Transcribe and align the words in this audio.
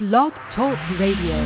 Blog 0.00 0.32
Talk 0.56 0.78
Radio. 0.98 1.36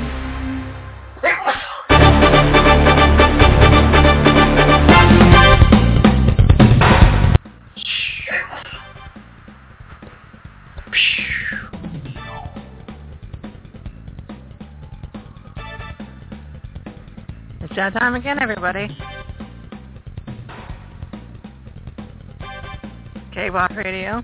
It's 17.61 17.75
that 17.75 17.93
time 17.95 18.15
again, 18.15 18.39
everybody. 18.41 18.87
K-Walk 23.33 23.73
Radio. 23.73 24.23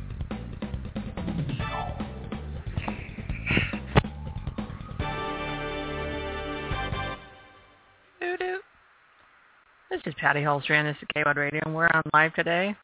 Patty 10.20 10.40
Hultstrand. 10.40 10.84
This 10.84 11.00
is 11.00 11.08
K-Walk 11.14 11.36
Radio, 11.36 11.60
and 11.64 11.74
we're 11.74 11.88
on 11.88 12.02
live 12.12 12.34
today. 12.34 12.76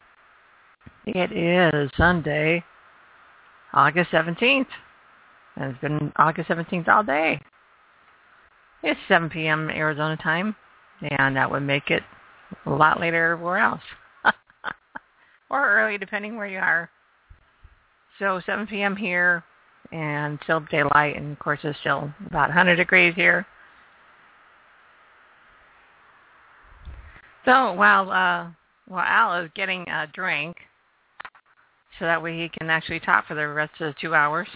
It 1.05 1.31
is 1.31 1.91
Sunday, 1.95 2.63
August 3.73 4.09
17th. 4.09 4.65
And 5.55 5.71
it's 5.71 5.79
been 5.79 6.11
August 6.15 6.49
17th 6.49 6.87
all 6.87 7.03
day. 7.03 7.39
It's 8.81 8.99
7 9.07 9.29
p.m. 9.29 9.69
Arizona 9.69 10.17
time, 10.17 10.55
and 11.11 11.35
that 11.35 11.49
would 11.49 11.61
make 11.61 11.91
it 11.91 12.01
a 12.65 12.71
lot 12.71 12.99
later 12.99 13.33
everywhere 13.33 13.59
else. 13.59 13.83
or 15.51 15.77
early, 15.77 15.99
depending 15.99 16.37
where 16.37 16.47
you 16.47 16.57
are. 16.57 16.89
So 18.17 18.41
7 18.47 18.65
p.m. 18.65 18.95
here, 18.95 19.43
and 19.91 20.39
still 20.41 20.61
daylight, 20.71 21.17
and 21.17 21.33
of 21.33 21.39
course 21.39 21.59
it's 21.63 21.77
still 21.81 22.11
about 22.25 22.49
100 22.49 22.77
degrees 22.77 23.13
here. 23.15 23.45
So 27.47 27.71
while 27.71 28.11
uh, 28.11 28.49
while 28.89 29.05
Al 29.05 29.41
is 29.41 29.49
getting 29.55 29.87
a 29.87 30.05
drink, 30.13 30.57
so 31.97 32.03
that 32.03 32.21
way 32.21 32.37
he 32.37 32.49
can 32.49 32.69
actually 32.69 32.99
talk 32.99 33.25
for 33.25 33.35
the 33.35 33.47
rest 33.47 33.71
of 33.79 33.93
the 33.93 33.95
two 34.01 34.13
hours. 34.13 34.49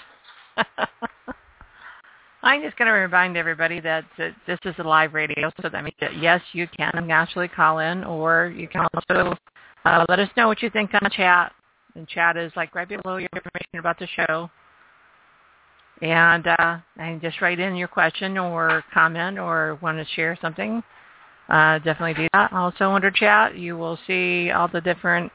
I'm 2.44 2.62
just 2.62 2.76
going 2.76 2.88
to 2.88 2.94
remind 2.94 3.38
everybody 3.38 3.80
that, 3.82 4.04
that 4.18 4.34
this 4.48 4.58
is 4.66 4.74
a 4.80 4.84
live 4.84 5.14
radio, 5.14 5.52
so 5.62 5.70
that 5.70 5.84
means 5.84 5.96
that 6.02 6.18
yes, 6.18 6.42
you 6.54 6.68
can 6.76 7.10
actually 7.12 7.48
call 7.48 7.80
in, 7.80 8.04
or 8.04 8.52
you 8.56 8.68
can 8.68 8.88
also 8.94 9.38
uh, 9.86 10.06
let 10.10 10.20
us 10.20 10.30
know 10.36 10.48
what 10.48 10.62
you 10.62 10.70
think 10.70 10.94
on 10.94 11.02
the 11.04 11.12
chat. 11.12 11.54
And 11.96 12.08
chat 12.08 12.36
is 12.36 12.52
like 12.56 12.76
right 12.76 12.90
below 12.90 13.18
your 13.18 13.30
information 13.34 13.80
about 13.80 14.00
the 14.00 14.08
show. 14.08 14.50
And 16.02 16.48
uh, 16.48 16.80
and 16.98 17.22
just 17.22 17.40
write 17.42 17.60
in 17.60 17.76
your 17.76 17.88
question 17.88 18.38
or 18.38 18.84
comment 18.94 19.38
or 19.38 19.78
want 19.82 19.98
to 19.98 20.14
share 20.16 20.38
something. 20.42 20.84
Uh, 21.52 21.80
definitely 21.80 22.14
do 22.14 22.30
that. 22.32 22.54
Also 22.54 22.92
under 22.92 23.12
chat, 23.12 23.58
you 23.58 23.78
will 23.78 24.00
see 24.08 24.50
all 24.52 24.70
the 24.70 24.80
different 24.80 25.30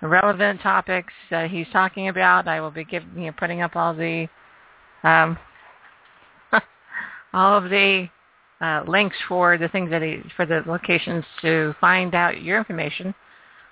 relevant 0.00 0.60
topics 0.60 1.12
that 1.28 1.50
he's 1.50 1.66
talking 1.72 2.06
about. 2.08 2.46
I 2.46 2.60
will 2.60 2.70
be 2.70 2.84
giving, 2.84 3.10
you 3.16 3.26
know, 3.26 3.32
putting 3.36 3.60
up 3.60 3.74
all 3.74 3.92
the 3.92 4.28
um, 5.02 5.36
all 7.34 7.58
of 7.58 7.64
the 7.64 8.08
uh, 8.60 8.84
links 8.86 9.16
for 9.26 9.58
the 9.58 9.66
things 9.66 9.90
that 9.90 10.02
he 10.02 10.22
for 10.36 10.46
the 10.46 10.62
locations 10.66 11.24
to 11.42 11.74
find 11.80 12.14
out 12.14 12.40
your 12.42 12.56
information 12.56 13.12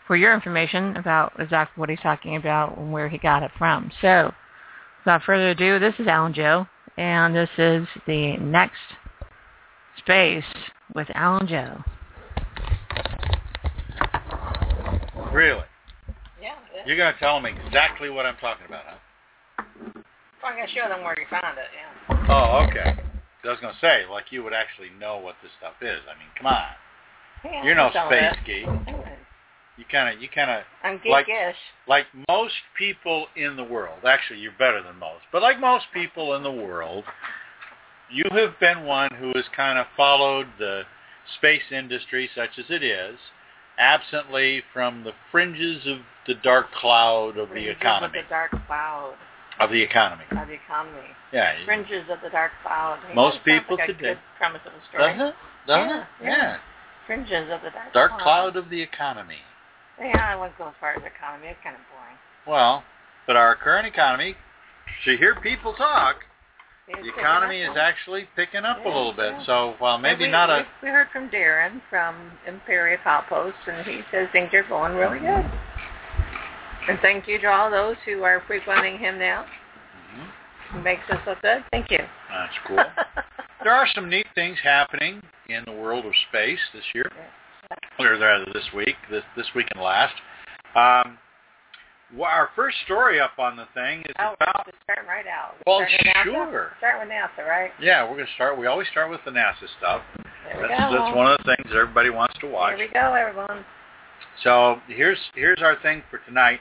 for 0.09 0.17
your 0.17 0.35
information 0.35 0.97
about 0.97 1.33
exactly 1.39 1.79
what 1.79 1.91
he's 1.91 2.01
talking 2.01 2.35
about 2.35 2.77
and 2.77 2.91
where 2.91 3.09
he 3.09 3.19
got 3.19 3.45
it 3.45 3.53
from. 3.57 3.93
So, 4.01 4.35
without 5.05 5.23
further 5.23 5.51
ado, 5.51 5.79
this 5.79 5.95
is 6.01 6.09
Al 6.09 6.27
and 6.27 6.35
Jo, 6.35 6.67
and 6.97 7.37
this 7.37 7.51
is 7.57 7.87
the 8.09 8.37
next 8.39 8.81
space 10.09 10.45
with 10.95 11.07
Al 11.15 11.37
and 11.37 11.49
Jo. 11.49 11.85
Really? 15.35 15.61
Yeah. 16.41 16.55
You're 16.87 16.97
going 16.97 17.13
to 17.13 17.19
tell 17.21 17.35
them 17.41 17.45
exactly 17.45 18.09
what 18.09 18.25
I'm 18.25 18.37
talking 18.37 18.65
about, 18.67 18.85
huh? 18.87 19.67
I'm 20.43 20.55
going 20.57 20.67
to 20.67 20.73
show 20.73 20.89
them 20.89 21.05
where 21.05 21.15
you 21.19 21.27
found 21.31 21.59
it. 21.59 21.67
Yeah. 21.77 22.27
Oh, 22.31 22.67
okay. 22.71 22.97
I 23.45 23.49
was 23.51 23.59
going 23.61 23.75
to 23.75 23.81
say, 23.83 24.05
like 24.11 24.25
you 24.31 24.43
would 24.45 24.55
actually 24.55 24.89
know 24.99 25.19
what 25.19 25.35
this 25.43 25.53
stuff 25.59 25.75
is. 25.83 26.01
I 26.09 26.19
mean, 26.19 26.29
come 26.39 26.47
on. 26.47 26.65
yeah 27.45 27.65
You're 27.65 27.75
no 27.75 27.91
space 27.91 28.33
it. 28.33 28.47
geek. 28.47 28.95
You 29.77 29.85
kind 29.93 30.15
of, 30.15 30.23
you 30.23 30.29
kind 30.35 30.51
of, 30.51 30.63
I'm 30.83 31.01
Like- 31.07 31.27
geekish. 31.27 31.53
like 31.87 32.07
most 32.31 32.55
people 32.79 33.27
in 33.37 33.57
the 33.57 33.65
world. 33.65 33.99
Actually, 34.07 34.41
you're 34.41 34.53
better 34.59 34.83
than 34.83 34.97
most. 34.99 35.25
But 35.33 35.43
like 35.43 35.61
most 35.61 35.85
people 35.93 36.35
in 36.35 36.43
the 36.43 36.51
world, 36.51 37.05
you 38.11 38.25
have 38.31 38.59
been 38.61 38.85
one 38.85 39.11
who 39.19 39.33
has 39.35 39.45
kind 39.55 39.79
of 39.79 39.87
followed 39.97 40.47
the 40.59 40.83
space 41.39 41.63
industry, 41.71 42.29
such 42.35 42.59
as 42.59 42.65
it 42.71 42.83
is, 42.83 43.17
absently 43.79 44.63
from 44.73 45.05
the 45.05 45.13
fringes 45.31 45.87
of 45.87 45.99
the 46.27 46.35
dark 46.43 46.73
cloud 46.73 47.37
of 47.39 47.49
the 47.49 47.55
Fringes 47.55 47.77
economy. 47.81 48.19
Of 48.19 48.25
the 48.25 48.29
dark 48.29 48.51
cloud 48.67 49.15
Of 49.61 49.71
the 49.71 49.83
economy. 49.83 50.25
of 50.31 50.49
the 50.49 50.55
economy. 50.55 51.09
Yeah. 51.33 51.65
Fringes 51.65 52.05
of 52.11 52.19
the 52.23 52.31
dark 52.31 52.53
cloud. 52.63 52.99
Most 53.15 53.45
people 53.45 53.77
like 53.77 53.87
today- 53.87 54.19
premise 54.39 54.63
of 54.67 54.73
a 54.73 54.85
story. 54.89 55.03
Doesn't 55.05 55.21
it? 55.21 55.35
Doesn't 55.67 55.89
Yeah, 55.89 56.01
it? 56.01 56.07
yeah. 56.23 56.29
Yeah. 56.37 56.59
Fringes 57.07 57.51
of 57.51 57.63
the 57.63 57.71
dark, 57.71 57.93
Dark 57.93 58.19
cloud 58.19 58.57
of 58.57 58.69
the 58.69 58.81
economy. 58.83 59.43
Yeah, 59.99 60.33
I 60.33 60.37
wouldn't 60.37 60.57
go 60.59 60.69
as 60.69 60.75
far 60.81 60.93
as 60.93 61.03
economy. 61.03 61.49
It's 61.49 61.59
kind 61.63 61.75
of 61.75 61.83
boring. 61.91 62.19
Well, 62.47 62.85
but 63.27 63.37
our 63.37 63.55
current 63.57 63.87
economy, 63.87 64.37
to 65.05 65.17
hear 65.17 65.35
people 65.37 65.75
talk, 65.75 66.25
the 67.03 67.09
economy 67.09 67.61
is 67.61 67.77
actually 67.79 68.29
picking 68.37 68.65
up 68.65 68.85
a 68.85 68.89
little 68.89 69.13
bit. 69.13 69.33
yeah. 69.33 69.47
So 69.47 69.75
while 69.79 69.99
maybe 69.99 70.25
we, 70.25 70.31
not 70.31 70.51
a 70.51 70.67
we, 70.83 70.89
we 70.89 70.93
heard 70.93 71.09
from 71.13 71.29
Darren 71.29 71.81
from 71.91 72.33
Imperial 72.47 72.99
Outpost, 73.05 73.57
and 73.67 73.87
he 73.87 74.01
says 74.11 74.29
things 74.33 74.53
are 74.55 74.67
going 74.69 74.95
really 74.95 75.19
good. 75.19 75.51
And 76.89 76.99
thank 77.03 77.29
you 77.29 77.39
to 77.41 77.47
all 77.47 77.71
those 77.71 77.97
who 78.07 78.23
are 78.23 78.43
frequenting 78.47 78.99
him 78.99 79.19
now. 79.19 79.45
Mhm. 80.15 80.79
It 80.79 80.83
makes 80.83 81.03
us 81.11 81.21
look 81.27 81.41
good. 81.43 81.63
Thank 81.71 81.91
you. 81.91 81.99
That's 82.31 82.55
cool. 82.67 82.85
there 83.63 83.73
are 83.73 83.87
some 83.95 84.09
neat 84.09 84.27
things 84.35 84.59
happening 84.63 85.23
in 85.49 85.65
the 85.67 85.73
world 85.73 86.07
of 86.07 86.13
space 86.29 86.61
this 86.73 86.85
year, 86.95 87.11
or 87.99 88.17
rather 88.17 88.47
this 88.53 88.73
week, 88.75 88.97
this 89.11 89.25
this 89.37 89.47
week 89.55 89.67
and 89.75 89.83
last. 89.83 90.15
Um, 90.75 91.19
well, 92.17 92.31
our 92.31 92.49
first 92.57 92.77
story 92.85 93.21
up 93.21 93.33
on 93.39 93.57
the 93.57 93.67
thing 93.75 94.01
is 94.01 94.15
Oh, 94.19 94.35
about. 94.41 94.65
just 94.67 94.79
starting 94.85 95.07
right 95.07 95.27
out. 95.27 95.55
Well, 95.67 95.81
with 95.81 95.89
NASA? 95.89 96.25
sure. 96.25 96.73
Start 96.79 97.01
with 97.01 97.09
NASA, 97.09 97.47
right? 97.47 97.71
Yeah, 97.81 98.05
we're 98.05 98.15
going 98.17 98.27
to 98.27 98.33
start. 98.35 98.59
We 98.59 98.67
always 98.67 98.89
start 98.89 99.11
with 99.11 99.21
the 99.25 99.31
NASA 99.31 99.69
stuff. 99.79 100.03
There 100.17 100.63
we 100.63 100.69
That's 100.69 100.91
go. 100.93 100.99
that's 101.05 101.17
one 101.17 101.31
of 101.31 101.39
the 101.39 101.45
things 101.57 101.71
that 101.71 101.77
everybody 101.79 102.11
wants 102.11 102.35
to 102.41 102.47
watch. 102.49 102.77
Here 102.77 102.87
we 102.89 102.93
go, 102.93 103.15
everyone. 103.15 103.65
So 104.43 104.81
here's 104.89 105.19
here's 105.35 105.61
our 105.63 105.77
thing 105.83 106.03
for 106.11 106.19
tonight. 106.27 106.61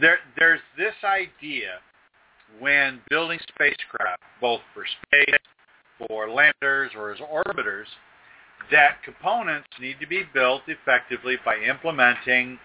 There 0.00 0.18
there's 0.38 0.60
this 0.76 0.94
idea 1.04 1.78
when 2.60 3.00
building 3.08 3.38
spacecraft, 3.54 4.20
both 4.40 4.60
for 4.74 4.84
space, 5.06 5.38
for 6.06 6.28
landers, 6.28 6.92
or 6.96 7.12
as 7.12 7.18
orbiters, 7.20 7.86
that 8.70 9.02
components 9.02 9.68
need 9.80 9.96
to 10.00 10.06
be 10.06 10.24
built 10.34 10.62
effectively 10.66 11.36
by 11.44 11.56
implementing 11.56 12.58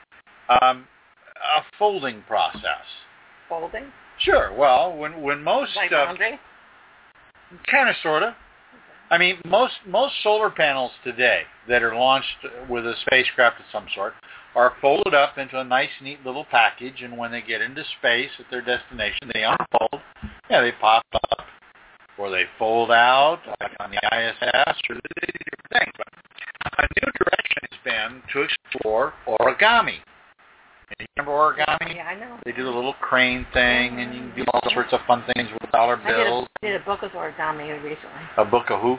um, 0.62 0.86
a 1.58 1.64
folding 1.78 2.22
process. 2.28 2.86
Folding. 3.50 3.86
Sure. 4.20 4.54
Well, 4.54 4.96
when 4.96 5.22
when 5.22 5.44
most 5.44 5.76
Like 5.76 5.92
uh, 5.92 6.14
kind 7.70 7.90
of 7.90 7.96
sorta. 8.02 8.36
I 9.10 9.18
mean, 9.18 9.38
most 9.46 9.74
most 9.86 10.14
solar 10.22 10.50
panels 10.50 10.92
today 11.04 11.44
that 11.70 11.82
are 11.82 11.96
launched 11.96 12.46
with 12.70 12.86
a 12.86 12.94
spacecraft 13.06 13.60
of 13.60 13.66
some 13.72 13.88
sort 13.96 14.14
are 14.56 14.74
folded 14.82 15.14
up 15.14 15.38
into 15.38 15.60
a 15.60 15.64
nice, 15.64 15.90
neat 16.02 16.26
little 16.26 16.46
package, 16.46 17.02
and 17.04 17.18
when 17.18 17.32
they 17.32 17.42
get 17.42 17.62
into 17.62 17.84
space 18.00 18.32
at 18.40 18.46
their 18.50 18.62
destination, 18.62 19.30
they 19.34 19.44
unfold. 19.44 20.02
Yeah, 20.50 20.62
they 20.62 20.72
pop 20.74 21.06
up, 21.14 21.46
or 22.18 22.32
they 22.32 22.46
fold 22.58 22.92
out, 22.92 23.40
like 23.62 23.72
on 23.80 23.92
the 23.92 23.98
ISS, 23.98 24.78
or 24.90 24.96
different 24.96 25.70
things. 25.72 25.94
But 25.96 26.08
a 26.80 26.88
new 27.00 27.12
direction 27.14 27.62
has 27.70 27.80
been 27.86 28.22
to 28.34 28.42
explore 28.42 29.14
origami. 29.28 30.00
And 30.90 30.96
you 31.02 31.08
remember 31.18 31.32
origami? 31.32 31.96
Yeah, 31.96 32.08
I 32.08 32.16
know. 32.16 32.40
They 32.46 32.52
do 32.52 32.64
the 32.64 32.70
little 32.70 32.94
crane 33.02 33.46
thing, 33.54 34.00
and 34.00 34.14
you 34.14 34.22
can 34.22 34.36
do 34.36 34.46
all 34.54 34.62
sorts 34.72 34.94
of 34.94 35.02
fun 35.06 35.24
things 35.34 35.50
with 35.52 35.72
dollar 35.72 35.98
bills. 35.98 36.48
I 36.62 36.66
did 36.66 36.76
a, 36.76 36.78
did 36.78 36.82
a 36.82 36.86
book 36.86 37.04
of 37.04 37.12
origami 37.12 37.72
recently. 37.84 38.24
A 38.38 38.46
book 38.46 38.70
of 38.70 38.82
who? 38.82 38.98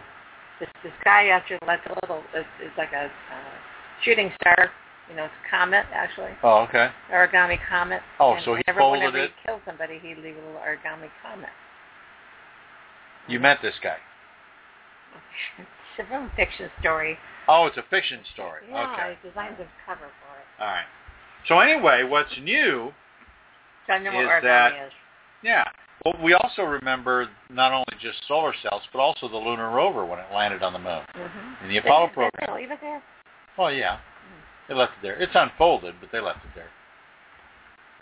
This 0.60 0.68
this 0.82 0.92
guy 1.04 1.28
actually 1.28 1.58
like 1.66 1.80
a 1.86 1.94
little. 2.02 2.22
It's, 2.34 2.48
it's 2.60 2.76
like 2.76 2.92
a 2.92 3.04
uh, 3.06 3.56
shooting 4.04 4.30
star. 4.40 4.70
You 5.08 5.16
know, 5.16 5.24
it's 5.24 5.34
a 5.46 5.50
comet 5.50 5.86
actually. 5.92 6.32
Oh, 6.42 6.66
okay. 6.68 6.90
Origami 7.10 7.58
comet. 7.68 8.02
Oh, 8.20 8.34
and 8.34 8.44
so 8.44 8.54
he 8.54 8.62
whenever, 8.66 8.80
folded 8.80 8.98
whenever 8.98 9.24
it. 9.24 9.30
he 9.40 9.46
killed 9.46 9.62
somebody, 9.64 9.98
he'd 9.98 10.18
leave 10.18 10.36
a 10.36 10.44
little 10.44 10.60
origami 10.60 11.08
comet. 11.22 11.48
You 13.26 13.40
met 13.40 13.58
this 13.62 13.74
guy. 13.82 13.96
It's 15.98 16.06
a 16.06 16.10
film 16.10 16.30
fiction 16.36 16.70
story. 16.78 17.18
Oh, 17.48 17.66
it's 17.66 17.76
a 17.76 17.82
fiction 17.90 18.20
story. 18.32 18.62
Yeah, 18.70 18.92
Okay. 18.92 19.02
I 19.02 19.26
designed 19.26 19.56
the 19.58 19.66
cover 19.84 20.06
for 20.06 20.34
it. 20.38 20.46
All 20.62 20.66
right. 20.68 20.86
So 21.48 21.58
anyway, 21.60 22.02
what's 22.04 22.30
new 22.42 22.92
So 23.86 23.92
I 23.94 23.98
know 23.98 24.12
what 24.14 24.36
Is 24.36 24.42
that- 24.42 24.72
is. 24.86 24.92
Yeah. 25.42 25.64
Well, 26.04 26.14
we 26.22 26.34
also 26.34 26.62
remember 26.62 27.28
not 27.50 27.72
only 27.72 27.86
just 28.00 28.24
solar 28.28 28.52
cells, 28.62 28.82
but 28.92 29.00
also 29.00 29.26
the 29.28 29.36
lunar 29.36 29.70
rover 29.70 30.04
when 30.04 30.18
it 30.20 30.26
landed 30.32 30.62
on 30.62 30.72
the 30.72 30.78
moon 30.78 31.02
Mm-hmm. 31.14 31.64
in 31.64 31.70
the 31.70 31.78
Apollo 31.78 32.08
Did 32.08 32.14
program. 32.14 32.46
they 32.46 32.52
leave 32.62 32.70
it 32.70 32.78
there? 32.80 33.02
Well, 33.56 33.72
yeah, 33.72 33.98
they 34.68 34.74
left 34.74 34.92
it 34.98 35.02
there. 35.02 35.14
It's 35.20 35.32
unfolded, 35.34 35.96
but 36.00 36.10
they 36.12 36.20
left 36.20 36.38
it 36.44 36.50
there. 36.54 36.68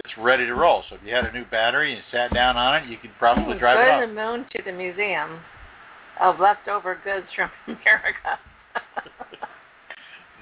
It's 0.04 0.12
ready 0.18 0.44
to 0.46 0.54
roll. 0.54 0.82
So 0.90 0.96
if 0.96 1.02
you 1.04 1.14
had 1.14 1.24
a 1.24 1.32
new 1.32 1.44
battery 1.46 1.94
and 1.94 2.02
sat 2.12 2.34
down 2.34 2.56
on 2.58 2.82
it, 2.82 2.88
you 2.88 2.98
could 2.98 3.12
probably 3.18 3.54
Hmm, 3.54 3.58
drive 3.58 3.78
it 3.78 3.90
Go 3.90 4.00
to 4.00 4.06
the 4.06 4.12
moon 4.12 4.46
to 4.54 4.62
the 4.62 4.72
museum 4.72 5.40
of 6.20 6.38
leftover 6.38 6.98
goods 7.02 7.26
from 7.34 7.50
America. 7.66 8.38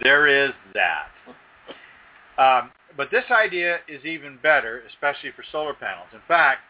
There 0.03 0.27
is 0.27 0.53
that. 0.75 1.07
Um, 2.37 2.73
but 2.97 3.11
this 3.11 3.25
idea 3.31 3.79
is 3.89 4.05
even 4.05 4.39
better, 4.43 4.83
especially 4.89 5.31
for 5.35 5.45
solar 5.51 5.75
panels. 5.75 6.09
In 6.13 6.21
fact, 6.29 6.61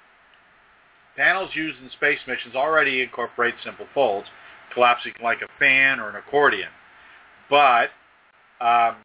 panels 1.16 1.50
used 1.54 1.82
in 1.82 1.90
space 1.90 2.18
missions 2.26 2.54
already 2.54 3.02
incorporate 3.02 3.54
simple 3.64 3.86
folds, 3.94 4.26
collapsing 4.72 5.12
like 5.22 5.38
a 5.42 5.58
fan 5.58 6.00
or 6.00 6.08
an 6.08 6.16
accordion. 6.16 6.70
But 7.50 7.90
um, 8.60 8.96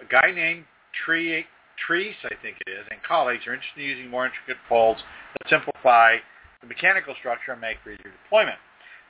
a 0.00 0.06
guy 0.10 0.32
named 0.34 0.64
Tree, 1.04 1.44
Trease, 1.86 2.16
I 2.24 2.34
think 2.42 2.56
it 2.66 2.70
is, 2.70 2.86
and 2.90 3.00
colleagues 3.02 3.46
are 3.46 3.54
interested 3.54 3.82
in 3.82 3.88
using 3.88 4.10
more 4.10 4.26
intricate 4.26 4.56
folds 4.68 5.00
that 5.38 5.48
simplify 5.48 6.16
the 6.60 6.66
mechanical 6.66 7.14
structure 7.18 7.52
and 7.52 7.60
make 7.60 7.76
for 7.84 7.90
easier 7.92 8.12
deployment. 8.24 8.58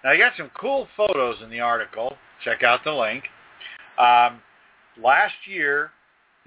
Now, 0.04 0.10
I 0.10 0.18
got 0.18 0.32
some 0.36 0.50
cool 0.60 0.88
photos 0.96 1.36
in 1.42 1.50
the 1.50 1.60
article. 1.60 2.16
Check 2.44 2.62
out 2.62 2.84
the 2.84 2.92
link. 2.92 3.24
Um, 3.98 4.40
last 5.02 5.34
year, 5.48 5.90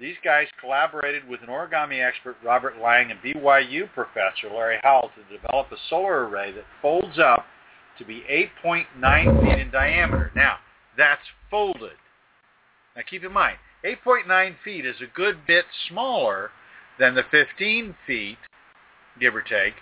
these 0.00 0.16
guys 0.24 0.46
collaborated 0.60 1.28
with 1.28 1.42
an 1.42 1.48
origami 1.48 2.02
expert, 2.02 2.36
Robert 2.44 2.74
Lang, 2.82 3.10
and 3.10 3.20
BYU 3.20 3.92
professor, 3.92 4.48
Larry 4.52 4.78
Howell, 4.82 5.10
to 5.14 5.36
develop 5.36 5.70
a 5.70 5.76
solar 5.90 6.26
array 6.26 6.52
that 6.52 6.64
folds 6.80 7.18
up 7.18 7.44
to 7.98 8.04
be 8.04 8.24
8.9 8.64 9.42
feet 9.42 9.60
in 9.60 9.70
diameter. 9.70 10.32
Now, 10.34 10.56
that's 10.96 11.22
folded. 11.50 11.98
Now, 12.96 13.02
keep 13.08 13.24
in 13.24 13.32
mind, 13.32 13.58
8.9 13.84 14.54
feet 14.64 14.86
is 14.86 14.96
a 15.02 15.16
good 15.16 15.46
bit 15.46 15.66
smaller 15.88 16.50
than 16.98 17.14
the 17.14 17.24
15 17.30 17.94
feet, 18.06 18.38
give 19.20 19.34
or 19.34 19.42
take, 19.42 19.74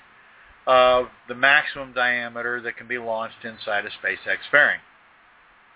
of 0.67 1.07
the 1.29 1.35
maximum 1.35 1.93
diameter 1.93 2.61
that 2.61 2.77
can 2.77 2.89
be 2.89 2.99
launched 2.99 3.45
inside 3.45 3.85
a 3.87 3.89
SpaceX 3.89 4.39
fairing. 4.51 4.81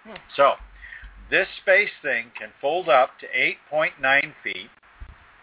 Hmm. 0.05 0.17
So, 0.37 0.53
this 1.33 1.49
space 1.63 1.89
thing 2.03 2.27
can 2.39 2.51
fold 2.61 2.91
up 2.91 3.13
to 3.19 3.27
8.9 3.75 4.33
feet, 4.45 4.69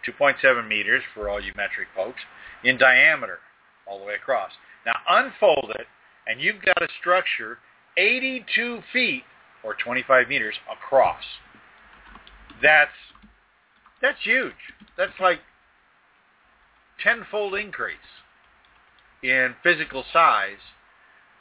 2.7 0.08 0.68
meters 0.68 1.02
for 1.16 1.28
all 1.28 1.42
you 1.42 1.52
metric 1.58 1.88
folks, 1.96 2.22
in 2.64 2.78
diameter 2.78 3.40
all 3.88 3.98
the 3.98 4.06
way 4.06 4.14
across. 4.14 4.52
Now 4.86 4.94
unfold 5.10 5.72
it, 5.80 5.88
and 6.28 6.40
you've 6.40 6.64
got 6.64 6.82
a 6.84 6.88
structure 7.00 7.58
82 7.98 8.82
feet 8.94 9.24
or 9.64 9.76
25 9.84 10.28
meters 10.28 10.56
across. 10.72 11.24
That's 12.62 12.92
that's 14.00 14.20
huge. 14.24 14.54
That's 14.96 15.20
like 15.20 15.40
tenfold 17.04 17.56
increase 17.56 17.98
in 19.24 19.56
physical 19.64 20.06
size 20.14 20.62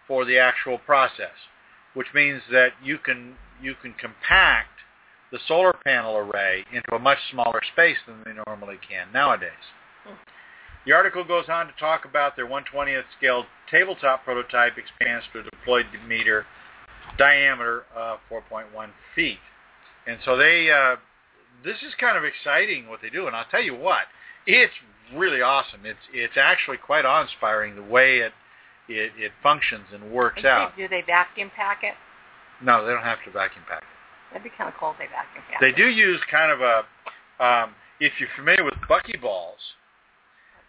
for 0.07 0.25
the 0.25 0.39
actual 0.39 0.79
process, 0.79 1.37
which 1.93 2.09
means 2.15 2.41
that 2.51 2.71
you 2.83 2.97
can 2.99 3.35
you 3.63 3.75
can 3.81 3.95
compact 3.95 4.71
the 5.31 5.39
solar 5.47 5.75
panel 5.85 6.17
array 6.17 6.65
into 6.73 6.95
a 6.95 6.99
much 6.99 7.19
smaller 7.31 7.61
space 7.73 7.99
than 8.07 8.23
they 8.25 8.33
normally 8.47 8.79
can 8.89 9.09
nowadays. 9.13 9.51
The 10.87 10.93
article 10.93 11.23
goes 11.25 11.47
on 11.49 11.67
to 11.67 11.73
talk 11.79 12.05
about 12.05 12.35
their 12.35 12.47
120th 12.47 13.05
scale 13.19 13.45
tabletop 13.71 14.25
prototype 14.25 14.79
expands 14.79 15.27
to 15.33 15.41
a 15.41 15.43
deployed 15.43 15.87
meter 16.07 16.47
diameter 17.19 17.85
of 17.95 18.21
4.1 18.31 18.65
feet. 19.15 19.39
And 20.07 20.19
so 20.25 20.37
they, 20.37 20.71
uh, 20.71 20.97
this 21.63 21.77
is 21.87 21.93
kind 22.01 22.17
of 22.17 22.25
exciting 22.25 22.89
what 22.89 23.01
they 23.03 23.11
do. 23.11 23.27
And 23.27 23.37
I'll 23.37 23.45
tell 23.51 23.63
you 23.63 23.75
what, 23.75 24.05
it's 24.47 24.73
really 25.15 25.43
awesome. 25.43 25.81
It's 25.85 25.99
it's 26.13 26.37
actually 26.37 26.79
quite 26.79 27.05
awe-inspiring 27.05 27.77
the 27.77 27.83
way 27.83 28.19
it 28.19 28.33
it, 28.89 29.13
it 29.19 29.33
functions 29.43 29.85
and 29.93 30.11
works 30.11 30.39
And 30.39 30.47
out. 30.47 30.77
Do 30.77 30.89
they 30.89 31.03
vacuum 31.03 31.51
pack 31.55 31.81
it? 31.83 31.95
No, 32.63 32.85
they 32.85 32.93
don't 32.93 33.05
have 33.05 33.23
to 33.25 33.31
vacuum 33.31 33.65
pack 33.69 33.83
it. 33.83 33.89
That'd 34.33 34.45
be 34.45 34.51
kind 34.57 34.69
of 34.69 34.75
cool 34.79 34.93
if 34.93 34.99
they 34.99 35.07
vacuum 35.07 35.45
pack 35.51 35.61
They 35.61 35.73
do 35.73 35.89
use 35.89 36.21
kind 36.31 36.53
of 36.53 36.61
a, 36.61 37.45
um, 37.45 37.75
if 38.01 38.13
you're 38.19 38.29
familiar 38.37 38.65
with 38.65 38.75
buckyballs, 38.89 39.63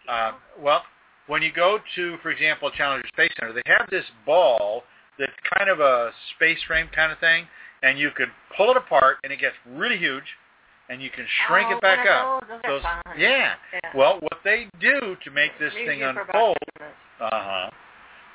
uh, 0.08 0.32
well, 0.60 0.82
when 1.26 1.42
you 1.42 1.52
go 1.52 1.78
to, 1.94 2.16
for 2.22 2.30
example, 2.30 2.70
Challenger 2.70 3.06
Space 3.08 3.30
Center, 3.38 3.52
they 3.52 3.62
have 3.66 3.88
this 3.90 4.04
ball 4.26 4.82
that's 5.18 5.32
kind 5.56 5.70
of 5.70 5.80
a 5.80 6.10
space 6.34 6.58
frame 6.66 6.88
kind 6.94 7.12
of 7.12 7.18
thing, 7.18 7.46
and 7.82 7.98
you 7.98 8.10
can 8.16 8.26
pull 8.56 8.70
it 8.70 8.76
apart, 8.76 9.18
and 9.22 9.32
it 9.32 9.38
gets 9.38 9.54
really 9.68 9.96
huge, 9.96 10.24
and 10.88 11.00
you 11.00 11.10
can 11.10 11.26
shrink 11.46 11.68
oh, 11.70 11.76
it 11.76 11.82
back 11.82 12.06
up. 12.06 12.48
Those, 12.48 12.60
those 12.66 12.82
are 12.84 13.02
fun. 13.04 13.14
yeah. 13.18 13.54
Yeah. 13.72 13.90
Well, 13.94 14.18
what 14.20 14.40
they 14.44 14.68
do 14.80 15.16
to 15.22 15.30
make 15.30 15.52
this 15.60 15.72
Use 15.74 15.86
thing 15.86 16.02
unfold 16.02 16.56
uh-huh. 17.20 17.70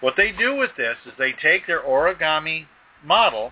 What 0.02 0.14
they 0.16 0.32
do 0.32 0.56
with 0.56 0.72
this 0.78 0.96
is 1.06 1.14
they 1.18 1.34
take 1.42 1.66
their 1.66 1.82
origami 1.82 2.68
model, 3.06 3.52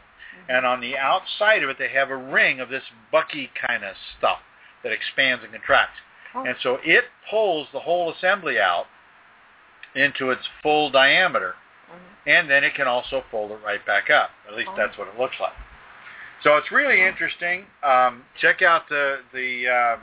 and 0.50 0.66
on 0.66 0.82
the 0.82 0.98
outside 0.98 1.64
of 1.64 1.70
it 1.70 1.78
they 1.78 1.90
have 1.90 2.10
a 2.10 2.18
ring 2.18 2.60
of 2.60 2.70
this 2.70 2.84
bucky 3.12 3.50
kind 3.68 3.84
of 3.84 3.96
stuff 4.18 4.40
that 4.84 4.92
expands 4.92 5.44
and 5.44 5.54
contracts. 5.54 5.98
Oh. 6.36 6.44
And 6.44 6.56
so 6.62 6.80
it 6.84 7.06
pulls 7.30 7.68
the 7.72 7.80
whole 7.80 8.12
assembly 8.12 8.60
out 8.60 8.86
into 9.96 10.32
its 10.32 10.42
full 10.62 10.90
diameter, 10.90 11.56
Mhm. 11.90 12.00
and 12.26 12.50
then 12.50 12.64
it 12.64 12.74
can 12.74 12.88
also 12.88 13.22
fold 13.30 13.52
it 13.52 13.60
right 13.64 13.86
back 13.86 14.10
up. 14.10 14.32
At 14.48 14.56
least 14.56 14.72
Oh. 14.74 14.76
that's 14.76 14.98
what 14.98 15.08
it 15.08 15.18
looks 15.20 15.40
like. 15.40 15.54
So 16.42 16.58
it's 16.58 16.72
really 16.72 17.02
interesting. 17.02 17.68
Um, 17.84 18.26
check 18.36 18.62
out 18.62 18.90
the 18.90 19.22
the 19.32 19.70
um, 19.70 20.02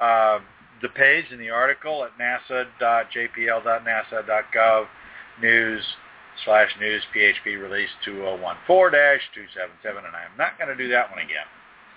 uh, 0.00 0.38
the 0.80 0.88
page 0.90 1.32
in 1.32 1.38
the 1.38 1.50
article 1.50 2.04
at 2.04 2.16
nasa.jpl.nasa.gov 2.18 4.86
news 5.40 5.96
slash 6.44 6.70
news 6.80 7.02
PHP 7.14 7.60
release 7.60 7.90
2014-277, 8.06 8.40
and 9.84 10.16
I'm 10.16 10.36
not 10.36 10.58
going 10.58 10.68
to 10.68 10.76
do 10.76 10.88
that 10.90 11.10
one 11.10 11.20
again. 11.20 11.46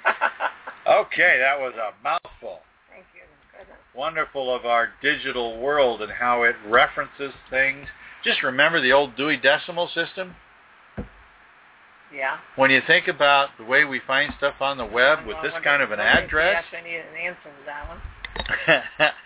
Okay, 0.88 1.38
that 1.40 1.60
was 1.60 1.74
a 1.76 1.94
mouthful. 2.04 2.60
Thank 2.90 3.06
you. 3.14 3.22
Goodness. 3.58 3.78
Wonderful 3.96 4.54
of 4.54 4.66
our 4.66 4.90
digital 5.02 5.60
world 5.60 6.02
and 6.02 6.12
how 6.12 6.44
it 6.44 6.56
references 6.66 7.34
things. 7.50 7.88
Just 8.24 8.42
remember 8.42 8.82
the 8.82 8.92
old 8.92 9.16
Dewey 9.16 9.38
Decimal 9.38 9.90
System. 9.94 10.36
Yeah. 12.14 12.38
When 12.56 12.72
you 12.72 12.82
think 12.86 13.08
about 13.08 13.50
the 13.58 13.64
way 13.64 13.86
we 13.86 14.02
find 14.06 14.34
stuff 14.38 14.56
on 14.60 14.78
the 14.78 14.86
web 14.86 15.26
with 15.26 15.38
this 15.44 15.54
kind 15.64 15.82
of 15.82 15.92
an 15.92 16.00
address, 16.00 16.66
Actually 16.66 16.92
need 16.92 16.98
an 16.98 17.16
answer 17.24 17.40
to 17.44 17.66
that 17.68 17.88
one. 17.88 18.02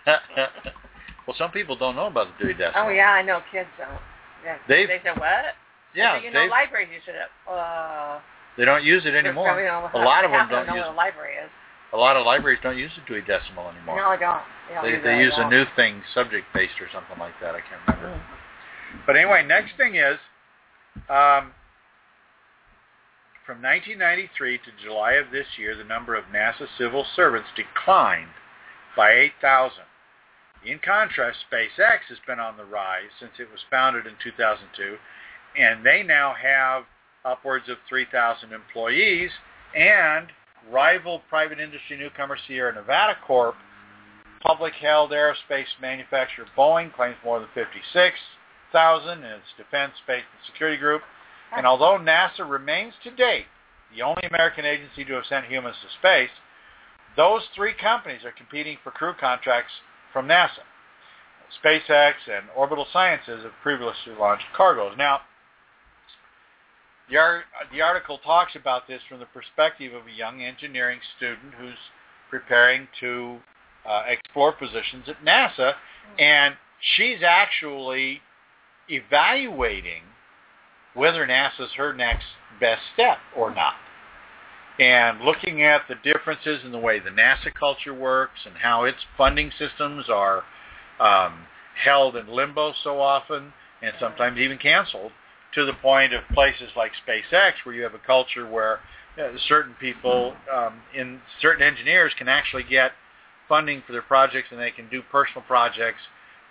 well, 1.26 1.36
some 1.36 1.50
people 1.50 1.76
don't 1.76 1.96
know 1.96 2.06
about 2.06 2.28
the 2.38 2.44
Dewey 2.44 2.54
Decimal. 2.54 2.86
Oh 2.86 2.88
yeah, 2.90 3.10
I 3.10 3.22
know 3.22 3.40
kids 3.50 3.68
don't. 3.78 3.98
Yeah. 4.46 4.58
They've- 4.68 4.88
they 4.88 5.00
said 5.02 5.18
what? 5.18 5.54
Yeah, 5.94 6.16
said, 6.16 6.24
you 6.24 6.30
know, 6.30 6.44
libraries 6.46 6.88
use 6.92 7.02
it. 7.08 7.16
Uh, 7.50 8.20
they 8.56 8.64
don't 8.64 8.84
use 8.84 9.04
it 9.06 9.14
anymore. 9.14 9.46
probably 9.46 9.64
don't- 9.64 9.92
A 9.92 9.98
lot 9.98 10.24
of 10.24 10.30
them 10.30 10.48
don't 10.50 10.66
know 10.66 10.74
use 10.74 10.84
what 10.86 10.92
a 10.94 10.96
library 10.96 11.34
is. 11.42 11.50
A 11.92 11.96
lot 11.96 12.16
of 12.16 12.26
libraries 12.26 12.58
don't 12.62 12.76
use 12.76 12.90
the 12.94 13.02
Dewey 13.06 13.22
Decimal 13.22 13.68
anymore. 13.70 13.96
No, 13.96 14.08
I 14.10 14.16
don't. 14.16 14.42
don't 14.74 14.84
they 14.84 14.90
use 14.90 15.02
they 15.04 15.14
it 15.18 15.24
use 15.24 15.34
a 15.38 15.48
new 15.48 15.64
thing, 15.76 16.02
subject 16.12 16.46
based 16.52 16.80
or 16.80 16.88
something 16.92 17.18
like 17.18 17.34
that. 17.40 17.54
I 17.54 17.60
can't 17.60 17.80
remember. 17.86 18.18
Mm. 18.18 19.06
But 19.06 19.16
anyway, 19.16 19.44
next 19.44 19.76
thing 19.76 19.94
is, 19.96 20.18
um, 21.08 21.54
from 23.46 23.62
1993 23.62 24.58
to 24.58 24.70
July 24.82 25.12
of 25.12 25.30
this 25.30 25.46
year, 25.56 25.76
the 25.76 25.84
number 25.84 26.14
of 26.16 26.24
NASA 26.26 26.66
civil 26.76 27.04
servants 27.14 27.48
declined 27.54 28.30
by 28.96 29.12
8,000. 29.12 29.84
In 30.64 30.78
contrast, 30.84 31.38
SpaceX 31.50 32.00
has 32.08 32.18
been 32.26 32.40
on 32.40 32.56
the 32.56 32.64
rise 32.64 33.10
since 33.20 33.32
it 33.38 33.50
was 33.50 33.60
founded 33.70 34.06
in 34.06 34.14
2002, 34.22 34.96
and 35.58 35.84
they 35.84 36.02
now 36.02 36.34
have 36.34 36.84
upwards 37.24 37.68
of 37.68 37.76
3,000 37.88 38.52
employees, 38.52 39.30
and 39.74 40.28
rival 40.70 41.22
private 41.28 41.60
industry 41.60 41.96
newcomer 41.96 42.36
Sierra 42.46 42.74
Nevada 42.74 43.16
Corp, 43.26 43.56
public-held 44.40 45.10
aerospace 45.10 45.66
manufacturer 45.80 46.46
Boeing 46.56 46.92
claims 46.94 47.16
more 47.24 47.40
than 47.40 47.48
56,000 47.54 49.18
in 49.18 49.24
its 49.24 49.44
defense, 49.56 49.92
space, 50.02 50.22
and 50.22 50.46
security 50.46 50.76
group. 50.76 51.02
And 51.56 51.66
although 51.66 51.98
NASA 51.98 52.48
remains 52.48 52.94
to 53.04 53.10
date 53.10 53.46
the 53.94 54.02
only 54.02 54.22
American 54.24 54.64
agency 54.64 55.04
to 55.04 55.14
have 55.14 55.26
sent 55.28 55.46
humans 55.46 55.76
to 55.82 55.88
space, 55.98 56.30
those 57.16 57.42
three 57.54 57.72
companies 57.72 58.24
are 58.24 58.32
competing 58.32 58.78
for 58.82 58.90
crew 58.90 59.14
contracts 59.18 59.72
from 60.16 60.28
NASA. 60.28 60.64
SpaceX 61.62 62.14
and 62.26 62.46
Orbital 62.56 62.86
Sciences 62.90 63.42
have 63.42 63.52
previously 63.62 64.14
launched 64.18 64.46
cargoes. 64.56 64.94
Now, 64.96 65.20
the, 67.10 67.40
the 67.70 67.82
article 67.82 68.16
talks 68.24 68.56
about 68.56 68.88
this 68.88 69.02
from 69.10 69.20
the 69.20 69.26
perspective 69.26 69.92
of 69.92 70.06
a 70.06 70.10
young 70.10 70.40
engineering 70.40 71.00
student 71.18 71.52
who's 71.60 71.76
preparing 72.30 72.88
to 73.00 73.36
uh, 73.86 74.04
explore 74.08 74.52
positions 74.52 75.04
at 75.06 75.22
NASA, 75.22 75.74
and 76.18 76.54
she's 76.96 77.18
actually 77.22 78.22
evaluating 78.88 80.00
whether 80.94 81.26
NASA's 81.26 81.72
her 81.76 81.92
next 81.92 82.24
best 82.58 82.80
step 82.94 83.18
or 83.36 83.54
not. 83.54 83.74
And 84.78 85.22
looking 85.22 85.62
at 85.62 85.82
the 85.88 85.94
differences 86.04 86.60
in 86.64 86.72
the 86.72 86.78
way 86.78 86.98
the 86.98 87.10
NASA 87.10 87.52
culture 87.58 87.94
works 87.94 88.40
and 88.44 88.56
how 88.56 88.84
its 88.84 88.98
funding 89.16 89.50
systems 89.58 90.06
are 90.10 90.44
um, 91.00 91.46
held 91.82 92.16
in 92.16 92.28
limbo 92.28 92.72
so 92.84 93.00
often 93.00 93.52
and 93.82 93.92
sometimes 94.00 94.38
even 94.38 94.58
canceled 94.58 95.12
to 95.54 95.64
the 95.64 95.72
point 95.74 96.12
of 96.12 96.22
places 96.34 96.70
like 96.76 96.92
SpaceX 97.06 97.52
where 97.64 97.74
you 97.74 97.82
have 97.82 97.94
a 97.94 98.06
culture 98.06 98.48
where 98.48 98.80
uh, 99.18 99.28
certain 99.48 99.74
people 99.80 100.34
um, 100.54 100.80
in 100.94 101.20
certain 101.40 101.62
engineers 101.62 102.12
can 102.18 102.28
actually 102.28 102.64
get 102.64 102.92
funding 103.48 103.82
for 103.86 103.92
their 103.92 104.02
projects 104.02 104.48
and 104.50 104.60
they 104.60 104.70
can 104.70 104.88
do 104.90 105.02
personal 105.10 105.42
projects 105.42 106.00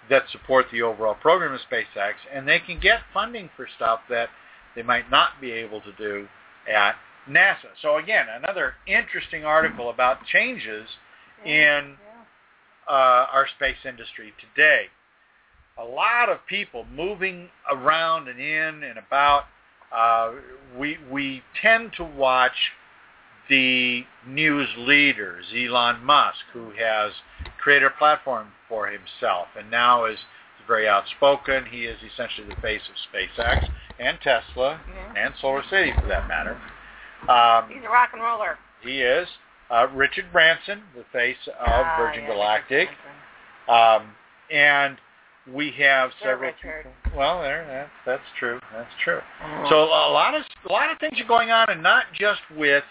that 0.10 0.24
support 0.32 0.65
the 0.72 0.82
overall 0.82 1.15
program 1.15 1.53
of 1.53 1.60
SpaceX 1.72 2.13
and 2.34 2.48
they 2.48 2.60
can 2.60 2.79
get 2.79 3.01
funding 3.13 3.50
for 3.55 3.67
stuff 3.75 4.00
that 4.10 4.29
they 4.75 4.82
might 4.82 5.10
not 5.12 5.29
be 5.39 5.51
able 5.51 5.82
to 5.82 5.91
do 5.94 6.27
at 6.72 6.96
NASA. 7.29 7.72
So 7.82 7.98
again, 7.98 8.27
another 8.36 8.74
interesting 8.88 9.46
article 9.46 9.89
about 9.89 10.25
changes 10.25 10.88
in 11.46 11.96
uh, 12.88 12.91
our 12.91 13.48
space 13.55 13.77
industry 13.86 14.34
today. 14.39 14.86
A 15.77 15.84
lot 15.84 16.29
of 16.29 16.39
people 16.48 16.86
moving 16.94 17.50
around 17.72 18.27
and 18.27 18.39
in 18.39 18.84
and 18.84 18.98
about. 18.98 19.46
Uh, 19.91 20.34
we 20.77 20.98
we 21.12 21.41
tend 21.62 21.94
to 21.98 22.03
watch 22.03 22.72
the 23.50 24.03
news 24.27 24.67
leaders, 24.77 25.46
Elon 25.55 26.03
Musk, 26.03 26.39
who 26.53 26.72
has 26.72 27.12
created 27.62 27.86
a 27.86 27.98
platform 27.98 28.48
for 28.67 28.88
himself 28.88 29.48
and 29.58 29.70
now 29.70 30.05
is 30.05 30.17
very 30.67 30.88
outspoken. 30.88 31.65
He 31.65 31.86
is 31.86 31.98
essentially 32.01 32.48
the 32.48 32.60
face 32.62 32.82
of 32.89 32.96
SpaceX 33.13 33.70
and 34.00 34.20
Tesla 34.22 34.82
Yeah. 34.88 35.25
and 35.25 35.34
Solar 35.39 35.63
City, 35.70 35.94
for 35.94 36.08
that 36.08 36.27
matter. 36.27 36.60
Um, 37.29 37.70
He's 37.70 37.84
a 37.86 37.89
rock 37.89 38.10
and 38.13 38.22
roller. 38.22 38.58
he 38.82 39.01
is 39.01 39.27
uh, 39.72 39.88
Richard 39.94 40.25
Branson, 40.32 40.84
the 40.96 41.03
face 41.12 41.38
of 41.48 41.55
Ah, 41.67 41.96
Virgin 41.98 42.24
yeah, 42.24 42.29
Galactic, 42.34 42.89
um, 43.67 44.12
and 44.51 44.98
we 45.51 45.72
have 45.79 46.12
Sir 46.22 46.32
several. 46.32 46.51
Richard. 46.51 46.88
People. 47.03 47.17
Well, 47.17 47.41
there, 47.41 47.65
that, 47.67 47.89
that's 48.05 48.29
true. 48.39 48.60
That's 48.74 48.91
true. 49.03 49.22
Mhm. 49.44 49.70
So 49.70 49.84
a 49.84 50.12
lot 50.12 50.34
of 50.36 50.44
a 50.70 50.72
lot 50.74 50.91
of 50.91 51.00
things 51.00 51.20
are 51.20 51.24
going 51.27 51.51
on, 51.51 51.70
and 51.70 51.82
not 51.82 52.05
just 52.13 52.41
with 52.55 52.84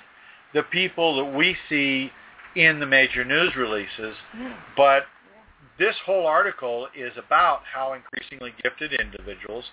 the 0.53 0.63
people 0.65 1.17
that 1.17 1.37
we 1.37 1.57
see 1.69 2.11
in 2.57 2.79
the 2.81 2.87
major 2.87 3.25
news 3.25 3.55
releases, 3.57 4.17
Mhm. 4.37 4.55
but 4.77 5.07
this 5.79 5.97
whole 6.07 6.27
article 6.27 6.89
is 6.95 7.17
about 7.17 7.63
how 7.73 7.93
increasingly 7.95 8.53
gifted 8.63 8.93
individuals 8.93 9.65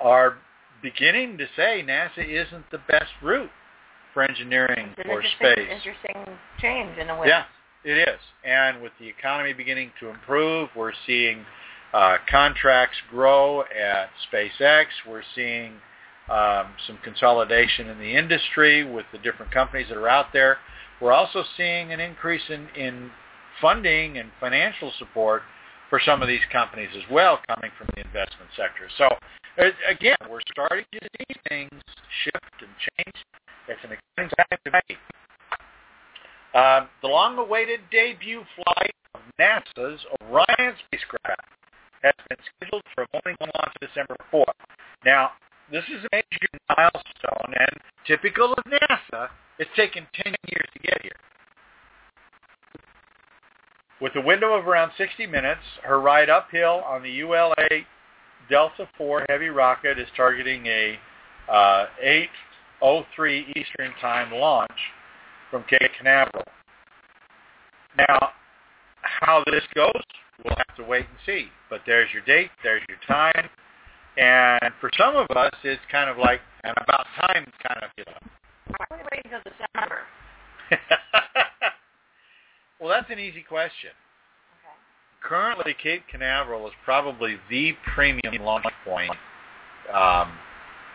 are 0.00 0.36
beginning 0.82 1.36
to 1.38 1.46
say 1.56 1.82
NASA 1.82 2.24
isn't 2.24 2.70
the 2.70 2.78
best 2.78 3.10
route 3.20 3.50
for 4.12 4.22
engineering 4.22 4.90
It's 4.96 5.04
an 5.04 5.10
or 5.10 5.22
space. 5.22 5.68
interesting 5.70 6.38
change 6.60 6.98
in 6.98 7.10
a 7.10 7.18
way. 7.18 7.28
Yeah, 7.28 7.44
it 7.84 8.08
is. 8.08 8.20
And 8.44 8.82
with 8.82 8.92
the 8.98 9.08
economy 9.08 9.52
beginning 9.52 9.92
to 10.00 10.08
improve, 10.08 10.68
we're 10.76 10.92
seeing 11.06 11.44
uh, 11.92 12.16
contracts 12.30 12.96
grow 13.10 13.62
at 13.62 14.10
SpaceX. 14.32 14.86
We're 15.08 15.22
seeing 15.34 15.72
um, 16.30 16.68
some 16.86 16.98
consolidation 17.02 17.88
in 17.88 17.98
the 17.98 18.16
industry 18.16 18.84
with 18.84 19.06
the 19.12 19.18
different 19.18 19.52
companies 19.52 19.88
that 19.88 19.96
are 19.96 20.08
out 20.08 20.26
there. 20.32 20.58
We're 21.00 21.12
also 21.12 21.42
seeing 21.56 21.92
an 21.92 22.00
increase 22.00 22.42
in, 22.48 22.68
in 22.76 23.10
funding 23.60 24.18
and 24.18 24.30
financial 24.38 24.92
support 24.98 25.42
for 25.88 26.00
some 26.04 26.22
of 26.22 26.28
these 26.28 26.40
companies 26.52 26.90
as 26.96 27.02
well 27.10 27.40
coming 27.48 27.70
from 27.76 27.88
the 27.94 28.02
investment 28.02 28.50
sector. 28.56 28.88
So 28.96 29.08
again, 29.88 30.16
we're 30.30 30.40
starting 30.52 30.84
to 30.92 31.00
see 31.00 31.34
things 31.48 31.82
shift 32.24 32.54
and 32.60 32.70
change. 32.96 33.16
It's 33.68 33.80
an 33.84 33.92
exciting 33.92 34.30
time 34.36 34.58
to 34.64 34.82
be. 34.88 34.96
Um, 36.52 36.88
the 37.02 37.08
long-awaited 37.08 37.80
debut 37.92 38.42
flight 38.56 38.94
of 39.14 39.20
NASA's 39.38 40.00
Orion 40.22 40.74
spacecraft 40.86 41.48
has 42.02 42.14
been 42.28 42.38
scheduled 42.56 42.82
for 42.94 43.04
a 43.04 43.06
morning 43.12 43.36
launch 43.40 43.72
December 43.80 44.16
4th. 44.32 44.44
Now, 45.04 45.30
this 45.70 45.84
is 45.84 46.04
a 46.04 46.08
major 46.12 46.48
milestone, 46.76 47.54
and 47.54 47.70
typical 48.06 48.52
of 48.52 48.64
NASA, 48.64 49.28
it's 49.58 49.70
taken 49.76 50.06
10 50.24 50.34
years 50.48 50.66
to 50.74 50.78
get 50.80 51.02
here. 51.02 51.12
With 54.00 54.16
a 54.16 54.20
window 54.20 54.54
of 54.54 54.66
around 54.66 54.92
60 54.96 55.26
minutes, 55.26 55.60
her 55.84 56.00
ride 56.00 56.30
uphill 56.30 56.82
on 56.86 57.02
the 57.02 57.10
ULA 57.10 57.54
Delta 58.48 58.88
IV 58.98 59.26
Heavy 59.28 59.48
rocket 59.48 59.98
is 59.98 60.08
targeting 60.16 60.66
a 60.66 60.98
uh, 61.48 61.86
8.03 62.82 63.56
Eastern 63.56 63.92
Time 64.00 64.32
launch 64.32 64.70
from 65.50 65.64
Cape 65.64 65.90
Canaveral. 65.98 66.44
Now, 67.96 68.30
how 69.02 69.42
this 69.46 69.64
goes, 69.74 70.02
we'll 70.44 70.56
have 70.56 70.76
to 70.76 70.84
wait 70.84 71.06
and 71.06 71.18
see. 71.26 71.48
But 71.68 71.80
there's 71.86 72.08
your 72.12 72.22
date, 72.22 72.50
there's 72.62 72.82
your 72.88 72.98
time, 73.06 73.48
and 74.16 74.72
for 74.80 74.90
some 74.98 75.16
of 75.16 75.26
us, 75.36 75.52
it's 75.64 75.82
kind 75.90 76.10
of 76.10 76.18
like 76.18 76.40
an 76.64 76.74
about 76.82 77.06
time 77.20 77.46
kind 77.66 77.82
of 77.82 77.90
feeling. 77.96 78.20
Why 78.66 78.86
are 78.90 78.98
we 78.98 79.04
waiting 79.12 79.32
until 79.32 79.52
December? 79.52 80.00
well, 82.80 82.90
that's 82.90 83.10
an 83.10 83.18
easy 83.18 83.42
question. 83.42 83.90
Okay. 83.90 85.28
Currently, 85.28 85.74
Cape 85.82 86.04
Canaveral 86.10 86.66
is 86.66 86.72
probably 86.84 87.36
the 87.48 87.72
premium 87.94 88.44
launch 88.44 88.64
point 88.84 89.10
um, 89.92 90.32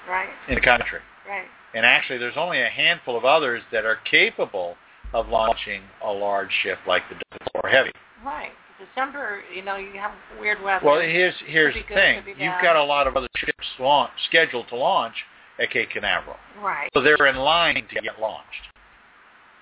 Right, 0.08 0.30
in 0.48 0.56
the 0.56 0.62
country. 0.62 1.00
right. 1.28 1.46
And 1.76 1.86
actually, 1.86 2.18
there's 2.18 2.38
only 2.38 2.62
a 2.62 2.70
handful 2.70 3.18
of 3.18 3.26
others 3.26 3.62
that 3.72 3.86
are 3.86 3.98
capable 4.10 4.76
of 5.14 5.28
launching 5.30 5.82
a 6.04 6.12
large 6.12 6.50
ship 6.64 6.80
like 6.88 7.04
the 7.10 7.16
Delta 7.16 7.68
IV 7.68 7.72
Heavy. 7.72 7.92
Right. 8.26 8.52
December, 8.80 9.42
you 9.54 9.62
know, 9.64 9.76
you 9.76 9.92
have 10.00 10.12
weird 10.40 10.62
weather. 10.64 10.86
Well, 10.86 11.00
here's 11.00 11.36
here's 11.46 11.74
the 11.76 11.82
good, 11.82 11.96
thing. 11.96 12.24
You've 12.28 12.62
got 12.62 12.76
a 12.76 12.84
lot 12.84 13.08
of 13.08 13.16
other 13.16 13.28
ships 13.38 13.68
launch, 13.80 14.12
scheduled 14.28 14.68
to 14.70 14.76
launch 14.76 15.14
at 15.62 15.70
Cape 15.70 15.90
Canaveral, 15.92 16.36
right. 16.62 16.90
so 16.94 17.02
they're 17.02 17.28
in 17.28 17.38
line 17.38 17.76
to 17.76 18.02
get 18.02 18.20
launched. 18.20 18.50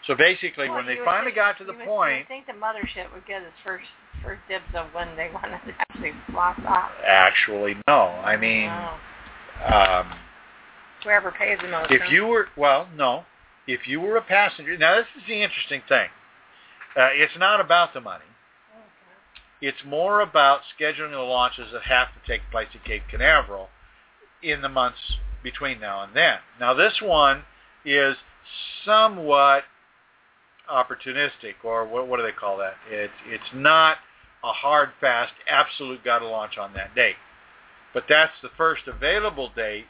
So 0.07 0.15
basically, 0.15 0.67
Well, 0.67 0.77
when 0.77 0.87
they 0.87 0.97
finally 1.05 1.25
think- 1.31 1.35
got 1.35 1.57
to 1.59 1.63
the 1.63 1.73
point, 1.73 2.11
You 2.11 2.17
would 2.21 2.27
think 2.27 2.47
the 2.47 2.53
mothership 2.53 3.13
would 3.13 3.25
get 3.27 3.43
its 3.43 3.53
first 3.63 3.85
first 4.23 4.41
dibs 4.49 4.65
of 4.75 4.87
when 4.93 5.15
they 5.15 5.29
wanted 5.33 5.59
to 5.67 5.73
actually 5.79 6.13
blast 6.31 6.59
off. 6.65 6.89
actually, 7.05 7.75
no. 7.87 8.07
I 8.23 8.35
mean, 8.37 8.69
Oh. 8.69 9.75
um, 9.75 10.13
whoever 11.03 11.31
pays 11.31 11.57
the 11.61 11.67
most. 11.67 11.91
if 11.91 12.11
you 12.11 12.25
were 12.25 12.47
well, 12.57 12.87
no, 12.95 13.25
if 13.67 13.87
you 13.87 14.01
were 14.01 14.17
a 14.17 14.21
passenger. 14.21 14.77
Now, 14.77 14.95
this 14.95 15.07
is 15.17 15.23
the 15.27 15.41
interesting 15.41 15.81
thing. 15.87 16.09
Uh, 16.95 17.09
it's 17.13 17.37
not 17.37 17.59
about 17.59 17.93
the 17.93 18.01
money. 18.01 18.25
It's 19.61 19.83
more 19.85 20.19
about 20.19 20.59
scheduling 20.77 21.11
the 21.11 21.19
launches 21.19 21.71
that 21.71 21.83
have 21.83 22.09
to 22.09 22.27
take 22.27 22.41
place 22.51 22.67
at 22.75 22.83
Cape 22.83 23.03
Canaveral 23.09 23.69
in 24.41 24.61
the 24.61 24.67
months 24.67 24.99
between 25.41 25.79
now 25.79 26.03
and 26.03 26.13
then. 26.13 26.39
Now, 26.59 26.73
this 26.73 26.99
one 27.01 27.43
is 27.85 28.17
somewhat 28.85 29.63
opportunistic, 30.69 31.55
or 31.63 31.87
what, 31.87 32.07
what 32.07 32.17
do 32.17 32.23
they 32.23 32.31
call 32.31 32.57
that? 32.57 32.75
It's 32.89 33.13
it's 33.27 33.43
not 33.53 33.97
a 34.43 34.51
hard, 34.51 34.89
fast, 34.99 35.33
absolute 35.49 36.03
got 36.03 36.19
to 36.19 36.27
launch 36.27 36.57
on 36.57 36.73
that 36.73 36.93
date. 36.93 37.15
But 37.93 38.03
that's 38.09 38.33
the 38.41 38.49
first 38.57 38.83
available 38.87 39.49
date 39.55 39.85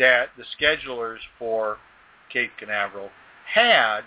that 0.00 0.30
the 0.36 0.44
schedulers 0.58 1.18
for 1.38 1.76
Cape 2.32 2.50
Canaveral 2.58 3.10
had 3.54 4.00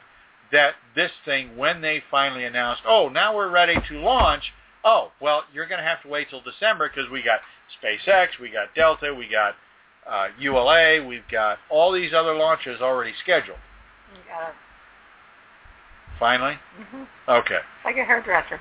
that 0.51 0.73
this 0.95 1.11
thing, 1.23 1.55
when 1.55 1.81
they 1.81 2.03
finally 2.11 2.43
announced, 2.43 2.81
oh, 2.87 3.09
now 3.09 3.35
we're 3.35 3.49
ready 3.49 3.75
to 3.89 3.99
launch, 3.99 4.43
oh, 4.83 5.11
well, 5.21 5.43
you're 5.53 5.67
going 5.67 5.79
to 5.79 5.85
have 5.85 6.01
to 6.03 6.09
wait 6.09 6.29
till 6.29 6.41
December 6.41 6.89
because 6.89 7.09
we 7.09 7.23
got 7.23 7.39
SpaceX, 7.81 8.27
we 8.41 8.49
got 8.49 8.73
Delta, 8.75 9.13
we 9.13 9.27
got 9.29 9.55
uh, 10.09 10.27
ULA, 10.37 11.05
we've 11.05 11.27
got 11.31 11.57
all 11.69 11.91
these 11.91 12.13
other 12.13 12.35
launches 12.35 12.81
already 12.81 13.13
scheduled. 13.23 13.57
You 14.13 14.19
gotta, 14.29 14.53
Finally? 16.19 16.55
hmm 16.91 17.03
Okay. 17.27 17.59
like 17.85 17.97
a 17.97 18.03
hairdresser. 18.03 18.59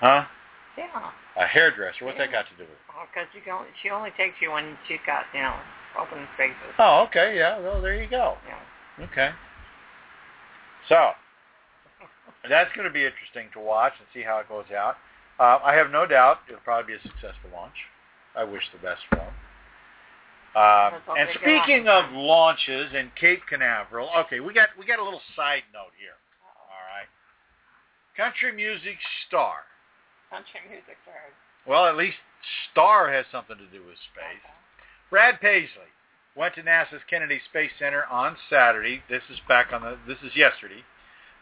Huh? 0.00 0.24
Yeah. 0.76 1.10
A 1.36 1.46
hairdresser. 1.46 2.04
What's 2.04 2.18
that 2.18 2.30
got 2.30 2.44
to 2.50 2.54
do 2.56 2.62
with 2.64 2.72
it? 2.72 3.08
Because 3.12 3.28
you 3.34 3.40
can, 3.40 3.64
she 3.82 3.90
only 3.90 4.10
takes 4.16 4.36
you 4.42 4.52
when 4.52 4.76
she's 4.86 4.98
got, 5.06 5.24
you 5.32 5.40
know, 5.40 5.54
open 5.96 6.26
spaces. 6.34 6.74
Oh, 6.78 7.06
okay. 7.08 7.36
Yeah. 7.36 7.58
Well, 7.60 7.80
there 7.80 8.00
you 8.00 8.08
go. 8.08 8.36
Yeah. 8.46 9.04
Okay. 9.04 9.30
So 10.88 11.10
that's 12.48 12.70
going 12.74 12.86
to 12.86 12.92
be 12.92 13.04
interesting 13.04 13.48
to 13.54 13.60
watch 13.60 13.92
and 13.98 14.06
see 14.12 14.22
how 14.22 14.38
it 14.38 14.48
goes 14.48 14.70
out. 14.76 14.96
Uh, 15.38 15.62
I 15.62 15.74
have 15.74 15.90
no 15.90 16.06
doubt 16.06 16.38
it'll 16.48 16.60
probably 16.60 16.94
be 16.94 16.98
a 16.98 17.02
successful 17.02 17.50
launch. 17.52 17.76
I 18.34 18.44
wish 18.44 18.62
the 18.72 18.78
best 18.78 19.02
for 19.08 19.16
them. 19.16 19.34
Uh, 20.56 20.90
and 21.16 21.28
speaking 21.38 21.86
of 21.86 22.10
launches 22.12 22.90
in 22.94 23.10
Cape 23.20 23.40
Canaveral, 23.48 24.08
okay, 24.26 24.40
we 24.40 24.52
got 24.52 24.70
we 24.78 24.86
got 24.86 24.98
a 24.98 25.04
little 25.04 25.20
side 25.36 25.62
note 25.72 25.92
here. 26.00 26.16
All 26.42 26.82
right, 26.90 27.06
country 28.16 28.50
music 28.50 28.96
star. 29.28 29.68
Country 30.30 30.60
music 30.68 30.96
stars. 31.04 31.36
Well, 31.68 31.86
at 31.86 31.96
least 31.96 32.16
Star 32.70 33.12
has 33.12 33.26
something 33.30 33.56
to 33.56 33.66
do 33.66 33.84
with 33.84 33.98
space. 34.12 34.44
Brad 35.10 35.40
Paisley 35.40 35.88
went 36.36 36.54
to 36.54 36.62
NASA's 36.62 37.00
Kennedy 37.08 37.40
Space 37.48 37.70
Center 37.78 38.04
on 38.10 38.36
Saturday. 38.50 39.02
This 39.08 39.22
is 39.30 39.38
back 39.48 39.72
on 39.72 39.80
the. 39.80 39.96
This 40.06 40.18
is 40.22 40.36
yesterday 40.36 40.84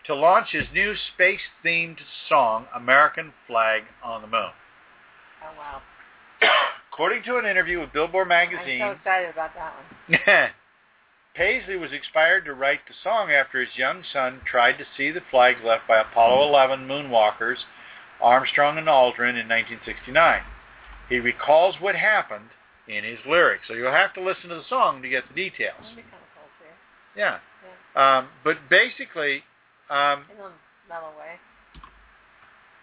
to 0.07 0.15
launch 0.15 0.51
his 0.53 0.67
new 0.73 0.95
space-themed 1.15 1.99
song, 2.29 2.67
American 2.73 3.33
Flag 3.49 3.83
on 4.05 4.23
the 4.23 4.29
Moon. 4.29 4.51
Oh 5.43 5.59
wow. 5.59 5.83
According 6.93 7.25
to 7.25 7.39
an 7.39 7.45
interview 7.45 7.81
with 7.81 7.93
Billboard 7.93 8.29
magazine, 8.29 8.83
I'm 8.83 8.95
so 8.95 8.99
excited 8.99 9.31
about 9.31 9.51
that 9.55 9.75
one. 10.09 10.51
Paisley 11.35 11.77
was 11.77 11.91
inspired 11.93 12.45
to 12.45 12.55
write 12.55 12.81
the 12.87 12.95
song 13.03 13.33
after 13.33 13.61
his 13.61 13.77
young 13.77 14.03
son 14.13 14.41
tried 14.49 14.79
to 14.79 14.85
see 14.97 15.11
the 15.11 15.21
flag 15.31 15.57
left 15.65 15.89
by 15.89 16.01
Apollo 16.01 16.49
11 16.49 16.87
moonwalkers 16.87 17.59
Armstrong 18.23 18.79
and 18.79 18.87
Aldrin 18.87 19.37
in 19.37 19.49
1969. 19.49 20.43
He 21.09 21.19
recalls 21.19 21.75
what 21.81 21.97
happened 21.97 22.51
in 22.89 23.05
his 23.05 23.19
lyrics. 23.29 23.65
So 23.69 23.75
you'll 23.75 23.93
have 23.93 24.15
to 24.15 24.23
listen 24.23 24.49
to 24.51 24.57
the 24.57 24.65
song 24.69 25.03
to 25.03 25.09
get 25.09 25.25
the 25.29 25.35
details. 25.35 25.77
That'd 25.83 25.97
be 25.97 26.03
kind 26.03 26.15
of 26.15 26.31
cool 26.35 26.51
too. 26.59 26.73
Yeah. 27.19 27.39
Yeah. 27.95 28.19
Um, 28.19 28.29
but 28.45 28.57
basically, 28.71 29.43
um, 29.91 30.25
mellow 30.89 31.11
way. 31.19 31.41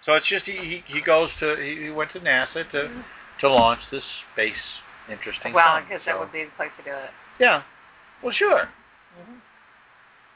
so 0.05 0.13
it's 0.13 0.27
just 0.27 0.45
he, 0.45 0.53
he, 0.53 0.83
he 0.87 1.01
goes 1.01 1.29
to 1.39 1.55
he, 1.55 1.85
he 1.85 1.89
went 1.89 2.11
to 2.13 2.19
NASA 2.19 2.69
to 2.71 3.03
to 3.41 3.49
launch 3.49 3.79
this 3.91 4.03
space 4.33 4.53
interesting 5.11 5.53
Well, 5.53 5.67
I 5.67 5.81
guess 5.89 5.99
So, 6.05 6.11
that 6.11 6.19
would 6.19 6.31
be 6.31 6.43
the 6.45 6.51
place 6.57 6.71
to 6.77 6.83
do 6.83 6.91
it. 6.95 7.09
yeah. 7.39 7.63
Well, 8.23 8.33
sure. 8.33 8.69
hmm 9.25 9.33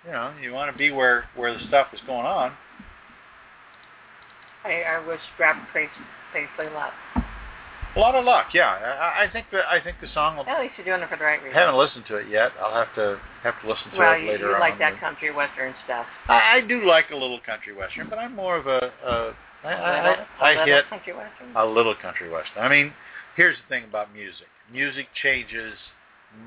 You 0.05 0.11
know, 0.11 0.33
you 0.41 0.51
want 0.53 0.71
to 0.71 0.77
be 0.77 0.91
where 0.91 1.25
where 1.35 1.53
the 1.53 1.65
stuff 1.67 1.87
is 1.93 1.99
going 2.05 2.25
on. 2.25 2.53
I, 4.63 4.83
I 4.83 5.07
wish 5.07 5.21
Brad 5.37 5.55
Paisley 5.73 5.89
Paisley 6.33 6.73
luck. 6.73 6.91
A 7.97 7.99
lot 7.99 8.13
of 8.15 8.23
luck. 8.25 8.53
Yeah. 8.53 8.69
I, 8.69 9.25
I 9.25 9.29
think 9.31 9.47
that 9.51 9.65
I 9.67 9.81
think 9.81 9.97
the 9.99 10.07
song 10.13 10.37
will 10.37 10.45
At 10.45 10.61
least 10.61 10.73
you're 10.77 10.85
doing 10.85 11.01
it 11.01 11.09
for 11.09 11.17
the 11.17 11.23
right 11.25 11.39
I 11.39 11.43
reason. 11.43 11.57
haven't 11.57 11.77
listened 11.77 12.05
to 12.07 12.17
it 12.17 12.29
yet. 12.29 12.51
I'll 12.61 12.73
have 12.73 12.93
to 12.95 13.19
have 13.43 13.55
to 13.63 13.67
listen 13.67 13.89
to 13.91 13.97
well, 13.97 14.13
it 14.13 14.21
you, 14.21 14.31
later 14.31 14.49
you 14.49 14.53
on. 14.55 14.59
like 14.59 14.77
that 14.79 14.99
country 14.99 15.33
western 15.33 15.73
stuff. 15.85 16.05
I, 16.27 16.57
I 16.57 16.61
do 16.61 16.85
like 16.85 17.05
a 17.11 17.15
little 17.15 17.39
country 17.45 17.73
western, 17.75 18.07
but 18.09 18.19
I'm 18.19 18.35
more 18.35 18.55
of 18.57 18.67
a, 18.67 18.91
a 19.03 19.33
I, 19.63 19.71
A 19.71 19.75
I, 19.75 20.09
little- 20.09 20.25
I, 20.39 20.51
a 20.51 20.53
little 20.59 20.75
hit 20.75 20.89
country 20.89 21.13
western. 21.13 21.55
a 21.55 21.65
little 21.65 21.95
country 21.95 22.29
western. 22.29 22.63
I 22.63 22.69
mean, 22.69 22.93
here's 23.35 23.57
the 23.57 23.67
thing 23.73 23.83
about 23.85 24.13
music. 24.13 24.47
Music 24.71 25.07
changes 25.23 25.73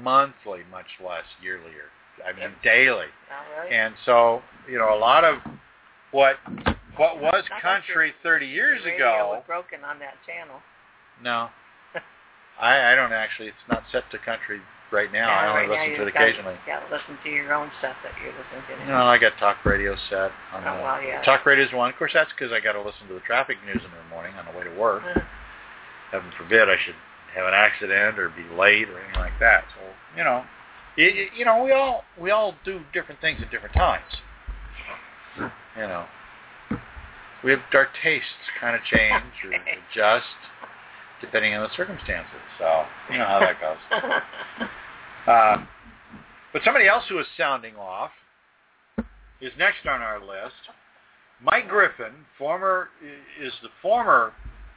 monthly, 0.00 0.60
much 0.70 0.86
less 1.04 1.24
yearly 1.42 1.72
or 1.72 1.90
I 2.24 2.32
mean 2.38 2.54
daily. 2.62 3.06
Oh, 3.06 3.62
really? 3.64 3.74
And 3.76 3.94
so, 4.06 4.42
you 4.70 4.78
know, 4.78 4.94
a 4.94 4.98
lot 5.00 5.24
of 5.24 5.38
what 6.12 6.36
what 6.96 7.20
was 7.20 7.44
country 7.62 8.12
30 8.22 8.46
years 8.46 8.82
ago. 8.84 9.30
was 9.34 9.42
broken 9.46 9.82
on 9.84 9.98
that 10.00 10.14
channel. 10.26 10.60
No. 11.22 11.48
I 12.60 12.92
I 12.92 12.94
don't 12.94 13.12
actually. 13.12 13.48
It's 13.48 13.66
not 13.68 13.82
set 13.92 14.04
to 14.10 14.18
country 14.18 14.60
right 14.92 15.12
now. 15.12 15.30
I 15.30 15.48
only 15.48 15.68
right 15.68 15.68
now 15.68 15.74
listen 15.74 15.90
you 15.92 15.96
to 15.98 16.06
it 16.06 16.14
gotta- 16.14 16.26
occasionally. 16.26 16.56
Yeah, 16.66 16.80
listen 16.90 17.18
to 17.22 17.30
your 17.30 17.52
own 17.54 17.70
stuff 17.78 17.96
that 18.02 18.12
you're 18.22 18.32
listening 18.32 18.86
to. 18.86 18.92
No, 18.92 19.04
I 19.06 19.18
got 19.18 19.32
talk 19.38 19.64
radio 19.64 19.96
set. 20.08 20.32
On 20.52 20.66
Oh, 20.66 20.76
the, 20.76 20.82
well, 20.82 21.02
yeah. 21.02 21.22
Talk 21.22 21.46
radio 21.46 21.64
is 21.64 21.72
one. 21.72 21.90
Of 21.90 21.96
course, 21.96 22.12
that's 22.14 22.30
because 22.36 22.52
I 22.52 22.60
got 22.60 22.72
to 22.72 22.82
listen 22.82 23.06
to 23.08 23.14
the 23.14 23.20
traffic 23.20 23.56
news 23.64 23.82
in 23.84 23.90
the 23.90 24.08
morning 24.10 24.34
on 24.34 24.44
the 24.52 24.58
way 24.58 24.64
to 24.64 24.74
work. 24.78 25.02
Uh, 25.14 25.20
Heaven 26.10 26.30
forbid 26.36 26.68
I 26.68 26.74
should 26.84 26.96
have 27.36 27.46
an 27.46 27.54
accident 27.54 28.18
or 28.18 28.28
be 28.30 28.42
late 28.58 28.88
or 28.88 28.98
anything 28.98 29.20
like 29.20 29.38
that. 29.38 29.62
So 29.78 29.80
you 30.18 30.24
know, 30.24 30.42
it- 30.96 31.32
you 31.36 31.44
know, 31.44 31.62
we 31.62 31.70
all 31.72 32.04
we 32.18 32.30
all 32.32 32.54
do 32.64 32.80
different 32.92 33.20
things 33.20 33.40
at 33.42 33.50
different 33.50 33.74
times. 33.76 34.10
You 35.76 35.86
know, 35.86 36.04
we 37.44 37.52
have 37.52 37.60
our 37.72 37.86
tastes 38.02 38.50
kind 38.60 38.74
of 38.74 38.82
change 38.82 39.22
or 39.44 39.52
adjust 39.92 40.26
depending 41.20 41.54
on 41.54 41.62
the 41.62 41.74
circumstances. 41.76 42.40
So 42.58 42.84
you 43.12 43.18
know 43.18 43.26
how 43.26 43.40
that 43.40 43.60
goes. 43.60 44.68
Uh, 45.26 45.62
but 46.50 46.62
somebody 46.64 46.88
else 46.88 47.04
who 47.08 47.18
is 47.18 47.26
sounding 47.36 47.76
off 47.76 48.10
is 49.42 49.52
next 49.58 49.86
on 49.86 50.00
our 50.00 50.18
list. 50.18 50.56
Mike 51.42 51.68
Griffin, 51.68 52.12
former 52.38 52.88
is 53.40 53.52
the 53.62 53.68
former 53.82 54.32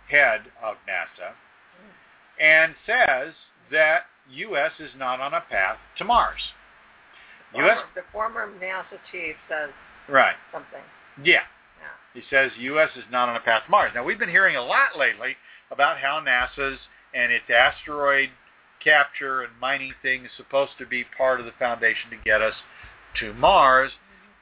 head 0.09 0.41
of 0.61 0.75
NASA, 0.87 1.31
and 2.41 2.75
says 2.85 3.33
that 3.71 4.01
U.S. 4.31 4.71
is 4.79 4.91
not 4.97 5.21
on 5.21 5.33
a 5.33 5.41
path 5.49 5.77
to 5.97 6.03
Mars. 6.03 6.41
U.S. 7.55 7.77
the 7.95 8.01
former 8.11 8.49
NASA 8.61 8.99
chief 9.11 9.35
says 9.47 9.69
Right. 10.09 10.35
something. 10.51 10.81
Yeah. 11.23 11.39
Yeah. 11.79 11.93
He 12.13 12.21
says 12.29 12.51
U.S. 12.59 12.89
is 12.97 13.05
not 13.11 13.29
on 13.29 13.37
a 13.37 13.39
path 13.39 13.63
to 13.65 13.71
Mars. 13.71 13.91
Now 13.95 14.03
we've 14.03 14.19
been 14.19 14.29
hearing 14.29 14.57
a 14.57 14.61
lot 14.63 14.97
lately 14.99 15.35
about 15.71 15.97
how 15.97 16.21
NASA's 16.25 16.79
and 17.13 17.31
its 17.31 17.45
asteroid 17.49 18.29
capture 18.83 19.41
and 19.41 19.51
mining 19.59 19.93
thing 20.01 20.25
is 20.25 20.31
supposed 20.35 20.73
to 20.77 20.85
be 20.85 21.05
part 21.17 21.39
of 21.39 21.45
the 21.45 21.51
foundation 21.57 22.09
to 22.09 22.17
get 22.23 22.41
us 22.41 22.55
to 23.19 23.33
Mars, 23.33 23.91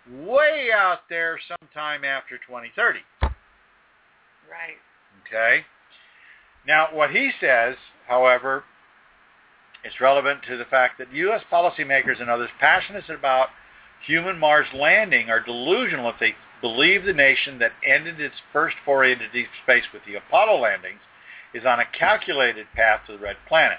mm-hmm. 0.09 0.25
way 0.25 0.69
out 0.75 1.01
there 1.09 1.39
sometime 1.47 2.03
after 2.03 2.37
2030. 2.37 2.99
Right. 3.21 4.77
Okay. 5.27 5.65
Now, 6.67 6.87
what 6.91 7.11
he 7.11 7.31
says, 7.39 7.75
however, 8.07 8.63
is 9.85 9.93
relevant 9.99 10.41
to 10.47 10.57
the 10.57 10.65
fact 10.65 10.97
that 10.99 11.13
U.S. 11.13 11.41
policymakers 11.51 12.21
and 12.21 12.29
others 12.29 12.49
passionate 12.59 13.09
about 13.09 13.49
human 14.05 14.37
Mars 14.37 14.67
landing 14.73 15.29
are 15.29 15.39
delusional 15.39 16.09
if 16.09 16.15
they 16.19 16.35
believe 16.61 17.03
the 17.03 17.13
nation 17.13 17.57
that 17.59 17.71
ended 17.85 18.19
its 18.19 18.35
first 18.53 18.75
foray 18.85 19.13
into 19.13 19.29
deep 19.31 19.47
space 19.63 19.85
with 19.93 20.03
the 20.05 20.15
Apollo 20.15 20.61
landings 20.61 20.99
is 21.53 21.65
on 21.65 21.79
a 21.79 21.85
calculated 21.97 22.67
path 22.75 23.01
to 23.07 23.13
the 23.13 23.19
red 23.19 23.37
planet. 23.47 23.77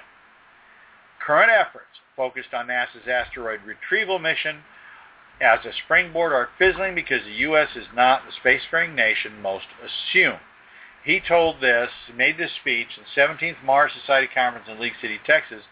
Current 1.25 1.51
efforts 1.51 1.87
focused 2.17 2.53
on 2.53 2.67
NASA's 2.67 3.09
asteroid 3.09 3.61
retrieval 3.65 4.19
mission 4.19 4.63
as 5.41 5.65
a 5.65 5.73
springboard 5.85 6.33
are 6.33 6.49
fizzling 6.59 6.95
because 6.95 7.23
the 7.25 7.41
U.S. 7.47 7.69
is 7.75 7.87
not 7.95 8.23
the 8.27 8.49
spacefaring 8.49 8.95
nation 8.95 9.41
most 9.41 9.67
assume. 9.83 10.39
He 11.05 11.21
told 11.21 11.61
this, 11.61 11.89
made 12.15 12.39
this 12.39 12.51
speech 12.61 12.89
in 12.97 13.05
17th 13.21 13.65
Mars 13.65 13.91
Society 14.01 14.29
Conference 14.33 14.69
in 14.71 14.81
League 14.81 14.93
City, 15.01 15.19
Texas, 15.27 15.63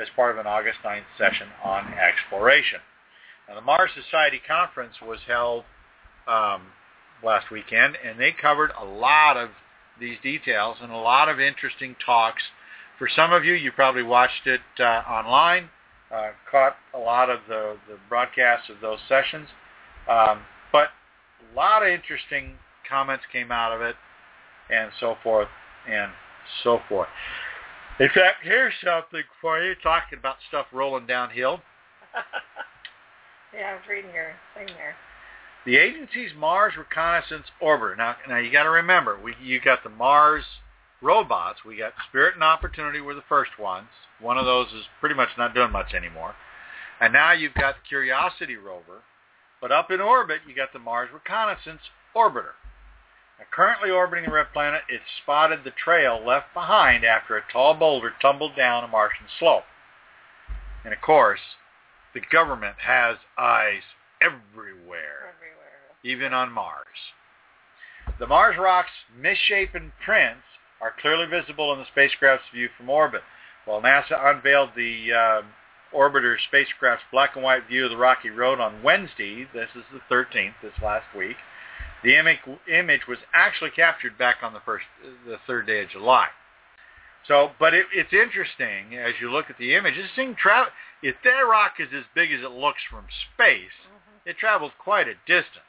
as 0.00 0.08
part 0.16 0.32
of 0.32 0.38
an 0.38 0.46
August 0.46 0.78
9th 0.84 1.04
session 1.16 1.48
on 1.62 1.94
exploration. 1.94 2.80
Now, 3.48 3.54
the 3.54 3.60
Mars 3.60 3.90
Society 3.94 4.40
Conference 4.44 4.94
was 5.00 5.18
held 5.28 5.64
um, 6.26 6.62
last 7.22 7.50
weekend, 7.50 7.96
and 8.04 8.18
they 8.18 8.32
covered 8.32 8.72
a 8.80 8.84
lot 8.84 9.36
of 9.36 9.50
these 10.00 10.16
details 10.22 10.78
and 10.82 10.90
a 10.90 10.96
lot 10.96 11.28
of 11.28 11.38
interesting 11.38 11.94
talks. 12.04 12.42
For 12.98 13.08
some 13.14 13.32
of 13.32 13.44
you, 13.44 13.54
you 13.54 13.72
probably 13.72 14.02
watched 14.02 14.46
it 14.46 14.60
uh, 14.78 15.02
online, 15.08 15.68
uh, 16.14 16.30
caught 16.50 16.76
a 16.94 16.98
lot 16.98 17.30
of 17.30 17.40
the, 17.48 17.76
the 17.88 17.96
broadcasts 18.08 18.68
of 18.68 18.76
those 18.80 18.98
sessions, 19.08 19.48
um, 20.08 20.40
but 20.72 20.88
a 21.52 21.56
lot 21.56 21.82
of 21.82 21.88
interesting 21.88 22.54
comments 22.88 23.24
came 23.32 23.52
out 23.52 23.72
of 23.72 23.80
it, 23.80 23.96
and 24.70 24.90
so 25.00 25.16
forth 25.22 25.48
and 25.88 26.10
so 26.62 26.80
forth. 26.88 27.08
In 27.98 28.08
fact, 28.08 28.38
here's 28.42 28.74
something 28.84 29.22
for 29.40 29.62
you, 29.62 29.74
talking 29.82 30.18
about 30.18 30.36
stuff 30.48 30.66
rolling 30.72 31.06
downhill. 31.06 31.60
yeah, 33.54 33.70
I 33.70 33.74
was 33.74 33.82
reading 33.88 34.10
your 34.14 34.32
thing 34.54 34.66
there. 34.76 34.96
The 35.66 35.76
agency's 35.76 36.32
Mars 36.34 36.74
Reconnaissance 36.78 37.46
Orbiter. 37.62 37.96
Now, 37.96 38.16
now 38.28 38.38
you 38.38 38.50
got 38.50 38.62
to 38.62 38.70
remember, 38.70 39.18
we 39.22 39.34
you 39.42 39.60
got 39.60 39.84
the 39.84 39.90
Mars 39.90 40.44
robots. 41.02 41.60
We 41.64 41.76
got 41.76 41.92
Spirit 42.08 42.34
and 42.34 42.42
Opportunity 42.42 43.00
were 43.00 43.14
the 43.14 43.22
first 43.28 43.58
ones. 43.58 43.88
One 44.20 44.38
of 44.38 44.46
those 44.46 44.68
is 44.68 44.84
pretty 45.00 45.14
much 45.14 45.30
not 45.36 45.54
doing 45.54 45.72
much 45.72 45.94
anymore. 45.94 46.34
And 47.00 47.12
now 47.12 47.32
you've 47.32 47.54
got 47.54 47.76
the 47.76 47.88
Curiosity 47.88 48.56
rover. 48.56 49.02
But 49.60 49.72
up 49.72 49.90
in 49.90 50.00
orbit, 50.00 50.40
you 50.48 50.54
got 50.54 50.72
the 50.72 50.78
Mars 50.78 51.10
Reconnaissance 51.12 51.82
Orbiter. 52.16 52.56
Now, 53.38 53.46
currently 53.50 53.90
orbiting 53.90 54.26
the 54.26 54.34
red 54.34 54.52
planet, 54.52 54.82
it 54.88 55.00
spotted 55.22 55.60
the 55.64 55.70
trail 55.70 56.22
left 56.24 56.52
behind 56.54 57.04
after 57.04 57.36
a 57.36 57.52
tall 57.52 57.74
boulder 57.74 58.12
tumbled 58.20 58.56
down 58.56 58.84
a 58.84 58.88
Martian 58.88 59.26
slope. 59.38 59.64
And 60.84 60.94
of 60.94 61.00
course, 61.00 61.40
the 62.14 62.20
government 62.20 62.76
has 62.86 63.16
eyes 63.38 63.82
everywhere 64.20 65.32
Everywhere. 65.34 65.94
even 66.04 66.32
on 66.32 66.52
Mars. 66.52 66.86
The 68.18 68.26
Mars 68.26 68.56
rock's 68.58 68.90
misshapen 69.18 69.92
prints 70.04 70.42
are 70.80 70.94
clearly 71.00 71.26
visible 71.26 71.72
in 71.72 71.78
the 71.78 71.86
spacecraft's 71.92 72.46
view 72.52 72.68
from 72.76 72.88
orbit. 72.90 73.22
While 73.64 73.82
NASA 73.82 74.18
unveiled 74.34 74.70
the 74.74 75.12
uh, 75.12 75.42
orbiter 75.96 76.36
spacecraft's 76.48 77.04
black 77.12 77.34
and 77.34 77.44
white 77.44 77.68
view 77.68 77.84
of 77.84 77.90
the 77.90 77.96
rocky 77.96 78.30
road 78.30 78.60
on 78.60 78.82
Wednesday, 78.82 79.46
this 79.52 79.68
is 79.76 79.84
the 79.92 80.14
13th, 80.14 80.54
this 80.62 80.72
last 80.82 81.06
week, 81.16 81.36
the 82.02 82.16
image, 82.16 82.38
image 82.72 83.06
was 83.06 83.18
actually 83.34 83.70
captured 83.70 84.16
back 84.16 84.36
on 84.42 84.54
the 84.54 84.60
first, 84.64 84.86
the 85.26 85.36
third 85.46 85.66
day 85.66 85.82
of 85.82 85.90
July. 85.90 86.28
So, 87.28 87.50
but 87.60 87.74
it, 87.74 87.86
it's 87.94 88.12
interesting 88.14 88.96
as 88.96 89.12
you 89.20 89.30
look 89.30 89.50
at 89.50 89.58
the 89.58 89.74
image. 89.74 89.94
This 89.94 90.06
thing 90.16 90.34
tra- 90.40 90.72
if 91.02 91.16
that 91.22 91.40
rock 91.40 91.74
is 91.78 91.88
as 91.94 92.04
big 92.14 92.32
as 92.32 92.40
it 92.40 92.50
looks 92.50 92.80
from 92.90 93.04
space, 93.34 93.76
hmm 93.86 93.96
it 94.30 94.38
travels 94.38 94.72
quite 94.78 95.08
a 95.08 95.14
distance 95.26 95.66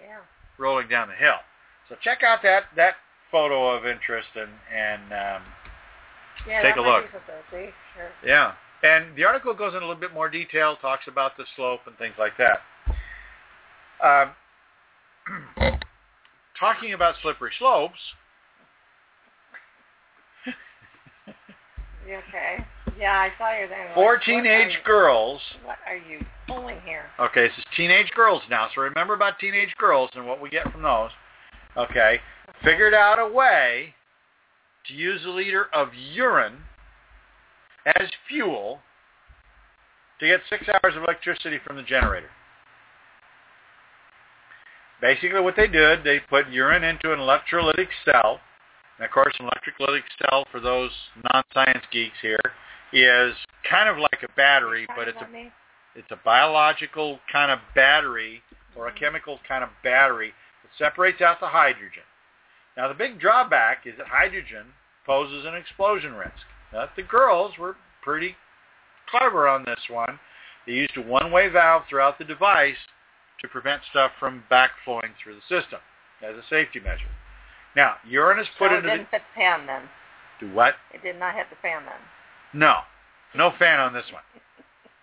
Yeah. 0.00 0.20
rolling 0.58 0.88
down 0.88 1.08
the 1.08 1.14
hill. 1.14 1.40
So 1.88 1.96
check 2.00 2.22
out 2.22 2.40
that 2.42 2.64
that 2.76 2.94
photo 3.30 3.70
of 3.76 3.84
interest 3.84 4.28
and 4.36 4.50
and 4.72 5.12
um, 5.12 5.42
Yeah, 6.46 6.62
Take 6.62 6.76
a 6.76 6.80
look. 6.80 7.04
be 7.04 7.10
something 7.12 7.34
to 7.34 7.50
see. 7.50 7.74
Sure. 7.94 8.10
Yeah. 8.24 8.52
And 8.82 9.14
the 9.16 9.24
article 9.24 9.52
goes 9.52 9.72
in 9.74 9.78
a 9.82 9.86
little 9.86 10.00
bit 10.00 10.14
more 10.14 10.30
detail, 10.30 10.76
talks 10.76 11.06
about 11.08 11.36
the 11.36 11.44
slope 11.56 11.80
and 11.86 11.98
things 11.98 12.14
like 12.18 12.32
that. 12.38 12.62
Um, 14.02 14.30
talking 16.58 16.94
about 16.94 17.16
slippery 17.20 17.52
slopes, 17.58 17.98
You 22.06 22.16
okay? 22.28 22.64
Yeah, 23.00 23.18
I 23.18 23.32
saw 23.38 23.50
your 23.56 23.66
thing. 23.68 23.88
four 23.94 24.12
What- 24.12 24.22
teenage 24.22 24.76
what 24.76 24.84
girls. 24.84 25.42
What 25.62 25.78
are 25.86 25.96
you 25.96 26.24
pulling 26.46 26.80
here? 26.82 27.10
Okay, 27.18 27.48
this 27.48 27.56
is 27.56 27.64
teenage 27.74 28.10
girls 28.12 28.42
now. 28.50 28.68
So 28.74 28.82
remember 28.82 29.14
about 29.14 29.38
teenage 29.38 29.74
girls 29.76 30.10
and 30.14 30.26
what 30.26 30.38
we 30.40 30.50
get 30.50 30.70
from 30.70 30.82
those. 30.82 31.10
Okay. 31.76 32.20
Figured 32.62 32.92
out 32.92 33.18
a 33.18 33.26
way 33.26 33.94
to 34.86 34.94
use 34.94 35.24
a 35.24 35.30
liter 35.30 35.70
of 35.72 35.94
urine 35.94 36.64
as 37.86 38.10
fuel 38.28 38.82
to 40.18 40.26
get 40.26 40.42
six 40.50 40.68
hours 40.68 40.94
of 40.94 41.02
electricity 41.04 41.58
from 41.58 41.76
the 41.76 41.82
generator. 41.82 42.30
Basically 45.00 45.40
what 45.40 45.56
they 45.56 45.68
did, 45.68 46.04
they 46.04 46.20
put 46.20 46.48
urine 46.48 46.84
into 46.84 47.14
an 47.14 47.18
electrolytic 47.18 47.88
cell. 48.04 48.40
And 48.98 49.06
of 49.06 49.10
course, 49.10 49.34
an 49.40 49.46
electrolytic 49.46 50.02
cell, 50.20 50.44
for 50.52 50.60
those 50.60 50.90
non-science 51.32 51.86
geeks 51.90 52.18
here, 52.20 52.52
is 52.92 53.34
kind 53.68 53.88
of 53.88 53.98
like 53.98 54.22
a 54.22 54.32
battery, 54.36 54.86
but 54.96 55.08
it's 55.08 55.18
a 55.20 55.50
it's 55.94 56.10
a 56.10 56.18
biological 56.24 57.18
kind 57.32 57.50
of 57.50 57.58
battery 57.74 58.42
or 58.76 58.86
a 58.86 58.90
mm-hmm. 58.90 58.98
chemical 58.98 59.38
kind 59.46 59.64
of 59.64 59.70
battery 59.82 60.32
that 60.62 60.84
separates 60.84 61.20
out 61.20 61.40
the 61.40 61.48
hydrogen. 61.48 62.02
Now 62.76 62.88
the 62.88 62.94
big 62.94 63.20
drawback 63.20 63.86
is 63.86 63.94
that 63.98 64.06
hydrogen 64.06 64.66
poses 65.04 65.44
an 65.44 65.54
explosion 65.54 66.14
risk. 66.14 66.46
Now 66.72 66.88
the 66.94 67.02
girls 67.02 67.52
were 67.58 67.76
pretty 68.02 68.36
clever 69.10 69.48
on 69.48 69.64
this 69.64 69.80
one. 69.88 70.18
They 70.66 70.72
used 70.72 70.96
a 70.96 71.02
one-way 71.02 71.48
valve 71.48 71.82
throughout 71.88 72.18
the 72.18 72.24
device 72.24 72.76
to 73.40 73.48
prevent 73.48 73.82
stuff 73.90 74.12
from 74.20 74.44
backflowing 74.50 75.12
through 75.22 75.34
the 75.34 75.48
system 75.48 75.80
as 76.22 76.36
a 76.36 76.42
safety 76.48 76.80
measure. 76.80 77.10
Now, 77.74 77.94
urine 78.06 78.38
is 78.38 78.46
put 78.58 78.70
so 78.70 78.76
into 78.76 78.88
it 78.88 78.96
didn't 78.98 79.08
hit 79.10 79.22
the 79.22 79.40
fan 79.40 79.66
then. 79.66 79.82
do 80.40 80.52
what? 80.54 80.74
It 80.92 81.02
did 81.02 81.18
not 81.18 81.34
hit 81.34 81.46
the 81.50 81.56
fan 81.62 81.82
then. 81.84 82.00
No. 82.52 82.78
No 83.34 83.52
fan 83.58 83.78
on 83.80 83.92
this 83.92 84.06
one. 84.12 84.22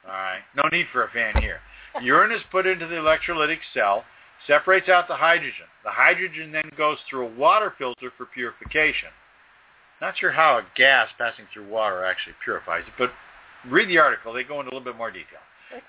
All 0.05 0.11
right. 0.11 0.41
No 0.55 0.63
need 0.71 0.87
for 0.91 1.03
a 1.03 1.09
fan 1.09 1.41
here. 1.41 1.59
Urine 2.01 2.31
is 2.31 2.41
put 2.51 2.67
into 2.67 2.87
the 2.87 2.95
electrolytic 2.95 3.59
cell, 3.73 4.03
separates 4.45 4.89
out 4.89 5.07
the 5.07 5.15
hydrogen. 5.15 5.65
The 5.83 5.91
hydrogen 5.91 6.51
then 6.51 6.71
goes 6.77 6.97
through 7.09 7.27
a 7.27 7.35
water 7.35 7.73
filter 7.77 8.11
for 8.17 8.25
purification. 8.25 9.09
Not 9.99 10.17
sure 10.17 10.31
how 10.31 10.57
a 10.57 10.65
gas 10.75 11.09
passing 11.17 11.45
through 11.53 11.69
water 11.69 12.05
actually 12.05 12.35
purifies 12.43 12.83
it, 12.85 12.93
but 12.99 13.11
read 13.69 13.89
the 13.89 13.97
article. 13.97 14.31
They 14.31 14.43
go 14.43 14.59
into 14.59 14.71
a 14.71 14.73
little 14.75 14.91
bit 14.91 14.97
more 14.97 15.11
detail. 15.11 15.39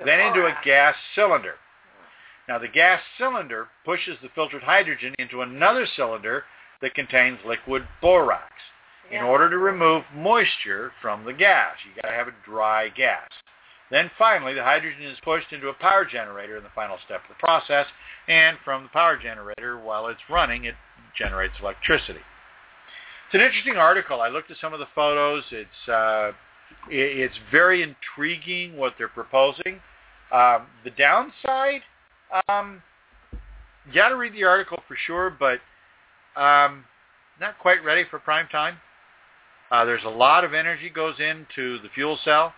Then 0.04 0.20
into 0.20 0.46
a 0.46 0.56
gas 0.64 0.94
cylinder. 1.14 1.54
Now 2.48 2.58
the 2.58 2.68
gas 2.68 3.00
cylinder 3.18 3.68
pushes 3.84 4.16
the 4.22 4.30
filtered 4.34 4.62
hydrogen 4.62 5.14
into 5.18 5.42
another 5.42 5.86
cylinder 5.96 6.44
that 6.80 6.94
contains 6.94 7.38
liquid 7.44 7.86
borax 8.00 8.52
in 9.10 9.22
order 9.22 9.48
to 9.48 9.58
remove 9.58 10.04
moisture 10.14 10.92
from 11.00 11.24
the 11.24 11.32
gas. 11.32 11.74
You've 11.86 12.02
got 12.02 12.08
to 12.08 12.14
have 12.14 12.28
a 12.28 12.34
dry 12.44 12.88
gas. 12.88 13.28
Then 13.90 14.10
finally, 14.18 14.52
the 14.52 14.62
hydrogen 14.62 15.02
is 15.02 15.16
pushed 15.24 15.52
into 15.52 15.68
a 15.68 15.72
power 15.74 16.04
generator 16.04 16.56
in 16.58 16.62
the 16.62 16.70
final 16.74 16.98
step 17.06 17.22
of 17.22 17.28
the 17.28 17.40
process, 17.40 17.86
and 18.28 18.58
from 18.64 18.82
the 18.82 18.88
power 18.90 19.16
generator, 19.16 19.78
while 19.78 20.08
it's 20.08 20.20
running, 20.28 20.66
it 20.66 20.74
generates 21.16 21.54
electricity. 21.60 22.20
It's 23.26 23.34
an 23.34 23.40
interesting 23.40 23.76
article. 23.76 24.20
I 24.20 24.28
looked 24.28 24.50
at 24.50 24.58
some 24.60 24.74
of 24.74 24.78
the 24.78 24.88
photos. 24.94 25.44
It's 25.50 25.88
uh, 25.88 26.32
it's 26.90 27.34
very 27.50 27.82
intriguing 27.82 28.76
what 28.76 28.94
they're 28.98 29.08
proposing. 29.08 29.80
Um, 30.32 30.66
the 30.84 30.90
downside, 30.90 31.80
um, 32.48 32.82
you 33.86 33.94
got 33.94 34.10
to 34.10 34.16
read 34.16 34.34
the 34.34 34.44
article 34.44 34.82
for 34.86 34.96
sure, 35.06 35.30
but 35.30 35.60
um, 36.40 36.84
not 37.40 37.58
quite 37.58 37.82
ready 37.82 38.04
for 38.10 38.18
prime 38.18 38.48
time. 38.48 38.76
Uh, 39.70 39.84
there's 39.84 40.04
a 40.04 40.10
lot 40.10 40.44
of 40.44 40.54
energy 40.54 40.88
goes 40.88 41.14
into 41.18 41.78
the 41.82 41.88
fuel 41.94 42.18
cell. 42.24 42.52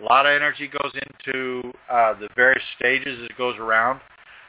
A 0.00 0.04
lot 0.04 0.26
of 0.26 0.32
energy 0.32 0.68
goes 0.68 0.92
into 0.94 1.72
uh, 1.90 2.14
the 2.18 2.28
various 2.34 2.62
stages 2.78 3.18
as 3.20 3.26
it 3.26 3.36
goes 3.36 3.56
around. 3.58 4.00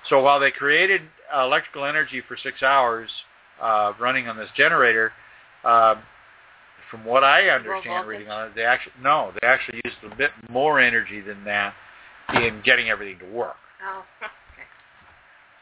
So 0.09 0.21
while 0.21 0.39
they 0.39 0.51
created 0.51 1.01
uh, 1.35 1.43
electrical 1.43 1.85
energy 1.85 2.21
for 2.27 2.37
six 2.41 2.63
hours 2.63 3.09
uh, 3.61 3.93
running 3.99 4.27
on 4.27 4.37
this 4.37 4.49
generator, 4.55 5.11
um, 5.63 6.01
from 6.89 7.05
what 7.05 7.23
I 7.23 7.49
understand 7.49 8.07
reading 8.07 8.29
on 8.29 8.47
it, 8.47 8.55
they 8.55 8.63
actually 8.63 8.93
no, 9.01 9.31
they 9.39 9.47
actually 9.47 9.79
used 9.85 9.97
a 10.11 10.15
bit 10.15 10.31
more 10.49 10.79
energy 10.79 11.21
than 11.21 11.43
that 11.45 11.73
in 12.35 12.61
getting 12.65 12.89
everything 12.89 13.19
to 13.19 13.33
work. 13.33 13.55
Oh, 13.83 14.03
okay. 14.23 14.67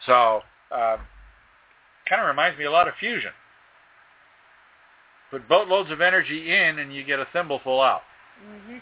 So, 0.05 0.41
um, 0.75 0.99
kind 2.07 2.21
of 2.21 2.27
reminds 2.27 2.57
me 2.57 2.65
a 2.65 2.71
lot 2.71 2.87
of 2.87 2.93
fusion. 2.99 3.31
Put 5.31 5.47
boatloads 5.47 5.91
of 5.91 6.01
energy 6.01 6.51
in, 6.51 6.79
and 6.79 6.93
you 6.93 7.03
get 7.03 7.19
a 7.19 7.27
thimbleful 7.33 7.81
out. 7.81 8.01
hmm 8.43 8.77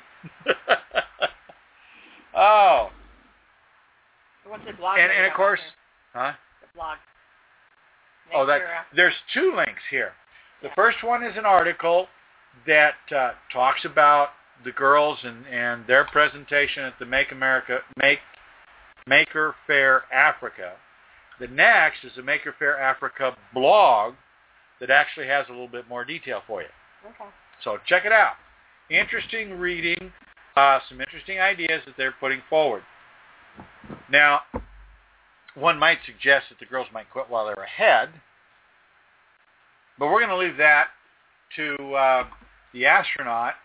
oh, 2.35 2.89
What's 4.45 4.65
the 4.65 4.73
blog? 4.73 4.97
and 4.99 5.11
and 5.11 5.25
of 5.25 5.33
course, 5.33 5.59
huh? 6.13 6.33
The 6.61 6.67
blog. 6.75 6.97
Oh, 8.33 8.45
that 8.45 8.59
Nature, 8.59 8.65
uh, 8.67 8.83
there's 8.95 9.13
two 9.33 9.53
links 9.55 9.81
here. 9.89 10.13
The 10.61 10.67
Yeah. 10.67 10.75
first 10.75 11.03
one 11.03 11.23
is 11.23 11.37
an 11.37 11.45
article 11.45 12.07
that 12.65 12.95
uh, 13.15 13.33
talks 13.51 13.85
about 13.85 14.29
the 14.63 14.71
girls 14.71 15.19
and, 15.23 15.45
and 15.47 15.85
their 15.87 16.05
presentation 16.05 16.83
at 16.83 16.97
the 16.99 17.05
Make 17.05 17.31
America 17.31 17.79
Make 17.97 18.19
Maker 19.05 19.55
Faire 19.65 20.03
Africa. 20.11 20.73
The 21.39 21.47
next 21.47 22.03
is 22.03 22.15
the 22.15 22.23
Maker 22.23 22.53
Faire 22.57 22.77
Africa 22.79 23.37
blog 23.53 24.15
that 24.79 24.89
actually 24.89 25.27
has 25.27 25.45
a 25.49 25.51
little 25.51 25.67
bit 25.67 25.87
more 25.87 26.05
detail 26.05 26.41
for 26.45 26.61
you. 26.61 26.67
Okay. 27.05 27.29
So 27.63 27.77
check 27.87 28.05
it 28.05 28.11
out. 28.11 28.33
Interesting 28.89 29.57
reading, 29.57 30.11
uh, 30.55 30.79
some 30.87 31.01
interesting 31.01 31.39
ideas 31.39 31.81
that 31.85 31.95
they're 31.97 32.15
putting 32.19 32.41
forward. 32.49 32.83
Now, 34.09 34.41
one 35.55 35.77
might 35.77 35.97
suggest 36.05 36.45
that 36.49 36.59
the 36.59 36.65
girls 36.65 36.87
might 36.93 37.09
quit 37.09 37.25
while 37.29 37.45
they're 37.45 37.55
ahead, 37.55 38.09
but 39.97 40.07
we're 40.07 40.19
going 40.19 40.29
to 40.29 40.37
leave 40.37 40.57
that 40.57 40.87
to 41.55 41.93
uh, 41.93 42.23
the 42.73 42.85
astronaut 42.85 43.55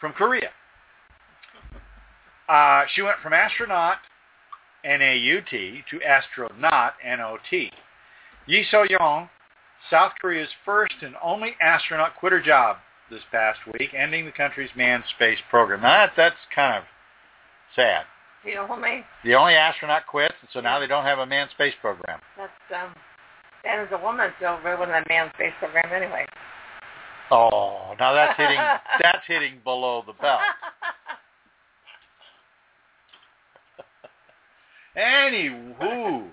from 0.00 0.12
Korea. 0.12 0.50
Uh, 2.48 2.82
she 2.94 3.02
went 3.02 3.18
from 3.22 3.32
astronaut, 3.32 3.98
N-A-U-T, 4.84 5.82
to 5.90 6.02
astronaut, 6.02 6.94
N-O-T. 7.04 7.70
Yi 8.46 8.66
So-young, 8.70 9.28
South 9.88 10.12
Korea's 10.20 10.48
first 10.64 10.94
and 11.02 11.14
only 11.22 11.54
astronaut 11.60 12.16
quit 12.18 12.32
her 12.32 12.42
job 12.42 12.76
this 13.10 13.22
past 13.32 13.58
week, 13.78 13.94
ending 13.96 14.24
the 14.24 14.32
country's 14.32 14.70
manned 14.76 15.04
space 15.16 15.38
program. 15.48 15.80
Now 15.82 16.06
that, 16.06 16.12
that's 16.16 16.36
kind 16.54 16.76
of 16.78 16.84
sad. 17.74 18.04
You 18.44 18.54
know 18.54 18.66
what 18.66 18.82
I 18.84 19.04
The 19.24 19.34
only 19.34 19.54
astronaut 19.54 20.06
quits, 20.06 20.34
and 20.40 20.48
so 20.52 20.60
now 20.60 20.78
they 20.78 20.86
don't 20.86 21.04
have 21.04 21.18
a 21.18 21.26
manned 21.26 21.50
space 21.50 21.74
program. 21.80 22.20
That's 22.36 22.52
um. 22.74 22.94
And 23.62 23.82
as 23.82 23.88
a 23.92 24.02
woman, 24.02 24.30
so 24.40 24.58
really 24.64 24.78
wasn't 24.78 24.96
a 24.96 25.04
man's 25.08 25.32
space 25.34 25.52
program 25.58 25.92
anyway. 25.92 26.24
Oh, 27.30 27.94
now 28.00 28.14
that's 28.14 28.34
hitting 28.38 28.56
that's 29.02 29.26
hitting 29.26 29.60
below 29.64 30.02
the 30.06 30.14
belt. 30.14 30.40
Anywho, 34.96 36.28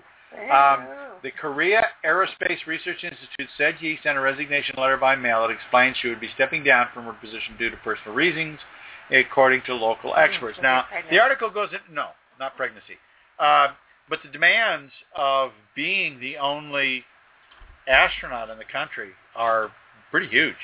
um, 0.52 0.86
the 1.22 1.30
Korea 1.30 1.82
Aerospace 2.04 2.66
Research 2.66 3.02
Institute 3.02 3.48
said 3.56 3.76
Yi 3.80 3.98
sent 4.02 4.16
a 4.18 4.20
resignation 4.20 4.74
letter 4.78 4.96
by 4.96 5.16
mail 5.16 5.42
that 5.42 5.50
explains 5.50 5.96
she 6.00 6.08
would 6.08 6.20
be 6.20 6.28
stepping 6.34 6.62
down 6.64 6.86
from 6.94 7.04
her 7.04 7.12
position 7.14 7.56
due 7.58 7.70
to 7.70 7.76
personal 7.78 8.14
reasons, 8.14 8.58
according 9.10 9.62
to 9.66 9.74
local 9.74 10.14
experts. 10.14 10.58
Now, 10.62 10.84
the 11.10 11.18
article 11.20 11.50
goes 11.50 11.70
in, 11.72 11.94
no, 11.94 12.08
not 12.38 12.56
pregnancy, 12.56 12.94
uh, 13.38 13.68
but 14.08 14.20
the 14.22 14.30
demands 14.30 14.92
of 15.16 15.50
being 15.74 16.20
the 16.20 16.36
only 16.36 17.04
astronaut 17.88 18.50
in 18.50 18.58
the 18.58 18.64
country 18.64 19.10
are 19.34 19.70
pretty 20.10 20.28
huge. 20.28 20.56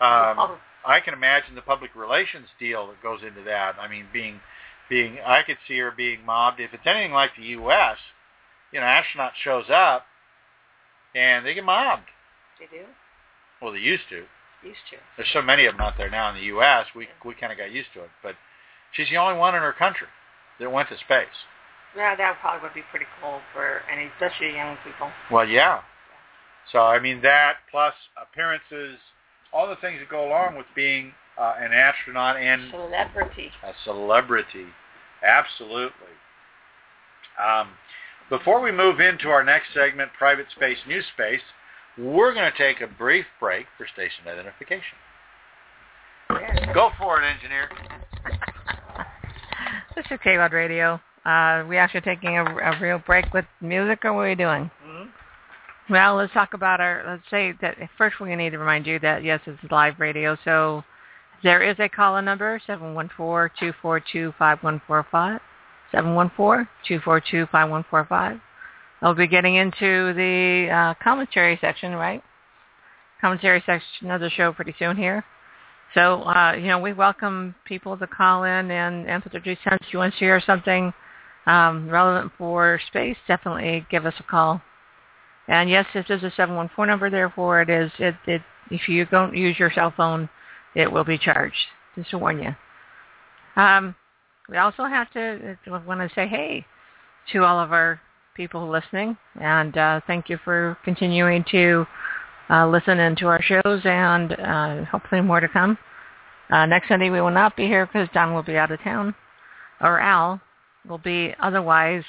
Um, 0.00 0.36
Oh, 0.38 0.58
I 0.86 1.00
can 1.00 1.12
imagine 1.12 1.54
the 1.54 1.62
public 1.62 1.94
relations 1.94 2.46
deal 2.58 2.86
that 2.86 3.02
goes 3.02 3.20
into 3.26 3.42
that. 3.44 3.76
I 3.78 3.88
mean, 3.88 4.06
being, 4.12 4.40
being, 4.88 5.18
I 5.26 5.42
could 5.42 5.58
see 5.66 5.78
her 5.78 5.90
being 5.90 6.24
mobbed. 6.24 6.60
If 6.60 6.72
it's 6.72 6.86
anything 6.86 7.12
like 7.12 7.30
the 7.36 7.42
U.S., 7.44 7.96
you 8.72 8.80
know, 8.80 8.86
astronaut 8.86 9.32
shows 9.42 9.64
up, 9.70 10.04
and 11.14 11.44
they 11.44 11.54
get 11.54 11.64
mobbed. 11.64 12.08
they 12.58 12.66
do. 12.66 12.84
Well, 13.60 13.72
they 13.72 13.78
used 13.78 14.04
to. 14.10 14.24
Used 14.62 14.86
to. 14.90 14.96
There's 15.16 15.28
so 15.32 15.42
many 15.42 15.66
of 15.66 15.74
them 15.74 15.80
out 15.80 15.94
there 15.96 16.10
now 16.10 16.30
in 16.30 16.34
the 16.34 16.50
U.S. 16.58 16.86
We 16.94 17.08
we 17.24 17.34
kind 17.34 17.52
of 17.52 17.58
got 17.58 17.70
used 17.70 17.88
to 17.94 18.02
it. 18.02 18.10
But 18.22 18.34
she's 18.92 19.08
the 19.08 19.16
only 19.16 19.38
one 19.38 19.54
in 19.54 19.62
her 19.62 19.72
country 19.72 20.08
that 20.58 20.70
went 20.70 20.88
to 20.88 20.96
space. 20.98 21.26
Yeah, 21.96 22.16
that 22.16 22.38
probably 22.40 22.62
would 22.62 22.74
be 22.74 22.82
pretty 22.90 23.06
cool 23.20 23.40
for 23.54 23.80
any, 23.90 24.10
especially 24.14 24.54
young 24.54 24.76
people. 24.84 25.10
Well, 25.30 25.46
yeah. 25.46 25.80
So 26.72 26.80
I 26.80 26.98
mean 26.98 27.22
that 27.22 27.56
plus 27.70 27.94
appearances, 28.20 28.98
all 29.52 29.68
the 29.68 29.76
things 29.76 30.00
that 30.00 30.08
go 30.08 30.26
along 30.28 30.56
with 30.56 30.66
being 30.74 31.12
uh, 31.38 31.54
an 31.58 31.72
astronaut 31.72 32.36
and 32.36 32.70
celebrity. 32.70 33.50
A 33.64 33.72
celebrity, 33.84 34.66
absolutely. 35.22 36.14
Um, 37.38 37.68
before 38.30 38.60
we 38.60 38.70
move 38.70 39.00
into 39.00 39.28
our 39.28 39.42
next 39.42 39.68
segment, 39.72 40.10
Private 40.18 40.44
Space, 40.54 40.76
New 40.86 41.00
Space, 41.14 41.40
we're 41.96 42.34
going 42.34 42.52
to 42.52 42.58
take 42.58 42.82
a 42.82 42.86
brief 42.86 43.24
break 43.40 43.64
for 43.78 43.86
station 43.86 44.28
identification. 44.28 44.98
Go 46.74 46.90
for 46.98 47.22
it, 47.22 47.26
engineer. 47.26 47.70
this 49.96 50.04
is 50.10 50.18
K-Rod 50.22 50.52
Radio. 50.52 51.00
Uh, 51.24 51.64
we 51.66 51.78
actually 51.78 52.02
taking 52.02 52.36
a, 52.36 52.44
a, 52.44 52.78
real 52.80 52.98
break 52.98 53.32
with 53.32 53.46
music, 53.62 54.04
or 54.04 54.12
what 54.12 54.20
are 54.20 54.28
we 54.28 54.34
doing? 54.34 54.70
Mm-hmm. 54.86 55.92
Well, 55.92 56.16
let's 56.16 56.34
talk 56.34 56.52
about 56.52 56.82
our, 56.82 57.02
let's 57.06 57.22
say 57.30 57.54
that 57.62 57.78
first 57.96 58.20
we 58.20 58.36
need 58.36 58.50
to 58.50 58.58
remind 58.58 58.86
you 58.86 58.98
that, 58.98 59.24
yes, 59.24 59.40
it's 59.46 59.58
live 59.70 59.98
radio, 59.98 60.36
so 60.44 60.84
there 61.42 61.62
is 61.62 61.76
a 61.78 61.88
call-in 61.88 62.26
number, 62.26 62.60
714-242-5145. 62.68 65.40
714-242-5145. 65.92 68.40
I'll 69.00 69.14
be 69.14 69.28
getting 69.28 69.54
into 69.54 70.12
the 70.14 70.68
uh, 70.70 70.94
commentary 71.02 71.56
section, 71.60 71.94
right? 71.94 72.22
Commentary 73.20 73.62
section 73.64 74.10
of 74.10 74.20
the 74.20 74.30
show 74.30 74.52
pretty 74.52 74.74
soon 74.78 74.96
here. 74.96 75.24
So, 75.94 76.22
uh, 76.22 76.52
you 76.52 76.66
know, 76.66 76.80
we 76.80 76.92
welcome 76.92 77.54
people 77.64 77.96
to 77.96 78.06
call 78.06 78.44
in 78.44 78.70
and, 78.70 79.08
and 79.08 79.22
put 79.22 79.32
their. 79.32 79.40
If 79.44 79.58
you 79.92 79.98
want 79.98 80.12
to 80.12 80.18
share 80.18 80.42
something 80.44 80.92
um, 81.46 81.88
relevant 81.88 82.32
for 82.36 82.78
space, 82.88 83.16
definitely 83.26 83.86
give 83.90 84.04
us 84.04 84.12
a 84.18 84.22
call. 84.22 84.60
And 85.48 85.70
yes, 85.70 85.86
this 85.94 86.04
is 86.10 86.22
a 86.22 86.30
714 86.36 86.86
number, 86.86 87.08
therefore 87.08 87.62
it 87.62 87.70
is, 87.70 87.90
it, 87.98 88.14
it, 88.26 88.42
if 88.70 88.86
you 88.86 89.06
don't 89.06 89.34
use 89.34 89.58
your 89.58 89.72
cell 89.74 89.94
phone, 89.96 90.28
it 90.74 90.92
will 90.92 91.04
be 91.04 91.16
charged, 91.16 91.56
just 91.96 92.10
to 92.10 92.18
warn 92.18 92.42
you. 92.42 92.54
Um, 93.60 93.94
we 94.48 94.56
also 94.56 94.84
have 94.84 95.10
to 95.12 95.56
uh, 95.70 95.80
want 95.86 96.00
to 96.00 96.14
say 96.14 96.26
hey 96.26 96.64
to 97.32 97.44
all 97.44 97.60
of 97.60 97.72
our 97.72 98.00
people 98.34 98.70
listening, 98.70 99.16
and 99.40 99.76
uh, 99.76 100.00
thank 100.06 100.28
you 100.28 100.38
for 100.44 100.78
continuing 100.84 101.44
to 101.50 101.86
uh, 102.50 102.66
listen 102.66 102.98
into 102.98 103.26
our 103.26 103.42
shows, 103.42 103.80
and 103.84 104.32
uh, 104.32 104.84
hopefully 104.84 105.20
more 105.20 105.40
to 105.40 105.48
come. 105.48 105.76
Uh, 106.50 106.64
next 106.64 106.88
Sunday 106.88 107.10
we 107.10 107.20
will 107.20 107.30
not 107.30 107.56
be 107.56 107.66
here 107.66 107.86
because 107.86 108.08
Don 108.14 108.32
will 108.32 108.42
be 108.42 108.56
out 108.56 108.70
of 108.70 108.80
town, 108.80 109.14
or 109.80 110.00
Al 110.00 110.40
will 110.88 110.98
be 110.98 111.34
otherwise 111.40 112.04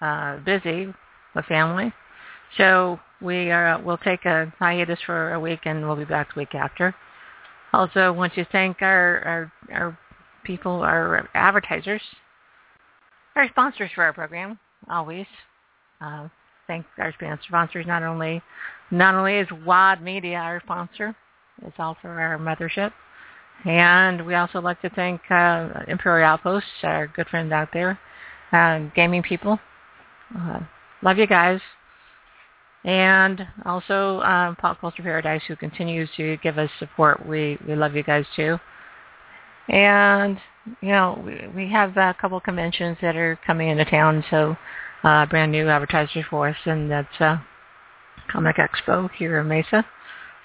uh, 0.00 0.36
busy 0.38 0.92
with 1.34 1.44
family. 1.46 1.92
So 2.56 3.00
we 3.20 3.50
are, 3.50 3.80
we'll 3.82 3.98
take 3.98 4.24
a 4.24 4.52
hiatus 4.58 4.98
for 5.04 5.34
a 5.34 5.40
week, 5.40 5.60
and 5.64 5.86
we'll 5.86 5.96
be 5.96 6.04
back 6.04 6.34
the 6.34 6.40
week 6.40 6.54
after. 6.54 6.94
Also, 7.72 8.12
want 8.12 8.34
to 8.34 8.44
thank 8.46 8.82
our, 8.82 9.18
our, 9.24 9.52
our 9.72 9.98
people, 10.44 10.80
our 10.82 11.28
advertisers, 11.34 12.02
our 13.36 13.48
sponsors 13.48 13.90
for 13.94 14.04
our 14.04 14.12
program, 14.12 14.58
always. 14.88 15.26
Uh, 16.00 16.28
thank 16.66 16.86
our 16.98 17.14
sponsors. 17.46 17.86
Not 17.86 18.02
only, 18.02 18.42
not 18.90 19.14
only 19.14 19.36
is 19.36 19.48
WAD 19.64 20.02
Media 20.02 20.36
our 20.36 20.60
sponsor, 20.64 21.14
it's 21.62 21.76
also 21.78 22.08
our 22.08 22.38
mothership. 22.38 22.92
And 23.64 24.24
we 24.24 24.34
also 24.34 24.60
like 24.60 24.80
to 24.82 24.90
thank 24.90 25.20
uh, 25.30 25.68
Imperial 25.88 26.28
Outposts, 26.28 26.68
our 26.82 27.08
good 27.08 27.28
friends 27.28 27.52
out 27.52 27.68
there, 27.72 27.98
uh, 28.52 28.80
gaming 28.94 29.22
people. 29.22 29.58
Uh, 30.36 30.60
love 31.02 31.18
you 31.18 31.26
guys. 31.26 31.60
And 32.84 33.46
also 33.66 34.20
um, 34.20 34.56
Pop 34.56 34.80
Culture 34.80 35.02
Paradise, 35.02 35.42
who 35.46 35.56
continues 35.56 36.08
to 36.16 36.38
give 36.38 36.56
us 36.56 36.70
support. 36.78 37.26
We 37.26 37.58
we 37.68 37.74
love 37.74 37.94
you 37.94 38.02
guys 38.02 38.24
too. 38.34 38.58
And, 39.70 40.38
you 40.80 40.88
know, 40.88 41.22
we, 41.24 41.64
we 41.64 41.70
have 41.70 41.96
a 41.96 42.14
couple 42.20 42.40
conventions 42.40 42.98
that 43.02 43.16
are 43.16 43.38
coming 43.46 43.68
into 43.68 43.84
town, 43.84 44.24
so 44.28 44.56
uh, 45.04 45.26
brand 45.26 45.52
new 45.52 45.68
advertisers 45.68 46.24
for 46.28 46.48
us, 46.48 46.56
and 46.64 46.90
that's 46.90 47.20
uh, 47.20 47.38
Comic 48.30 48.56
Expo 48.56 49.08
here 49.16 49.40
in 49.40 49.48
Mesa. 49.48 49.86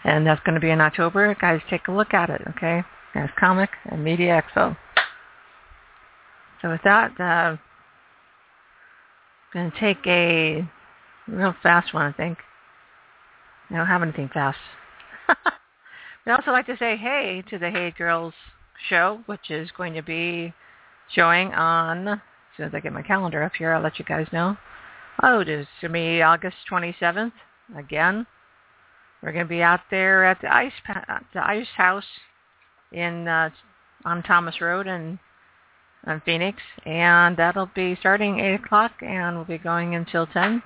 And 0.03 0.25
that's 0.25 0.41
going 0.45 0.53
to 0.53 0.61
be 0.61 0.69
in 0.69 0.79
October. 0.79 1.35
Guys, 1.41 1.59
take 1.69 1.87
a 1.87 1.91
look 1.91 2.13
at 2.13 2.29
it, 2.29 2.41
okay? 2.49 2.83
Guys, 3.15 3.29
Comic 3.39 3.71
and 3.85 4.03
Media 4.03 4.41
Expo. 4.41 4.77
So 6.61 6.69
with 6.69 6.81
that, 6.83 7.19
uh, 7.19 7.57
going 9.51 9.71
to 9.71 9.79
take 9.79 10.05
a 10.05 10.69
real 11.27 11.55
fast 11.63 11.95
one, 11.95 12.05
I 12.05 12.11
think. 12.11 12.37
I 13.71 13.77
don't 13.77 13.87
have 13.87 14.03
anything 14.03 14.29
fast. 14.31 14.59
we 16.25 16.31
also 16.31 16.51
like 16.51 16.67
to 16.67 16.77
say 16.77 16.97
hey 16.97 17.43
to 17.49 17.57
the 17.57 17.71
Hey 17.71 17.91
Girls 17.97 18.33
show, 18.89 19.21
which 19.25 19.49
is 19.49 19.69
going 19.77 19.93
to 19.93 20.01
be 20.01 20.53
showing 21.13 21.53
on, 21.53 22.07
as 22.07 22.19
soon 22.57 22.67
as 22.67 22.73
I 22.73 22.79
get 22.79 22.93
my 22.93 23.01
calendar 23.01 23.43
up 23.43 23.53
here, 23.57 23.73
I'll 23.73 23.81
let 23.81 23.99
you 23.99 24.05
guys 24.05 24.27
know. 24.31 24.57
Oh, 25.23 25.39
it 25.39 25.49
is 25.49 25.67
to 25.81 25.89
me 25.89 26.21
August 26.21 26.57
27th. 26.69 27.31
Again, 27.77 28.27
we're 29.21 29.31
going 29.31 29.45
to 29.45 29.49
be 29.49 29.61
out 29.61 29.81
there 29.89 30.25
at 30.25 30.41
the 30.41 30.53
ice 30.53 30.73
the 31.33 31.47
ice 31.47 31.67
house 31.75 32.05
in 32.91 33.27
uh, 33.27 33.49
on 34.03 34.21
Thomas 34.23 34.61
Road 34.61 34.87
in, 34.87 35.17
in 36.05 36.21
Phoenix, 36.25 36.59
and 36.85 37.35
that'll 37.35 37.71
be 37.73 37.95
starting 37.99 38.39
8 38.39 38.53
o'clock, 38.55 38.91
and 39.01 39.35
we'll 39.35 39.45
be 39.45 39.57
going 39.57 39.95
until 39.95 40.27
10. 40.27 40.61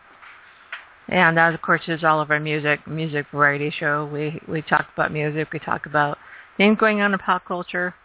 And 1.07 1.37
that, 1.37 1.53
of 1.53 1.61
course, 1.61 1.81
is 1.87 2.03
all 2.03 2.21
of 2.21 2.29
our 2.29 2.39
music 2.39 2.85
music 2.85 3.25
variety 3.31 3.71
show. 3.71 4.07
We 4.11 4.39
we 4.47 4.61
talk 4.61 4.87
about 4.93 5.11
music. 5.11 5.51
We 5.51 5.59
talk 5.59 5.87
about 5.87 6.17
things 6.57 6.77
going 6.79 7.01
on 7.01 7.13
in 7.13 7.19
pop 7.19 7.45
culture. 7.45 7.95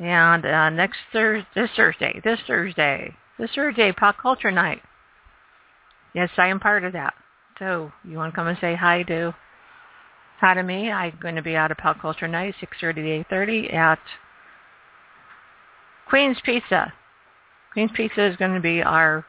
And 0.00 0.46
uh, 0.46 0.70
next 0.70 0.96
Thursday, 1.12 1.46
this 1.54 1.70
Thursday, 1.76 2.20
this 2.24 2.38
Thursday, 2.46 3.14
this 3.38 3.50
Thursday, 3.54 3.92
pop 3.92 4.16
culture 4.20 4.50
night. 4.50 4.80
Yes, 6.14 6.30
I 6.38 6.48
am 6.48 6.58
part 6.58 6.84
of 6.84 6.94
that. 6.94 7.14
So 7.58 7.92
you 8.02 8.16
want 8.16 8.32
to 8.32 8.36
come 8.36 8.48
and 8.48 8.58
say 8.60 8.74
hi 8.74 9.02
to 9.04 9.34
hi 10.40 10.54
to 10.54 10.62
me? 10.62 10.90
I'm 10.90 11.18
going 11.20 11.36
to 11.36 11.42
be 11.42 11.54
out 11.54 11.70
of 11.70 11.76
pop 11.76 12.00
culture 12.00 12.26
night, 12.26 12.54
6:30 12.60 12.94
to 12.94 13.34
8:30 13.34 13.74
at 13.74 13.98
Queen's 16.08 16.38
Pizza. 16.42 16.94
Queen's 17.74 17.92
Pizza 17.94 18.24
is 18.24 18.36
going 18.36 18.54
to 18.54 18.60
be 18.60 18.82
our 18.82 19.26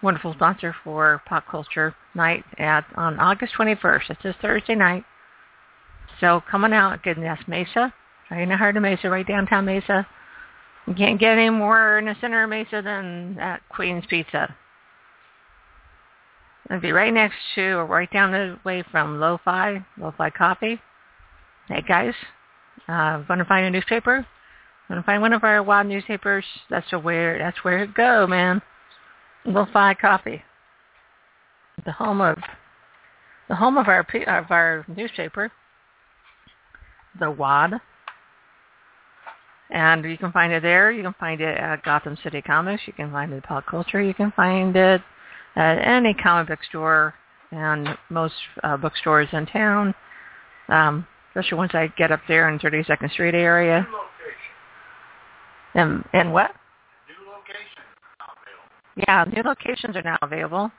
wonderful 0.00 0.32
sponsor 0.32 0.74
for 0.84 1.20
pop 1.26 1.44
culture 1.48 1.92
night 2.14 2.44
at 2.56 2.84
on 2.94 3.18
August 3.18 3.52
21st. 3.58 4.10
It's 4.10 4.22
this 4.22 4.36
Thursday 4.40 4.76
night. 4.76 5.04
So 6.20 6.40
coming 6.48 6.72
out, 6.72 7.00
that's 7.04 7.48
Mesa, 7.48 7.92
right 8.30 8.42
in 8.42 8.48
the 8.48 8.56
heart 8.56 8.76
of 8.76 8.82
Mesa, 8.82 9.08
right 9.08 9.26
downtown 9.26 9.64
Mesa. 9.64 10.06
You 10.86 10.94
can't 10.94 11.20
get 11.20 11.38
any 11.38 11.50
more 11.50 11.98
in 11.98 12.06
the 12.06 12.16
center 12.20 12.44
of 12.44 12.50
Mesa 12.50 12.82
than 12.82 13.34
that 13.36 13.60
Queen's 13.68 14.04
Pizza. 14.06 14.54
It'd 16.70 16.82
be 16.82 16.92
right 16.92 17.12
next 17.12 17.36
to, 17.54 17.62
or 17.78 17.86
right 17.86 18.10
down 18.10 18.32
the 18.32 18.58
way 18.64 18.84
from 18.90 19.20
Lo-Fi, 19.20 19.84
Lo-Fi 19.98 20.30
Coffee. 20.30 20.80
Hey 21.68 21.82
guys, 21.86 22.14
uh, 22.88 23.22
to 23.22 23.44
find 23.44 23.66
a 23.66 23.70
newspaper? 23.70 24.26
To 24.90 25.02
find 25.02 25.20
one 25.20 25.34
of 25.34 25.44
our 25.44 25.62
wild 25.62 25.86
newspapers? 25.86 26.44
That's 26.70 26.90
where 26.92 27.38
that's 27.38 27.62
where 27.62 27.82
it 27.82 27.94
go, 27.94 28.26
man. 28.26 28.62
Lo-Fi 29.44 29.94
Coffee, 29.94 30.42
the 31.84 31.92
home 31.92 32.20
of 32.20 32.38
the 33.48 33.54
home 33.54 33.76
of 33.76 33.88
our 33.88 34.00
of 34.26 34.50
our 34.50 34.84
newspaper 34.88 35.50
the 37.18 37.30
WAD. 37.30 37.80
And 39.70 40.04
you 40.04 40.16
can 40.16 40.32
find 40.32 40.52
it 40.52 40.62
there. 40.62 40.90
You 40.90 41.02
can 41.02 41.14
find 41.20 41.40
it 41.40 41.58
at 41.58 41.82
Gotham 41.82 42.16
City 42.22 42.40
Comics. 42.40 42.82
You 42.86 42.92
can 42.94 43.10
find 43.10 43.32
it 43.32 43.38
at 43.38 43.44
Pop 43.44 43.66
Culture. 43.66 44.02
You 44.02 44.14
can 44.14 44.32
find 44.32 44.74
it 44.74 45.02
at 45.56 45.78
any 45.78 46.14
comic 46.14 46.48
book 46.48 46.60
store 46.68 47.14
and 47.50 47.88
most 48.10 48.34
uh, 48.62 48.76
bookstores 48.76 49.28
in 49.32 49.46
town, 49.46 49.94
um, 50.68 51.06
especially 51.30 51.58
once 51.58 51.72
I 51.74 51.92
get 51.98 52.12
up 52.12 52.20
there 52.28 52.48
in 52.48 52.58
32nd 52.58 53.10
Street 53.12 53.34
area. 53.34 53.86
And, 55.74 56.04
and 56.12 56.32
what? 56.32 56.50
New 57.08 57.30
locations 57.30 57.86
Yeah, 58.96 59.24
new 59.24 59.42
locations 59.42 59.96
are 59.96 60.02
now 60.02 60.18
available. 60.22 60.70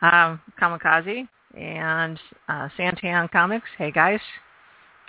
Um, 0.00 0.40
Kamikaze 0.60 1.28
and 1.56 2.18
uh, 2.48 2.68
Santan 2.78 3.30
Comics. 3.30 3.68
Hey 3.78 3.92
guys, 3.92 4.20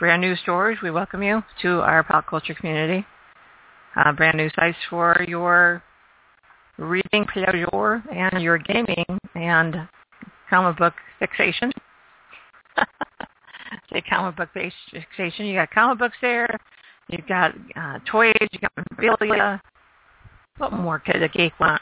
brand 0.04 0.22
new 0.22 0.36
stores. 0.36 0.78
We 0.84 0.92
welcome 0.92 1.24
you 1.24 1.42
to 1.62 1.80
our 1.80 2.04
pop 2.04 2.28
culture 2.28 2.54
community. 2.54 3.06
Uh, 3.96 4.12
brand 4.12 4.36
new 4.36 4.50
sites 4.54 4.78
for 4.90 5.24
your 5.30 5.82
reading 6.78 7.26
pleasure 7.32 8.04
and 8.14 8.44
your 8.44 8.58
gaming 8.58 9.06
and 9.34 9.88
comic 10.50 10.78
book 10.78 10.94
fixation. 11.20 11.72
Say 13.94 14.02
comic 14.02 14.36
book 14.36 14.50
fixation. 14.54 15.46
You 15.46 15.54
got 15.54 15.72
comic 15.72 16.00
books 16.00 16.18
there. 16.22 16.50
You've 17.08 17.26
got 17.30 17.56
uh, 17.78 18.00
toys. 18.06 18.34
You 18.52 18.60
got 18.60 18.74
memorabilia. 18.92 19.62
What 20.58 20.74
more 20.74 21.00
could 21.00 21.24
a 21.24 21.30
geek 21.30 21.58
want? 21.62 21.82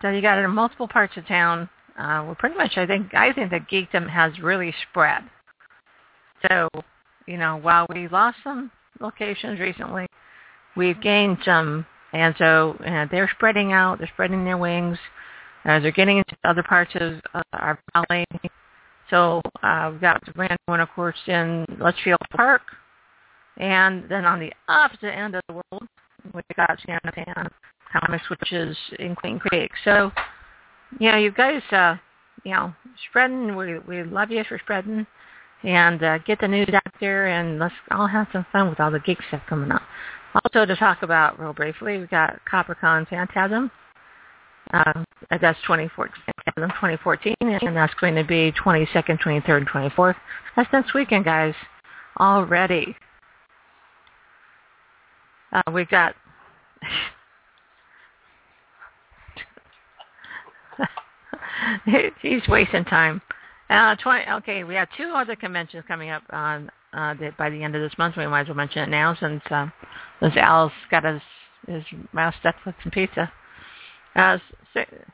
So 0.00 0.08
you 0.08 0.22
got 0.22 0.38
it 0.38 0.44
in 0.44 0.50
multiple 0.50 0.88
parts 0.88 1.12
of 1.18 1.26
town. 1.26 1.68
Uh, 1.98 2.24
well, 2.24 2.36
pretty 2.38 2.56
much, 2.56 2.78
I 2.78 2.86
think 2.86 3.12
I 3.12 3.34
think 3.34 3.50
that 3.50 3.68
geekdom 3.68 4.08
has 4.08 4.38
really 4.38 4.74
spread 4.88 5.24
So, 6.48 6.68
you 7.26 7.38
know, 7.38 7.56
while 7.56 7.86
we 7.88 8.08
lost 8.08 8.38
some 8.44 8.70
locations 9.00 9.60
recently, 9.60 10.06
we've 10.76 11.00
gained 11.00 11.38
some, 11.44 11.86
and 12.12 12.34
so 12.38 12.76
uh, 12.86 13.06
they're 13.10 13.30
spreading 13.34 13.72
out. 13.72 13.98
They're 13.98 14.10
spreading 14.12 14.44
their 14.44 14.58
wings. 14.58 14.98
Uh, 15.64 15.80
they're 15.80 15.92
getting 15.92 16.18
into 16.18 16.36
other 16.44 16.62
parts 16.62 16.92
of 16.96 17.14
uh, 17.32 17.42
our 17.54 17.78
valley. 17.94 18.24
So 19.10 19.40
uh, 19.62 19.90
we've 19.92 20.00
got 20.00 20.24
the 20.24 20.32
brand 20.32 20.52
new 20.52 20.72
one, 20.72 20.80
of 20.80 20.88
course, 20.90 21.16
in 21.26 21.64
Litchfield 21.80 22.18
Park. 22.30 22.62
And 23.56 24.04
then 24.08 24.24
on 24.24 24.40
the 24.40 24.52
opposite 24.68 25.14
end 25.14 25.36
of 25.36 25.42
the 25.48 25.54
world, 25.54 25.88
we've 26.34 26.44
got 26.56 26.78
Shannon 26.84 27.48
Comics, 27.92 28.28
which 28.28 28.52
is 28.52 28.76
in 28.98 29.14
Queen 29.14 29.38
Creek. 29.38 29.70
So, 29.84 30.10
you 30.98 31.10
know, 31.10 31.18
you 31.18 31.30
guys, 31.30 31.62
uh, 31.70 31.96
you 32.44 32.52
know, 32.52 32.74
spreading, 33.08 33.56
we, 33.56 33.78
we 33.80 34.02
love 34.02 34.30
you 34.30 34.44
for 34.44 34.58
spreading. 34.58 35.06
And 35.64 36.02
uh, 36.02 36.18
get 36.18 36.40
the 36.40 36.48
news 36.48 36.68
out 36.74 36.82
there, 37.00 37.26
and 37.28 37.58
let's 37.58 37.74
all 37.90 38.06
have 38.06 38.26
some 38.32 38.44
fun 38.52 38.68
with 38.68 38.80
all 38.80 38.90
the 38.90 39.00
geek 39.00 39.18
stuff 39.28 39.42
coming 39.48 39.72
up. 39.72 39.82
Also, 40.34 40.66
to 40.66 40.76
talk 40.76 41.02
about 41.02 41.40
real 41.40 41.54
briefly, 41.54 41.98
we've 41.98 42.10
got 42.10 42.38
CopperCon 42.50 43.08
Phantasm. 43.08 43.70
Uh, 44.72 45.04
that's 45.30 45.60
2014, 45.62 46.12
2014, 46.46 47.34
and 47.40 47.76
that's 47.76 47.94
going 47.94 48.14
to 48.14 48.24
be 48.24 48.52
22nd, 48.52 49.20
23rd, 49.20 49.56
and 49.58 49.68
24th. 49.68 50.16
That's 50.56 50.72
next 50.72 50.92
weekend, 50.94 51.24
guys. 51.24 51.54
Already. 52.18 52.96
Uh, 55.52 55.62
we've 55.72 55.88
got 55.88 56.14
he's 62.20 62.46
wasting 62.48 62.84
time. 62.84 63.22
Uh, 63.70 63.96
20, 63.96 64.30
okay, 64.30 64.64
we 64.64 64.74
have 64.74 64.88
two 64.96 65.12
other 65.14 65.34
conventions 65.34 65.84
coming 65.88 66.10
up 66.10 66.22
on 66.30 66.70
uh, 66.92 67.14
the, 67.14 67.32
by 67.38 67.50
the 67.50 67.62
end 67.62 67.74
of 67.74 67.82
this 67.82 67.96
month. 67.98 68.16
We 68.16 68.26
might 68.26 68.42
as 68.42 68.48
well 68.48 68.56
mention 68.56 68.82
it 68.82 68.90
now 68.90 69.16
since 69.18 69.42
uh, 69.50 69.68
since 70.20 70.36
Al's 70.36 70.72
got 70.90 71.04
his 71.04 71.22
his 71.66 71.82
mouse 72.12 72.34
stuck 72.40 72.56
with 72.66 72.74
some 72.82 72.92
pizza. 72.92 73.32
Uh, 74.14 74.38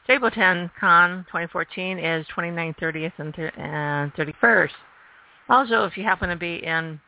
Stapleton 0.04 0.70
Con 0.78 1.24
2014 1.28 1.98
is 1.98 2.26
29th, 2.34 2.78
30th, 2.78 3.12
and, 3.18 3.34
thir- 3.34 3.52
and 3.56 4.12
31st. 4.14 4.70
Also, 5.48 5.84
if 5.84 5.96
you 5.96 6.02
happen 6.04 6.28
to 6.28 6.36
be 6.36 6.56
in 6.56 7.00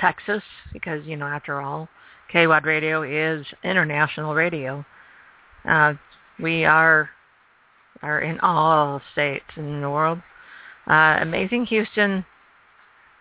Texas, 0.00 0.42
because 0.72 1.06
you 1.06 1.16
know, 1.16 1.26
after 1.26 1.60
all, 1.60 1.88
KWAD 2.32 2.64
Radio 2.64 3.02
is 3.02 3.46
international 3.62 4.34
radio. 4.34 4.84
Uh, 5.68 5.94
we 6.40 6.64
are 6.64 7.10
are 8.02 8.20
in 8.20 8.38
all 8.40 9.00
states 9.12 9.44
in 9.56 9.80
the 9.80 9.88
world. 9.88 10.18
Uh, 10.88 11.18
Amazing 11.20 11.66
Houston 11.66 12.24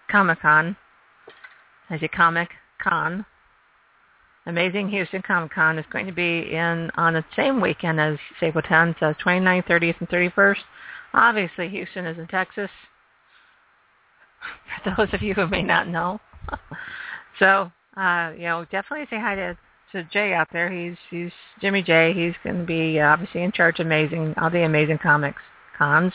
Comic 0.10 0.42
Con, 0.42 0.76
as 1.90 2.02
a 2.04 2.08
Comic 2.08 2.50
Con. 2.82 3.26
Amazing 4.48 4.90
Houston 4.90 5.24
Comic 5.24 5.52
Con 5.52 5.80
is 5.80 5.86
going 5.92 6.06
to 6.06 6.12
be 6.12 6.52
in 6.52 6.92
on 6.96 7.14
the 7.14 7.26
same 7.36 7.60
weekend 7.60 8.00
as 8.00 8.18
Stapleton, 8.38 8.96
so 9.00 9.14
29th, 9.26 9.68
30th, 9.68 10.00
and 10.00 10.10
31st. 10.10 10.60
Obviously, 11.14 11.70
Houston 11.70 12.06
is 12.06 12.20
in 12.20 12.28
Texas. 12.28 12.70
For 14.84 14.96
those 14.96 15.14
of 15.14 15.24
you 15.24 15.34
who 15.34 15.48
may 15.48 15.64
not 15.64 15.88
know, 15.88 16.20
so 17.40 17.72
uh, 17.98 18.34
you 18.36 18.44
know, 18.44 18.66
definitely 18.72 19.08
say 19.10 19.20
hi 19.20 19.36
to 19.36 19.58
to 19.92 20.04
Jay 20.12 20.34
out 20.34 20.48
there. 20.52 20.70
He's 20.70 20.98
he's 21.10 21.32
Jimmy 21.62 21.82
Jay. 21.82 22.14
He's 22.14 22.34
going 22.44 22.60
to 22.60 22.66
be 22.66 23.00
uh, 23.00 23.08
obviously 23.08 23.44
in 23.44 23.52
charge 23.52 23.80
of 23.80 23.86
amazing 23.86 24.36
all 24.38 24.50
the 24.50 24.64
amazing 24.64 25.00
comics 25.00 25.42
cons. 25.78 26.14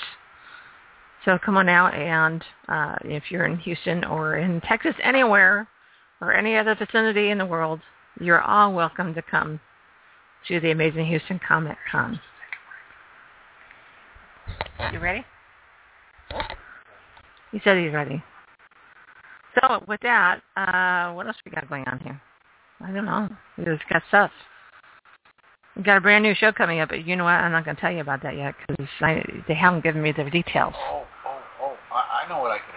So 1.24 1.38
come 1.44 1.59
on 1.59 1.68
out, 1.68 1.94
and 1.94 2.42
uh, 2.68 2.96
if 3.04 3.24
you're 3.30 3.44
in 3.44 3.59
Houston 3.59 4.04
or 4.04 4.38
in 4.38 4.61
Texas, 4.62 4.94
anywhere 5.02 5.68
or 6.22 6.33
any 6.33 6.56
other 6.56 6.74
vicinity 6.74 7.30
in 7.30 7.37
the 7.37 7.44
world, 7.44 7.80
you're 8.20 8.40
all 8.40 8.72
welcome 8.72 9.14
to 9.14 9.22
come 9.22 9.61
to 10.48 10.61
the 10.61 10.70
Amazing 10.70 11.06
Houston 11.06 11.38
Comic 11.46 11.76
Con. 11.90 12.18
You 14.92 14.98
ready? 14.98 15.24
He 17.52 17.61
said 17.64 17.76
he's 17.76 17.92
ready. 17.92 18.22
So 19.61 19.85
with 19.87 20.00
that, 20.02 20.40
uh, 20.56 21.12
what 21.12 21.26
else 21.26 21.37
we 21.44 21.50
got 21.50 21.68
going 21.68 21.85
on 21.87 21.98
here? 22.00 22.20
I 22.80 22.92
don't 22.92 23.04
know. 23.04 23.28
We 23.59 23.64
just 23.64 23.87
got 23.90 24.02
stuff. 24.09 24.30
We 25.76 25.83
got 25.83 25.98
a 25.98 26.00
brand 26.00 26.22
new 26.22 26.35
show 26.35 26.50
coming 26.50 26.80
up, 26.80 26.88
but 26.88 27.06
you 27.06 27.14
know 27.14 27.24
what? 27.24 27.33
I'm 27.33 27.52
not 27.52 27.64
going 27.64 27.76
to 27.76 27.80
tell 27.80 27.92
you 27.92 28.00
about 28.00 28.22
that 28.22 28.37
yet 28.37 28.54
because 28.66 28.87
they 29.46 29.54
haven't 29.54 29.85
given 29.85 30.02
me 30.02 30.12
the 30.12 30.28
details. 30.30 30.74
Oh! 30.76 31.04
I, 32.20 32.24
I 32.24 32.28
know 32.28 32.40
what 32.40 32.50
I 32.50 32.59
can 32.59 32.74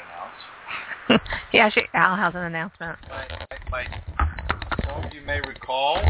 announce. 1.09 1.23
yeah, 1.53 1.65
actually, 1.65 1.87
Al 1.93 2.15
has 2.15 2.33
an 2.35 2.41
announcement. 2.41 2.97
My, 3.09 3.27
my, 3.71 3.85
some 4.85 5.05
of 5.05 5.13
you 5.13 5.21
may 5.21 5.39
recall 5.41 6.01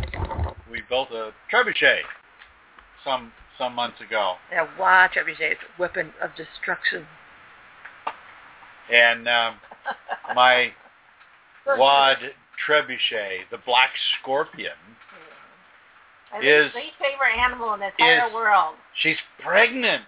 we 0.72 0.82
built 0.89 1.10
a 1.12 1.32
trebuchet 1.52 2.02
some 3.04 3.32
some 3.58 3.76
months 3.76 4.02
ago. 4.02 4.36
Yeah, 4.52 4.67
why 4.78 5.10
trebuchet? 5.15 5.52
It's 5.52 5.62
a 5.78 5.82
weapon 5.82 6.12
of 6.22 6.32
destruction. 6.36 7.06
And 8.91 9.28
um, 9.28 9.56
my 10.36 10.72
wad 11.65 12.17
trebuchet, 12.67 13.50
the 13.52 13.60
black 13.65 13.89
scorpion, 14.22 14.72
is 16.41 16.74
least 16.74 16.98
favorite 17.00 17.38
animal 17.38 17.74
in 17.76 17.80
the 17.80 17.88
entire 17.88 18.28
is, 18.28 18.34
world. 18.34 18.76
She's 19.02 19.17
pregnant. 19.43 20.04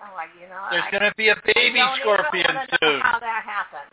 Oh, 0.00 0.14
like, 0.14 0.30
you 0.40 0.48
know, 0.48 0.62
There's 0.70 0.84
going 0.90 1.02
to 1.02 1.12
be 1.16 1.28
a 1.28 1.36
baby 1.54 1.80
I 1.80 1.98
scorpion 2.00 2.44
even 2.44 2.56
want 2.56 2.70
to 2.70 2.78
soon. 2.82 2.98
Know 2.98 3.04
how 3.04 3.18
that 3.18 3.42
happened? 3.44 3.90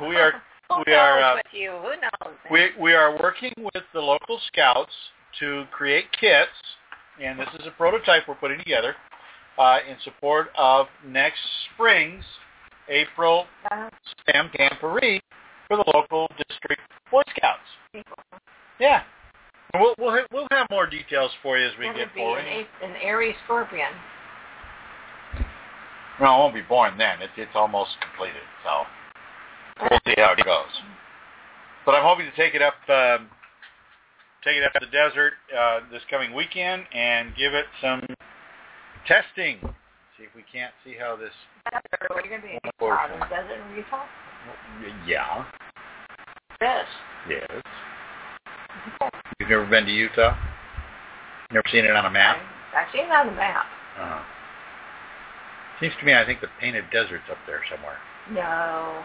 we 0.08 0.16
are 0.16 0.32
Who 0.70 0.82
we 0.86 0.92
are 0.94 1.20
knows 1.20 1.24
uh, 1.24 1.34
with 1.36 1.52
you? 1.60 1.70
Who 1.70 1.88
knows? 2.00 2.36
we 2.50 2.70
we 2.80 2.92
are 2.94 3.18
working 3.20 3.52
with 3.74 3.82
the 3.92 4.00
local 4.00 4.38
scouts 4.46 4.92
to 5.40 5.64
create 5.72 6.04
kits, 6.18 6.50
and 7.20 7.38
this 7.38 7.48
is 7.58 7.66
a 7.66 7.70
prototype 7.72 8.28
we're 8.28 8.36
putting 8.36 8.58
together 8.58 8.94
uh, 9.58 9.78
in 9.88 9.96
support 10.04 10.48
of 10.56 10.86
next 11.06 11.40
spring's 11.74 12.24
April 12.88 13.46
Uh, 13.70 13.88
STEM 14.22 14.50
Camporee 14.56 15.20
for 15.66 15.76
the 15.76 15.84
local 15.94 16.28
district 16.48 16.82
Boy 17.10 17.22
Scouts. 17.36 18.06
Yeah. 18.78 19.02
And 19.72 19.80
We'll 19.82 19.94
we'll 19.98 20.10
ha- 20.10 20.26
we'll 20.32 20.48
have 20.50 20.66
more 20.70 20.86
details 20.86 21.30
for 21.42 21.58
you 21.58 21.66
as 21.66 21.72
we 21.78 21.86
That 21.86 21.94
get 21.96 22.06
would 22.08 22.14
be 22.14 22.20
forward. 22.20 22.44
an, 22.44 22.66
a- 22.82 22.84
an 22.86 22.96
Aries 23.02 23.36
scorpion. 23.44 23.90
No, 26.20 26.26
it 26.34 26.38
won't 26.38 26.54
be 26.54 26.62
born 26.62 26.98
then. 26.98 27.22
It's 27.22 27.32
it's 27.36 27.54
almost 27.54 27.90
completed, 28.00 28.42
so 28.64 28.82
we'll 29.88 30.00
see 30.06 30.14
how 30.18 30.32
it 30.36 30.44
goes. 30.44 30.82
But 31.86 31.94
I'm 31.94 32.04
hoping 32.04 32.26
to 32.26 32.36
take 32.36 32.54
it 32.54 32.60
up 32.62 32.74
um, 32.88 33.28
take 34.44 34.56
it 34.56 34.64
up 34.64 34.72
to 34.74 34.80
the 34.80 34.90
desert 34.92 35.34
uh, 35.56 35.80
this 35.90 36.02
coming 36.10 36.34
weekend 36.34 36.82
and 36.92 37.34
give 37.36 37.54
it 37.54 37.66
some 37.80 38.02
testing. 39.06 39.60
See 40.18 40.24
if 40.24 40.34
we 40.34 40.44
can't 40.52 40.74
see 40.84 40.94
how 40.98 41.16
this. 41.16 41.32
Where 42.08 42.18
are 42.18 42.22
you 42.24 42.28
going 42.28 42.42
to 42.42 42.46
be? 42.46 42.52
In 42.54 42.60
Utah? 42.80 43.04
In 43.14 43.20
the 43.20 43.26
desert 43.26 43.60
in 43.70 43.76
Utah? 43.76 44.04
Yeah. 45.06 45.44
Yes. 46.60 46.86
Yes. 47.28 47.50
You've 49.40 49.48
never 49.48 49.64
been 49.64 49.86
to 49.86 49.90
Utah? 49.92 50.36
Never 51.50 51.64
seen 51.72 51.86
it 51.86 51.96
on 51.96 52.04
a 52.04 52.10
map? 52.10 52.36
I've 52.76 52.92
seen 52.92 53.06
it 53.06 53.10
on 53.10 53.26
the 53.26 53.32
map. 53.32 53.64
Uh-huh. 53.98 54.22
Seems 55.80 55.94
to 55.98 56.04
me 56.04 56.12
I 56.14 56.26
think 56.26 56.42
the 56.42 56.48
painted 56.60 56.84
desert's 56.92 57.24
up 57.30 57.38
there 57.46 57.62
somewhere. 57.72 57.96
No. 58.30 59.02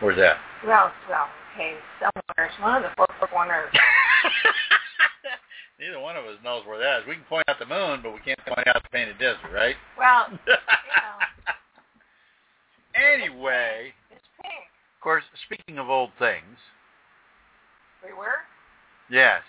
Where's 0.00 0.18
that? 0.18 0.36
Well, 0.66 0.92
well, 1.08 1.26
okay, 1.54 1.74
somewhere. 1.98 2.50
It's 2.52 2.60
one 2.60 2.76
of 2.76 2.82
the 2.82 2.90
four 2.96 3.06
corners. 3.28 3.72
Neither 5.80 5.98
one 5.98 6.18
of 6.18 6.26
us 6.26 6.36
knows 6.44 6.66
where 6.66 6.78
that 6.78 7.00
is. 7.00 7.06
We 7.08 7.14
can 7.14 7.24
point 7.24 7.44
out 7.48 7.58
the 7.58 7.64
moon, 7.64 8.00
but 8.02 8.12
we 8.12 8.20
can't 8.20 8.38
point 8.46 8.68
out 8.68 8.82
the 8.82 8.88
painted 8.92 9.18
desert, 9.18 9.50
right? 9.54 9.74
Well, 9.98 10.26
anyway, 12.94 13.92
it's 14.10 14.20
pink. 14.42 14.64
of 14.96 15.00
course, 15.00 15.24
speaking 15.46 15.78
of 15.78 15.88
old 15.88 16.10
things, 16.18 16.58
We 18.04 18.12
were? 18.12 18.44
Yes, 19.10 19.42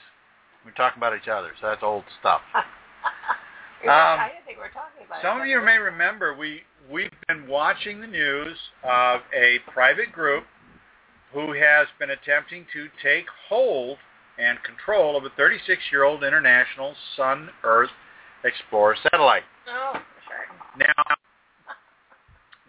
we're 0.65 0.71
talking 0.71 0.97
about 0.97 1.15
each 1.15 1.27
other, 1.27 1.51
so 1.59 1.67
that's 1.67 1.83
old 1.83 2.03
stuff. 2.19 2.41
Um, 3.83 3.89
I 3.89 4.29
didn't 4.31 4.45
think 4.45 4.57
we 4.59 4.61
were 4.61 4.69
talking 4.69 5.03
about 5.07 5.23
Some 5.23 5.41
of 5.41 5.47
you 5.47 5.59
may 5.59 5.79
remember 5.79 6.35
we 6.35 6.61
we've 6.91 7.09
been 7.27 7.47
watching 7.47 7.99
the 7.99 8.05
news 8.05 8.55
of 8.83 9.21
a 9.33 9.57
private 9.73 10.11
group 10.11 10.43
who 11.33 11.53
has 11.53 11.87
been 11.99 12.11
attempting 12.11 12.67
to 12.73 12.89
take 13.01 13.25
hold 13.49 13.97
and 14.37 14.59
control 14.63 15.17
of 15.17 15.23
a 15.25 15.29
36-year-old 15.31 16.23
international 16.23 16.93
Sun-Earth 17.17 17.89
Explorer 18.43 18.97
satellite. 19.09 19.43
Oh, 19.67 19.93
sure. 19.93 20.85
Now, 20.87 21.15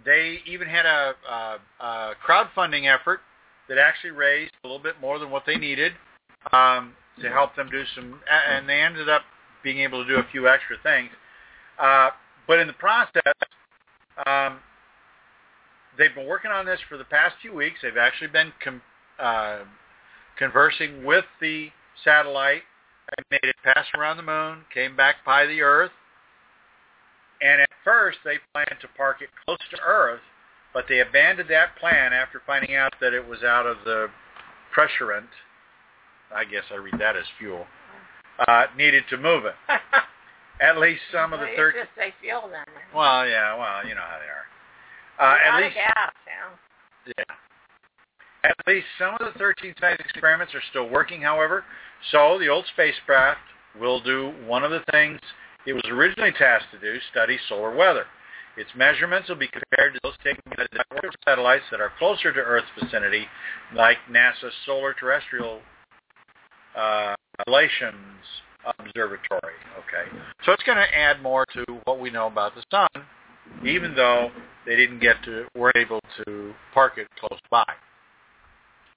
they 0.05 0.39
even 0.47 0.69
had 0.69 0.87
a, 0.87 1.15
a, 1.29 1.59
a 1.81 2.15
crowdfunding 2.27 2.93
effort 2.93 3.21
that 3.69 3.79
actually 3.79 4.11
raised 4.13 4.53
a 4.65 4.67
little 4.67 4.83
bit 4.83 4.95
more 5.01 5.19
than 5.19 5.31
what 5.31 5.45
they 5.47 5.57
needed 5.57 5.93
um, 6.53 6.93
to 7.21 7.29
help 7.29 7.55
them 7.57 7.69
do 7.71 7.85
some, 7.95 8.21
and 8.49 8.69
they 8.69 8.81
ended 8.81 9.09
up 9.09 9.23
being 9.63 9.79
able 9.79 10.03
to 10.05 10.09
do 10.09 10.19
a 10.19 10.27
few 10.33 10.49
extra 10.49 10.77
things. 10.83 11.11
Uh, 11.79 12.11
but 12.47 12.59
in 12.59 12.67
the 12.67 12.73
process, 12.75 13.23
um, 14.27 14.59
they've 15.97 16.15
been 16.15 16.27
working 16.27 16.51
on 16.51 16.67
this 16.67 16.81
for 16.89 16.99
the 16.99 17.05
past 17.05 17.37
few 17.41 17.55
weeks. 17.55 17.79
They've 17.83 17.97
actually 17.97 18.29
been 18.29 18.53
com- 18.63 18.83
uh, 19.19 19.61
conversing 20.39 21.05
with 21.05 21.25
the 21.41 21.71
satellite. 22.05 22.63
and 23.17 23.27
made 23.31 23.49
it 23.49 23.57
pass 23.63 23.87
around 23.97 24.17
the 24.17 24.23
moon, 24.23 24.65
came 24.73 24.97
back 24.97 25.17
by 25.27 25.45
the 25.45 25.61
Earth, 25.61 25.91
and 27.43 27.61
at 27.61 27.69
first 27.85 28.19
they 28.25 28.39
planned 28.53 28.81
to 28.81 28.89
park 28.97 29.19
it 29.21 29.29
close 29.45 29.59
to 29.71 29.79
Earth, 29.85 30.21
but 30.73 30.87
they 30.89 31.01
abandoned 31.01 31.51
that 31.51 31.77
plan 31.77 32.13
after 32.13 32.41
finding 32.47 32.75
out 32.75 32.95
that 33.01 33.13
it 33.13 33.27
was 33.27 33.43
out 33.43 33.67
of 33.67 33.79
the 33.85 34.09
pressurant. 34.73 35.29
I 36.35 36.45
guess 36.45 36.65
I 36.73 36.77
read 36.77 36.99
that 36.99 37.17
as 37.17 37.25
fuel. 37.39 37.67
Uh, 38.47 38.65
needed 38.77 39.05
to 39.11 39.17
move 39.17 39.45
it. 39.45 39.55
At 40.61 40.79
least 40.79 41.01
some 41.13 41.33
of 41.33 41.41
the 41.41 41.47
Well, 41.47 41.57
third. 41.57 41.75
It's 41.77 41.89
just 41.89 41.97
they 41.97 42.15
feel 42.21 42.43
then. 42.51 42.65
Well, 42.95 43.27
yeah, 43.27 43.57
well, 43.57 43.87
you 43.87 43.95
know 43.95 44.01
how 44.01 44.19
they 44.19 44.31
are. 44.31 44.47
Uh, 45.19 45.39
at 45.45 45.63
least, 45.63 45.75
gas, 45.75 46.13
yeah. 46.27 47.15
yeah. 47.19 47.35
At 48.45 48.57
least 48.67 48.87
some 48.99 49.15
of 49.21 49.33
the 49.33 49.39
13 49.39 49.75
science 49.81 50.01
experiments 50.01 50.55
are 50.55 50.63
still 50.71 50.89
working, 50.89 51.21
however. 51.21 51.65
So 52.11 52.39
the 52.39 52.49
old 52.49 52.65
spacecraft 52.73 53.41
will 53.79 54.01
do 54.01 54.33
one 54.47 54.65
of 54.65 54.71
the 54.71 54.83
things 54.91 55.21
it 55.67 55.73
was 55.73 55.85
originally 55.89 56.33
tasked 56.33 56.73
to 56.73 56.79
do, 56.81 56.99
study 57.11 57.39
solar 57.49 57.75
weather. 57.75 58.05
Its 58.57 58.71
measurements 58.77 59.29
will 59.29 59.37
be 59.37 59.49
compared 59.49 59.95
to 59.95 60.01
those 60.03 60.15
taken 60.23 60.43
by 60.47 60.65
the 60.71 60.77
network 60.77 61.05
of 61.05 61.15
satellites 61.25 61.65
that 61.71 61.81
are 61.81 61.93
closer 61.99 62.33
to 62.33 62.41
Earth's 62.41 62.67
vicinity, 62.79 63.27
like 63.75 63.97
NASA's 64.11 64.53
Solar 64.67 64.93
Terrestrial 64.93 65.61
uh, 66.77 67.15
Relations 67.47 67.97
Observatory. 68.79 69.55
Okay, 69.79 70.11
so 70.45 70.53
it's 70.53 70.63
going 70.63 70.79
to 70.79 70.99
add 70.99 71.23
more 71.23 71.45
to 71.55 71.65
what 71.85 72.01
we 72.01 72.11
know 72.11 72.27
about 72.27 72.53
the 72.55 72.63
sun, 72.71 73.05
even 73.67 73.95
though 73.95 74.31
they 74.67 74.77
didn't 74.77 75.01
get 75.01 75.17
to, 75.25 75.47
weren't 75.57 75.77
able 75.77 76.01
to 76.25 76.55
park 76.73 76.95
it 76.97 77.09
close 77.19 77.41
by. 77.51 77.67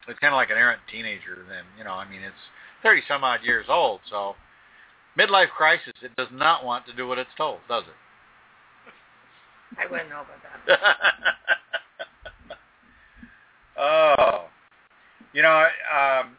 It's 0.08 0.20
kind 0.20 0.34
of 0.34 0.38
like 0.38 0.52
an 0.52 0.58
errant 0.58 0.82
teenager. 0.92 1.46
Then 1.50 1.64
you 1.78 1.84
know, 1.84 1.94
I 1.94 2.10
mean, 2.10 2.22
it's 2.22 2.36
30 2.84 3.02
some 3.08 3.24
odd 3.24 3.40
years 3.44 3.66
old, 3.70 4.02
so 4.10 4.36
midlife 5.18 5.50
crisis. 5.50 5.94
It 6.04 6.16
does 6.16 6.28
not 6.32 6.64
want 6.64 6.86
to 6.88 6.94
do 6.94 7.08
what 7.08 7.18
it's 7.18 7.30
told, 7.38 7.60
does 7.68 7.84
it? 7.84 7.96
I 9.78 9.92
wouldn't 9.92 10.10
know 10.10 10.22
about 10.22 10.38
that. 10.68 10.98
oh, 13.78 14.46
you 15.34 15.42
know, 15.42 15.68
um, 15.94 16.38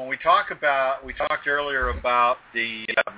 when 0.00 0.08
we 0.08 0.16
talk 0.16 0.50
about, 0.50 1.04
we 1.04 1.12
talked 1.12 1.46
earlier 1.46 1.90
about 1.90 2.38
the, 2.54 2.86
um, 3.06 3.14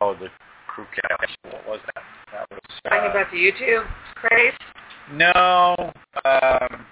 oh, 0.00 0.14
the 0.20 0.28
crew 0.68 0.84
capsule. 0.94 1.36
What 1.44 1.66
was 1.66 1.80
that? 1.94 2.04
That 2.30 2.46
was 2.50 2.60
Talking 2.84 3.08
uh, 3.08 3.10
about 3.10 3.30
the 3.30 3.38
YouTube 3.38 3.86
craze. 4.14 4.52
no, 5.14 5.74
um, 6.26 6.84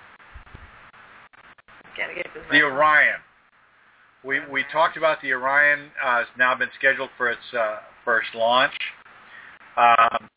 Gotta 1.94 2.14
get 2.14 2.26
this 2.32 2.42
the 2.50 2.62
right. 2.62 2.72
Orion. 2.72 3.16
We 4.24 4.40
we 4.50 4.64
talked 4.72 4.96
about 4.96 5.20
the 5.20 5.32
Orion. 5.32 5.90
Uh, 6.02 6.20
it's 6.20 6.30
now 6.38 6.54
been 6.54 6.70
scheduled 6.78 7.10
for 7.18 7.30
its 7.30 7.40
uh, 7.58 7.80
first 8.02 8.28
launch. 8.34 8.72
Um, 9.76 10.30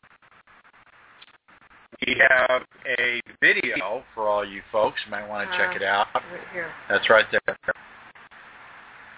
we 2.06 2.16
have 2.28 2.62
a 2.98 3.20
video 3.40 4.02
for 4.14 4.28
all 4.28 4.44
you 4.44 4.62
folks. 4.72 5.00
You 5.04 5.10
might 5.10 5.28
want 5.28 5.50
to 5.50 5.56
check 5.56 5.70
Uh, 5.72 5.76
it 5.76 5.82
out. 5.82 6.06
Right 6.14 6.24
here. 6.52 6.70
That's 6.88 7.08
right 7.10 7.26
there. 7.30 7.56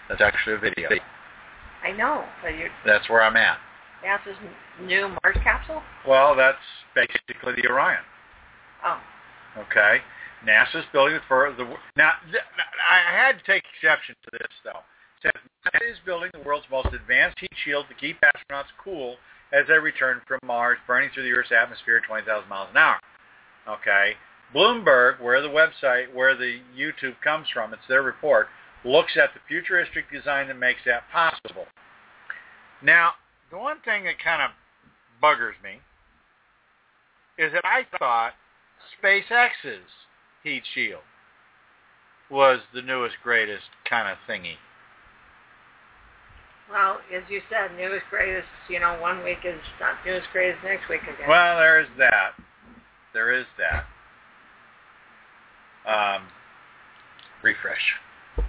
That's 0.08 0.20
actually 0.20 0.54
a 0.54 0.58
video. 0.58 0.88
I 1.82 1.92
know, 1.92 2.24
but 2.42 2.48
you 2.56 2.68
That's 2.84 3.08
where 3.08 3.22
I'm 3.22 3.36
at. 3.36 3.58
NASA's 4.04 4.36
new 4.82 5.08
Mars 5.08 5.36
capsule. 5.42 5.82
Well, 6.06 6.34
that's 6.36 6.58
basically 6.94 7.54
the 7.60 7.68
Orion. 7.68 8.02
Oh, 8.84 9.00
Okay. 9.58 10.00
NASA's 10.46 10.84
building 10.92 11.14
the 11.14 11.22
first. 11.28 11.56
The, 11.56 11.64
now, 11.96 12.12
th- 12.30 12.42
I 12.88 13.10
had 13.16 13.38
to 13.38 13.44
take 13.44 13.64
exception 13.74 14.14
to 14.24 14.30
this, 14.32 14.52
though. 14.64 14.80
It 15.24 15.32
says 15.34 15.42
NASA 15.74 15.90
is 15.92 15.98
building 16.04 16.30
the 16.34 16.40
world's 16.40 16.66
most 16.70 16.92
advanced 16.94 17.40
heat 17.40 17.50
shield 17.64 17.86
to 17.88 17.94
keep 17.94 18.18
astronauts 18.20 18.68
cool 18.82 19.16
as 19.52 19.66
they 19.68 19.78
return 19.78 20.20
from 20.26 20.40
Mars, 20.44 20.78
burning 20.86 21.10
through 21.14 21.24
the 21.24 21.32
Earth's 21.32 21.52
atmosphere 21.52 21.98
at 21.98 22.04
20,000 22.04 22.48
miles 22.48 22.68
an 22.70 22.76
hour. 22.76 22.98
Okay. 23.68 24.14
Bloomberg, 24.54 25.20
where 25.20 25.42
the 25.42 25.48
website, 25.48 26.12
where 26.14 26.36
the 26.36 26.60
YouTube 26.76 27.14
comes 27.22 27.46
from, 27.52 27.72
it's 27.72 27.82
their 27.88 28.02
report, 28.02 28.48
looks 28.84 29.16
at 29.16 29.30
the 29.34 29.40
futuristic 29.48 30.10
design 30.10 30.48
that 30.48 30.58
makes 30.58 30.80
that 30.86 31.02
possible. 31.12 31.66
Now, 32.82 33.12
the 33.50 33.58
one 33.58 33.78
thing 33.84 34.04
that 34.04 34.18
kind 34.22 34.42
of 34.42 34.50
buggers 35.22 35.60
me 35.62 35.80
is 37.38 37.52
that 37.52 37.64
I 37.64 37.86
thought 37.98 38.34
SpaceX's 39.02 39.90
heat 40.42 40.62
shield 40.74 41.02
was 42.30 42.60
the 42.74 42.82
newest, 42.82 43.16
greatest 43.22 43.66
kind 43.88 44.08
of 44.08 44.18
thingy. 44.28 44.56
Well, 46.70 46.98
as 47.14 47.22
you 47.28 47.40
said, 47.50 47.76
newest 47.76 48.04
greatest. 48.10 48.48
You 48.68 48.80
know, 48.80 48.98
one 49.00 49.22
week 49.24 49.38
is 49.44 49.60
not 49.80 49.94
newest 50.04 50.26
greatest 50.32 50.62
next 50.64 50.88
week 50.88 51.02
again. 51.02 51.28
Well, 51.28 51.58
there 51.58 51.80
is 51.80 51.88
that. 51.98 52.32
There 53.12 53.32
is 53.32 53.46
that. 53.58 53.84
Um, 55.86 56.22
refresh. 57.42 57.94
Oh, 58.38 58.42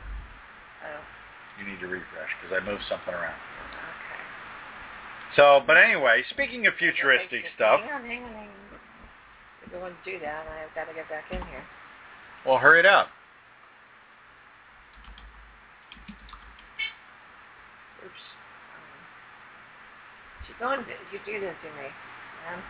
You 1.60 1.70
need 1.70 1.80
to 1.80 1.88
refresh 1.88 2.30
because 2.42 2.58
I 2.60 2.66
moved 2.66 2.84
something 2.90 3.14
around. 3.14 3.36
okay. 3.38 4.24
So, 5.36 5.62
but 5.68 5.78
anyway, 5.78 6.24
speaking 6.32 6.66
of 6.66 6.74
futuristic 6.80 7.44
stuff, 7.56 7.82
Hang 7.82 7.92
on, 7.92 8.02
hang 8.06 8.24
on, 8.24 8.34
hang 8.34 8.48
on. 8.50 8.80
If 9.66 9.72
you 9.74 9.80
want 9.80 9.94
to 10.04 10.12
do 10.12 10.18
that, 10.20 10.46
I've 10.48 10.74
got 10.74 10.86
to 10.90 10.94
get 10.96 11.08
back 11.10 11.26
in 11.32 11.38
here. 11.38 11.64
well, 12.46 12.58
hurry 12.58 12.80
it 12.80 12.86
up. 12.86 13.10
Oops. 18.06 18.14
Um, 20.47 20.47
going? 20.60 20.80
You 21.12 21.20
do 21.26 21.40
this 21.40 21.56
to 21.64 21.70
me, 21.70 21.88
man. 22.46 22.64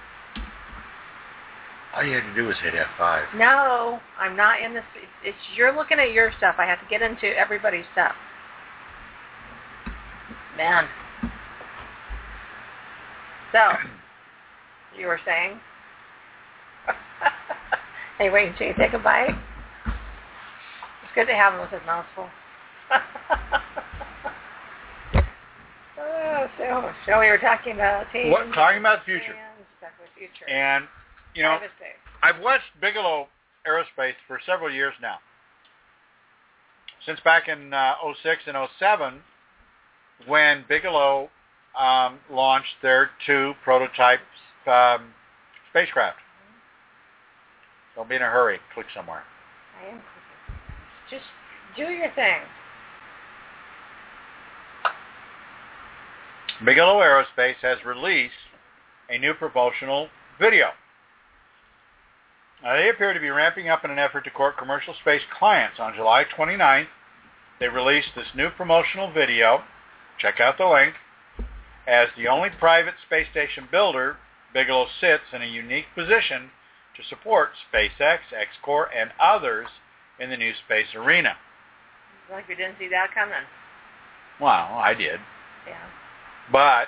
All 1.95 2.03
you 2.03 2.13
had 2.13 2.23
to 2.23 2.35
do 2.35 2.45
was 2.45 2.55
hit 2.61 2.73
F5. 2.73 3.35
No, 3.37 3.99
I'm 4.19 4.35
not 4.35 4.61
in 4.61 4.73
this. 4.73 4.83
It's 5.23 5.37
you're 5.55 5.75
looking 5.75 5.99
at 5.99 6.11
your 6.11 6.31
stuff. 6.37 6.55
I 6.57 6.65
have 6.65 6.79
to 6.79 6.85
get 6.89 7.01
into 7.01 7.25
everybody's 7.37 7.85
stuff. 7.93 8.13
Man. 10.57 10.87
So, 13.51 13.59
you 14.97 15.07
were 15.07 15.19
saying? 15.25 15.59
hey, 18.17 18.29
wait 18.29 18.49
until 18.49 18.67
you 18.67 18.73
take 18.77 18.93
a 18.93 18.99
bite. 18.99 19.35
It's 21.03 21.13
good 21.15 21.25
to 21.27 21.33
have 21.33 21.53
him 21.53 21.61
with 21.61 21.69
his 21.69 21.81
mouth 21.85 22.05
full. 22.15 22.29
oh, 25.99 26.46
so, 26.57 26.91
so 27.05 27.19
we 27.19 27.27
were 27.27 27.37
talking 27.37 27.73
about 27.73 28.05
teams. 28.11 28.31
What- 28.31 28.53
talking 28.53 28.79
about 28.79 28.99
the 28.99 29.05
future. 29.05 29.33
and 29.33 29.65
Stuff 29.77 29.91
with 30.01 30.09
future. 30.17 30.49
And, 30.49 30.85
you 31.35 31.43
know, 31.43 31.59
I've 32.23 32.41
watched 32.41 32.65
Bigelow 32.81 33.27
Aerospace 33.67 34.15
for 34.27 34.39
several 34.45 34.71
years 34.71 34.93
now. 35.01 35.17
Since 37.05 37.19
back 37.21 37.47
in 37.47 37.73
uh, 37.73 37.93
06 38.23 38.41
and 38.47 38.57
07, 38.79 39.21
when 40.25 40.65
Bigelow 40.67 41.29
um, 41.77 42.19
launched 42.31 42.73
their 42.81 43.11
two 43.25 43.53
prototype 43.63 44.19
um, 44.65 45.13
spacecraft. 45.69 46.17
Don't 47.95 48.09
be 48.09 48.15
in 48.15 48.21
a 48.21 48.25
hurry. 48.25 48.59
Click 48.73 48.87
somewhere. 48.95 49.23
I 49.81 49.89
am 49.89 49.97
cooking. 49.97 50.59
Just 51.09 51.25
do 51.75 51.83
your 51.93 52.11
thing. 52.13 52.41
Bigelow 56.65 56.99
Aerospace 57.01 57.57
has 57.61 57.77
released 57.85 58.33
a 59.09 59.19
new 59.19 59.35
promotional 59.35 60.09
video. 60.39 60.69
Now, 62.63 62.75
they 62.75 62.89
appear 62.89 63.13
to 63.13 63.19
be 63.19 63.29
ramping 63.29 63.69
up 63.69 63.85
in 63.85 63.91
an 63.91 63.99
effort 63.99 64.23
to 64.23 64.31
court 64.31 64.57
commercial 64.57 64.95
space 64.99 65.21
clients. 65.37 65.79
On 65.79 65.93
July 65.93 66.25
29th, 66.35 66.87
they 67.59 67.67
released 67.67 68.09
this 68.15 68.33
new 68.35 68.49
promotional 68.49 69.11
video. 69.11 69.63
Check 70.17 70.39
out 70.39 70.57
the 70.57 70.65
link. 70.65 70.95
As 71.87 72.07
the 72.17 72.27
only 72.27 72.49
private 72.49 72.95
space 73.05 73.27
station 73.29 73.67
builder, 73.71 74.17
Bigelow 74.51 74.87
sits 74.99 75.23
in 75.33 75.43
a 75.43 75.45
unique 75.45 75.85
position 75.93 76.49
to 76.95 77.03
support 77.07 77.51
SpaceX, 77.71 78.19
XCOR, 78.33 78.87
and 78.95 79.11
others 79.19 79.67
in 80.19 80.31
the 80.31 80.37
new 80.37 80.53
space 80.65 80.87
arena. 80.95 81.37
Like 82.31 82.47
we 82.47 82.55
didn't 82.55 82.77
see 82.79 82.89
that 82.89 83.13
coming. 83.13 83.45
Well, 84.41 84.49
I 84.49 84.95
did. 84.95 85.19
Yeah. 85.67 85.77
But 86.51 86.87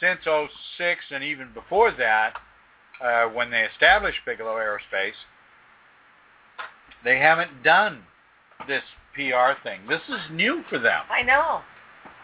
since 0.00 0.20
06 0.24 1.00
and 1.10 1.22
even 1.22 1.52
before 1.52 1.92
that, 1.92 2.34
uh, 3.02 3.26
when 3.26 3.50
they 3.50 3.62
established 3.62 4.18
Bigelow 4.26 4.56
Aerospace, 4.56 5.12
they 7.04 7.18
haven't 7.18 7.62
done 7.62 8.02
this 8.66 8.82
PR 9.14 9.56
thing. 9.62 9.80
This 9.88 10.02
is 10.08 10.20
new 10.30 10.62
for 10.68 10.78
them. 10.78 11.02
I 11.10 11.22
know. 11.22 11.60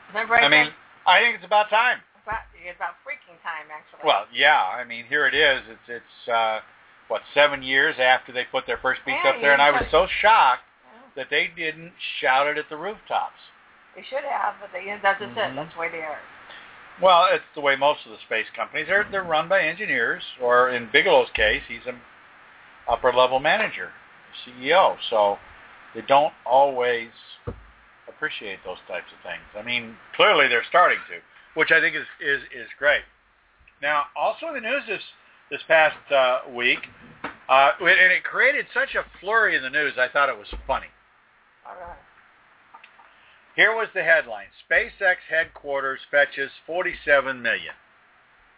Remember 0.08 0.36
I, 0.36 0.42
I 0.42 0.48
mean, 0.48 0.72
I 1.06 1.20
think 1.20 1.36
it's 1.36 1.44
about 1.44 1.70
time. 1.70 1.98
about, 2.22 2.40
about 2.74 2.94
freaking 3.06 3.40
time, 3.42 3.66
actually. 3.72 4.06
Well, 4.06 4.26
yeah. 4.32 4.62
I 4.62 4.84
mean, 4.84 5.04
here 5.08 5.26
it 5.26 5.34
is. 5.34 5.62
It's 5.68 6.02
it's 6.02 6.28
uh, 6.28 6.60
what 7.08 7.22
seven 7.34 7.62
years 7.62 7.96
after 7.98 8.32
they 8.32 8.44
put 8.44 8.66
their 8.66 8.78
first 8.78 9.00
piece 9.04 9.14
Yeah, 9.24 9.30
up 9.30 9.36
there, 9.40 9.52
and 9.52 9.62
I 9.62 9.70
was 9.70 9.84
so 9.90 10.06
shocked 10.20 10.62
Yeah. 10.84 11.00
that 11.16 11.30
they 11.30 11.50
didn't 11.56 11.92
shout 12.20 12.46
it 12.46 12.58
at 12.58 12.68
the 12.68 12.76
rooftops. 12.76 13.40
They 13.96 14.02
should 14.02 14.24
have, 14.28 14.56
but 14.60 14.70
they, 14.72 14.84
that's 15.02 15.18
just 15.18 15.34
Mhm. 15.34 15.52
it. 15.52 15.56
That's 15.56 15.72
the 15.72 15.80
way 15.80 15.88
they 15.88 16.02
are. 16.02 16.20
Well, 17.00 17.26
it's 17.26 17.44
the 17.54 17.60
way 17.60 17.76
most 17.76 18.04
of 18.04 18.12
the 18.12 18.18
space 18.18 18.48
companies 18.50 18.88
are. 18.90 19.04
They're 19.04 19.22
run 19.22 19.48
by 19.48 19.62
engineers, 19.62 20.22
or 20.40 20.70
in 20.70 20.88
Bigelow's 20.88 21.30
case, 21.30 21.62
he's 21.66 21.86
an 21.86 22.00
upper 22.88 23.12
level 23.12 23.40
manager, 23.40 23.92
CEO. 24.44 24.98
So 25.10 25.38
they 25.94 26.02
don't 26.02 26.32
always 26.44 27.10
appreciate 28.08 28.62
those 28.64 28.78
types 28.86 29.10
of 29.12 29.18
things. 29.22 29.44
I 29.56 29.62
mean, 29.62 29.96
clearly 30.14 30.48
they're 30.48 30.64
starting 30.64 30.98
to, 31.08 31.20
which 31.54 31.70
I 31.72 31.80
think 31.80 31.96
is 31.96 32.06
is 32.20 32.42
is 32.52 32.68
great. 32.78 33.02
Now, 33.82 34.06
also 34.14 34.48
in 34.48 34.54
the 34.54 34.60
news 34.60 34.86
this 34.86 35.02
this 35.50 35.62
past 35.64 35.96
uh, 36.12 36.40
week, 36.50 36.88
uh, 37.48 37.72
and 37.80 38.12
it 38.12 38.24
created 38.24 38.66
such 38.72 38.94
a 38.94 39.04
flurry 39.20 39.54
in 39.56 39.62
the 39.62 39.70
news. 39.70 39.98
I 39.98 40.08
thought 40.08 40.28
it 40.28 40.36
was 40.36 40.48
funny. 40.66 40.88
All 41.66 41.74
right. 41.74 41.98
Here 43.56 43.74
was 43.74 43.88
the 43.94 44.02
headline: 44.02 44.48
SpaceX 44.70 45.16
headquarters 45.28 46.00
fetches 46.10 46.50
forty-seven 46.66 47.40
million 47.40 47.74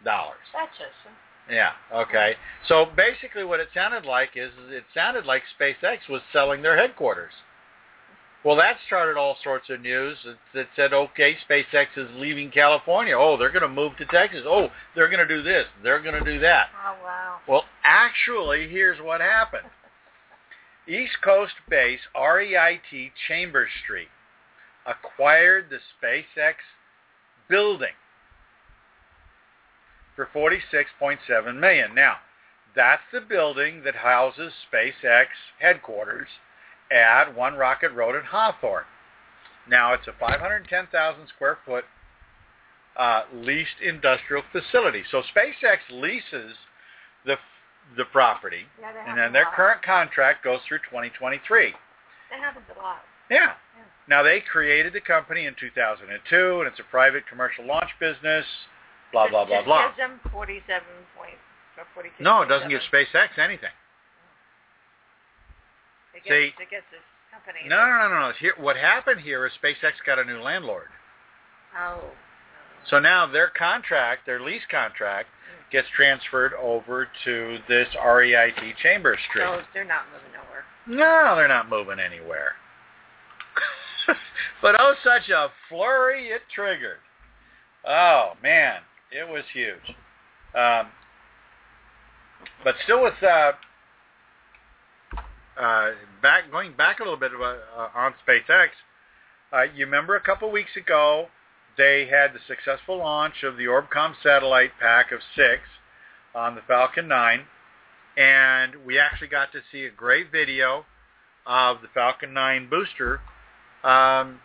dollars. 0.03 0.43
That's 0.53 0.77
just. 0.77 1.15
Yeah. 1.49 1.71
Okay. 1.91 2.35
So 2.67 2.85
basically, 2.95 3.43
what 3.43 3.61
it 3.61 3.69
sounded 3.73 4.05
like 4.05 4.31
is 4.35 4.51
is 4.51 4.71
it 4.71 4.83
sounded 4.93 5.25
like 5.25 5.43
SpaceX 5.59 6.09
was 6.09 6.21
selling 6.31 6.61
their 6.61 6.77
headquarters. 6.77 7.33
Well, 8.43 8.55
that 8.57 8.77
started 8.87 9.17
all 9.17 9.35
sorts 9.43 9.69
of 9.69 9.81
news 9.81 10.17
that 10.53 10.67
said, 10.73 10.93
okay, 10.93 11.35
SpaceX 11.49 11.87
is 11.97 12.07
leaving 12.15 12.51
California. 12.51 13.13
Oh, 13.17 13.35
they're 13.35 13.51
going 13.51 13.63
to 13.63 13.67
move 13.67 13.97
to 13.97 14.05
Texas. 14.05 14.43
Oh, 14.45 14.69
they're 14.95 15.09
going 15.09 15.27
to 15.27 15.27
do 15.27 15.43
this. 15.43 15.65
They're 15.83 16.01
going 16.01 16.23
to 16.23 16.23
do 16.23 16.39
that. 16.39 16.67
Oh 16.85 17.03
wow. 17.03 17.39
Well, 17.47 17.65
actually, 17.83 18.69
here's 18.69 18.99
what 19.01 19.19
happened. 19.19 19.67
East 20.87 21.17
Coast 21.21 21.53
base 21.69 21.99
REIT 22.15 23.11
Chambers 23.27 23.69
Street 23.83 24.07
acquired 24.85 25.69
the 25.69 25.79
SpaceX 26.01 26.55
building 27.49 27.93
for 30.15 30.27
46.7 30.33 31.59
million. 31.59 31.95
Now, 31.95 32.15
that's 32.75 33.01
the 33.11 33.21
building 33.21 33.83
that 33.83 33.95
houses 33.95 34.53
SpaceX 34.71 35.25
headquarters 35.59 36.27
at 36.91 37.35
One 37.35 37.55
Rocket 37.55 37.91
Road 37.91 38.15
in 38.15 38.23
Hawthorne. 38.25 38.83
Now, 39.69 39.93
it's 39.93 40.07
a 40.07 40.13
510,000 40.19 41.27
square 41.35 41.57
foot 41.65 41.85
uh, 42.97 43.23
leased 43.33 43.79
industrial 43.85 44.43
facility. 44.51 45.03
So 45.09 45.21
SpaceX 45.35 45.77
leases 45.91 46.55
the 47.25 47.35
the 47.97 48.05
property, 48.05 48.65
Yeah, 48.79 48.91
and 49.07 49.17
then 49.17 49.33
their 49.33 49.45
lot. 49.45 49.53
current 49.55 49.81
contract 49.81 50.43
goes 50.43 50.59
through 50.67 50.77
2023. 50.79 51.73
That 52.29 52.39
happens 52.39 52.65
a 52.75 52.79
lot. 52.79 52.97
Yeah. 53.31 53.53
Now 54.07 54.23
they 54.23 54.41
created 54.41 54.93
the 54.93 55.01
company 55.01 55.45
in 55.45 55.55
2002, 55.59 56.59
and 56.59 56.67
it's 56.67 56.79
a 56.79 56.83
private 56.89 57.27
commercial 57.27 57.65
launch 57.65 57.89
business. 57.99 58.45
Blah 59.11 59.29
blah 59.29 59.45
blah 59.45 59.63
blah. 59.63 59.87
gives 59.87 59.97
them 59.97 60.19
forty-seven 60.31 60.87
point 61.17 61.37
or 61.77 61.85
forty-six. 61.93 62.21
No, 62.21 62.41
it 62.41 62.49
doesn't 62.49 62.69
give 62.69 62.81
SpaceX 62.91 63.37
anything. 63.37 63.73
It 66.13 66.23
gets, 66.23 66.29
See- 66.29 66.63
it 66.63 66.69
gets 66.69 66.85
this 66.91 67.01
company. 67.31 67.67
No, 67.67 67.77
no, 67.85 68.09
no, 68.09 68.27
no. 68.27 68.33
Here, 68.39 68.53
what 68.57 68.75
happened 68.75 69.21
here 69.21 69.45
is 69.45 69.51
SpaceX 69.63 69.93
got 70.05 70.19
a 70.19 70.23
new 70.23 70.39
landlord. 70.41 70.87
Oh. 71.77 72.01
So 72.89 72.99
now 72.99 73.25
their 73.27 73.49
contract, 73.49 74.25
their 74.25 74.39
lease 74.41 74.63
contract, 74.69 75.29
gets 75.71 75.87
transferred 75.95 76.53
over 76.53 77.07
to 77.25 77.57
this 77.67 77.87
REIT 77.95 78.75
Chambers 78.81 79.19
Street. 79.29 79.43
So 79.43 79.61
they're 79.73 79.85
not 79.85 80.05
moving 80.11 80.33
nowhere. 80.33 80.63
No, 80.87 81.35
they're 81.35 81.47
not 81.47 81.69
moving 81.69 81.99
anywhere. 81.99 82.53
but 84.61 84.75
oh, 84.79 84.93
such 85.03 85.29
a 85.29 85.49
flurry 85.67 86.27
it 86.27 86.41
triggered. 86.53 86.99
Oh 87.87 88.33
man, 88.41 88.81
it 89.11 89.27
was 89.27 89.43
huge. 89.53 89.95
Um, 90.55 90.87
but 92.63 92.75
still, 92.83 93.03
with 93.03 93.21
uh, 93.21 93.51
uh, 95.59 95.91
back 96.21 96.51
going 96.51 96.73
back 96.73 96.99
a 96.99 97.03
little 97.03 97.17
bit 97.19 97.33
about, 97.33 97.59
uh, 97.77 97.89
on 97.95 98.13
SpaceX, 98.27 98.69
uh, 99.53 99.63
you 99.75 99.85
remember 99.85 100.15
a 100.15 100.21
couple 100.21 100.51
weeks 100.51 100.75
ago 100.75 101.27
they 101.77 102.07
had 102.09 102.33
the 102.33 102.39
successful 102.47 102.97
launch 102.97 103.43
of 103.43 103.57
the 103.57 103.65
Orbcomm 103.65 104.13
satellite 104.21 104.71
pack 104.79 105.11
of 105.11 105.19
six 105.35 105.61
on 106.35 106.55
the 106.55 106.61
Falcon 106.67 107.07
9 107.07 107.45
and 108.17 108.73
we 108.85 108.99
actually 108.99 109.27
got 109.27 109.51
to 109.53 109.59
see 109.71 109.85
a 109.85 109.91
great 109.91 110.31
video 110.31 110.85
of 111.45 111.81
the 111.81 111.87
Falcon 111.93 112.33
9 112.33 112.69
booster 112.69 113.21
um, 113.83 114.39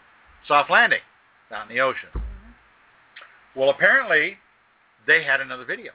soft 0.46 0.70
landing 0.70 1.00
out 1.50 1.68
in 1.68 1.74
the 1.74 1.82
ocean. 1.82 2.08
Well, 3.56 3.70
apparently 3.70 4.38
they 5.06 5.22
had 5.22 5.40
another 5.40 5.64
video, 5.64 5.92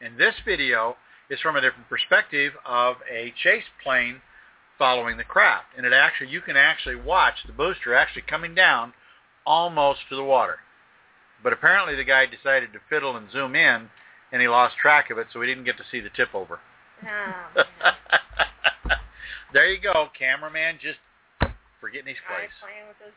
and 0.00 0.18
this 0.18 0.34
video 0.44 0.96
is 1.30 1.40
from 1.40 1.56
a 1.56 1.60
different 1.60 1.88
perspective 1.88 2.52
of 2.66 2.96
a 3.10 3.32
chase 3.42 3.64
plane 3.82 4.20
following 4.78 5.16
the 5.16 5.24
craft, 5.24 5.66
and 5.76 5.86
it 5.86 5.92
actually 5.92 6.28
you 6.28 6.40
can 6.40 6.56
actually 6.56 6.96
watch 6.96 7.34
the 7.46 7.52
booster 7.52 7.94
actually 7.94 8.22
coming 8.22 8.54
down 8.54 8.92
almost 9.46 10.00
to 10.08 10.16
the 10.16 10.24
water. 10.24 10.58
But 11.42 11.52
apparently 11.52 11.96
the 11.96 12.04
guy 12.04 12.26
decided 12.26 12.72
to 12.72 12.80
fiddle 12.88 13.16
and 13.16 13.30
zoom 13.30 13.54
in, 13.54 13.88
and 14.32 14.42
he 14.42 14.48
lost 14.48 14.76
track 14.76 15.10
of 15.10 15.18
it, 15.18 15.28
so 15.32 15.40
we 15.40 15.46
didn't 15.46 15.64
get 15.64 15.76
to 15.78 15.84
see 15.90 16.00
the 16.00 16.10
tip 16.10 16.34
over. 16.34 16.60
No. 17.02 17.62
there 19.54 19.72
you 19.72 19.80
go, 19.80 20.08
cameraman 20.16 20.78
just 20.80 20.98
forgetting 21.80 22.14
Try 22.26 22.46
place. 22.46 22.54
playing 22.60 22.86
with 22.88 22.98
this 22.98 23.14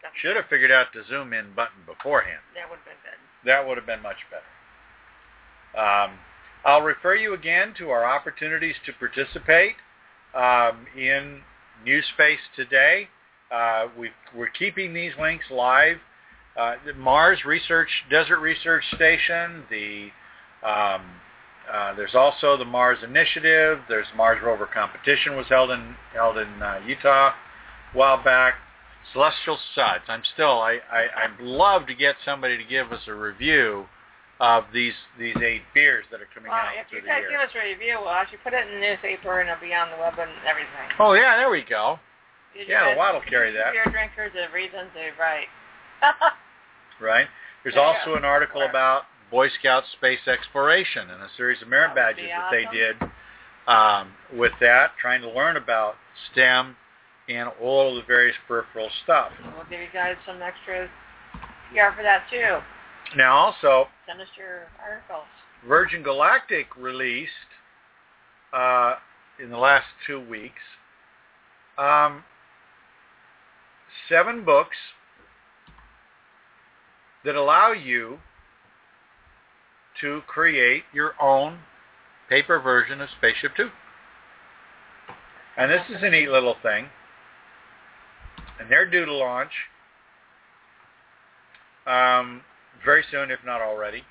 stuff. 0.00 0.12
Should 0.20 0.36
have 0.36 0.46
figured 0.48 0.70
out 0.70 0.88
the 0.94 1.02
zoom 1.08 1.32
in 1.32 1.52
button 1.54 1.84
beforehand. 1.86 2.40
That 2.54 2.70
would 2.70 2.80
have 2.80 2.88
been 2.88 3.02
good. 3.02 3.20
That 3.46 3.66
would 3.66 3.76
have 3.76 3.86
been 3.86 4.02
much 4.02 4.18
better. 4.30 4.48
Um, 5.76 6.18
I'll 6.64 6.82
refer 6.82 7.14
you 7.14 7.34
again 7.34 7.74
to 7.78 7.90
our 7.90 8.04
opportunities 8.04 8.74
to 8.86 8.92
participate 8.92 9.76
um, 10.34 10.86
in 10.96 11.40
New 11.84 12.02
Space 12.14 12.40
today. 12.56 13.08
Uh, 13.52 13.86
we, 13.98 14.10
we're 14.34 14.48
keeping 14.48 14.92
these 14.92 15.12
links 15.20 15.44
live. 15.50 15.96
Uh, 16.58 16.74
the 16.84 16.94
Mars 16.94 17.44
Research 17.46 17.88
Desert 18.10 18.40
Research 18.40 18.82
Station. 18.94 19.62
The 19.70 20.08
um, 20.66 21.02
uh, 21.72 21.94
there's 21.94 22.14
also 22.14 22.56
the 22.56 22.64
Mars 22.64 22.98
Initiative. 23.04 23.78
There's 23.88 24.06
Mars 24.16 24.38
Rover 24.42 24.66
competition 24.66 25.36
was 25.36 25.46
held 25.48 25.70
in 25.70 25.94
held 26.12 26.38
in 26.38 26.62
uh, 26.62 26.80
Utah 26.86 27.32
while 27.92 28.22
back. 28.22 28.54
Celestial 29.12 29.58
Suds. 29.74 30.04
I'm 30.08 30.22
still 30.34 30.60
I, 30.60 30.78
I 30.92 31.06
I'd 31.24 31.40
love 31.40 31.86
to 31.86 31.94
get 31.94 32.16
somebody 32.24 32.58
to 32.58 32.64
give 32.64 32.92
us 32.92 33.00
a 33.08 33.14
review 33.14 33.86
of 34.40 34.64
these 34.72 34.92
these 35.18 35.36
eight 35.42 35.62
beers 35.72 36.04
that 36.10 36.20
are 36.20 36.28
coming 36.34 36.50
Well, 36.50 36.60
out 36.60 36.76
if 36.76 36.92
you 36.92 37.00
guys 37.00 37.22
give 37.30 37.40
us 37.40 37.48
a 37.56 37.68
review, 37.68 37.96
we'll 38.00 38.10
actually 38.10 38.38
put 38.44 38.52
it 38.52 38.66
in 38.68 38.74
the 38.74 38.80
newspaper 38.80 39.40
and 39.40 39.48
it'll 39.48 39.60
be 39.60 39.72
on 39.72 39.88
the 39.90 39.96
web 39.96 40.14
and 40.18 40.30
everything. 40.46 40.92
Oh 40.98 41.14
yeah, 41.14 41.36
there 41.36 41.50
we 41.50 41.64
go. 41.64 41.98
Yeah, 42.54 42.90
the 42.92 42.98
Watt 42.98 43.14
will 43.14 43.22
carry 43.28 43.52
that. 43.52 43.72
Beer 43.72 43.86
drinkers 43.90 44.32
have 44.34 44.52
reasons 44.52 44.90
to 44.94 45.20
write. 45.20 45.48
Right. 47.00 47.26
There's 47.62 47.74
There 47.74 47.84
also 47.84 48.16
an 48.16 48.24
article 48.24 48.60
Where? 48.60 48.70
about 48.70 49.02
Boy 49.30 49.48
Scout 49.60 49.84
space 49.92 50.26
exploration 50.26 51.10
and 51.10 51.22
a 51.22 51.28
series 51.36 51.60
of 51.62 51.68
merit 51.68 51.92
That 51.94 52.16
badges 52.16 52.28
that 52.28 52.50
they 52.50 52.66
did 52.76 52.96
um, 53.66 54.12
with 54.36 54.52
that, 54.60 54.92
trying 55.00 55.20
to 55.22 55.30
learn 55.30 55.56
about 55.56 55.94
STEM 56.32 56.76
and 57.28 57.48
all 57.60 57.90
of 57.90 57.96
the 57.96 58.06
various 58.06 58.36
peripheral 58.46 58.88
stuff. 59.04 59.32
we'll 59.54 59.64
give 59.70 59.80
you 59.80 59.86
guys 59.92 60.16
some 60.26 60.40
extra 60.42 60.88
PR 61.72 61.94
for 61.96 62.02
that 62.02 62.24
too. 62.30 62.58
Now, 63.16 63.36
also, 63.36 63.88
Send 64.06 64.20
us 64.20 64.28
your 64.36 64.68
articles. 64.82 65.26
Virgin 65.66 66.02
Galactic 66.02 66.66
released 66.76 67.30
uh, 68.52 68.94
in 69.42 69.50
the 69.50 69.56
last 69.56 69.86
two 70.06 70.20
weeks 70.20 70.62
um, 71.78 72.24
seven 74.08 74.44
books 74.44 74.76
that 77.24 77.34
allow 77.34 77.72
you 77.72 78.18
to 80.00 80.22
create 80.26 80.84
your 80.92 81.12
own 81.20 81.58
paper 82.28 82.60
version 82.60 83.00
of 83.00 83.08
Spaceship 83.18 83.52
Two. 83.56 83.70
And 85.56 85.70
this 85.70 85.82
is 85.88 86.02
a 86.02 86.10
neat 86.10 86.28
little 86.28 86.56
thing. 86.62 86.86
And 88.60 88.70
they're 88.70 88.90
due 88.90 89.06
to 89.06 89.12
launch 89.12 89.52
um, 91.86 92.42
very 92.84 93.04
soon, 93.10 93.30
if 93.30 93.40
not 93.44 93.60
already. 93.60 94.02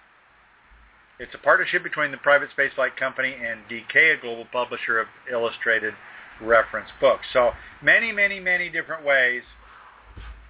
It's 1.19 1.33
a 1.33 1.39
partnership 1.39 1.83
between 1.83 2.11
the 2.11 2.17
private 2.17 2.49
spaceflight 2.57 2.95
company 2.97 3.33
and 3.33 3.61
DK, 3.69 4.17
a 4.17 4.21
global 4.21 4.45
publisher 4.51 4.99
of 4.99 5.07
illustrated 5.31 5.93
reference 6.41 6.89
books. 7.01 7.25
So 7.33 7.51
many, 7.81 8.11
many, 8.11 8.39
many 8.39 8.69
different 8.69 9.05
ways 9.05 9.41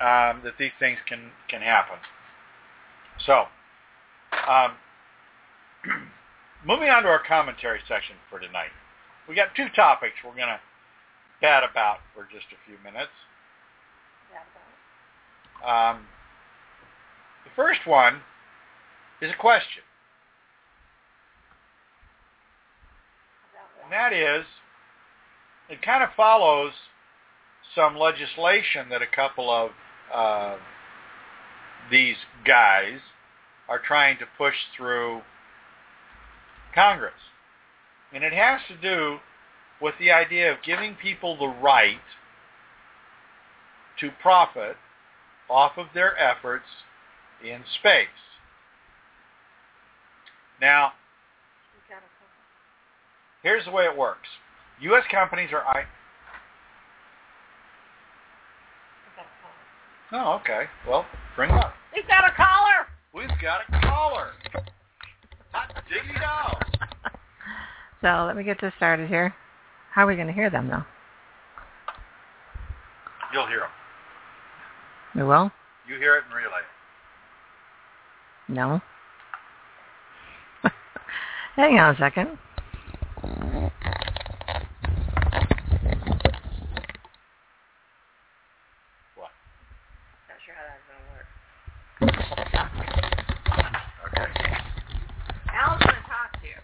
um, 0.02 0.42
that 0.44 0.54
these 0.60 0.72
things 0.80 0.98
can, 1.08 1.32
can 1.50 1.62
happen. 1.62 1.98
So 3.26 3.46
Um, 4.48 4.74
moving 6.66 6.90
on 6.90 7.04
to 7.04 7.10
our 7.10 7.24
commentary 7.24 7.80
section 7.88 8.16
for 8.30 8.40
tonight. 8.40 8.72
We 9.28 9.36
got 9.36 9.56
two 9.56 9.68
topics 9.76 10.16
we're 10.24 10.36
going 10.36 10.48
to 10.48 10.60
chat 11.42 11.64
about 11.70 12.00
for 12.14 12.24
just 12.24 12.46
a 12.52 12.60
few 12.68 12.78
minutes. 12.84 13.12
Um, 15.66 16.06
the 17.44 17.52
first 17.56 17.82
one 17.86 18.22
is 19.22 19.32
a 19.32 19.40
question. 19.40 19.84
And 23.84 23.92
that 23.92 24.14
is, 24.14 24.46
it 25.70 25.82
kind 25.82 26.04
of 26.04 26.10
follows 26.16 26.74
some 27.74 27.98
legislation 27.98 28.90
that 28.90 29.02
a 29.02 29.08
couple 29.08 29.50
of 29.50 29.72
uh, 30.14 30.58
these 31.90 32.18
guys 32.46 33.00
are 33.70 33.80
trying 33.80 34.18
to 34.20 34.26
push 34.38 34.56
through 34.76 35.22
Congress. 36.74 37.14
And 38.14 38.24
it 38.24 38.34
has 38.34 38.62
to 38.68 38.78
do 38.78 39.18
with 39.82 39.96
the 40.00 40.12
idea 40.12 40.52
of 40.52 40.58
giving 40.66 40.96
people 40.96 41.38
the 41.38 41.48
right 41.48 41.98
to 44.00 44.10
profit 44.22 44.78
off 45.50 45.78
of 45.78 45.88
their 45.94 46.18
efforts 46.18 46.66
in 47.44 47.64
space. 47.80 48.08
Now, 50.60 50.94
here's 53.44 53.66
the 53.66 53.72
way 53.72 53.86
it 53.86 53.98
works. 53.98 54.28
U.S. 54.82 55.04
companies 55.12 55.50
are... 55.54 55.64
I, 55.64 55.84
oh, 60.12 60.40
okay. 60.42 60.64
Well, 60.88 61.06
bring 61.36 61.52
it 61.52 61.56
up. 61.56 61.74
We've 61.96 62.08
got 62.08 62.26
a 62.26 62.36
caller. 62.36 62.88
We've 63.14 63.42
got 63.42 63.62
a 63.70 63.88
caller. 63.88 64.32
Hot 65.52 65.84
diggity 65.90 66.20
dog. 66.20 66.64
So 68.00 68.26
let 68.28 68.38
me 68.38 68.44
get 68.44 68.62
this 68.62 68.74
started 68.78 69.10
here. 69.10 69.34
How 69.92 70.04
are 70.04 70.08
we 70.08 70.14
going 70.14 70.28
to 70.28 70.34
hear 70.34 70.52
them, 70.52 70.68
though? 70.68 70.84
You'll 73.34 73.48
hear 73.48 73.62
them. 73.62 73.70
We 75.16 75.24
will? 75.24 75.52
You 75.88 75.98
hear 75.98 76.16
it 76.18 76.24
and 76.26 76.34
relay 76.34 76.60
it. 76.60 78.54
No. 78.54 78.82
Hang 81.56 81.80
on 81.80 81.96
a 81.96 81.98
second. 81.98 82.38
What? 89.16 89.32
Not 90.28 90.38
sure 90.46 90.56
how 90.56 90.64
that's 90.68 90.84
going 90.88 91.02
to 91.02 91.10
work. 91.14 91.28
Okay. 94.08 94.28
Al's 95.54 95.82
going 95.82 95.96
to 95.96 96.02
talk 96.02 96.32
to 96.42 96.48
you. 96.48 96.60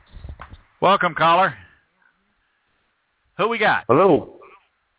Welcome, 0.82 1.16
caller. 1.16 1.56
Who 3.38 3.48
we 3.48 3.58
got? 3.58 3.86
Hello. 3.88 4.36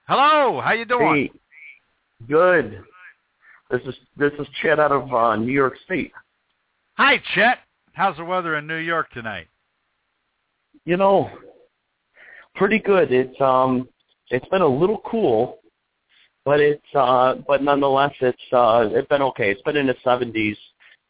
Hello. 0.09 0.61
How 0.61 0.73
you 0.73 0.85
doing? 0.85 1.31
Hey. 1.33 2.27
Good. 2.27 2.85
This 3.75 3.83
is 3.89 4.01
this 4.17 4.33
is 4.39 4.47
Chet 4.63 4.79
out 4.79 4.93
of 4.93 5.13
uh, 5.13 5.35
New 5.35 5.53
York 5.53 5.75
State. 5.85 6.13
Hi, 6.97 7.21
Chet. 7.35 7.59
How's 7.93 8.17
the 8.17 8.25
weather 8.25 8.57
in 8.57 8.69
New 8.69 8.77
York 8.77 9.11
tonight? 9.11 9.49
You 10.85 10.97
know, 10.97 11.29
pretty 12.55 12.79
good. 12.79 13.11
It's 13.11 13.41
um 13.41 13.89
it's 14.31 14.47
been 14.51 14.63
a 14.63 14.67
little 14.67 15.03
cool, 15.05 15.59
but 16.45 16.61
it's 16.61 16.87
uh 16.95 17.35
but 17.49 17.65
nonetheless 17.65 18.13
it's 18.21 18.39
uh 18.53 18.89
it's 18.93 19.09
been 19.09 19.23
okay. 19.23 19.51
It's 19.51 19.63
been 19.63 19.77
in 19.77 19.89
the 19.89 19.97
70s, 20.07 20.57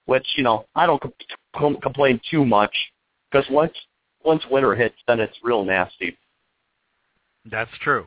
which 0.07 0.27
you 0.37 0.43
know 0.43 0.65
I 0.75 0.87
don't 0.87 1.03
com- 1.03 1.13
com- 1.55 1.81
complain 1.83 2.19
too 2.31 2.47
much 2.47 2.75
because 3.31 3.47
once 3.51 3.75
once 4.25 4.43
winter 4.51 4.75
hits, 4.75 4.97
then 5.07 5.21
it's 5.21 5.37
real 5.43 5.67
nasty. 5.67 6.17
That's 7.45 7.71
true. 7.83 8.07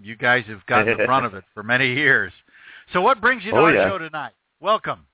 You 0.00 0.14
guys 0.14 0.44
have 0.46 0.64
gotten 0.66 0.96
the 0.96 1.06
brunt 1.06 1.26
of 1.26 1.34
it 1.34 1.42
for 1.54 1.64
many 1.64 1.92
years. 1.92 2.32
So 2.92 3.00
what 3.00 3.20
brings 3.20 3.44
you 3.44 3.52
to 3.52 3.58
Oh, 3.58 3.64
our 3.64 3.74
yeah. 3.74 3.88
show 3.88 3.98
tonight? 3.98 4.32
Welcome. 4.60 5.06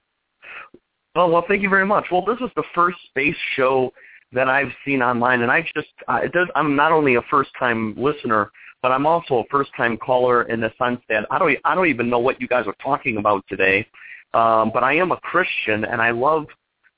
Oh 1.15 1.29
well, 1.31 1.45
thank 1.49 1.63
you 1.63 1.69
very 1.69 1.87
much. 1.87 2.07
Well, 2.11 2.25
this 2.25 2.39
is 2.41 2.51
the 2.57 2.65
first 2.75 2.99
space 3.09 3.37
show 3.55 3.93
that 4.33 4.49
I've 4.49 4.73
seen 4.85 5.03
online, 5.03 5.43
and 5.43 5.51
I 5.51 5.63
just 5.75 5.89
uh, 6.09 6.21
it 6.23 6.33
does, 6.33 6.49
I'm 6.55 6.77
not 6.77 6.93
only 6.93 7.15
a 7.15 7.23
first 7.31 7.51
time 7.59 7.95
listener, 7.97 8.51
but 8.83 8.93
I'm 8.93 9.07
also 9.07 9.39
a 9.39 9.45
first 9.51 9.71
time 9.77 9.97
caller 9.97 10.43
in 10.45 10.61
the 10.61 10.73
sense 10.79 11.01
that 11.09 11.27
I 11.31 11.39
don't 11.39 11.57
I 11.65 11.75
don't 11.75 11.87
even 11.87 12.11
know 12.11 12.19
what 12.19 12.41
you 12.41 12.49
guys 12.49 12.67
are 12.67 12.77
talking 12.83 13.17
about 13.17 13.45
today, 13.49 13.87
um, 14.35 14.71
but 14.75 14.85
I 14.85 14.95
am 14.95 15.13
a 15.13 15.17
Christian 15.19 15.85
and 15.85 16.03
I 16.03 16.11
love 16.11 16.47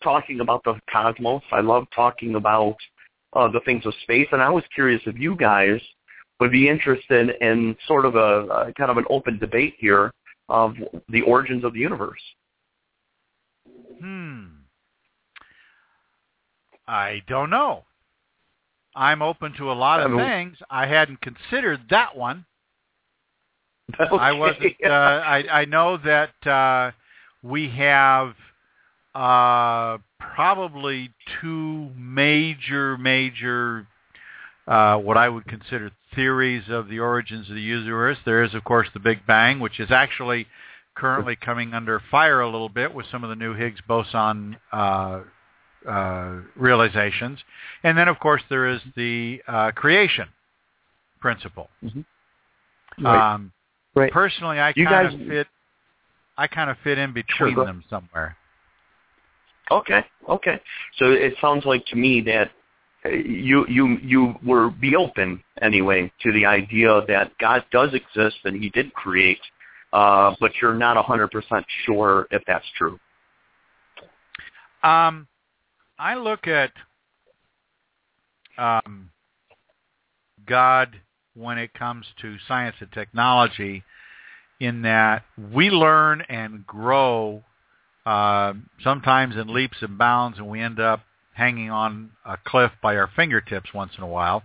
talking 0.03 0.41
about 0.41 0.65
the 0.65 0.81
cosmos. 0.91 1.43
I 1.53 1.61
love 1.61 1.87
talking 1.95 2.35
about 2.37 2.77
uh, 3.35 3.49
the 3.49 3.61
things 3.61 3.85
of 3.87 3.95
space, 4.03 4.29
and 4.33 4.43
I 4.43 4.51
was 4.51 4.65
curious 4.75 5.03
if 5.07 5.17
you 5.19 5.37
guys 5.37 5.81
would 6.41 6.53
be 6.53 6.69
interested 6.69 7.31
in 7.41 7.77
sort 7.87 8.05
of 8.05 8.15
a, 8.15 8.47
a 8.47 8.73
kind 8.75 8.91
of 8.91 8.97
an 8.97 9.05
open 9.11 9.39
debate 9.39 9.75
here 9.79 10.13
of 10.49 10.75
the 11.09 11.23
origins 11.23 11.65
of 11.65 11.73
the 11.73 11.81
universe. 11.81 12.21
Hmm. 14.01 14.45
I 16.87 17.23
don't 17.29 17.51
know. 17.51 17.85
I'm 18.95 19.23
open 19.23 19.53
to 19.59 19.71
a 19.71 19.75
lot 19.75 20.01
of 20.01 20.11
Um, 20.13 20.19
things. 20.19 20.57
I 20.71 20.87
hadn't 20.87 21.21
considered 21.21 21.81
that 21.91 22.17
one. 22.17 22.45
Okay. 23.99 24.17
I 24.17 24.33
wasn't. 24.33 24.75
Uh, 24.85 24.89
I 24.91 25.61
I 25.61 25.65
know 25.65 25.97
that 25.97 26.47
uh, 26.47 26.91
we 27.43 27.71
have 27.71 28.35
uh, 29.15 29.97
probably 30.21 31.11
two 31.41 31.91
major 31.97 32.99
major 32.99 33.87
uh, 34.67 34.99
what 34.99 35.17
I 35.17 35.31
would 35.31 35.47
consider 35.47 35.91
theories 36.15 36.65
of 36.69 36.89
the 36.89 36.99
origins 37.01 37.49
of 37.49 37.55
the 37.55 37.61
universe. 37.63 38.19
There 38.25 38.43
is, 38.43 38.55
of 38.55 38.65
course, 38.65 38.89
the 38.95 39.01
Big 39.01 39.27
Bang, 39.27 39.61
which 39.61 39.79
is 39.81 39.91
actually 39.91 40.47
currently 40.95 41.37
coming 41.37 41.75
under 41.75 42.01
fire 42.11 42.41
a 42.41 42.49
little 42.51 42.69
bit 42.69 42.93
with 42.93 43.07
some 43.11 43.23
of 43.23 43.31
the 43.31 43.37
new 43.37 43.55
Higgs 43.55 43.81
boson 43.87 44.57
uh, 44.73 45.21
uh, 45.89 46.37
realizations, 46.57 47.39
and 47.85 47.97
then, 47.97 48.09
of 48.09 48.19
course, 48.19 48.43
there 48.51 48.67
is 48.69 48.81
the 48.97 49.41
uh, 49.47 49.71
creation 49.73 50.29
principle. 51.21 51.69
Right. 53.01 53.35
Um, 53.35 53.53
Right. 53.95 54.13
Personally, 54.13 54.61
I 54.61 54.73
You 54.77 54.87
kind 54.87 55.07
of 55.09 55.19
guys- 55.19 55.29
fit. 55.29 55.47
I 56.37 56.47
kind 56.47 56.71
of 56.71 56.77
fit 56.85 56.99
in 56.99 57.13
between 57.13 57.55
go- 57.57 57.65
them 57.65 57.83
somewhere. 57.91 58.37
Okay, 59.73 60.05
okay. 60.29 60.61
So 60.99 61.11
it 61.11 61.35
sounds 61.41 61.65
like 61.65 61.85
to 61.87 61.97
me 61.97 62.21
that 62.23 62.53
you 63.05 63.67
you 63.69 63.99
you 64.03 64.35
were 64.45 64.71
be 64.71 64.97
open 64.97 65.43
anyway 65.63 66.13
to 66.23 66.33
the 66.33 66.45
idea 66.45 67.01
that 67.09 67.31
God 67.39 67.65
does 67.71 67.91
exist 67.95 68.37
and 68.45 68.63
He 68.63 68.71
did 68.71 68.93
create, 68.95 69.41
uh, 69.93 70.35
but 70.41 70.53
you're 70.61 70.75
not 70.75 70.97
a 70.97 71.03
hundred 71.03 71.31
percent 71.31 71.65
sure 71.85 72.27
if 72.31 72.43
that's 72.47 72.67
true. 72.77 72.99
Um, 74.83 75.27
I 75.99 76.15
look 76.15 76.47
at 76.47 76.73
um, 78.57 79.11
God 80.47 81.01
when 81.35 81.59
it 81.59 81.73
comes 81.75 82.07
to 82.21 82.37
science 82.47 82.77
and 82.81 82.91
technology 82.93 83.85
in 84.61 84.83
that 84.83 85.23
we 85.53 85.71
learn 85.71 86.23
and 86.29 86.67
grow 86.67 87.43
uh, 88.07 88.55
sometimes 88.83 89.37
in 89.37 89.53
leaps 89.53 89.77
and 89.83 89.99
bounds, 89.99 90.39
and 90.39 90.49
we 90.49 90.61
end 90.61 90.81
up 90.81 91.01
hanging 91.39 91.71
on 91.71 92.11
a 92.27 92.37
cliff 92.45 92.73
by 92.83 92.97
our 92.97 93.09
fingertips 93.17 93.73
once 93.73 93.93
in 93.97 94.03
a 94.03 94.07
while. 94.07 94.43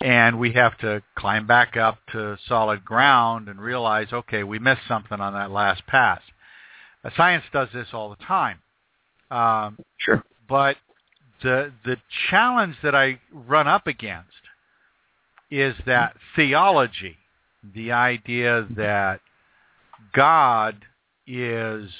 And 0.00 0.38
we 0.38 0.52
have 0.52 0.76
to 0.78 1.02
climb 1.14 1.46
back 1.46 1.76
up 1.76 1.98
to 2.12 2.36
solid 2.48 2.84
ground 2.84 3.48
and 3.48 3.60
realize, 3.60 4.08
okay, 4.12 4.42
we 4.42 4.58
missed 4.58 4.82
something 4.88 5.20
on 5.20 5.32
that 5.34 5.50
last 5.50 5.86
pass. 5.86 6.20
Uh, 7.04 7.10
science 7.16 7.44
does 7.52 7.68
this 7.72 7.88
all 7.92 8.10
the 8.10 8.24
time. 8.24 8.58
Um, 9.30 9.78
Sure. 9.98 10.22
but 10.48 10.76
the 11.42 11.72
the 11.84 11.96
challenge 12.30 12.76
that 12.82 12.94
I 12.94 13.20
run 13.32 13.66
up 13.68 13.86
against 13.86 14.30
is 15.50 15.74
that 15.86 16.16
theology, 16.34 17.16
the 17.74 17.92
idea 17.92 18.66
that 18.76 19.20
God 20.12 20.76
is 21.26 21.90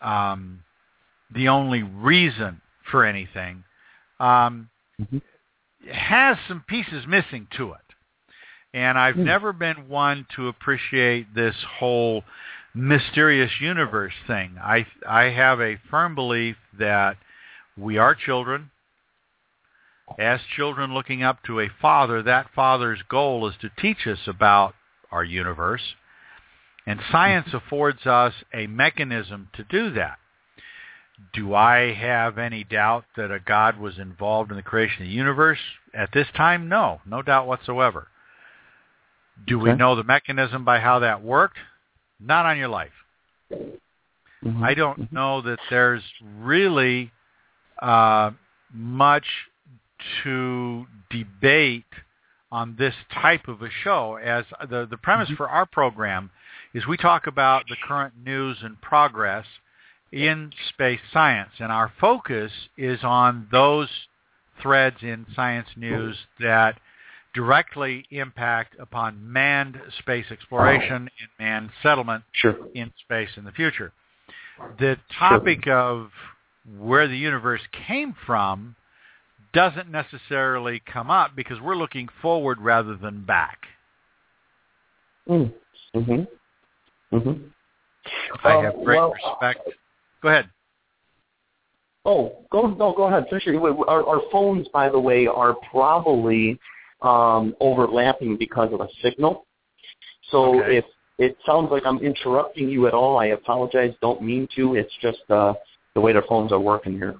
um, 0.00 0.60
the 1.36 1.48
only 1.48 1.82
reason 1.82 2.60
for 2.90 3.04
anything, 3.04 3.62
um, 4.18 4.70
Mhm. 5.00 5.22
has 5.92 6.38
some 6.48 6.62
pieces 6.62 7.06
missing 7.06 7.46
to 7.52 7.72
it. 7.72 7.94
And 8.74 8.98
I've 8.98 9.16
Hmm. 9.16 9.24
never 9.24 9.52
been 9.52 9.88
one 9.88 10.26
to 10.30 10.48
appreciate 10.48 11.34
this 11.34 11.62
whole 11.62 12.24
mysterious 12.74 13.60
universe 13.60 14.14
thing. 14.26 14.58
I 14.58 14.86
I 15.06 15.24
have 15.24 15.60
a 15.60 15.76
firm 15.76 16.14
belief 16.14 16.56
that 16.74 17.16
we 17.76 17.98
are 17.98 18.14
children. 18.14 18.70
As 20.18 20.42
children 20.44 20.94
looking 20.94 21.22
up 21.22 21.42
to 21.44 21.60
a 21.60 21.68
father, 21.68 22.22
that 22.22 22.50
father's 22.50 23.02
goal 23.02 23.46
is 23.48 23.56
to 23.58 23.70
teach 23.70 24.06
us 24.06 24.26
about 24.26 24.74
our 25.10 25.24
universe. 25.24 25.94
And 26.86 27.00
science 27.10 27.52
affords 27.52 28.06
us 28.06 28.44
a 28.54 28.66
mechanism 28.68 29.48
to 29.54 29.64
do 29.64 29.90
that. 29.90 30.18
Do 31.32 31.54
I 31.54 31.92
have 31.94 32.38
any 32.38 32.64
doubt 32.64 33.04
that 33.16 33.30
a 33.30 33.40
God 33.40 33.78
was 33.78 33.98
involved 33.98 34.50
in 34.50 34.56
the 34.56 34.62
creation 34.62 35.02
of 35.02 35.08
the 35.08 35.14
universe? 35.14 35.58
At 35.94 36.12
this 36.12 36.26
time, 36.36 36.68
no, 36.68 37.00
no 37.06 37.22
doubt 37.22 37.46
whatsoever. 37.46 38.08
Do 39.46 39.58
we 39.58 39.74
know 39.74 39.94
the 39.96 40.04
mechanism 40.04 40.64
by 40.64 40.80
how 40.80 40.98
that 41.00 41.22
worked? 41.22 41.58
Not 42.18 42.46
on 42.46 42.56
your 42.56 42.68
life. 42.68 42.92
Mhm. 43.52 44.62
I 44.62 44.74
don't 44.74 45.00
Mhm. 45.00 45.12
know 45.12 45.40
that 45.42 45.60
there's 45.70 46.04
really 46.22 47.10
uh, 47.82 48.30
much 48.72 49.26
to 50.22 50.86
debate 51.10 51.84
on 52.50 52.74
this 52.76 52.94
type 53.10 53.48
of 53.48 53.60
a 53.60 53.68
show. 53.68 54.16
As 54.16 54.46
the 54.68 54.86
the 54.86 54.96
premise 54.96 55.28
Mhm. 55.28 55.36
for 55.36 55.48
our 55.50 55.66
program 55.66 56.30
is 56.72 56.86
we 56.86 56.96
talk 56.96 57.26
about 57.26 57.68
the 57.68 57.76
current 57.76 58.16
news 58.16 58.62
and 58.62 58.80
progress 58.80 59.46
in 60.12 60.52
space 60.68 61.00
science, 61.12 61.50
and 61.58 61.72
our 61.72 61.92
focus 62.00 62.52
is 62.76 63.00
on 63.02 63.48
those 63.50 63.88
threads 64.62 64.96
in 65.02 65.26
science 65.34 65.68
news 65.76 66.16
that 66.40 66.78
directly 67.34 68.06
impact 68.10 68.74
upon 68.78 69.30
manned 69.30 69.78
space 69.98 70.24
exploration 70.30 71.10
and 71.20 71.28
manned 71.38 71.70
settlement 71.82 72.24
Sure. 72.32 72.56
in 72.74 72.90
space 73.04 73.28
in 73.36 73.44
the 73.44 73.52
future. 73.52 73.92
The 74.78 74.98
topic 75.18 75.66
of 75.66 76.10
where 76.78 77.06
the 77.06 77.16
universe 77.16 77.60
came 77.72 78.14
from 78.24 78.74
doesn't 79.52 79.90
necessarily 79.90 80.80
come 80.80 81.10
up 81.10 81.36
because 81.36 81.60
we're 81.60 81.76
looking 81.76 82.08
forward 82.22 82.60
rather 82.60 82.96
than 82.96 83.22
back. 83.24 83.66
Mm. 85.28 85.52
Mhm. 85.94 86.28
Mhm. 87.12 87.50
I 88.44 88.52
have 88.62 88.74
great 88.84 88.98
well, 88.98 89.12
respect. 89.12 89.68
Go 90.22 90.28
ahead. 90.28 90.50
Oh, 92.04 92.44
go 92.50 92.68
no, 92.68 92.94
go 92.94 93.04
ahead. 93.04 93.26
Finish 93.28 93.48
it. 93.48 93.56
Our, 93.56 94.06
our 94.06 94.20
phones, 94.30 94.68
by 94.68 94.88
the 94.88 94.98
way, 94.98 95.26
are 95.26 95.56
probably 95.70 96.58
um, 97.02 97.54
overlapping 97.60 98.36
because 98.36 98.72
of 98.72 98.80
a 98.80 98.88
signal. 99.02 99.46
So 100.30 100.62
Okay. 100.62 100.78
if 100.78 100.84
it 101.18 101.36
sounds 101.44 101.70
like 101.70 101.84
I'm 101.84 101.98
interrupting 101.98 102.68
you 102.68 102.86
at 102.86 102.94
all, 102.94 103.18
I 103.18 103.26
apologize. 103.26 103.92
Don't 104.00 104.22
mean 104.22 104.48
to. 104.56 104.74
It's 104.74 104.92
just 105.00 105.28
uh, 105.30 105.54
the 105.94 106.00
way 106.00 106.12
the 106.12 106.22
phones 106.28 106.52
are 106.52 106.60
working 106.60 106.94
here. 106.94 107.16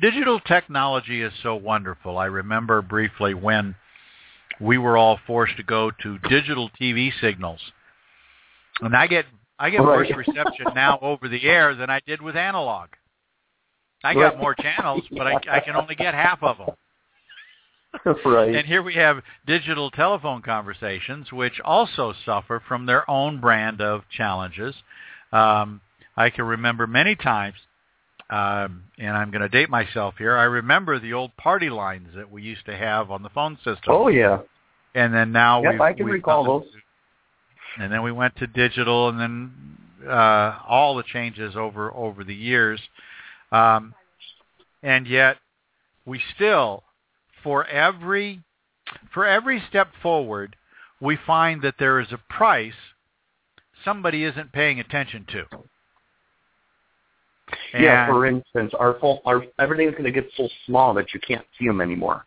Digital 0.00 0.40
technology 0.40 1.22
is 1.22 1.32
so 1.42 1.54
wonderful. 1.54 2.18
I 2.18 2.26
remember 2.26 2.80
briefly 2.80 3.34
when 3.34 3.74
we 4.60 4.78
were 4.78 4.96
all 4.96 5.18
forced 5.26 5.56
to 5.56 5.62
go 5.62 5.90
to 6.02 6.18
digital 6.28 6.70
TV 6.80 7.10
signals. 7.20 7.60
And 8.80 8.96
I 8.96 9.06
get 9.06 9.26
I 9.58 9.70
get 9.70 9.80
Right. 9.80 9.98
worse 10.10 10.10
reception 10.26 10.66
now 10.74 10.98
over 11.00 11.28
the 11.28 11.44
air 11.48 11.74
than 11.74 11.90
I 11.90 12.00
did 12.06 12.20
with 12.20 12.36
analog. 12.36 12.88
I 14.04 14.14
got 14.14 14.34
Right. 14.34 14.38
more 14.38 14.54
channels, 14.54 15.04
but 15.12 15.26
I, 15.26 15.38
I 15.50 15.60
can 15.60 15.76
only 15.76 15.94
get 15.94 16.14
half 16.14 16.42
of 16.42 16.58
them. 16.58 16.70
right. 18.24 18.54
And 18.54 18.66
here 18.66 18.82
we 18.82 18.94
have 18.94 19.22
digital 19.46 19.90
telephone 19.90 20.42
conversations, 20.42 21.30
which 21.30 21.60
also 21.60 22.12
suffer 22.24 22.60
from 22.66 22.86
their 22.86 23.08
own 23.08 23.38
brand 23.40 23.80
of 23.80 24.02
challenges. 24.10 24.74
Um, 25.30 25.80
I 26.16 26.30
can 26.30 26.44
remember 26.46 26.86
many 26.86 27.14
times, 27.14 27.56
um, 28.30 28.84
and 28.98 29.16
I'm 29.16 29.30
going 29.30 29.42
to 29.42 29.48
date 29.48 29.68
myself 29.70 30.14
here. 30.18 30.36
I 30.36 30.44
remember 30.44 30.98
the 30.98 31.12
old 31.12 31.36
party 31.36 31.70
lines 31.70 32.08
that 32.16 32.30
we 32.30 32.42
used 32.42 32.64
to 32.66 32.76
have 32.76 33.10
on 33.10 33.22
the 33.22 33.28
phone 33.30 33.56
system, 33.58 33.88
oh 33.88 34.08
yeah. 34.08 34.38
and 34.94 35.12
then 35.14 35.30
now 35.32 35.62
Yep, 35.62 35.72
we've, 35.72 35.80
I 35.80 35.92
can 35.92 36.04
we've 36.06 36.14
recall 36.14 36.44
those. 36.44 36.72
to- 36.72 36.78
and 37.78 37.92
then 37.92 38.02
we 38.02 38.12
went 38.12 38.36
to 38.36 38.46
digital, 38.46 39.08
and 39.08 39.20
then 39.20 40.08
uh, 40.08 40.58
all 40.68 40.96
the 40.96 41.04
changes 41.04 41.54
over 41.56 41.92
over 41.92 42.24
the 42.24 42.34
years, 42.34 42.80
um, 43.50 43.94
and 44.82 45.06
yet 45.06 45.38
we 46.04 46.20
still, 46.34 46.82
for 47.42 47.66
every 47.66 48.40
for 49.12 49.26
every 49.26 49.62
step 49.68 49.88
forward, 50.02 50.56
we 51.00 51.18
find 51.26 51.62
that 51.62 51.74
there 51.78 52.00
is 52.00 52.08
a 52.12 52.18
price 52.32 52.74
somebody 53.84 54.24
isn't 54.24 54.52
paying 54.52 54.80
attention 54.80 55.26
to. 55.32 55.44
Yeah. 57.74 58.06
For 58.06 58.26
instance, 58.26 58.72
our 58.78 58.98
phone, 59.00 59.18
our 59.24 59.44
everything's 59.58 59.92
going 59.92 60.04
to 60.04 60.12
get 60.12 60.30
so 60.36 60.48
small 60.66 60.94
that 60.94 61.12
you 61.12 61.20
can't 61.20 61.44
see 61.58 61.66
them 61.66 61.80
anymore. 61.80 62.24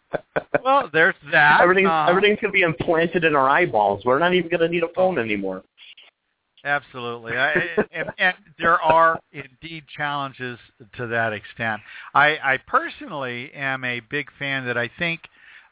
well, 0.63 0.89
there's 0.91 1.15
that. 1.31 1.61
everything's 1.61 1.87
Uh-huh. 1.89 2.09
everything's 2.09 2.39
going 2.39 2.51
to 2.51 2.57
be 2.57 2.61
implanted 2.63 3.23
in 3.23 3.35
our 3.35 3.49
eyeballs. 3.49 4.03
We're 4.05 4.19
not 4.19 4.33
even 4.33 4.49
going 4.49 4.61
to 4.61 4.69
need 4.69 4.83
a 4.83 4.87
phone 4.95 5.17
anymore. 5.19 5.63
Absolutely, 6.65 7.37
I, 7.37 7.53
and, 7.93 8.09
and 8.17 8.35
there 8.57 8.81
are 8.81 9.17
indeed 9.31 9.85
challenges 9.95 10.59
to 10.97 11.07
that 11.07 11.31
extent. 11.31 11.81
I, 12.13 12.37
I 12.43 12.57
personally 12.67 13.49
am 13.53 13.85
a 13.85 14.01
big 14.11 14.27
fan 14.37 14.65
that 14.65 14.77
I 14.77 14.89
think, 14.99 15.21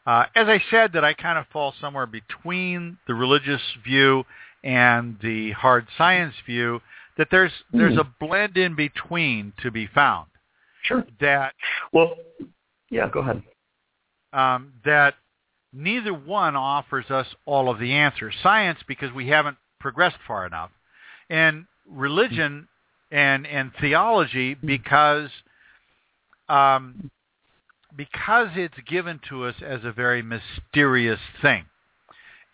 uh, 0.06 0.26
as 0.36 0.48
I 0.48 0.64
said, 0.72 0.94
that 0.94 1.04
I 1.04 1.14
kind 1.14 1.38
of 1.38 1.46
fall 1.52 1.74
somewhere 1.82 2.06
between 2.06 2.98
the 3.06 3.16
religious 3.16 3.62
view 3.84 4.24
and 4.64 5.18
the 5.22 5.52
hard 5.52 5.88
science 5.98 6.34
view. 6.46 6.80
That 7.18 7.28
there's 7.32 7.52
there's 7.74 7.96
Hmm. 7.96 8.00
a 8.02 8.14
blend 8.26 8.56
in 8.58 8.76
between 8.76 9.52
to 9.64 9.72
be 9.72 9.88
found. 9.88 10.28
Sure. 10.84 11.04
That 11.20 11.54
Well, 11.92 12.16
yeah. 12.92 13.10
Go 13.10 13.20
ahead. 13.20 13.42
Um, 14.34 14.74
that 14.86 15.16
neither 15.74 16.14
one 16.14 16.56
offers 16.56 17.10
us 17.10 17.28
all 17.46 17.70
of 17.70 17.80
the 17.80 17.94
answers. 17.94 18.34
Science, 18.42 18.80
because 18.88 19.12
we 19.14 19.28
haven't 19.28 19.58
progressed 19.80 20.18
far 20.28 20.46
enough, 20.46 20.72
and 21.30 21.66
religion 21.90 22.68
and 23.12 23.48
and 23.48 23.72
theology, 23.80 24.54
because 24.56 25.30
um, 26.50 27.10
because 27.96 28.50
it's 28.56 28.78
given 28.88 29.20
to 29.30 29.46
us 29.46 29.56
as 29.66 29.84
a 29.84 29.92
very 29.92 30.22
mysterious 30.22 31.20
thing, 31.42 31.66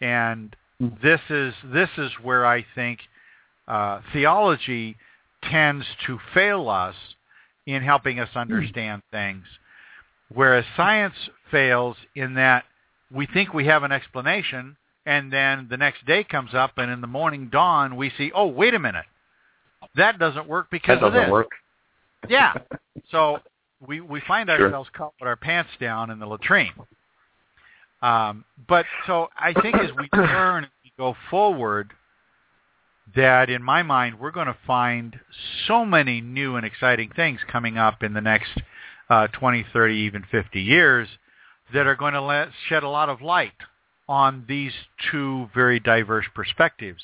and 0.01 0.55
this 1.01 1.21
is 1.29 1.53
this 1.65 1.89
is 1.97 2.11
where 2.21 2.45
I 2.45 2.65
think 2.75 2.99
uh, 3.67 4.01
theology 4.11 4.97
tends 5.49 5.85
to 6.07 6.19
fail 6.33 6.69
us 6.69 6.95
in 7.65 7.81
helping 7.81 8.19
us 8.19 8.29
understand 8.35 9.01
things. 9.11 9.45
Whereas 10.33 10.65
science 10.75 11.15
fails 11.53 11.95
in 12.15 12.33
that 12.33 12.65
we 13.13 13.25
think 13.27 13.53
we 13.53 13.65
have 13.67 13.83
an 13.83 13.91
explanation 13.93 14.75
and 15.05 15.31
then 15.31 15.67
the 15.69 15.77
next 15.77 16.05
day 16.05 16.23
comes 16.23 16.53
up 16.53 16.71
and 16.77 16.89
in 16.91 16.99
the 17.01 17.07
morning 17.07 17.47
dawn 17.51 17.95
we 17.95 18.11
see 18.17 18.31
oh 18.35 18.47
wait 18.47 18.73
a 18.73 18.79
minute 18.79 19.05
that 19.95 20.17
doesn't 20.19 20.47
work 20.47 20.67
because 20.71 20.99
That 20.99 21.05
of 21.07 21.13
doesn't 21.13 21.27
this 21.27 21.31
work. 21.31 21.51
yeah 22.29 22.53
so 23.11 23.37
we 23.87 24.01
we 24.01 24.19
find 24.27 24.49
Sure. 24.49 24.65
ourselves 24.65 24.89
caught 24.97 25.13
with 25.19 25.27
our 25.27 25.35
pants 25.35 25.69
down 25.79 26.09
in 26.09 26.19
the 26.19 26.25
latrine 26.25 26.73
um, 28.01 28.43
but 28.67 28.85
so 29.07 29.29
I 29.37 29.53
think 29.61 29.75
as 29.77 29.89
we 29.97 30.09
turn, 30.09 30.63
and 30.65 30.71
we 30.83 30.91
go 30.97 31.15
forward 31.29 31.91
that 33.15 33.49
in 33.49 33.61
my 33.63 33.81
mind 33.83 34.19
we're 34.19 34.31
going 34.31 34.47
to 34.47 34.57
find 34.67 35.17
so 35.67 35.85
many 35.85 36.19
new 36.19 36.55
and 36.57 36.65
exciting 36.65 37.09
things 37.15 37.39
coming 37.49 37.77
up 37.77 38.03
in 38.03 38.13
the 38.13 38.21
next 38.21 38.51
uh, 39.09 39.27
20, 39.27 39.65
30, 39.71 39.93
even 39.95 40.23
50 40.31 40.61
years 40.61 41.07
that 41.73 41.87
are 41.87 41.95
going 41.95 42.13
to 42.13 42.21
let, 42.21 42.49
shed 42.69 42.83
a 42.83 42.89
lot 42.89 43.09
of 43.09 43.21
light 43.21 43.51
on 44.07 44.45
these 44.47 44.71
two 45.11 45.49
very 45.55 45.79
diverse 45.79 46.25
perspectives, 46.35 47.01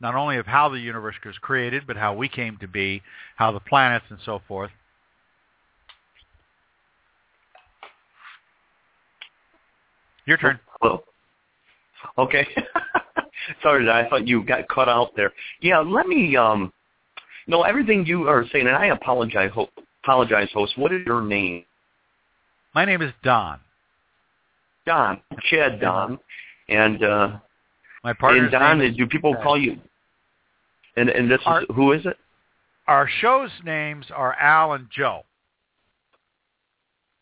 not 0.00 0.14
only 0.14 0.36
of 0.36 0.46
how 0.46 0.68
the 0.68 0.78
universe 0.78 1.14
was 1.24 1.36
created, 1.38 1.86
but 1.86 1.96
how 1.96 2.14
we 2.14 2.28
came 2.28 2.56
to 2.58 2.68
be, 2.68 3.02
how 3.36 3.52
the 3.52 3.60
planets 3.60 4.06
and 4.08 4.18
so 4.24 4.40
forth. 4.48 4.70
Your 10.26 10.36
turn. 10.36 10.60
Well, 10.80 11.04
okay. 12.18 12.46
Sorry, 13.62 13.88
I 13.88 14.08
thought 14.08 14.28
you 14.28 14.44
got 14.44 14.68
cut 14.68 14.88
out 14.88 15.10
there. 15.16 15.32
Yeah, 15.60 15.80
let 15.80 16.06
me. 16.06 16.36
Um, 16.36 16.72
no, 17.46 17.62
everything 17.62 18.06
you 18.06 18.28
are 18.28 18.44
saying, 18.52 18.66
and 18.66 18.76
I 18.76 18.86
apologize. 18.86 19.50
Ho- 19.54 19.70
apologize, 20.04 20.48
host. 20.52 20.78
What 20.78 20.92
is 20.92 21.00
your 21.06 21.22
name? 21.22 21.64
My 22.74 22.84
name 22.84 23.02
is 23.02 23.12
Don. 23.24 23.58
Don. 24.90 25.20
Chad 25.48 25.80
Don. 25.80 26.18
And 26.68 27.04
uh, 27.04 27.36
My 28.02 28.12
partner's 28.12 28.42
and 28.42 28.50
Don, 28.50 28.80
is 28.80 28.96
do 28.96 29.06
people 29.06 29.36
call 29.36 29.56
you? 29.56 29.78
And 30.96 31.08
and 31.08 31.30
this 31.30 31.40
Our- 31.46 31.60
is 31.62 31.66
who 31.76 31.92
is 31.92 32.04
it? 32.06 32.16
Our 32.88 33.08
show's 33.20 33.50
names 33.64 34.06
are 34.12 34.34
Al 34.34 34.72
and 34.72 34.88
Jo. 34.90 35.22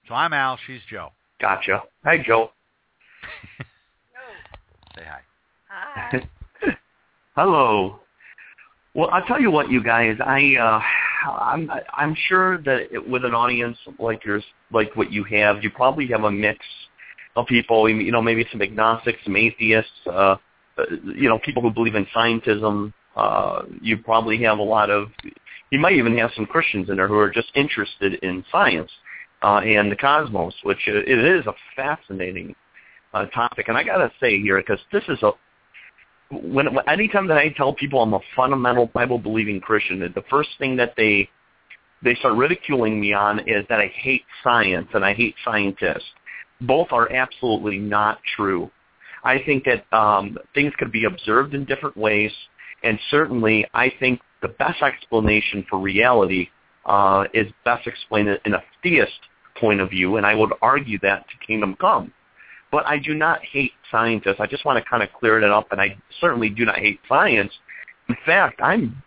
So 0.08 0.14
I'm 0.14 0.32
Al, 0.32 0.58
she's 0.66 0.80
Jo. 0.90 1.10
Gotcha. 1.42 1.82
Hi, 2.04 2.16
Jo. 2.26 2.52
Say 4.96 5.02
hi. 5.04 5.20
Hi. 5.68 6.28
Hello. 7.36 8.00
Well, 8.94 9.10
I'll 9.12 9.26
tell 9.26 9.40
you 9.40 9.50
what, 9.50 9.70
you 9.70 9.84
guys. 9.84 10.16
I 10.24 10.56
uh, 10.56 11.30
I'm 11.30 11.70
I'm 11.92 12.16
sure 12.28 12.56
that 12.62 12.94
it, 12.94 13.06
with 13.06 13.26
an 13.26 13.34
audience 13.34 13.76
like 13.98 14.24
yours, 14.24 14.42
like 14.72 14.96
what 14.96 15.12
you 15.12 15.22
have, 15.24 15.62
you 15.62 15.68
probably 15.68 16.06
have 16.06 16.24
a 16.24 16.30
mix 16.30 16.64
of 17.36 17.46
people. 17.46 17.88
You 17.88 18.12
know, 18.12 18.22
maybe 18.22 18.46
some 18.50 18.62
agnostics, 18.62 19.18
some 19.24 19.36
atheists. 19.36 19.90
Uh, 20.06 20.36
uh, 20.78 20.84
you 21.04 21.28
know, 21.28 21.38
people 21.38 21.62
who 21.62 21.70
believe 21.70 21.94
in 21.94 22.06
scientism. 22.14 22.92
Uh, 23.16 23.62
you 23.82 23.98
probably 23.98 24.40
have 24.42 24.58
a 24.58 24.62
lot 24.62 24.90
of, 24.90 25.08
you 25.70 25.78
might 25.78 25.94
even 25.94 26.16
have 26.16 26.30
some 26.36 26.46
Christians 26.46 26.88
in 26.88 26.96
there 26.96 27.08
who 27.08 27.18
are 27.18 27.30
just 27.30 27.50
interested 27.56 28.14
in 28.22 28.44
science 28.52 28.90
uh, 29.42 29.56
and 29.56 29.90
the 29.90 29.96
cosmos, 29.96 30.54
which 30.62 30.78
it 30.86 31.08
is 31.08 31.44
a 31.46 31.54
fascinating 31.74 32.54
uh, 33.14 33.26
topic. 33.26 33.66
And 33.68 33.76
I 33.76 33.82
gotta 33.82 34.12
say 34.20 34.40
here, 34.40 34.58
because 34.58 34.78
this 34.92 35.02
is 35.08 35.20
a 35.22 35.32
when 36.30 36.68
anytime 36.86 37.26
that 37.28 37.38
I 37.38 37.48
tell 37.56 37.72
people 37.72 38.02
I'm 38.02 38.12
a 38.12 38.20
fundamental 38.36 38.86
Bible 38.86 39.18
believing 39.18 39.60
Christian, 39.60 40.00
the 40.00 40.24
first 40.28 40.50
thing 40.58 40.76
that 40.76 40.92
they 40.96 41.28
they 42.02 42.14
start 42.16 42.36
ridiculing 42.36 43.00
me 43.00 43.12
on 43.12 43.40
is 43.40 43.64
that 43.68 43.80
I 43.80 43.90
hate 43.94 44.22
science 44.44 44.88
and 44.94 45.04
I 45.04 45.14
hate 45.14 45.34
scientists. 45.44 46.04
Both 46.60 46.88
are 46.90 47.10
absolutely 47.12 47.78
not 47.78 48.18
true. 48.36 48.70
I 49.24 49.42
think 49.44 49.64
that 49.64 49.84
um, 49.96 50.38
things 50.54 50.72
could 50.78 50.92
be 50.92 51.04
observed 51.04 51.54
in 51.54 51.64
different 51.64 51.96
ways, 51.96 52.32
and 52.82 52.98
certainly 53.10 53.66
I 53.74 53.92
think 53.98 54.20
the 54.42 54.48
best 54.48 54.82
explanation 54.82 55.64
for 55.68 55.78
reality 55.78 56.48
uh, 56.86 57.24
is 57.34 57.46
best 57.64 57.86
explained 57.86 58.28
in 58.44 58.54
a 58.54 58.62
theist 58.82 59.20
point 59.56 59.80
of 59.80 59.90
view, 59.90 60.16
and 60.16 60.26
I 60.26 60.34
would 60.34 60.52
argue 60.62 60.98
that 61.00 61.26
to 61.28 61.46
kingdom 61.46 61.76
come. 61.80 62.12
But 62.70 62.86
I 62.86 62.98
do 62.98 63.14
not 63.14 63.40
hate 63.44 63.72
scientists. 63.90 64.36
I 64.38 64.46
just 64.46 64.64
want 64.64 64.82
to 64.82 64.88
kind 64.88 65.02
of 65.02 65.08
clear 65.18 65.38
it 65.38 65.50
up, 65.50 65.72
and 65.72 65.80
I 65.80 65.96
certainly 66.20 66.50
do 66.50 66.64
not 66.64 66.78
hate 66.78 67.00
science. 67.08 67.52
In 68.08 68.16
fact, 68.26 68.60
I'm, 68.62 69.02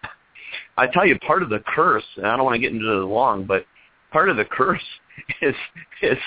I 0.77 0.87
tell 0.87 1.05
you, 1.05 1.17
part 1.19 1.43
of 1.43 1.49
the 1.49 1.63
curse, 1.67 2.03
and 2.17 2.25
I 2.25 2.35
don't 2.35 2.45
want 2.45 2.55
to 2.55 2.59
get 2.59 2.71
into 2.71 2.85
the 2.85 3.05
long, 3.05 3.45
but 3.45 3.65
part 4.11 4.29
of 4.29 4.37
the 4.37 4.45
curse 4.45 4.83
is 5.41 5.55
is 6.01 6.17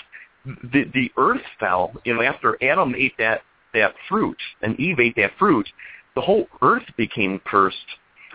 the 0.45 0.85
the 0.93 1.11
earth 1.17 1.43
fell. 1.59 1.93
You 2.05 2.15
know, 2.15 2.23
after 2.23 2.57
Adam 2.63 2.95
ate 2.97 3.17
that 3.19 3.43
that 3.73 3.95
fruit 4.09 4.39
and 4.63 4.79
Eve 4.79 5.01
ate 5.01 5.17
that 5.17 5.33
fruit, 5.39 5.69
the 6.15 6.21
whole 6.21 6.47
earth 6.63 6.85
became 6.97 7.41
cursed. 7.45 7.77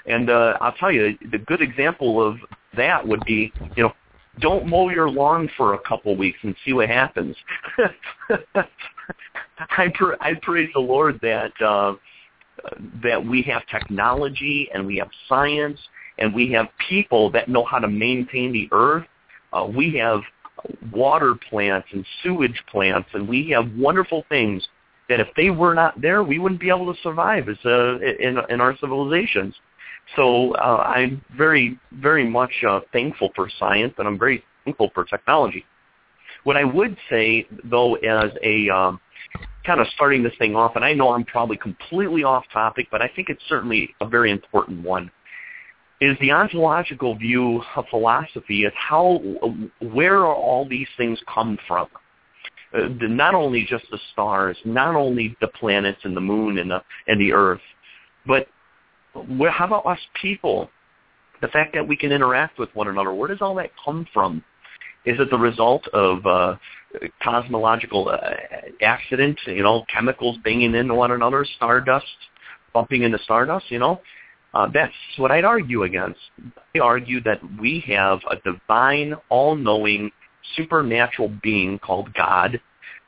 And 0.05 0.29
uh, 0.29 0.57
I'll 0.61 0.73
tell 0.73 0.91
you, 0.91 1.17
the 1.31 1.37
good 1.37 1.61
example 1.61 2.25
of 2.25 2.37
that 2.75 3.05
would 3.05 3.23
be, 3.25 3.51
you 3.75 3.83
know, 3.83 3.93
don't 4.39 4.65
mow 4.67 4.89
your 4.89 5.09
lawn 5.09 5.49
for 5.57 5.73
a 5.73 5.79
couple 5.79 6.15
weeks 6.15 6.39
and 6.43 6.55
see 6.65 6.73
what 6.73 6.89
happens. 6.89 7.35
I, 9.77 9.89
pr- 9.93 10.15
I 10.21 10.33
praise 10.41 10.69
the 10.73 10.79
Lord 10.79 11.19
that 11.21 11.51
uh, 11.61 11.95
that 13.03 13.23
we 13.23 13.41
have 13.43 13.65
technology 13.67 14.69
and 14.73 14.85
we 14.85 14.97
have 14.97 15.09
science 15.27 15.79
and 16.17 16.33
we 16.33 16.51
have 16.51 16.67
people 16.89 17.29
that 17.31 17.47
know 17.47 17.65
how 17.65 17.79
to 17.79 17.87
maintain 17.87 18.51
the 18.51 18.67
earth. 18.71 19.05
Uh, 19.53 19.65
we 19.65 19.95
have 19.95 20.21
water 20.91 21.35
plants 21.49 21.87
and 21.91 22.05
sewage 22.23 22.63
plants, 22.71 23.09
and 23.13 23.27
we 23.27 23.49
have 23.49 23.71
wonderful 23.75 24.25
things 24.29 24.67
that 25.09 25.19
if 25.19 25.27
they 25.35 25.49
were 25.49 25.73
not 25.73 25.99
there, 26.01 26.23
we 26.23 26.39
wouldn't 26.39 26.61
be 26.61 26.69
able 26.69 26.93
to 26.93 27.01
survive 27.01 27.49
as 27.49 27.57
uh, 27.65 27.97
in 27.99 28.37
in 28.49 28.61
our 28.61 28.77
civilizations. 28.77 29.55
So 30.15 30.53
uh, 30.55 30.83
I'm 30.85 31.23
very, 31.37 31.79
very 31.91 32.27
much 32.27 32.51
uh, 32.67 32.79
thankful 32.91 33.29
for 33.35 33.49
science, 33.59 33.93
and 33.97 34.07
I'm 34.07 34.17
very 34.17 34.43
thankful 34.65 34.89
for 34.93 35.03
technology. 35.03 35.65
What 36.43 36.57
I 36.57 36.63
would 36.63 36.97
say, 37.09 37.47
though, 37.65 37.95
as 37.95 38.31
a 38.43 38.69
um, 38.69 38.99
kind 39.65 39.79
of 39.79 39.87
starting 39.93 40.23
this 40.23 40.33
thing 40.39 40.55
off, 40.55 40.75
and 40.75 40.85
I 40.85 40.93
know 40.93 41.11
I'm 41.11 41.25
probably 41.25 41.57
completely 41.57 42.23
off 42.23 42.45
topic, 42.51 42.87
but 42.91 43.01
I 43.01 43.11
think 43.15 43.29
it's 43.29 43.43
certainly 43.47 43.93
a 44.01 44.07
very 44.07 44.31
important 44.31 44.83
one, 44.83 45.11
is 46.01 46.17
the 46.21 46.31
ontological 46.31 47.15
view 47.15 47.61
of 47.75 47.85
philosophy 47.89 48.63
is 48.63 48.73
how, 48.75 49.21
where 49.81 50.19
are 50.19 50.35
all 50.35 50.67
these 50.67 50.87
things 50.97 51.19
come 51.33 51.57
from? 51.67 51.87
Uh, 52.73 52.87
not 53.01 53.33
only 53.33 53.65
just 53.67 53.83
the 53.91 53.99
stars, 54.13 54.55
not 54.63 54.95
only 54.95 55.35
the 55.41 55.47
planets 55.47 55.99
and 56.03 56.15
the 56.15 56.21
moon 56.21 56.59
and 56.59 56.69
the 56.69 56.81
and 57.07 57.19
the 57.19 57.33
earth, 57.33 57.61
but 58.27 58.47
where, 59.37 59.49
how 59.49 59.65
about 59.65 59.85
us 59.87 59.99
people? 60.21 60.69
The 61.41 61.47
fact 61.47 61.73
that 61.73 61.87
we 61.87 61.95
can 61.95 62.11
interact 62.11 62.59
with 62.59 62.69
one 62.75 62.87
another, 62.87 63.13
where 63.13 63.27
does 63.27 63.41
all 63.41 63.55
that 63.55 63.71
come 63.83 64.05
from? 64.13 64.43
Is 65.05 65.19
it 65.19 65.31
the 65.31 65.37
result 65.37 65.87
of 65.89 66.25
uh, 66.25 66.57
cosmological 67.23 68.09
uh, 68.09 68.17
accidents, 68.81 69.41
you 69.47 69.63
know, 69.63 69.83
chemicals 69.91 70.37
banging 70.43 70.75
into 70.75 70.93
one 70.93 71.11
another, 71.11 71.45
stardust 71.55 72.05
bumping 72.73 73.03
into 73.03 73.17
stardust, 73.23 73.71
you 73.71 73.79
know? 73.79 73.99
Uh, 74.53 74.67
that's 74.73 74.93
what 75.17 75.31
I'd 75.31 75.45
argue 75.45 75.83
against. 75.83 76.19
I 76.75 76.79
argue 76.79 77.21
that 77.23 77.39
we 77.59 77.83
have 77.87 78.19
a 78.29 78.37
divine, 78.37 79.15
all-knowing, 79.29 80.11
supernatural 80.55 81.31
being 81.43 81.79
called 81.79 82.13
God. 82.13 82.59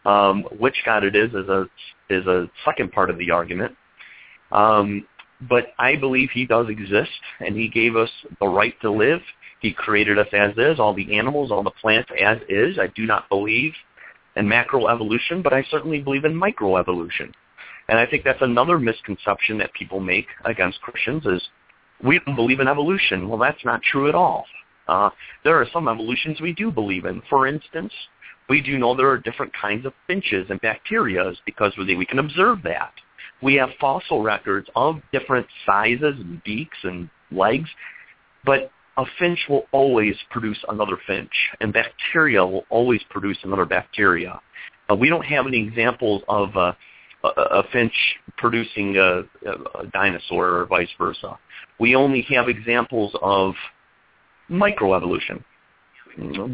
Um, 0.04 0.44
which 0.58 0.76
God 0.84 1.04
it 1.04 1.16
is 1.16 1.30
is 1.30 1.48
a 1.48 1.70
is 2.10 2.26
a 2.26 2.50
second 2.66 2.92
part 2.92 3.12
of 3.12 3.20
the 3.20 3.30
argument. 3.30 3.76
Um, 4.52 5.06
but 5.48 5.68
I 5.78 5.96
believe 5.96 6.30
he 6.32 6.46
does 6.46 6.70
exist, 6.70 7.12
and 7.40 7.56
he 7.56 7.68
gave 7.68 7.96
us 7.96 8.10
the 8.40 8.48
right 8.48 8.74
to 8.82 8.92
live. 8.92 9.22
He 9.62 9.72
created 9.72 10.18
us 10.18 10.28
as 10.34 10.54
is, 10.58 10.80
all 10.80 10.94
the 10.94 11.18
animals, 11.18 11.52
all 11.52 11.64
the 11.64 11.72
plants 11.72 12.10
as 12.20 12.40
is. 12.50 12.80
I 12.80 12.88
do 12.96 13.06
not 13.06 13.30
believe 13.30 13.74
in 14.36 14.48
macroevolution, 14.48 15.44
but 15.44 15.54
I 15.54 15.64
certainly 15.70 16.02
believe 16.02 16.26
in 16.26 16.34
microevolution. 16.34 17.32
And 17.90 18.00
I 18.00 18.06
think 18.06 18.24
that's 18.24 18.42
another 18.42 18.80
misconception 18.80 19.58
that 19.60 19.74
people 19.74 20.00
make 20.00 20.28
against 20.46 20.82
Christians 20.82 21.26
is 21.26 21.42
we 22.04 22.20
don't 22.26 22.36
believe 22.36 22.60
in 22.60 22.68
evolution. 22.68 23.28
Well, 23.28 23.40
that's 23.40 23.64
not 23.66 23.82
true 23.82 24.08
at 24.10 24.16
all. 24.16 24.46
Uh, 24.88 25.10
there 25.44 25.56
are 25.56 25.68
some 25.72 25.88
evolutions 25.88 26.42
we 26.42 26.54
do 26.54 26.72
believe 26.72 27.06
in. 27.06 27.22
For 27.30 27.48
instance, 27.48 27.94
we 28.50 28.62
do 28.62 28.78
know 28.78 28.96
there 28.96 29.10
are 29.10 29.18
different 29.18 29.54
kinds 29.54 29.86
of 29.86 29.94
finches 30.08 30.48
and 30.50 30.60
bacteria 30.62 31.32
because 31.46 31.74
we 31.78 31.96
we 31.96 32.06
can 32.06 32.20
observe 32.20 32.64
that 32.64 32.94
we 33.42 33.56
have 33.56 33.70
fossil 33.80 34.22
records 34.22 34.68
of 34.76 35.02
different 35.12 35.48
sizes 35.66 36.16
and 36.20 36.44
beaks 36.44 36.78
and 36.84 37.10
legs, 37.32 37.70
but 38.46 38.72
a 38.98 39.06
finch 39.18 39.40
will 39.50 39.66
always 39.72 40.16
produce 40.30 40.60
another 40.70 40.98
finch, 41.08 41.32
and 41.60 41.74
bacteria 41.74 42.46
will 42.46 42.66
always 42.70 43.02
produce 43.10 43.38
another 43.44 43.66
bacteria. 43.66 44.40
Uh, 44.90 44.96
we 44.96 45.10
don't 45.10 45.26
have 45.26 45.48
any 45.48 45.66
examples 45.66 46.22
of 46.28 46.56
uh, 46.56 46.74
a, 47.24 47.64
finch 47.72 47.94
producing 48.38 48.98
a, 48.98 49.22
a 49.46 49.88
dinosaur 49.94 50.58
or 50.58 50.66
vice 50.66 50.90
versa. 50.98 51.38
We 51.80 51.96
only 51.96 52.22
have 52.30 52.50
examples 52.50 53.16
of 53.22 53.54
microevolution. 54.50 55.44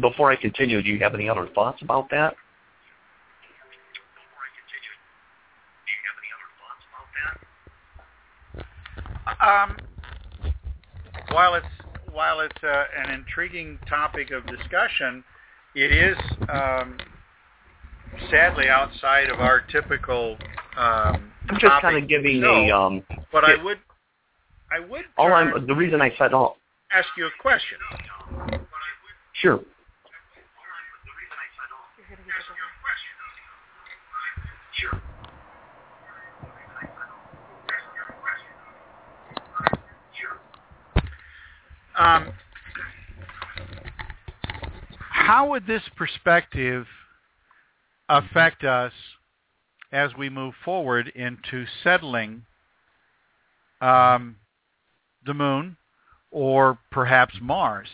Before 0.00 0.30
I 0.30 0.36
continue, 0.36 0.82
do 0.82 0.88
you 0.88 0.98
have 1.00 1.14
any 1.14 1.28
other 1.28 1.48
thoughts 1.54 1.82
about 1.82 2.10
that? 2.10 2.34
Um, 9.40 9.76
while 11.30 11.54
it's 11.54 11.66
while 12.12 12.40
it's 12.40 12.64
uh, 12.64 12.84
an 12.96 13.10
intriguing 13.10 13.78
topic 13.88 14.30
of 14.30 14.44
discussion, 14.46 15.22
it 15.74 15.92
is 15.92 16.16
um, 16.48 16.96
sadly 18.30 18.68
outside 18.68 19.30
of 19.30 19.40
our 19.40 19.60
typical. 19.60 20.36
Um, 20.76 21.32
I'm 21.48 21.58
just 21.58 21.80
kind 21.80 21.96
of 22.02 22.08
giving 22.08 22.42
a. 22.42 22.70
Um, 22.70 23.02
but 23.32 23.44
I 23.44 23.62
would, 23.62 23.78
I 24.70 24.80
would. 24.80 25.04
All 25.16 25.32
I'm 25.32 25.66
the 25.66 25.74
reason 25.74 26.00
I 26.00 26.12
said 26.18 26.32
all. 26.32 26.56
Ask 26.92 27.08
you 27.16 27.26
a 27.26 27.30
question. 27.40 27.78
Sure. 29.34 29.60
Sure. 34.80 35.00
Um, 41.98 42.32
how 45.10 45.50
would 45.50 45.66
this 45.66 45.82
perspective 45.96 46.86
affect 48.08 48.64
us 48.64 48.92
as 49.92 50.10
we 50.18 50.28
move 50.28 50.54
forward 50.64 51.08
into 51.14 51.66
settling 51.82 52.42
um, 53.80 54.36
the 55.24 55.34
moon 55.34 55.76
or 56.30 56.78
perhaps 56.90 57.34
Mars? 57.40 57.88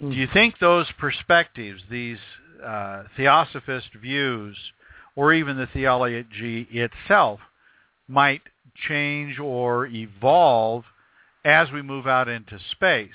Do 0.00 0.12
you 0.12 0.28
think 0.32 0.58
those 0.58 0.86
perspectives, 0.98 1.82
these 1.90 2.18
uh, 2.64 3.04
theosophist 3.16 3.88
views, 4.00 4.56
or 5.16 5.32
even 5.32 5.56
the 5.56 5.66
theology 5.66 6.68
itself, 6.70 7.40
might 8.06 8.42
change 8.86 9.38
or 9.38 9.86
evolve 9.86 10.84
as 11.44 11.70
we 11.72 11.82
move 11.82 12.06
out 12.06 12.28
into 12.28 12.58
space. 12.72 13.10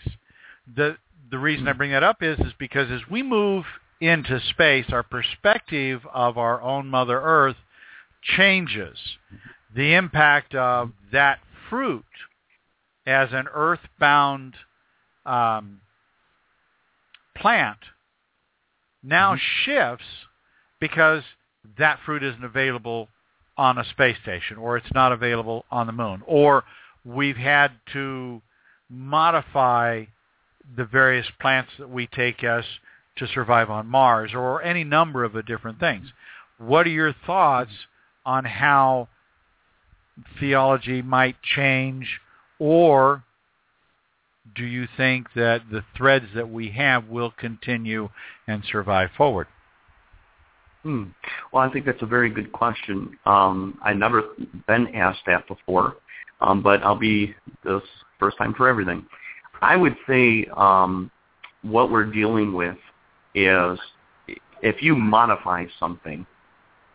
The 0.75 0.97
the 1.31 1.39
reason 1.39 1.67
I 1.67 1.73
bring 1.73 1.91
that 1.91 2.03
up 2.03 2.21
is 2.21 2.39
is 2.39 2.53
because 2.59 2.91
as 2.91 3.01
we 3.09 3.23
move 3.23 3.65
into 4.01 4.39
space, 4.49 4.85
our 4.89 5.03
perspective 5.03 6.01
of 6.13 6.37
our 6.37 6.61
own 6.61 6.87
Mother 6.87 7.19
Earth 7.21 7.55
changes. 8.21 8.97
The 9.75 9.93
impact 9.95 10.55
of 10.55 10.91
that 11.11 11.39
fruit 11.69 12.05
as 13.05 13.29
an 13.31 13.47
earthbound 13.53 14.53
um, 15.25 15.81
plant 17.35 17.77
now 19.01 19.35
mm-hmm. 19.35 19.65
shifts 19.65 20.05
because 20.79 21.23
that 21.77 21.99
fruit 22.05 22.23
isn't 22.23 22.43
available 22.43 23.09
on 23.57 23.77
a 23.77 23.85
space 23.85 24.17
station 24.21 24.57
or 24.57 24.77
it's 24.77 24.93
not 24.93 25.11
available 25.11 25.65
on 25.69 25.87
the 25.87 25.93
moon 25.93 26.21
or 26.25 26.63
we've 27.05 27.37
had 27.37 27.71
to 27.91 28.41
modify 28.89 30.03
the 30.75 30.85
various 30.85 31.27
plants 31.39 31.71
that 31.77 31.89
we 31.89 32.07
take 32.07 32.43
as 32.43 32.63
to 33.17 33.27
survive 33.27 33.69
on 33.69 33.87
Mars 33.87 34.31
or 34.33 34.61
any 34.63 34.83
number 34.83 35.23
of 35.23 35.33
different 35.45 35.79
things. 35.79 36.07
What 36.57 36.87
are 36.87 36.91
your 36.91 37.13
thoughts 37.25 37.71
on 38.25 38.45
how 38.45 39.09
theology 40.39 41.01
might 41.01 41.35
change 41.41 42.07
or 42.59 43.23
do 44.55 44.65
you 44.65 44.87
think 44.97 45.27
that 45.35 45.61
the 45.71 45.83
threads 45.97 46.25
that 46.35 46.49
we 46.49 46.69
have 46.69 47.07
will 47.07 47.31
continue 47.31 48.09
and 48.47 48.63
survive 48.71 49.09
forward? 49.17 49.47
Hmm. 50.83 51.05
Well, 51.51 51.63
I 51.63 51.71
think 51.71 51.85
that's 51.85 52.01
a 52.01 52.07
very 52.07 52.29
good 52.29 52.51
question. 52.51 53.17
Um, 53.25 53.77
I've 53.83 53.97
never 53.97 54.23
been 54.67 54.93
asked 54.93 55.21
that 55.27 55.47
before, 55.47 55.95
um, 56.41 56.61
but 56.61 56.83
I'll 56.83 56.99
be 56.99 57.33
this 57.63 57.81
first 58.19 58.37
time 58.37 58.53
for 58.53 58.67
everything. 58.67 59.05
I 59.61 59.77
would 59.77 59.95
say 60.07 60.45
um, 60.57 61.09
what 61.61 61.89
we're 61.89 62.11
dealing 62.11 62.53
with 62.53 62.75
is 63.35 63.79
if 64.61 64.81
you 64.81 64.95
modify 64.95 65.65
something, 65.79 66.25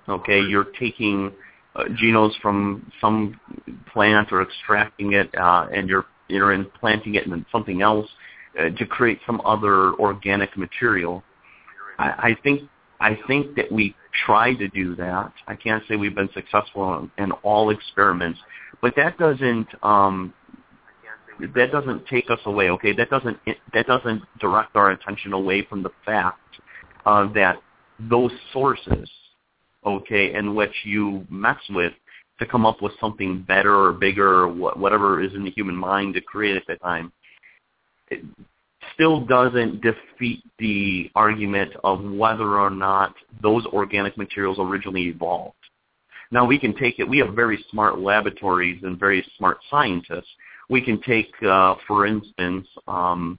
okay, 0.09 0.41
you're 0.41 0.68
taking 0.78 1.32
uh, 1.76 1.84
genomes 2.03 2.32
from 2.41 2.91
some 3.01 3.39
plant 3.93 4.32
or 4.32 4.43
extracting 4.43 5.12
it, 5.12 5.32
uh, 5.39 5.66
and 5.72 5.89
you're 5.89 6.07
you're 6.28 6.53
implanting 6.53 7.14
it 7.14 7.26
in 7.26 7.47
something 7.51 7.82
else 7.82 8.09
uh, 8.59 8.70
to 8.70 8.86
create 8.86 9.18
some 9.26 9.41
other 9.45 9.95
organic 9.95 10.57
material. 10.57 11.22
I, 11.99 12.09
I 12.09 12.36
think 12.43 12.62
I 13.01 13.18
think 13.26 13.55
that 13.57 13.70
we 13.70 13.95
try 14.26 14.55
to 14.55 14.68
do 14.68 14.97
that. 14.97 15.32
I 15.47 15.55
can't 15.55 15.82
say 15.89 15.97
we've 15.97 16.14
been 16.14 16.30
successful 16.34 17.11
in, 17.16 17.24
in 17.24 17.32
all 17.43 17.70
experiments, 17.70 18.39
but 18.82 18.95
that 18.97 19.18
doesn't 19.18 19.68
um, 19.82 20.34
that 21.55 21.72
doesn't 21.72 22.07
take 22.07 22.30
us 22.30 22.41
away. 22.47 22.70
Okay, 22.70 22.93
that 22.93 23.11
doesn't 23.11 23.39
that 23.72 23.86
doesn't 23.86 24.22
direct 24.41 24.76
our 24.76 24.91
attention 24.91 25.32
away 25.32 25.64
from 25.64 25.82
the 25.82 25.91
fact 26.05 26.39
uh, 27.07 27.32
that 27.32 27.57
those 28.11 28.32
sources, 28.53 29.09
okay, 29.84 30.34
in 30.34 30.55
which 30.55 30.74
you 30.84 31.26
mess 31.30 31.59
with 31.70 31.93
to 32.41 32.47
come 32.47 32.64
up 32.64 32.80
with 32.80 32.93
something 33.01 33.43
better 33.47 33.74
or 33.74 33.93
bigger 33.93 34.45
or 34.45 34.49
whatever 34.49 35.20
is 35.20 35.34
in 35.34 35.45
the 35.45 35.51
human 35.51 35.74
mind 35.74 36.14
to 36.14 36.20
create 36.20 36.57
at 36.57 36.62
that 36.68 36.80
time, 36.80 37.12
it 38.11 38.24
still 38.95 39.24
doesn't 39.24 39.80
defeat 39.80 40.43
the 40.59 41.11
argument 41.14 41.72
of 41.84 42.03
whether 42.03 42.59
or 42.59 42.70
not 42.70 43.14
those 43.43 43.64
organic 43.66 44.16
materials 44.16 44.57
originally 44.61 45.05
evolved. 45.05 45.55
Now 46.30 46.45
we 46.45 46.59
can 46.59 46.76
take 46.76 46.99
it. 46.99 47.09
We 47.09 47.18
have 47.18 47.34
very 47.34 47.64
smart 47.70 47.99
laboratories 47.99 48.82
and 48.82 48.99
very 48.99 49.24
smart 49.36 49.59
scientists 49.70 50.28
we 50.69 50.81
can 50.81 51.01
take, 51.03 51.33
uh, 51.43 51.75
for 51.87 52.07
instance, 52.07 52.66
um, 52.87 53.39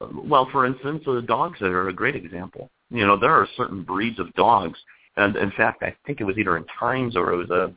well, 0.00 0.48
for 0.52 0.66
instance, 0.66 1.02
the 1.06 1.22
dogs 1.22 1.60
are 1.62 1.88
a 1.88 1.92
great 1.92 2.16
example. 2.16 2.70
You 2.90 3.06
know, 3.06 3.16
there 3.18 3.30
are 3.30 3.48
certain 3.56 3.82
breeds 3.82 4.18
of 4.18 4.32
dogs, 4.34 4.78
and 5.16 5.36
in 5.36 5.50
fact, 5.52 5.82
I 5.82 5.94
think 6.06 6.20
it 6.20 6.24
was 6.24 6.36
either 6.38 6.56
in 6.56 6.64
Times 6.78 7.16
or 7.16 7.32
it 7.32 7.36
was 7.36 7.50
a 7.50 7.72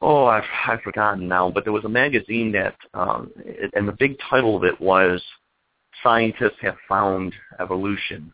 oh, 0.00 0.26
I've, 0.26 0.44
I've 0.66 0.80
forgotten 0.82 1.26
now, 1.26 1.50
but 1.50 1.64
there 1.64 1.72
was 1.72 1.84
a 1.84 1.88
magazine 1.88 2.52
that, 2.52 2.76
um, 2.94 3.32
and 3.74 3.88
the 3.88 3.96
big 3.98 4.16
title 4.30 4.56
of 4.56 4.64
it 4.64 4.80
was 4.80 5.22
"Scientists 6.02 6.58
Have 6.62 6.76
Found 6.88 7.32
Evolution." 7.60 8.32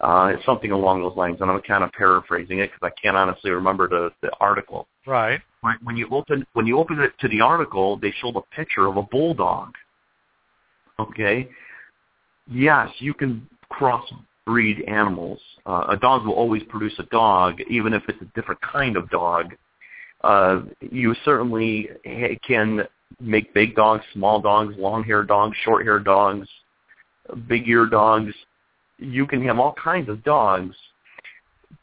Uh, 0.00 0.32
it's 0.34 0.46
something 0.46 0.70
along 0.70 1.02
those 1.02 1.16
lines, 1.16 1.38
and 1.40 1.50
I'm 1.50 1.60
kind 1.62 1.84
of 1.84 1.92
paraphrasing 1.92 2.60
it 2.60 2.70
because 2.72 2.90
I 2.94 3.00
can't 3.00 3.16
honestly 3.16 3.50
remember 3.50 3.86
the, 3.86 4.10
the 4.22 4.30
article. 4.40 4.88
Right. 5.06 5.40
When 5.82 5.96
you 5.96 6.08
open 6.10 6.46
when 6.54 6.66
you 6.66 6.78
open 6.78 7.00
it 7.00 7.12
to 7.20 7.28
the 7.28 7.40
article, 7.40 7.98
they 7.98 8.12
show 8.20 8.30
a 8.30 8.42
picture 8.54 8.86
of 8.86 8.96
a 8.96 9.02
bulldog. 9.02 9.74
Okay. 10.98 11.48
Yes, 12.50 12.88
you 12.98 13.14
can 13.14 13.46
crossbreed 13.70 14.88
animals. 14.88 15.38
Uh, 15.66 15.84
a 15.90 15.96
dog 15.96 16.26
will 16.26 16.34
always 16.34 16.62
produce 16.64 16.94
a 16.98 17.04
dog, 17.04 17.60
even 17.68 17.92
if 17.92 18.02
it's 18.08 18.20
a 18.22 18.24
different 18.34 18.60
kind 18.62 18.96
of 18.96 19.08
dog. 19.10 19.54
Uh, 20.22 20.62
you 20.80 21.14
certainly 21.24 21.88
can 22.46 22.82
make 23.20 23.54
big 23.54 23.76
dogs, 23.76 24.02
small 24.12 24.40
dogs, 24.40 24.74
long-haired 24.76 25.28
dogs, 25.28 25.56
short-haired 25.64 26.04
dogs, 26.04 26.48
big-ear 27.48 27.86
dogs 27.86 28.32
you 29.00 29.26
can 29.26 29.42
have 29.46 29.58
all 29.58 29.74
kinds 29.82 30.08
of 30.08 30.22
dogs, 30.22 30.76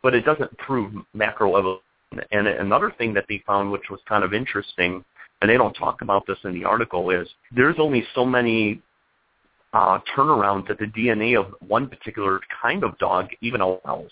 but 0.03 0.13
it 0.13 0.23
doesn't 0.23 0.55
prove 0.59 0.93
macroevolution. 1.15 1.79
And 2.31 2.47
another 2.47 2.93
thing 2.97 3.13
that 3.15 3.25
they 3.27 3.43
found, 3.45 3.71
which 3.71 3.89
was 3.89 3.99
kind 4.07 4.23
of 4.23 4.33
interesting, 4.33 5.03
and 5.41 5.49
they 5.49 5.57
don't 5.57 5.73
talk 5.73 6.01
about 6.01 6.25
this 6.25 6.37
in 6.43 6.53
the 6.53 6.65
article, 6.65 7.09
is 7.09 7.27
there's 7.55 7.75
only 7.79 8.03
so 8.15 8.25
many 8.25 8.81
uh, 9.73 9.99
turnarounds 10.15 10.67
that 10.67 10.79
the 10.79 10.85
DNA 10.85 11.37
of 11.37 11.53
one 11.67 11.87
particular 11.87 12.39
kind 12.61 12.83
of 12.83 12.97
dog 12.97 13.27
even 13.41 13.61
allows. 13.61 14.11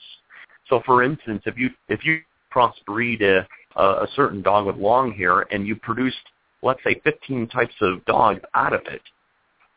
So, 0.69 0.81
for 0.85 1.03
instance, 1.03 1.43
if 1.45 1.57
you 1.57 1.69
if 1.89 2.03
you 2.03 2.19
crossbreed 2.53 3.21
a, 3.21 3.47
a 3.81 4.07
certain 4.15 4.41
dog 4.41 4.65
with 4.65 4.75
long 4.75 5.11
hair 5.11 5.41
and 5.51 5.67
you 5.67 5.75
produced, 5.75 6.17
let's 6.61 6.83
say, 6.83 6.99
15 7.03 7.47
types 7.47 7.73
of 7.81 8.03
dogs 8.05 8.41
out 8.53 8.73
of 8.73 8.81
it 8.87 9.01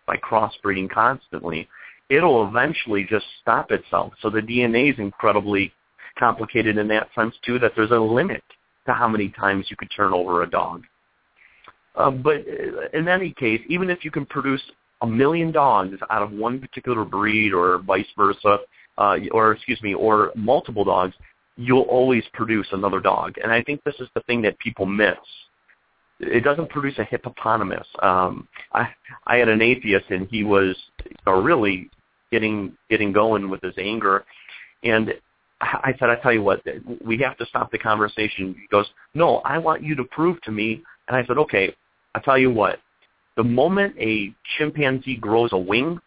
by 0.07 0.17
crossbreeding 0.17 0.91
constantly, 0.91 1.69
it'll 2.09 2.49
eventually 2.49 3.05
just 3.09 3.27
stop 3.43 3.71
itself. 3.71 4.13
So 4.23 4.31
the 4.31 4.41
DNA 4.41 4.93
is 4.93 4.99
incredibly 4.99 5.73
complicated 6.19 6.77
in 6.79 6.89
that 6.89 7.09
sense 7.15 7.35
too, 7.45 7.59
that 7.59 7.73
there's 7.77 7.91
a 7.91 7.99
limit 7.99 8.43
to 8.87 8.93
how 8.93 9.09
many 9.09 9.29
times 9.31 9.67
you 9.69 9.77
could 9.77 9.91
turn 9.95 10.13
over 10.13 10.43
a 10.43 10.51
dog. 10.51 10.83
Uh, 11.95 12.11
but 12.11 12.45
in 12.95 13.09
any 13.09 13.33
case, 13.33 13.61
even 13.69 13.91
if 13.91 14.05
you 14.05 14.11
can 14.11 14.25
produce 14.27 14.63
a 15.03 15.07
million 15.07 15.53
dogs 15.53 15.97
out 16.11 16.23
of 16.23 16.31
one 16.33 16.61
particular 16.61 17.05
breed 17.05 17.53
or 17.53 17.79
vice 17.79 18.07
versa, 18.17 18.59
uh, 18.99 19.17
or 19.33 19.53
excuse 19.53 19.81
me, 19.83 19.95
or 19.95 20.33
multiple 20.35 20.85
dogs, 20.85 21.15
you'll 21.57 21.83
always 21.83 22.25
produce 22.33 22.67
another 22.73 23.01
dog. 23.01 23.35
And 23.43 23.53
I 23.53 23.63
think 23.63 23.83
this 23.85 23.95
is 24.01 24.09
the 24.15 24.21
thing 24.23 24.43
that 24.43 24.59
people 24.59 24.87
miss. 24.87 25.17
It 26.21 26.43
doesn't 26.43 26.71
produce 26.71 26.99
a 26.99 27.05
hippopotamus. 27.05 27.87
Um, 28.03 28.49
I 28.73 28.89
I 29.27 29.37
had 29.37 29.49
an 29.49 29.63
atheist, 29.63 30.07
and 30.11 30.27
he 30.31 30.43
was 30.43 30.77
a 31.27 31.41
really 31.41 31.91
getting 32.33 32.77
getting 32.91 33.13
going 33.13 33.49
with 33.49 33.63
his 33.63 33.75
anger. 33.79 34.25
And 34.83 35.15
I 35.61 35.95
said, 35.99 36.09
I 36.09 36.17
tell 36.17 36.33
you 36.33 36.43
what, 36.43 36.63
we 37.05 37.19
have 37.19 37.37
to 37.39 37.47
stop 37.47 37.73
the 37.73 37.79
conversation. 37.79 38.55
He 38.59 38.67
goes, 38.69 38.87
no, 39.15 39.39
I 39.39 39.59
want 39.59 39.83
you 39.83 39.97
to 39.97 40.05
prove 40.05 40.41
to 40.43 40.53
me. 40.53 40.83
And 41.09 41.17
I 41.17 41.27
said, 41.27 41.39
okay, 41.39 41.75
I 42.15 42.21
tell 42.21 42.39
you 42.39 42.51
what, 42.51 42.79
the 43.37 43.45
moment 43.45 43.97
a 43.99 44.33
chimpanzee 44.57 45.17
grows 45.17 45.51
a 45.53 45.59
wing, 45.59 46.01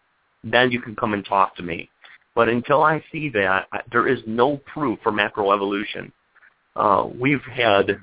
then 0.44 0.72
you 0.72 0.82
can 0.82 0.96
come 0.96 1.14
and 1.14 1.26
talk 1.26 1.56
to 1.58 1.64
me. 1.64 1.90
But 2.34 2.48
until 2.48 2.84
I 2.84 3.04
see 3.12 3.30
that, 3.30 3.68
I, 3.72 3.82
there 3.92 4.08
is 4.08 4.20
no 4.26 4.58
proof 4.74 5.00
for 5.04 5.12
macroevolution. 5.12 6.12
Uh, 6.76 7.08
we've 7.20 7.44
had 7.44 7.98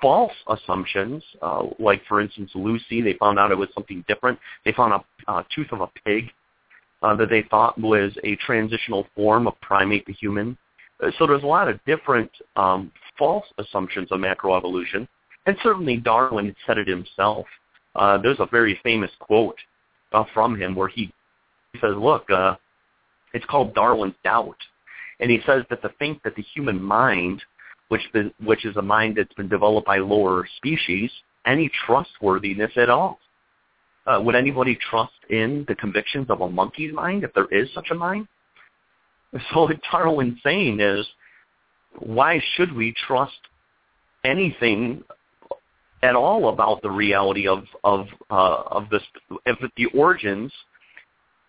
false 0.00 0.32
assumptions, 0.48 1.22
uh, 1.42 1.64
like 1.78 2.02
for 2.06 2.20
instance 2.20 2.50
Lucy, 2.54 3.00
they 3.00 3.14
found 3.14 3.38
out 3.38 3.50
it 3.50 3.58
was 3.58 3.68
something 3.74 4.04
different. 4.08 4.38
They 4.64 4.72
found 4.72 4.92
a 4.92 5.30
uh, 5.30 5.42
tooth 5.54 5.72
of 5.72 5.80
a 5.80 5.88
pig 6.04 6.30
uh, 7.02 7.14
that 7.16 7.30
they 7.30 7.42
thought 7.50 7.78
was 7.78 8.12
a 8.24 8.36
transitional 8.36 9.06
form 9.14 9.46
of 9.46 9.60
primate 9.60 10.06
to 10.06 10.12
human. 10.12 10.56
Uh, 11.02 11.10
so 11.18 11.26
there's 11.26 11.42
a 11.42 11.46
lot 11.46 11.68
of 11.68 11.78
different 11.84 12.30
um, 12.56 12.90
false 13.18 13.46
assumptions 13.58 14.08
of 14.10 14.20
macroevolution, 14.20 15.06
and 15.46 15.56
certainly 15.62 15.96
Darwin 15.96 16.54
said 16.66 16.78
it 16.78 16.88
himself. 16.88 17.46
Uh, 17.94 18.18
there's 18.18 18.40
a 18.40 18.46
very 18.46 18.78
famous 18.82 19.10
quote 19.18 19.58
uh, 20.12 20.24
from 20.34 20.60
him 20.60 20.74
where 20.74 20.88
he, 20.88 21.12
says, 21.80 21.94
look, 21.96 22.28
uh, 22.30 22.54
it's 23.34 23.44
called 23.46 23.74
Darwin's 23.74 24.14
doubt. 24.24 24.56
And 25.20 25.30
he 25.30 25.40
says 25.46 25.64
that 25.70 25.82
to 25.82 25.90
think 25.98 26.22
that 26.22 26.36
the 26.36 26.44
human 26.54 26.82
mind, 26.82 27.42
which, 27.88 28.02
the, 28.12 28.32
which 28.42 28.64
is 28.64 28.76
a 28.76 28.82
mind 28.82 29.16
that's 29.16 29.32
been 29.34 29.48
developed 29.48 29.86
by 29.86 29.98
lower 29.98 30.46
species, 30.56 31.10
any 31.46 31.70
trustworthiness 31.86 32.72
at 32.76 32.90
all. 32.90 33.18
Uh, 34.08 34.20
would 34.20 34.34
anybody 34.34 34.78
trust 34.90 35.12
in 35.28 35.64
the 35.68 35.74
convictions 35.74 36.26
of 36.30 36.40
a 36.40 36.48
monkey's 36.48 36.92
mind 36.94 37.24
if 37.24 37.32
there 37.34 37.46
is 37.46 37.68
such 37.74 37.88
a 37.90 37.94
mind? 37.94 38.26
So 39.52 39.64
what 39.64 39.76
Darwin's 39.92 40.38
saying 40.42 40.80
is, 40.80 41.06
why 41.98 42.42
should 42.54 42.72
we 42.74 42.94
trust 43.06 43.36
anything 44.24 45.04
at 46.02 46.14
all 46.14 46.48
about 46.48 46.80
the 46.80 46.90
reality 46.90 47.46
of 47.46 47.64
of 47.84 48.06
uh, 48.30 48.62
of 48.70 48.88
this 48.88 49.02
if 49.44 49.58
the 49.76 49.86
origins 49.86 50.50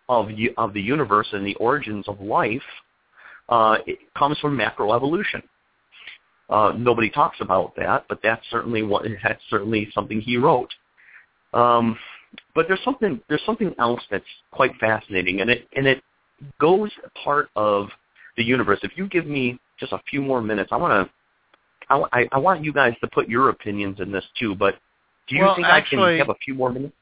of 0.09 0.27
of 0.57 0.73
the 0.73 0.81
universe 0.81 1.27
and 1.31 1.45
the 1.45 1.55
origins 1.55 2.05
of 2.09 2.19
life 2.19 2.61
uh, 3.49 3.77
it 3.87 3.99
comes 4.17 4.37
from 4.39 4.57
macroevolution. 4.57 5.41
Uh, 6.49 6.73
nobody 6.77 7.09
talks 7.09 7.37
about 7.41 7.75
that, 7.75 8.05
but 8.07 8.19
that's 8.23 8.43
certainly 8.49 8.83
what 8.83 9.03
that's 9.23 9.41
certainly 9.49 9.89
something 9.93 10.21
he 10.21 10.37
wrote. 10.37 10.69
Um, 11.53 11.97
but 12.55 12.67
there's 12.67 12.83
something 12.83 13.19
there's 13.29 13.43
something 13.45 13.73
else 13.79 14.01
that's 14.11 14.25
quite 14.51 14.71
fascinating, 14.79 15.41
and 15.41 15.49
it 15.49 15.67
and 15.75 15.87
it 15.87 16.01
goes 16.59 16.91
part 17.23 17.49
of 17.55 17.89
the 18.37 18.43
universe. 18.43 18.79
If 18.83 18.91
you 18.95 19.07
give 19.07 19.25
me 19.25 19.59
just 19.79 19.91
a 19.91 19.99
few 20.09 20.21
more 20.21 20.41
minutes, 20.41 20.69
I 20.71 20.77
want 20.77 21.07
to 21.07 21.13
I, 22.13 22.27
I 22.31 22.37
want 22.37 22.63
you 22.63 22.71
guys 22.71 22.93
to 23.01 23.07
put 23.07 23.27
your 23.27 23.49
opinions 23.49 23.99
in 23.99 24.11
this 24.11 24.23
too. 24.39 24.53
But 24.55 24.75
Do 25.27 25.35
you 25.35 25.43
Well, 25.43 25.55
think 25.55 25.67
actually- 25.67 26.03
I 26.03 26.17
can 26.17 26.27
have 26.27 26.29
a 26.29 26.39
few 26.45 26.53
more 26.53 26.71
minutes? 26.71 26.93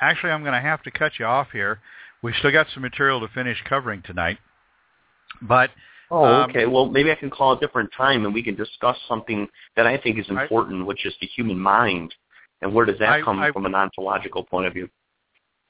Actually, 0.00 0.32
I'm 0.32 0.40
going 0.42 0.54
to 0.54 0.60
have 0.60 0.82
to 0.84 0.90
cut 0.90 1.12
you 1.18 1.26
off 1.26 1.48
here. 1.52 1.80
We've 2.22 2.34
still 2.36 2.50
got 2.50 2.66
some 2.72 2.82
material 2.82 3.20
to 3.20 3.28
finish 3.28 3.58
covering 3.68 4.00
tonight. 4.02 4.38
But 5.42 5.70
Oh, 6.12 6.24
Um, 6.24 6.50
okay. 6.50 6.66
Well, 6.66 6.86
maybe 6.86 7.12
I 7.12 7.14
can 7.14 7.30
call 7.30 7.52
a 7.52 7.60
different 7.60 7.92
time 7.96 8.24
and 8.24 8.34
we 8.34 8.42
can 8.42 8.56
discuss 8.56 8.98
something 9.06 9.48
that 9.76 9.86
I 9.86 9.96
think 9.96 10.18
is 10.18 10.26
I- 10.28 10.42
important, 10.42 10.84
which 10.86 11.06
is 11.06 11.14
the 11.20 11.26
human 11.28 11.56
mind, 11.58 12.12
and 12.62 12.74
where 12.74 12.86
does 12.86 12.98
that 12.98 13.22
come 13.24 13.38
I- 13.40 13.52
from 13.52 13.66
an 13.66 13.74
ontological 13.74 14.44
point 14.44 14.66
of 14.66 14.74
view? 14.74 14.88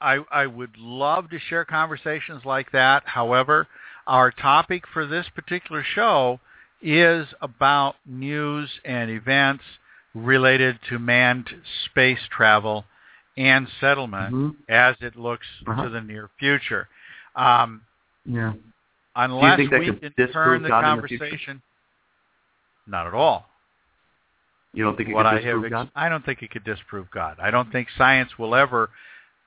I, 0.01 0.17
I 0.31 0.47
would 0.47 0.75
love 0.79 1.29
to 1.29 1.37
share 1.37 1.63
conversations 1.63 2.43
like 2.43 2.71
that. 2.71 3.03
However, 3.05 3.67
our 4.07 4.31
topic 4.31 4.83
for 4.91 5.05
this 5.05 5.27
particular 5.35 5.83
show 5.93 6.39
is 6.81 7.27
about 7.39 7.95
news 8.07 8.67
and 8.83 9.11
events 9.11 9.63
related 10.15 10.79
to 10.89 10.97
manned 10.97 11.47
space 11.85 12.17
travel 12.35 12.83
and 13.37 13.67
settlement 13.79 14.33
Mhm. 14.33 14.55
as 14.69 14.95
it 15.01 15.15
looks 15.15 15.45
Uh-huh. 15.67 15.83
to 15.83 15.89
the 15.89 16.01
near 16.01 16.29
future. 16.39 16.89
Um, 17.35 17.83
Yeah. 18.25 18.53
unless 19.15 19.59
we 19.59 19.67
can 19.67 19.99
turn 20.09 20.13
the 20.13 20.55
in 20.55 20.63
the 20.63 20.69
conversation, 20.69 21.61
not 22.87 23.05
at 23.05 23.13
all. 23.13 23.47
You 24.73 24.83
don't 24.83 24.95
think 24.95 25.09
it 25.09 25.13
what 25.13 25.23
could 25.23 25.45
I 25.45 25.47
have, 25.47 25.69
God? 25.69 25.91
I 25.95 26.09
don't 26.09 26.25
think 26.25 26.41
it 26.41 26.51
could 26.51 26.63
disprove 26.63 27.11
God. 27.11 27.37
I 27.41 27.51
don't 27.51 27.71
think 27.71 27.89
science 27.97 28.31
will 28.39 28.55
ever. 28.55 28.89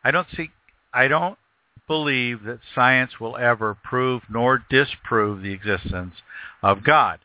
I 0.03 0.11
don't 0.11 0.27
see. 0.37 0.51
I 0.93 1.09
don't 1.09 1.39
believe 1.87 2.45
that 2.45 2.61
science 2.75 3.19
will 3.21 3.37
ever 3.37 3.75
prove 3.75 4.23
nor 4.31 4.63
disprove 4.71 5.43
the 5.43 5.53
existence 5.53 6.15
of 6.63 6.85
God, 6.85 7.21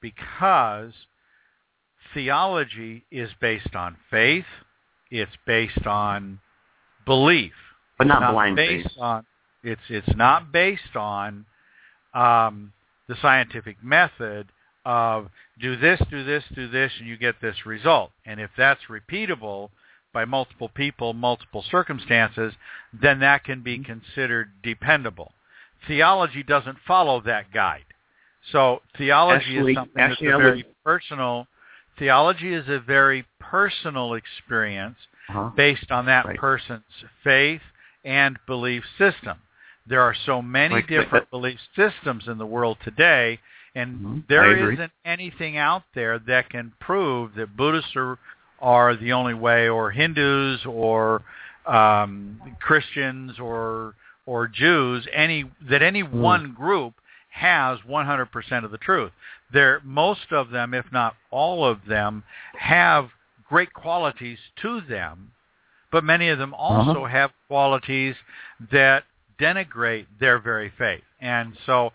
because 0.00 0.92
theology 2.14 3.04
is 3.10 3.30
based 3.40 3.74
on 3.74 3.96
faith. 4.10 4.44
It's 5.10 5.32
based 5.46 5.86
on 5.86 6.40
belief, 7.06 7.52
But 7.96 8.06
not, 8.06 8.20
not 8.20 8.32
blind 8.32 8.56
based 8.56 8.88
faith. 8.88 8.98
on. 8.98 9.24
It's 9.64 9.80
it's 9.88 10.14
not 10.16 10.52
based 10.52 10.94
on 10.94 11.46
um, 12.14 12.72
the 13.08 13.16
scientific 13.20 13.82
method 13.82 14.48
of 14.84 15.28
do 15.60 15.76
this, 15.76 16.00
do 16.10 16.24
this, 16.24 16.44
do 16.54 16.68
this, 16.68 16.92
and 16.98 17.08
you 17.08 17.16
get 17.16 17.40
this 17.40 17.66
result. 17.66 18.10
And 18.24 18.40
if 18.40 18.50
that's 18.56 18.80
repeatable 18.88 19.70
by 20.12 20.24
multiple 20.24 20.68
people, 20.68 21.12
multiple 21.12 21.64
circumstances, 21.70 22.54
then 22.92 23.20
that 23.20 23.44
can 23.44 23.62
be 23.62 23.78
considered 23.78 24.50
dependable. 24.62 25.32
Theology 25.86 26.42
doesn't 26.42 26.78
follow 26.86 27.20
that 27.22 27.52
guide. 27.52 27.84
So 28.52 28.82
theology 28.96 29.56
Actually- 29.56 29.72
is 29.72 29.76
something 29.76 30.02
actually, 30.02 30.28
that's 30.28 30.38
very 30.40 30.64
personal. 30.84 31.46
Theology 31.98 32.54
is 32.54 32.68
a 32.68 32.78
very 32.78 33.24
personal 33.38 34.14
experience 34.14 34.96
Uh-huh. 35.28 35.50
based 35.50 35.90
on 35.92 36.06
that 36.06 36.24
Right. 36.24 36.38
person's 36.38 37.04
faith 37.22 37.62
and 38.04 38.38
belief 38.46 38.84
system. 38.96 39.38
There 39.86 40.00
are 40.00 40.14
so 40.14 40.40
many 40.40 40.76
Like, 40.76 40.86
different 40.86 41.30
belief 41.30 41.60
systems 41.74 42.28
in 42.28 42.38
the 42.38 42.46
world 42.46 42.78
today, 42.82 43.40
and 43.74 43.98
Mhm. 43.98 44.18
I 44.20 44.24
there 44.28 44.72
isn't 44.72 44.92
anything 45.04 45.56
out 45.56 45.84
there 45.94 46.18
that 46.20 46.48
can 46.50 46.72
prove 46.80 47.34
that 47.34 47.56
Buddhists 47.56 47.94
are, 47.96 48.18
are 48.60 48.94
the 48.96 49.12
only 49.12 49.34
way, 49.34 49.68
or 49.68 49.90
Hindus, 49.90 50.64
or 50.66 51.22
um, 51.66 52.40
Christians, 52.60 53.38
or 53.38 53.94
or 54.26 54.46
Jews. 54.48 55.06
Any 55.12 55.50
that 55.62 55.82
any 55.82 56.00
Hmm. 56.00 56.20
one 56.20 56.52
group 56.52 56.94
has 57.30 57.78
100% 57.84 58.64
of 58.64 58.70
the 58.70 58.78
truth. 58.78 59.12
There, 59.52 59.80
most 59.84 60.32
of 60.32 60.50
them, 60.50 60.74
if 60.74 60.90
not 60.92 61.14
all 61.30 61.64
of 61.64 61.84
them, 61.86 62.24
have 62.56 63.10
great 63.48 63.72
qualities 63.72 64.38
to 64.56 64.80
them, 64.82 65.32
but 65.90 66.04
many 66.04 66.28
of 66.28 66.38
them 66.38 66.52
also 66.54 67.04
Uh-huh. 67.04 67.04
have 67.06 67.32
qualities 67.46 68.16
that 68.70 69.04
denigrate 69.38 70.06
their 70.18 70.38
very 70.38 70.70
faith. 70.70 71.04
And 71.20 71.56
so, 71.64 71.92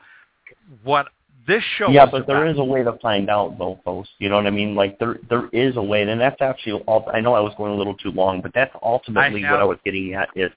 what 0.84 1.10
this 1.48 1.64
show 1.78 1.90
Yeah, 1.90 2.06
but 2.06 2.28
there 2.28 2.46
is 2.48 2.58
a 2.58 2.64
way 2.64 2.84
to 2.84 2.94
find 3.02 3.30
out, 3.30 3.58
though, 3.58 3.80
folks. 3.84 4.10
You 4.20 4.30
know 4.30 4.36
what 4.36 4.48
I 4.48 4.52
mean? 4.52 4.76
Like 4.76 5.00
there, 5.00 5.18
there 5.30 5.48
is 5.50 5.76
a 5.78 5.82
way, 5.82 6.04
and 6.04 6.20
that's 6.20 6.42
actually. 6.42 6.82
All, 6.84 7.10
I 7.14 7.20
know 7.20 7.34
I 7.34 7.40
was 7.40 7.54
going 7.58 7.72
a 7.72 7.76
little 7.76 7.96
too 7.96 8.12
long, 8.12 8.42
but 8.42 8.52
that's 8.54 8.74
ultimately 8.82 9.46
I 9.46 9.52
what 9.52 9.60
I 9.60 9.66
was 9.66 9.78
getting 9.84 10.14
at. 10.14 10.30
Is 10.36 10.52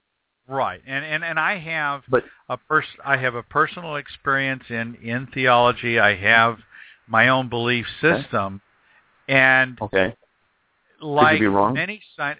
right, 0.48 0.80
and 0.86 1.04
and 1.04 1.24
and 1.24 1.38
I 1.38 1.58
have 1.58 2.02
but 2.08 2.24
a 2.48 2.56
pers- 2.56 2.84
I 3.04 3.16
have 3.16 3.34
a 3.34 3.42
personal 3.42 3.96
experience 3.96 4.64
in 4.68 4.96
in 4.96 5.26
theology. 5.32 5.98
I 5.98 6.14
have 6.16 6.58
my 7.08 7.28
own 7.28 7.48
belief 7.48 7.86
system, 8.00 8.60
and 9.28 9.80
okay, 9.80 10.14
like 11.00 11.40
be 11.40 11.46
wrong? 11.46 11.74
many 11.74 12.00
sci- 12.16 12.32
uh, 12.32 12.34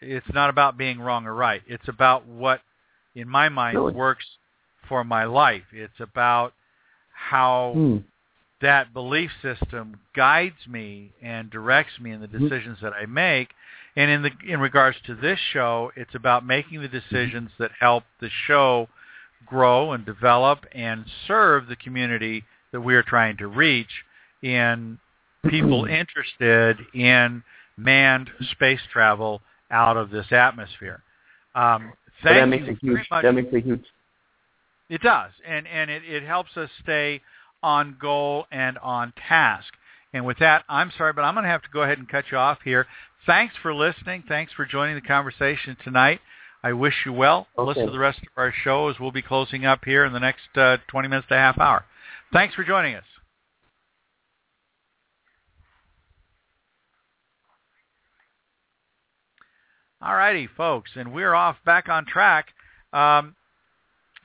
it's 0.00 0.26
not 0.32 0.50
about 0.50 0.76
being 0.76 1.00
wrong 1.00 1.26
or 1.26 1.34
right. 1.34 1.62
It's 1.66 1.88
about 1.88 2.26
what, 2.26 2.60
in 3.14 3.28
my 3.28 3.48
mind, 3.48 3.76
Really? 3.76 3.92
works 3.94 4.26
for 4.88 5.04
my 5.04 5.24
life. 5.24 5.64
It's 5.72 5.98
about 6.00 6.52
how 7.16 7.72
Hmm. 7.74 7.96
that 8.60 8.92
belief 8.92 9.30
system 9.42 9.98
guides 10.14 10.66
me 10.66 11.12
and 11.20 11.50
directs 11.50 11.98
me 12.00 12.12
in 12.12 12.20
the 12.20 12.28
Mm-hmm. 12.28 12.48
decisions 12.48 12.78
that 12.80 12.92
I 12.94 13.06
make. 13.06 13.52
And 13.96 14.10
in 14.10 14.22
the 14.22 14.30
in 14.46 14.60
regards 14.60 15.00
to 15.06 15.14
this 15.14 15.38
show, 15.52 15.92
it's 15.96 16.14
about 16.14 16.44
making 16.44 16.80
the 16.82 16.88
decisions 16.88 17.50
that 17.58 17.72
help 17.80 18.04
the 18.20 18.30
show 18.46 18.88
grow 19.46 19.92
and 19.92 20.04
develop 20.04 20.66
and 20.72 21.04
serve 21.26 21.66
the 21.66 21.76
community 21.76 22.44
that 22.72 22.80
we 22.80 22.94
are 22.94 23.02
trying 23.02 23.36
to 23.38 23.46
reach 23.46 24.04
in 24.42 24.98
people 25.48 25.84
interested 25.86 26.78
in 26.94 27.42
manned 27.76 28.30
space 28.52 28.80
travel 28.92 29.40
out 29.70 29.96
of 29.96 30.10
this 30.10 30.30
atmosphere. 30.32 31.02
Um, 31.54 31.92
thank 32.22 32.36
that 32.36 32.46
makes 32.46 32.66
you 32.82 32.94
a 32.94 32.98
huge. 32.98 33.08
That 33.22 33.32
makes 33.34 33.52
a 33.52 33.60
huge. 33.60 33.84
It 34.88 35.00
does, 35.00 35.32
and 35.46 35.66
and 35.66 35.90
it, 35.90 36.02
it 36.04 36.22
helps 36.22 36.56
us 36.56 36.70
stay 36.82 37.20
on 37.62 37.96
goal 38.00 38.46
and 38.52 38.78
on 38.78 39.12
task. 39.28 39.72
And 40.12 40.24
with 40.24 40.38
that, 40.38 40.64
I'm 40.68 40.92
sorry, 40.96 41.12
but 41.12 41.22
I'm 41.22 41.34
going 41.34 41.44
to 41.44 41.50
have 41.50 41.62
to 41.62 41.68
go 41.72 41.82
ahead 41.82 41.98
and 41.98 42.08
cut 42.08 42.26
you 42.30 42.38
off 42.38 42.58
here. 42.64 42.86
Thanks 43.26 43.54
for 43.60 43.74
listening. 43.74 44.22
Thanks 44.28 44.52
for 44.52 44.64
joining 44.64 44.94
the 44.94 45.00
conversation 45.00 45.76
tonight. 45.82 46.20
I 46.62 46.72
wish 46.72 46.94
you 47.04 47.12
well. 47.12 47.48
Okay. 47.58 47.66
Listen 47.68 47.86
to 47.86 47.92
the 47.92 47.98
rest 47.98 48.20
of 48.20 48.28
our 48.36 48.52
show 48.64 48.88
as 48.88 48.96
we'll 49.00 49.12
be 49.12 49.22
closing 49.22 49.66
up 49.66 49.84
here 49.84 50.04
in 50.04 50.12
the 50.12 50.20
next 50.20 50.56
uh, 50.56 50.78
20 50.88 51.08
minutes 51.08 51.28
to 51.28 51.34
a 51.34 51.38
half 51.38 51.58
hour. 51.58 51.84
Thanks 52.32 52.54
for 52.54 52.64
joining 52.64 52.94
us. 52.94 53.04
All 60.00 60.14
righty, 60.14 60.46
folks, 60.46 60.90
and 60.94 61.12
we're 61.12 61.34
off 61.34 61.56
back 61.64 61.88
on 61.88 62.04
track. 62.04 62.48
Um, 62.92 63.34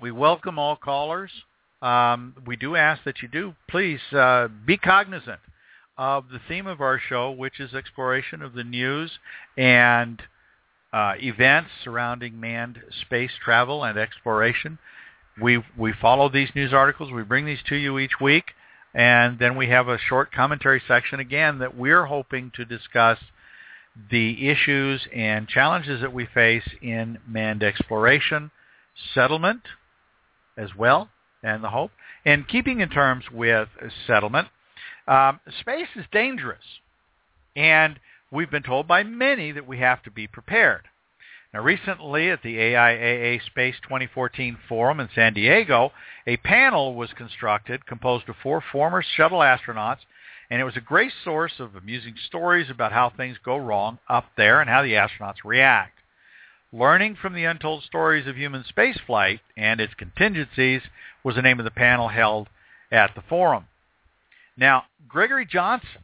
we 0.01 0.11
welcome 0.11 0.57
all 0.57 0.75
callers. 0.75 1.31
Um, 1.81 2.35
we 2.45 2.55
do 2.55 2.75
ask 2.75 3.03
that 3.03 3.21
you 3.21 3.27
do 3.27 3.53
please 3.69 3.99
uh, 4.11 4.47
be 4.65 4.77
cognizant 4.77 5.39
of 5.97 6.25
the 6.29 6.39
theme 6.47 6.65
of 6.65 6.81
our 6.81 6.99
show, 6.99 7.31
which 7.31 7.59
is 7.59 7.73
exploration 7.73 8.41
of 8.41 8.53
the 8.53 8.63
news 8.63 9.11
and 9.57 10.21
uh, 10.91 11.13
events 11.17 11.69
surrounding 11.83 12.39
manned 12.39 12.79
space 13.01 13.31
travel 13.43 13.83
and 13.83 13.97
exploration. 13.97 14.79
We 15.41 15.63
we 15.77 15.93
follow 15.93 16.29
these 16.29 16.49
news 16.55 16.73
articles. 16.73 17.11
We 17.11 17.23
bring 17.23 17.45
these 17.45 17.63
to 17.69 17.75
you 17.75 17.99
each 17.99 18.19
week, 18.19 18.45
and 18.93 19.37
then 19.37 19.55
we 19.55 19.67
have 19.69 19.87
a 19.87 19.99
short 19.99 20.31
commentary 20.31 20.81
section 20.87 21.19
again 21.19 21.59
that 21.59 21.77
we're 21.77 22.05
hoping 22.05 22.51
to 22.55 22.65
discuss 22.65 23.19
the 24.09 24.49
issues 24.49 25.07
and 25.13 25.47
challenges 25.47 26.01
that 26.01 26.13
we 26.13 26.25
face 26.25 26.67
in 26.81 27.19
manned 27.27 27.61
exploration, 27.61 28.51
settlement 29.13 29.61
as 30.61 30.75
well, 30.77 31.09
and 31.43 31.63
the 31.63 31.69
hope. 31.69 31.91
And 32.25 32.47
keeping 32.47 32.81
in 32.81 32.89
terms 32.89 33.25
with 33.31 33.69
settlement, 34.05 34.47
um, 35.07 35.39
space 35.59 35.87
is 35.95 36.05
dangerous. 36.11 36.63
And 37.55 37.99
we've 38.31 38.51
been 38.51 38.63
told 38.63 38.87
by 38.87 39.03
many 39.03 39.51
that 39.51 39.67
we 39.67 39.79
have 39.79 40.03
to 40.03 40.11
be 40.11 40.27
prepared. 40.27 40.83
Now, 41.53 41.61
recently 41.61 42.29
at 42.29 42.43
the 42.43 42.55
AIAA 42.55 43.45
Space 43.45 43.75
2014 43.83 44.57
Forum 44.69 45.01
in 45.01 45.09
San 45.13 45.33
Diego, 45.33 45.91
a 46.25 46.37
panel 46.37 46.95
was 46.95 47.09
constructed 47.17 47.85
composed 47.85 48.29
of 48.29 48.35
four 48.41 48.63
former 48.71 49.03
shuttle 49.03 49.39
astronauts 49.39 49.99
and 50.51 50.59
it 50.59 50.65
was 50.65 50.75
a 50.75 50.81
great 50.81 51.13
source 51.23 51.53
of 51.59 51.77
amusing 51.77 52.13
stories 52.27 52.69
about 52.69 52.91
how 52.91 53.09
things 53.09 53.37
go 53.43 53.55
wrong 53.55 53.99
up 54.09 54.25
there 54.35 54.59
and 54.59 54.69
how 54.69 54.83
the 54.83 54.93
astronauts 54.93 55.45
react. 55.45 55.97
Learning 56.73 57.15
from 57.15 57.33
the 57.33 57.43
untold 57.43 57.83
stories 57.83 58.27
of 58.27 58.37
human 58.37 58.63
spaceflight 58.63 59.41
and 59.57 59.81
its 59.81 59.93
contingencies 59.93 60.81
was 61.23 61.35
the 61.35 61.41
name 61.41 61.59
of 61.59 61.65
the 61.65 61.71
panel 61.71 62.07
held 62.07 62.47
at 62.91 63.13
the 63.13 63.21
forum. 63.21 63.67
Now, 64.55 64.85
Gregory 65.07 65.45
Johnson 65.45 66.03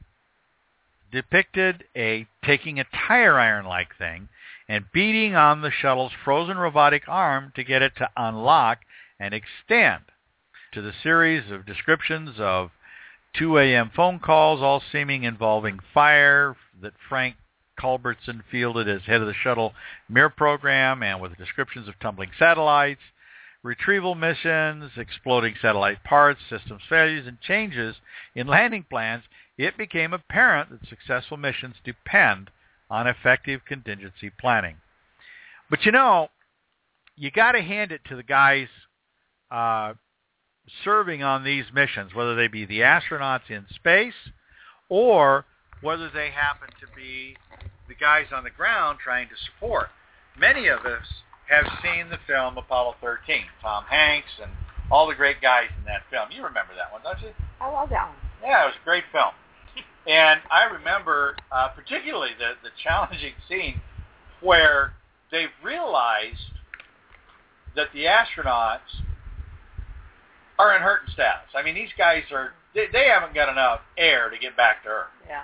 depicted 1.11 1.85
a 1.95 2.27
taking 2.43 2.79
a 2.79 2.85
tire 3.07 3.39
iron-like 3.39 3.95
thing 3.97 4.27
and 4.67 4.91
beating 4.91 5.35
on 5.35 5.61
the 5.61 5.71
shuttle's 5.71 6.11
frozen 6.25 6.57
robotic 6.57 7.03
arm 7.07 7.53
to 7.55 7.63
get 7.63 7.81
it 7.81 7.93
to 7.97 8.09
unlock 8.17 8.79
and 9.19 9.33
extend 9.33 10.03
to 10.73 10.81
the 10.81 10.93
series 11.01 11.49
of 11.49 11.65
descriptions 11.65 12.35
of 12.39 12.71
2 13.37 13.57
a.m. 13.57 13.89
phone 13.95 14.19
calls, 14.19 14.61
all 14.61 14.83
seeming 14.91 15.23
involving 15.23 15.79
fire 15.93 16.55
that 16.81 16.93
Frank 17.07 17.35
Culbertson 17.79 18.43
fielded 18.51 18.87
as 18.89 19.01
head 19.03 19.21
of 19.21 19.27
the 19.27 19.33
shuttle 19.33 19.73
Mir 20.09 20.29
program 20.29 21.03
and 21.03 21.21
with 21.21 21.37
descriptions 21.37 21.87
of 21.87 21.99
tumbling 21.99 22.31
satellites, 22.37 23.01
retrieval 23.63 24.15
missions, 24.15 24.91
exploding 24.97 25.55
satellite 25.61 26.03
parts, 26.03 26.39
systems 26.49 26.81
failures, 26.89 27.27
and 27.27 27.39
changes 27.41 27.95
in 28.35 28.47
landing 28.47 28.85
plans, 28.89 29.23
it 29.57 29.77
became 29.77 30.13
apparent 30.13 30.69
that 30.69 30.87
successful 30.87 31.37
missions 31.37 31.75
depend 31.83 32.49
on 32.89 33.07
effective 33.07 33.61
contingency 33.67 34.31
planning. 34.39 34.77
But 35.69 35.85
you 35.85 35.91
know, 35.91 36.29
you 37.15 37.31
got 37.31 37.53
to 37.53 37.61
hand 37.61 37.91
it 37.91 38.01
to 38.09 38.15
the 38.15 38.23
guys 38.23 38.67
uh, 39.51 39.93
serving 40.83 41.23
on 41.23 41.43
these 41.43 41.65
missions, 41.73 42.13
whether 42.13 42.35
they 42.35 42.47
be 42.47 42.65
the 42.65 42.81
astronauts 42.81 43.49
in 43.49 43.65
space 43.73 44.13
or 44.89 45.45
whether 45.81 46.09
they 46.09 46.31
happen 46.31 46.69
to 46.79 46.87
be 46.95 47.35
the 47.87 47.95
guys 47.95 48.25
on 48.33 48.43
the 48.43 48.49
ground 48.49 48.99
trying 49.03 49.27
to 49.29 49.35
support. 49.45 49.87
Many 50.37 50.67
of 50.67 50.85
us 50.85 51.05
have 51.49 51.65
seen 51.81 52.09
the 52.09 52.19
film 52.27 52.57
Apollo 52.57 52.95
13, 53.01 53.43
Tom 53.61 53.85
Hanks 53.89 54.29
and 54.41 54.51
all 54.91 55.07
the 55.07 55.15
great 55.15 55.41
guys 55.41 55.69
in 55.77 55.85
that 55.85 56.01
film. 56.11 56.29
You 56.31 56.43
remember 56.43 56.73
that 56.75 56.91
one, 56.91 57.01
don't 57.03 57.21
you? 57.21 57.33
I 57.59 57.71
love 57.71 57.89
that 57.89 58.07
one. 58.07 58.17
Yeah, 58.41 58.63
it 58.63 58.67
was 58.67 58.75
a 58.81 58.85
great 58.85 59.03
film. 59.11 59.31
And 60.07 60.39
I 60.51 60.63
remember 60.65 61.35
uh, 61.51 61.69
particularly 61.69 62.31
the, 62.37 62.53
the 62.63 62.69
challenging 62.83 63.33
scene 63.49 63.81
where 64.41 64.93
they've 65.31 65.49
realized 65.63 66.55
that 67.75 67.87
the 67.93 68.05
astronauts 68.05 69.03
are 70.57 70.75
in 70.75 70.81
hurting 70.81 71.13
status. 71.13 71.49
I 71.55 71.63
mean, 71.63 71.75
these 71.75 71.93
guys 71.97 72.23
are, 72.31 72.51
they, 72.73 72.85
they 72.91 73.07
haven't 73.07 73.35
got 73.35 73.49
enough 73.49 73.81
air 73.97 74.29
to 74.29 74.37
get 74.37 74.55
back 74.55 74.83
to 74.83 74.89
Earth. 74.89 75.07
Yeah. 75.27 75.43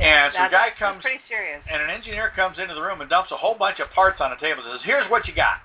And 0.00 0.32
so 0.32 0.46
a 0.46 0.50
guy 0.50 0.68
comes, 0.78 1.02
pretty 1.02 1.20
serious. 1.28 1.60
and 1.70 1.82
an 1.82 1.90
engineer 1.90 2.32
comes 2.34 2.58
into 2.58 2.74
the 2.74 2.80
room 2.80 3.02
and 3.02 3.10
dumps 3.10 3.30
a 3.32 3.36
whole 3.36 3.54
bunch 3.54 3.80
of 3.80 3.90
parts 3.90 4.20
on 4.20 4.30
the 4.30 4.36
table 4.36 4.62
and 4.64 4.80
says, 4.80 4.84
here's 4.84 5.08
what 5.10 5.28
you 5.28 5.34
got. 5.34 5.58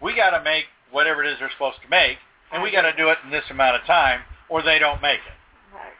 We 0.00 0.16
got 0.16 0.30
to 0.30 0.42
make 0.42 0.64
whatever 0.90 1.22
it 1.22 1.30
is 1.30 1.38
they're 1.38 1.50
supposed 1.52 1.78
to 1.82 1.88
make, 1.88 2.18
and 2.52 2.62
we 2.62 2.72
got 2.72 2.82
to 2.82 2.92
do 2.96 3.10
it 3.10 3.18
in 3.24 3.30
this 3.30 3.44
amount 3.50 3.76
of 3.76 3.86
time, 3.86 4.22
or 4.48 4.62
they 4.62 4.80
don't 4.80 5.00
make 5.00 5.20
it. 5.20 5.38
Right. 5.72 5.94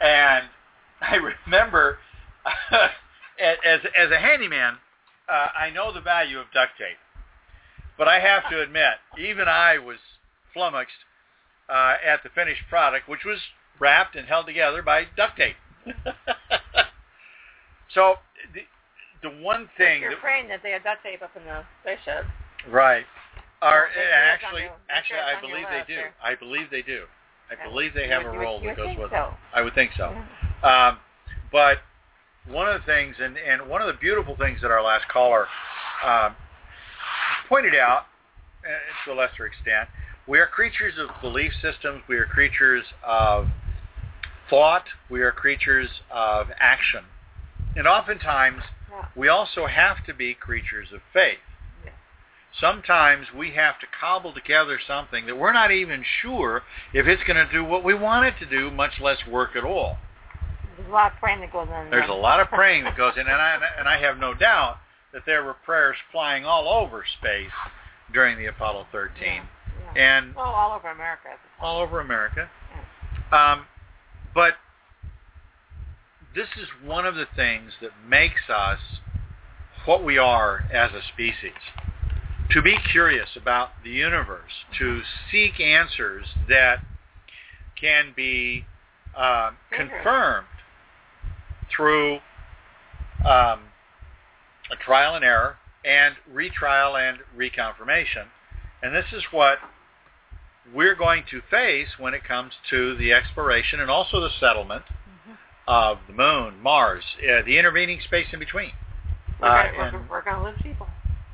And 0.00 0.48
I 1.00 1.16
remember, 1.16 1.98
as 3.38 3.80
as 3.96 4.10
a 4.10 4.18
handyman, 4.18 4.78
uh, 5.28 5.48
I 5.56 5.70
know 5.70 5.92
the 5.92 6.00
value 6.00 6.38
of 6.38 6.46
duct 6.54 6.72
tape, 6.78 6.96
but 7.98 8.08
I 8.08 8.20
have 8.20 8.48
to 8.50 8.62
admit, 8.62 8.94
even 9.18 9.46
I 9.46 9.78
was 9.78 9.98
flummoxed 10.54 10.92
uh, 11.68 11.96
at 12.04 12.22
the 12.22 12.30
finished 12.30 12.62
product, 12.70 13.08
which 13.08 13.24
was 13.24 13.38
wrapped 13.78 14.16
and 14.16 14.26
held 14.26 14.46
together 14.46 14.82
by 14.82 15.04
duct 15.16 15.36
tape. 15.36 15.56
so 17.94 18.14
the 18.54 18.60
the 19.22 19.30
one 19.42 19.68
thing 19.78 20.02
You're 20.02 20.10
that, 20.10 20.20
praying 20.20 20.48
that 20.48 20.60
they 20.62 20.70
had 20.72 20.84
duct 20.84 21.02
tape 21.02 21.22
up 21.22 21.30
in 21.36 21.44
the 21.44 21.62
spaceship. 21.82 22.24
right 22.68 23.04
are 23.62 23.86
Make 23.88 23.94
sure 23.94 24.12
actually 24.12 24.62
your- 24.62 24.72
actually 24.90 25.18
I 25.20 25.40
believe 25.40 25.66
they 25.70 25.84
do. 25.94 25.96
there. 25.96 26.14
I 26.22 26.34
believe 26.34 26.70
they 26.70 26.82
do. 26.82 27.04
I 27.50 27.54
Yeah. 27.54 27.68
believe 27.68 27.94
they 27.94 28.08
have 28.08 28.24
would- 28.24 28.34
a 28.34 28.38
role 28.38 28.60
that 28.60 28.76
goes 28.76 28.96
with 28.98 29.10
so. 29.10 29.16
it. 29.28 29.56
I 29.58 29.62
would 29.62 29.74
think 29.74 29.92
so. 29.96 30.10
Yeah. 30.62 30.88
Um, 30.88 30.98
but 31.50 31.78
one 32.46 32.68
of 32.68 32.74
the 32.80 32.84
things, 32.84 33.16
and, 33.20 33.38
and 33.38 33.66
one 33.68 33.80
of 33.80 33.86
the 33.86 33.94
beautiful 33.94 34.36
things 34.36 34.60
that 34.60 34.70
our 34.70 34.82
last 34.82 35.08
caller 35.08 35.46
um, 36.04 36.36
pointed 37.48 37.74
out, 37.74 38.06
uh, 38.66 39.04
to 39.06 39.12
a 39.12 39.14
lesser 39.14 39.46
extent, 39.46 39.88
we 40.26 40.38
are 40.38 40.46
creatures 40.46 40.98
of 40.98 41.08
belief 41.22 41.52
systems. 41.62 42.02
We 42.08 42.16
are 42.18 42.26
creatures 42.26 42.84
of 43.02 43.48
thought. 44.48 44.84
We 45.10 45.22
are 45.22 45.32
creatures 45.32 45.88
of 46.10 46.48
action. 46.58 47.04
And 47.76 47.86
oftentimes, 47.86 48.62
we 49.16 49.28
also 49.28 49.66
have 49.66 50.04
to 50.06 50.14
be 50.14 50.34
creatures 50.34 50.88
of 50.94 51.00
faith. 51.12 51.38
Sometimes 52.60 53.26
we 53.36 53.50
have 53.54 53.80
to 53.80 53.86
cobble 54.00 54.32
together 54.32 54.78
something 54.86 55.26
that 55.26 55.36
we're 55.36 55.52
not 55.52 55.72
even 55.72 56.04
sure 56.22 56.62
if 56.92 57.06
it's 57.08 57.22
going 57.24 57.44
to 57.44 57.52
do 57.52 57.64
what 57.64 57.82
we 57.82 57.94
want 57.94 58.26
it 58.26 58.34
to 58.38 58.46
do, 58.46 58.70
much 58.70 59.00
less 59.00 59.18
work 59.28 59.56
at 59.56 59.64
all. 59.64 59.98
There's 60.76 60.88
a 60.88 60.92
lot 60.92 61.12
of 61.12 61.18
praying 61.18 61.40
that 61.40 61.52
goes 61.52 61.66
in. 61.68 61.90
There's 61.90 62.08
a 62.08 62.12
lot 62.12 62.38
of 62.38 62.48
praying 62.48 62.84
that 62.84 62.96
goes 62.96 63.14
in, 63.16 63.22
and 63.22 63.30
I 63.30 63.58
and 63.78 63.88
I 63.88 63.98
have 63.98 64.18
no 64.18 64.34
doubt 64.34 64.76
that 65.12 65.22
there 65.26 65.42
were 65.44 65.54
prayers 65.54 65.96
flying 66.12 66.44
all 66.44 66.68
over 66.68 67.04
space 67.18 67.50
during 68.12 68.38
the 68.38 68.46
Apollo 68.46 68.86
13 68.92 69.10
Yeah. 69.24 69.42
yeah. 69.96 70.18
and 70.18 70.34
well, 70.36 70.46
all 70.46 70.76
over 70.76 70.88
America. 70.90 71.28
at 71.32 71.38
the 71.42 71.48
time. 71.60 71.66
all 71.66 71.80
over 71.82 72.00
America. 72.00 72.48
Um, 73.32 73.66
but 74.34 74.54
this 76.34 76.48
is 76.60 76.66
one 76.84 77.06
of 77.06 77.14
the 77.14 77.26
things 77.36 77.72
that 77.80 77.92
makes 78.08 78.48
us 78.48 78.80
what 79.86 80.04
we 80.04 80.18
are 80.18 80.64
as 80.72 80.90
a 80.92 81.00
species. 81.12 81.52
To 82.50 82.62
be 82.62 82.76
curious 82.90 83.30
about 83.36 83.70
the 83.82 83.90
universe, 83.90 84.50
to 84.78 85.02
seek 85.30 85.60
answers 85.60 86.26
that 86.48 86.80
can 87.80 88.12
be 88.14 88.64
uh, 89.16 89.52
confirmed 89.70 90.46
through 91.74 92.16
um, 93.24 93.60
a 94.70 94.76
trial 94.84 95.14
and 95.14 95.24
error 95.24 95.56
and 95.84 96.14
retrial 96.32 96.96
and 96.96 97.18
reconfirmation. 97.36 98.26
And 98.82 98.94
this 98.94 99.06
is 99.12 99.22
what 99.30 99.58
we're 100.72 100.94
going 100.94 101.24
to 101.30 101.40
face 101.50 101.88
when 101.98 102.14
it 102.14 102.24
comes 102.24 102.52
to 102.70 102.96
the 102.96 103.12
exploration 103.12 103.80
and 103.80 103.90
also 103.90 104.20
the 104.20 104.30
settlement 104.40 104.84
Mhm. 105.28 105.36
of 105.66 105.98
the 106.06 106.12
moon, 106.12 106.60
Mars, 106.62 107.04
uh, 107.18 107.42
the 107.42 107.58
intervening 107.58 108.00
space 108.00 108.32
in 108.32 108.38
between. 108.38 108.72
We're, 109.38 109.48
Uh, 109.48 109.62
gonna, 109.64 109.78
we're, 109.78 109.84
and- 109.98 110.08
we're 110.08 110.22
going 110.22 110.36
to 110.36 110.42
lose 110.42 110.62
people. 110.62 110.88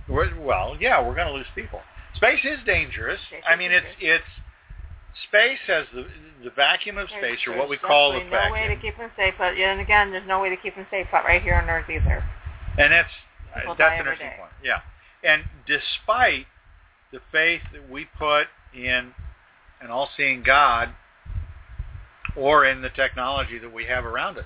Well, 0.08 0.76
yeah, 0.80 1.00
we're 1.00 1.14
going 1.14 1.28
to 1.28 1.32
lose 1.32 1.46
people. 1.54 1.82
Space 2.14 2.44
is 2.44 2.58
dangerous. 2.64 3.20
Space 3.22 3.44
I 3.46 3.52
is 3.52 3.58
mean, 3.58 3.70
it's 3.70 3.86
dangerous. 4.00 4.22
it's 4.22 5.22
space 5.24 5.60
has 5.66 5.86
the 5.92 6.06
the 6.42 6.50
vacuum 6.50 6.96
of 6.96 7.08
There's- 7.10 7.22
space, 7.36 7.46
or 7.46 7.52
what 7.56 7.68
we 7.68 7.76
call 7.76 8.12
the 8.12 8.20
definitely 8.20 8.48
no 8.48 8.52
way 8.54 8.68
to 8.68 8.76
keep 8.76 8.96
them 8.96 9.10
safe. 9.14 9.34
But 9.36 9.56
yeah, 9.58 9.72
and 9.72 9.80
again, 9.80 10.10
there's 10.10 10.26
no 10.26 10.40
way 10.40 10.48
to 10.48 10.56
keep 10.56 10.74
them 10.74 10.86
safe 10.90 11.06
but 11.12 11.22
right 11.24 11.42
here 11.42 11.54
on 11.54 11.68
Earth 11.68 11.88
either. 11.90 12.24
and 12.78 12.90
that's 12.92 13.12
People 13.54 13.74
that's 13.74 13.92
an 13.92 13.98
interesting 13.98 14.30
day. 14.30 14.36
point. 14.38 14.52
Yeah, 14.62 14.80
and 15.22 15.44
despite 15.66 16.46
the 17.12 17.20
faith 17.30 17.60
that 17.72 17.88
we 17.90 18.06
put 18.06 18.48
in 18.74 19.14
an 19.80 19.90
all-seeing 19.90 20.42
God, 20.42 20.90
or 22.36 22.64
in 22.64 22.82
the 22.82 22.90
technology 22.90 23.58
that 23.58 23.72
we 23.72 23.86
have 23.86 24.04
around 24.04 24.38
us, 24.38 24.44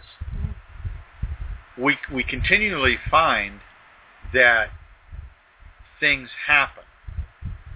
we 1.77 1.99
we 2.13 2.23
continually 2.23 2.99
find 3.11 3.61
that 4.33 4.69
things 6.01 6.29
happen, 6.47 6.85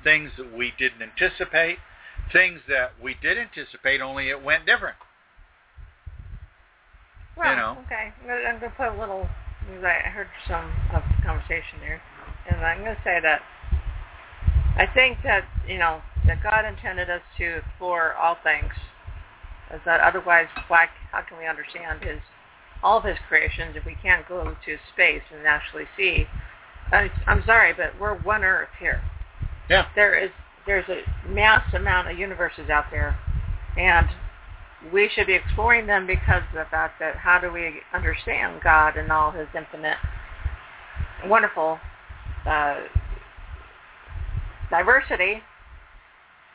things 0.05 0.31
that 0.39 0.57
we 0.57 0.73
didn't 0.79 1.03
anticipate, 1.03 1.79
things 2.33 2.61
that 2.69 2.93
we 3.03 3.17
did 3.21 3.39
anticipate, 3.39 4.01
only 4.01 4.29
it 4.29 4.43
went 4.43 4.67
different. 4.67 4.97
Well, 7.37 7.57
know. 7.57 7.79
okay. 7.87 8.13
I'm 8.25 8.55
I'm 8.55 8.61
gonna 8.61 8.73
put 8.77 8.89
a 8.89 8.99
little. 8.99 9.29
because 9.67 9.85
I 9.85 10.09
heard 10.11 10.29
some 10.49 10.71
of 10.93 11.03
the 11.03 11.23
conversation 11.23 11.79
there, 11.81 12.01
and 12.51 12.65
I'm 12.65 12.79
gonna 12.79 12.99
say 13.05 13.21
that 13.23 13.43
I 14.77 14.87
think 14.93 15.19
that 15.25 15.45
you 15.67 15.79
know 15.79 16.01
that 16.29 16.43
God 16.43 16.65
intended 16.65 17.11
us 17.11 17.23
to 17.39 17.57
explore 17.57 18.15
all 18.15 18.37
things. 18.45 18.73
Is 19.75 19.81
that 19.85 20.01
otherwise, 20.01 20.47
why? 20.69 20.87
How 21.11 21.23
can 21.23 21.39
we 21.39 21.47
understand 21.47 22.05
His 22.05 22.21
all 22.83 22.99
of 22.99 23.05
His 23.05 23.17
creations 23.29 23.75
if 23.75 23.85
we 23.85 23.97
can't 24.01 24.27
go 24.29 24.45
to 24.45 24.77
space 24.93 25.23
and 25.35 25.47
actually 25.47 25.85
see? 25.97 26.27
I, 26.93 27.11
I'm 27.27 27.43
sorry, 27.45 27.73
but 27.73 27.99
we're 28.01 28.17
one 28.19 28.45
Earth 28.45 28.69
here. 28.79 29.03
Yeah. 29.69 29.87
There 29.95 30.17
is 30.17 30.31
there's 30.67 30.89
a 30.89 31.03
mass 31.29 31.75
amount 31.75 32.11
of 32.11 32.19
universes 32.19 32.71
out 32.71 32.85
there, 32.91 33.19
and 33.77 34.09
we 34.93 35.09
should 35.15 35.27
be 35.27 35.35
exploring 35.35 35.87
them 35.87 36.07
because 36.07 36.43
of 36.51 36.55
the 36.55 36.67
fact 36.71 37.01
that 37.01 37.17
how 37.17 37.39
do 37.39 37.51
we 37.51 37.81
understand 37.95 38.61
God 38.63 38.97
and 38.97 39.11
all 39.11 39.31
His 39.31 39.49
infinite, 39.57 39.97
wonderful 41.27 41.79
uh, 42.47 42.81
diversity 44.71 45.43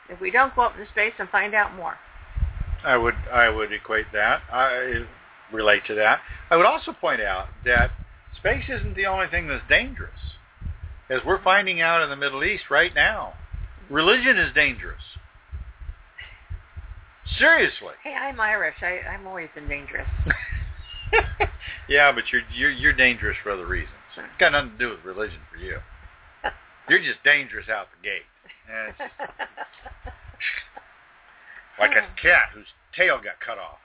if 0.08 0.20
we 0.20 0.30
don't 0.30 0.54
go 0.54 0.62
up 0.62 0.76
into 0.78 0.90
space 0.90 1.12
and 1.18 1.28
find 1.30 1.54
out 1.54 1.74
more. 1.74 1.94
I 2.84 2.96
would 2.96 3.14
I 3.32 3.48
would 3.48 3.72
equate 3.72 4.06
that. 4.12 4.42
I 4.52 5.04
relate 5.52 5.82
to 5.86 5.94
that. 5.94 6.20
I 6.50 6.56
would 6.56 6.66
also 6.66 6.92
point 6.92 7.22
out 7.22 7.48
that 7.64 7.90
space 8.36 8.64
isn't 8.68 8.94
the 8.94 9.06
only 9.06 9.26
thing 9.28 9.48
that's 9.48 9.64
dangerous. 9.68 10.10
As 11.08 11.20
we're 11.26 11.42
finding 11.42 11.80
out 11.80 12.02
in 12.02 12.10
the 12.10 12.16
Middle 12.16 12.44
East 12.44 12.64
right 12.70 12.94
now, 12.94 13.34
religion 13.90 14.38
is 14.38 14.54
dangerous. 14.54 15.02
Seriously. 17.38 17.94
Hey, 18.02 18.14
I'm 18.14 18.38
Irish. 18.38 18.76
I, 18.82 19.00
I'm 19.08 19.26
always 19.26 19.48
been 19.54 19.68
dangerous. 19.68 20.08
yeah, 21.88 22.12
but 22.12 22.24
you're 22.32 22.42
you're 22.54 22.70
you're 22.70 22.92
dangerous 22.92 23.36
for 23.42 23.50
other 23.50 23.66
reasons. 23.66 23.96
It's 24.16 24.26
got 24.38 24.52
nothing 24.52 24.72
to 24.72 24.78
do 24.78 24.90
with 24.90 25.04
religion 25.04 25.40
for 25.50 25.58
you. 25.58 25.78
You're 26.88 27.00
just 27.00 27.24
dangerous 27.24 27.68
out 27.68 27.88
the 27.90 28.06
gate. 28.06 28.22
Like 31.78 31.90
a 31.90 32.06
cat 32.20 32.54
whose 32.54 32.66
tail 32.96 33.16
got 33.18 33.40
cut 33.44 33.58
off. 33.58 33.78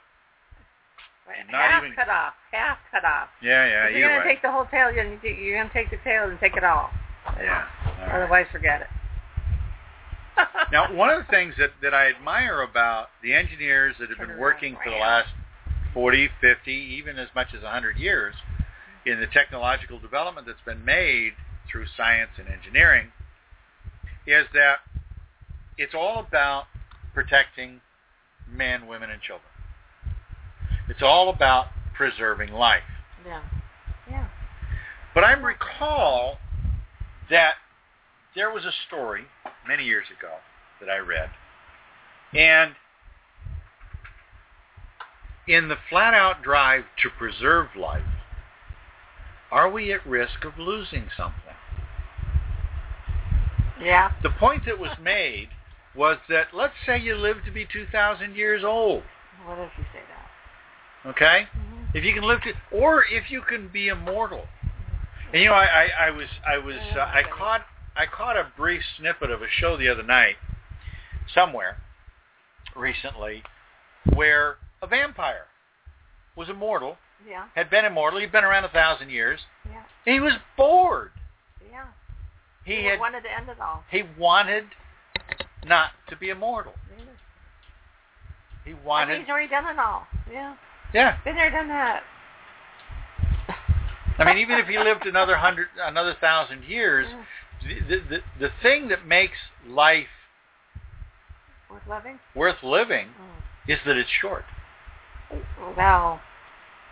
not 1.51 1.71
half 1.71 1.83
even. 1.83 1.95
cut 1.95 2.09
off. 2.09 2.33
Half 2.51 2.77
cut 2.91 3.03
off. 3.03 3.29
Yeah, 3.41 3.65
yeah. 3.65 3.85
if 3.87 3.97
you're 3.97 4.09
gonna 4.09 4.21
way. 4.21 4.33
take 4.33 4.41
the 4.41 4.51
whole 4.51 4.65
tail, 4.65 4.91
you're 4.91 5.03
gonna, 5.03 5.19
you're 5.23 5.57
gonna 5.57 5.73
take 5.73 5.89
the 5.89 5.97
tail 6.03 6.29
and 6.29 6.39
take 6.39 6.55
it 6.55 6.63
all. 6.63 6.89
Yeah. 7.37 7.65
all 7.85 7.91
right. 8.05 8.15
Otherwise, 8.15 8.45
forget 8.51 8.81
it. 8.81 8.87
Now, 10.71 10.93
one 10.95 11.09
of 11.09 11.25
the 11.25 11.29
things 11.31 11.55
that, 11.57 11.71
that 11.81 11.93
I 11.93 12.07
admire 12.09 12.61
about 12.61 13.07
the 13.21 13.33
engineers 13.33 13.95
that 13.99 14.07
have 14.07 14.17
Turn 14.19 14.27
been 14.27 14.35
around, 14.35 14.41
working 14.41 14.77
for 14.81 14.89
the 14.89 14.95
last 14.95 15.27
40, 15.93 16.29
50, 16.39 16.71
even 16.71 17.17
as 17.17 17.27
much 17.35 17.47
as 17.53 17.61
100 17.61 17.97
years 17.97 18.35
in 19.05 19.19
the 19.19 19.27
technological 19.27 19.99
development 19.99 20.47
that's 20.47 20.61
been 20.65 20.85
made 20.85 21.33
through 21.69 21.85
science 21.97 22.29
and 22.37 22.47
engineering 22.47 23.11
is 24.29 24.45
that 24.53 24.77
it's 25.77 25.93
all 25.95 26.25
about 26.27 26.65
protecting 27.13 27.81
men, 28.49 28.87
women, 28.87 29.09
and 29.09 29.21
children. 29.21 29.49
It's 30.87 31.01
all 31.01 31.29
about 31.29 31.67
preserving 31.95 32.51
life. 32.51 32.83
yeah. 33.25 33.41
Yeah. 34.09 34.27
But 35.13 35.23
I 35.23 35.33
recall 35.33 36.37
that 37.29 37.55
there 38.35 38.51
was 38.51 38.65
a 38.65 38.71
story 38.87 39.23
many 39.67 39.83
years 39.83 40.05
ago 40.17 40.33
that 40.79 40.89
I 40.89 40.97
read, 40.97 41.29
and 42.33 42.73
in 45.47 45.67
the 45.67 45.75
flat-out 45.89 46.41
drive 46.43 46.83
to 47.03 47.09
preserve 47.09 47.67
life, 47.75 48.03
are 49.51 49.69
we 49.69 49.91
at 49.91 50.05
risk 50.05 50.45
of 50.45 50.57
losing 50.57 51.09
something? 51.17 51.55
Yeah. 53.81 54.11
The 54.23 54.29
point 54.31 54.63
that 54.65 54.77
was 54.79 54.91
made 55.01 55.49
was 55.95 56.17
that 56.29 56.47
let's 56.53 56.73
say 56.85 56.97
you 56.99 57.15
live 57.15 57.37
to 57.45 57.51
be 57.51 57.65
2,000 57.71 58.35
years 58.35 58.63
old, 58.63 59.03
What 59.45 59.57
if 59.59 59.71
you 59.77 59.83
say 59.93 59.99
that? 61.03 61.09
okay? 61.09 61.47
Mm-hmm. 61.57 61.97
If 61.97 62.03
you 62.03 62.13
can 62.13 62.23
live 62.23 62.41
to, 62.43 62.53
or 62.77 63.03
if 63.05 63.31
you 63.31 63.41
can 63.41 63.67
be 63.67 63.87
immortal. 63.87 64.45
And 65.33 65.41
you 65.41 65.49
know, 65.49 65.55
I, 65.55 65.65
I, 65.65 66.07
I 66.07 66.11
was, 66.11 66.27
I 66.47 66.57
was, 66.57 66.75
uh, 66.95 66.99
I 66.99 67.23
caught, 67.37 67.61
I 67.95 68.05
caught 68.05 68.35
a 68.37 68.47
brief 68.57 68.81
snippet 68.97 69.31
of 69.31 69.41
a 69.41 69.47
show 69.59 69.77
the 69.77 69.89
other 69.89 70.03
night, 70.03 70.35
somewhere, 71.33 71.77
recently, 72.75 73.43
where 74.13 74.57
a 74.81 74.87
vampire 74.87 75.45
was 76.35 76.49
immortal, 76.49 76.97
Yeah. 77.27 77.45
had 77.55 77.69
been 77.69 77.85
immortal, 77.85 78.19
he'd 78.19 78.31
been 78.31 78.43
around 78.43 78.63
a 78.65 78.69
thousand 78.69 79.09
years, 79.09 79.39
Yeah. 79.69 79.83
he 80.05 80.19
was 80.19 80.33
bored. 80.57 81.11
He 82.69 82.75
He 82.75 82.85
had, 82.85 82.99
wanted 82.99 83.21
to 83.23 83.29
end 83.35 83.49
it 83.49 83.59
all. 83.59 83.83
he 83.89 84.03
wanted 84.17 84.65
not 85.65 85.89
to 86.09 86.15
be 86.15 86.29
immortal. 86.29 86.73
He 88.63 88.71
I 88.71 88.75
mean, 88.75 88.85
wanted, 88.85 89.19
he's 89.21 89.29
already 89.29 89.47
done 89.49 89.65
it 89.65 89.79
all. 89.79 90.05
Yeah. 90.31 90.55
yeah. 90.93 91.17
Been 91.23 91.35
there, 91.35 91.49
done 91.49 91.67
that. 91.69 92.03
I 94.19 94.25
mean, 94.25 94.37
even 94.37 94.59
if 94.59 94.67
he 94.67 94.77
lived 94.77 95.05
another 95.07 95.37
hundred, 95.37 95.67
another 95.81 96.13
thousand 96.19 96.63
years, 96.65 97.07
Yeah. 97.09 97.73
the, 97.87 97.95
the 98.09 98.19
the 98.39 98.49
thing 98.61 98.89
that 98.89 99.05
makes 99.07 99.37
life 99.65 100.07
Worth 101.71 101.87
living? 101.89 102.19
worth 102.35 102.61
living 102.63 103.07
Mm. 103.07 103.41
is 103.73 103.79
that 103.85 103.95
it's 103.97 104.09
short. 104.21 104.43
Well, 105.77 106.19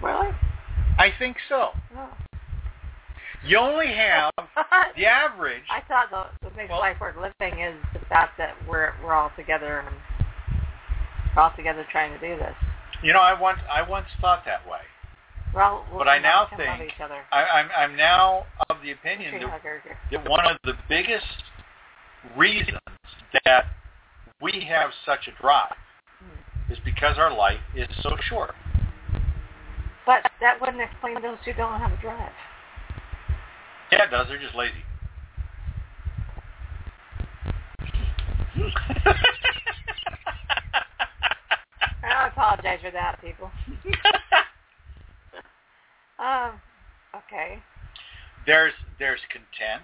really? 0.01 0.29
I 0.97 1.11
think 1.19 1.37
so. 1.49 1.71
No. 1.93 2.07
You 3.47 3.57
only 3.57 3.87
have 3.87 4.31
the 4.97 5.05
average. 5.05 5.63
I 5.71 5.81
thought 5.87 6.09
the, 6.09 6.45
what 6.45 6.55
makes 6.57 6.69
Well- 6.69 6.79
life 6.79 6.97
worth 6.99 7.15
living 7.15 7.59
is 7.59 7.75
the 7.93 7.99
fact 8.07 8.37
that 8.37 8.55
we're 8.67 8.91
we're 9.03 9.13
all 9.13 9.31
together 9.37 9.79
and 9.79 9.95
we're 11.35 11.41
all 11.43 11.53
together 11.55 11.85
trying 11.91 12.11
to 12.11 12.19
do 12.19 12.35
this. 12.37 12.53
You 13.03 13.13
know, 13.13 13.19
I 13.19 13.39
once 13.39 13.59
I 13.71 13.87
once 13.87 14.07
thought 14.19 14.43
that 14.45 14.67
way. 14.69 14.79
We're 15.53 15.61
all, 15.61 15.85
But 15.97 16.09
I 16.09 16.19
now 16.19 16.47
think 16.57 16.61
each 16.85 16.99
other. 17.01 17.21
I, 17.31 17.43
I'm 17.45 17.69
I'm 17.77 17.95
now 17.95 18.45
of 18.69 18.77
the 18.83 18.91
opinion 18.91 19.39
that, 19.39 19.61
that 20.11 20.29
one 20.29 20.45
of 20.45 20.57
the 20.65 20.73
biggest 20.89 21.25
reasons 22.35 22.77
that 23.45 23.65
we 24.41 24.65
have 24.67 24.89
such 25.05 25.27
a 25.27 25.41
drive 25.41 25.73
Hmm. 26.19 26.73
is 26.73 26.79
because 26.83 27.17
our 27.17 27.33
life 27.35 27.61
is 27.75 27.87
so 28.03 28.17
short. 28.27 28.55
But 30.05 30.29
that 30.41 30.59
wouldn't 30.59 30.81
explain 30.81 31.21
those 31.21 31.37
who 31.45 31.53
don't 31.53 31.79
have 31.79 31.91
a 31.91 32.01
drive. 32.01 32.31
Yeah, 33.97 34.05
it 34.05 34.11
does. 34.11 34.27
They're 34.27 34.37
just 34.37 34.53
lazy. 34.55 34.73
I 42.03 42.27
apologize 42.27 42.79
for 42.83 42.91
that, 42.91 43.19
people. 43.21 43.49
um, 46.19 46.51
okay. 47.15 47.59
there's 48.45 48.73
there's 48.99 49.19
content 49.31 49.83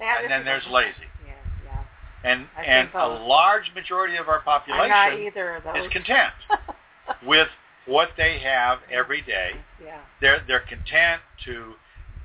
And 0.00 0.30
then 0.30 0.44
there's 0.44 0.66
lazy. 0.70 0.92
Yeah, 1.24 1.32
yeah. 1.64 2.30
and 2.30 2.46
I 2.56 2.62
and 2.64 2.88
a 2.94 3.24
large 3.24 3.72
majority 3.74 4.16
of 4.16 4.28
our 4.28 4.40
population 4.40 5.26
either 5.26 5.56
of 5.56 5.64
those. 5.64 5.86
is 5.86 5.92
content 5.92 6.32
with 7.26 7.48
what 7.86 8.10
they 8.16 8.38
have 8.40 8.80
every 8.90 9.22
day. 9.22 9.52
yeah. 9.82 10.00
They're 10.20 10.42
they're 10.46 10.64
content 10.68 11.22
to 11.46 11.74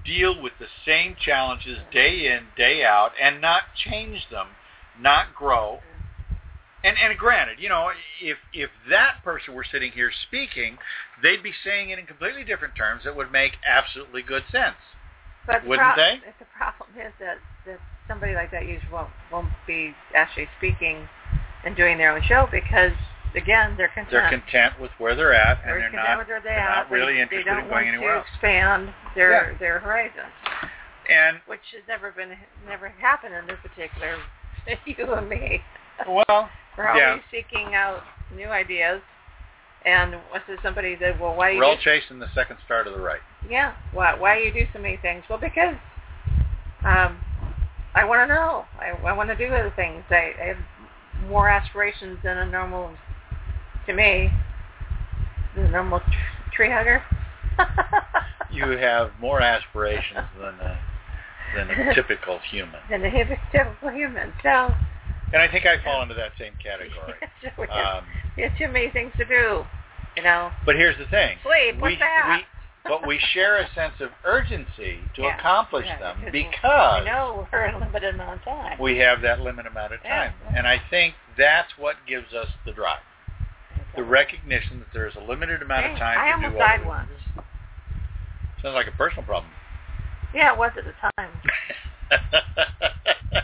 deal 0.08 0.42
with 0.42 0.54
the 0.60 0.68
same 0.86 1.16
challenges 1.24 1.78
day 1.92 2.34
in 2.34 2.48
day 2.56 2.84
out 2.84 3.12
and 3.22 3.42
not 3.42 3.64
change 3.86 4.28
them, 4.32 4.48
not 5.00 5.36
grow. 5.36 5.80
And 6.84 6.96
and 6.98 7.18
granted, 7.18 7.60
you 7.60 7.70
know, 7.70 7.90
if 8.22 8.38
if 8.54 8.70
that 8.90 9.16
person 9.24 9.54
were 9.54 9.66
sitting 9.70 9.92
here 9.92 10.12
speaking, 10.28 10.78
they'd 11.22 11.44
be 11.44 11.54
saying 11.64 11.90
it 11.90 12.00
in 12.00 12.06
completely 12.06 12.44
different 12.44 12.76
terms 12.76 13.04
that 13.04 13.16
would 13.16 13.32
make 13.32 13.54
absolutely 13.68 14.22
good 14.22 14.44
sense. 14.52 14.78
But 15.48 15.64
the 15.64 15.70
Wouldn't 15.70 15.96
prob- 15.96 15.98
they? 15.98 16.20
The 16.40 16.46
problem 16.56 16.90
is 17.00 17.14
that, 17.20 17.38
that 17.66 17.80
somebody 18.08 18.36
like 18.36 18.52
that 18.52 18.68
usually 18.68 18.92
won't, 18.92 19.10
won't 19.32 19.50
be 19.66 19.96
actually 20.14 20.50
speaking 20.58 21.08
and 21.64 21.76
doing 21.76 21.98
their 21.98 22.14
own 22.14 22.22
show 22.28 22.48
because, 22.52 22.92
again, 23.36 23.76
they're 23.78 23.90
content. 23.90 24.12
They're 24.12 24.30
content 24.30 24.80
with 24.80 24.92
where 24.98 25.16
they're 25.16 25.34
at, 25.34 25.60
and 25.62 25.70
They're 25.70 25.80
they're 25.80 25.92
not 25.92 26.18
with 26.20 26.28
where 26.28 26.42
they 26.42 26.50
they're 26.50 26.60
not 26.70 26.92
really 26.92 27.16
they, 27.16 27.22
interested 27.22 27.46
they 27.48 27.50
don't 27.50 27.64
in 27.66 27.70
going 27.70 27.86
want 27.86 27.96
anywhere 27.96 28.14
to 28.14 28.18
else. 28.20 28.28
expand 28.34 28.90
their 29.16 29.58
their 29.60 29.80
horizons, 29.80 30.34
And 31.10 31.38
which 31.48 31.62
has 31.74 31.84
never 31.88 32.12
been 32.12 32.32
never 32.68 32.90
happened 32.90 33.36
in 33.36 33.46
this 33.48 33.58
particular 33.62 34.18
you 34.86 35.14
and 35.14 35.30
me. 35.30 35.62
well, 36.08 36.50
We're 36.78 36.88
always 36.88 37.02
yeah. 37.02 37.18
seeking 37.32 37.74
out 37.76 38.02
new 38.36 38.48
ideas. 38.48 39.02
And 39.86 40.16
it, 40.16 40.60
somebody 40.64 40.96
that 40.96 41.20
well, 41.20 41.36
why 41.36 41.52
you 41.52 41.60
we're 41.60 41.66
all 41.66 41.78
chasing 41.78 42.20
the 42.20 42.28
second 42.36 42.58
star 42.66 42.84
to 42.84 42.90
the 42.90 43.00
right. 43.00 43.22
yeah, 43.50 43.74
why 43.94 44.20
why 44.20 44.38
you 44.40 44.52
do 44.52 44.66
so 44.74 44.80
many 44.80 44.98
things? 44.98 45.24
Well, 45.30 45.40
because 45.40 45.76
um, 46.84 47.18
I 47.96 48.04
want 48.04 48.28
to 48.28 48.34
know. 48.34 48.66
I, 48.80 48.90
I 49.08 49.14
want 49.14 49.30
to 49.30 49.36
do 49.36 49.46
other 49.46 49.72
things. 49.76 50.04
I, 50.10 50.34
I 50.42 50.46
have 50.48 50.58
more 51.30 51.48
aspirations 51.48 52.18
than 52.24 52.38
a 52.38 52.46
normal, 52.46 52.92
to 53.88 53.94
me, 53.94 54.32
the 55.56 55.68
normal 55.70 56.00
tr- 56.00 56.54
tree 56.54 56.70
hugger. 56.72 57.04
You 58.50 58.78
have 58.78 59.12
more 59.20 59.42
aspirations 59.42 60.26
than 60.40 60.56
a, 60.62 60.80
than 61.54 61.70
a 61.70 61.94
typical 61.96 62.40
human, 62.50 62.80
than 62.90 63.04
a 63.04 63.12
typical 63.52 63.90
human. 63.90 64.32
So 64.42 64.74
and 65.34 65.42
I 65.42 65.50
think 65.52 65.66
I 65.66 65.84
fall 65.84 66.02
into 66.02 66.16
that 66.16 66.32
same 66.40 66.54
category. 66.64 67.14
so 67.44 67.50
we 67.60 67.68
have, 67.70 68.04
Um, 68.04 68.04
we 68.38 68.44
have 68.44 68.58
too 68.58 68.70
many 68.70 68.90
things 68.90 69.12
to 69.18 69.26
do. 69.26 69.66
You 70.16 70.24
know, 70.24 70.50
but 70.66 70.76
here's 70.76 70.98
the 70.98 71.06
thing: 71.08 71.38
sleep. 71.44 71.82
What's 71.82 71.96
we, 71.96 72.00
that? 72.00 72.40
we 72.40 72.90
but 72.90 73.06
we 73.06 73.20
share 73.34 73.58
a 73.58 73.68
sense 73.76 73.96
of 74.00 74.10
urgency 74.24 75.00
to 75.16 75.24
Yeah, 75.24 75.38
accomplish 75.38 75.86
yeah, 75.86 76.00
them 76.00 76.18
because 76.32 76.50
because 76.54 77.00
we 77.02 77.06
know 77.06 77.48
we're 77.52 77.66
a 77.68 77.78
limited 77.78 78.16
amount 78.16 78.40
of 78.40 78.46
time. 78.46 78.80
we 78.80 78.98
have 79.00 79.22
that 79.22 79.42
limited 79.42 79.70
amount 79.70 79.94
of 79.94 80.02
time, 80.04 80.34
yeah. 80.46 80.58
and 80.58 80.66
I 80.66 80.82
think 80.90 81.16
that's 81.38 81.72
what 81.78 81.98
gives 82.08 82.34
us 82.34 82.48
the 82.66 82.72
drive. 82.72 83.02
The 83.98 84.04
recognition 84.04 84.78
that 84.80 84.88
there 84.94 85.08
is 85.08 85.16
a 85.16 85.20
limited 85.20 85.64
amount 85.64 85.92
of 85.92 85.98
time 85.98 86.20
I 86.20 86.28
to 86.28 86.34
almost 86.36 86.54
do 86.54 86.60
all 86.62 86.68
died 86.68 86.86
once. 86.86 87.10
Sounds 88.62 88.76
like 88.76 88.88
a 88.88 88.92
personal 88.92 89.26
problem. 89.26 89.52
Yeah, 90.36 90.54
it 90.54 90.60
was 90.60 90.72
at 90.78 90.84
the 90.86 90.94
time. 91.02 91.32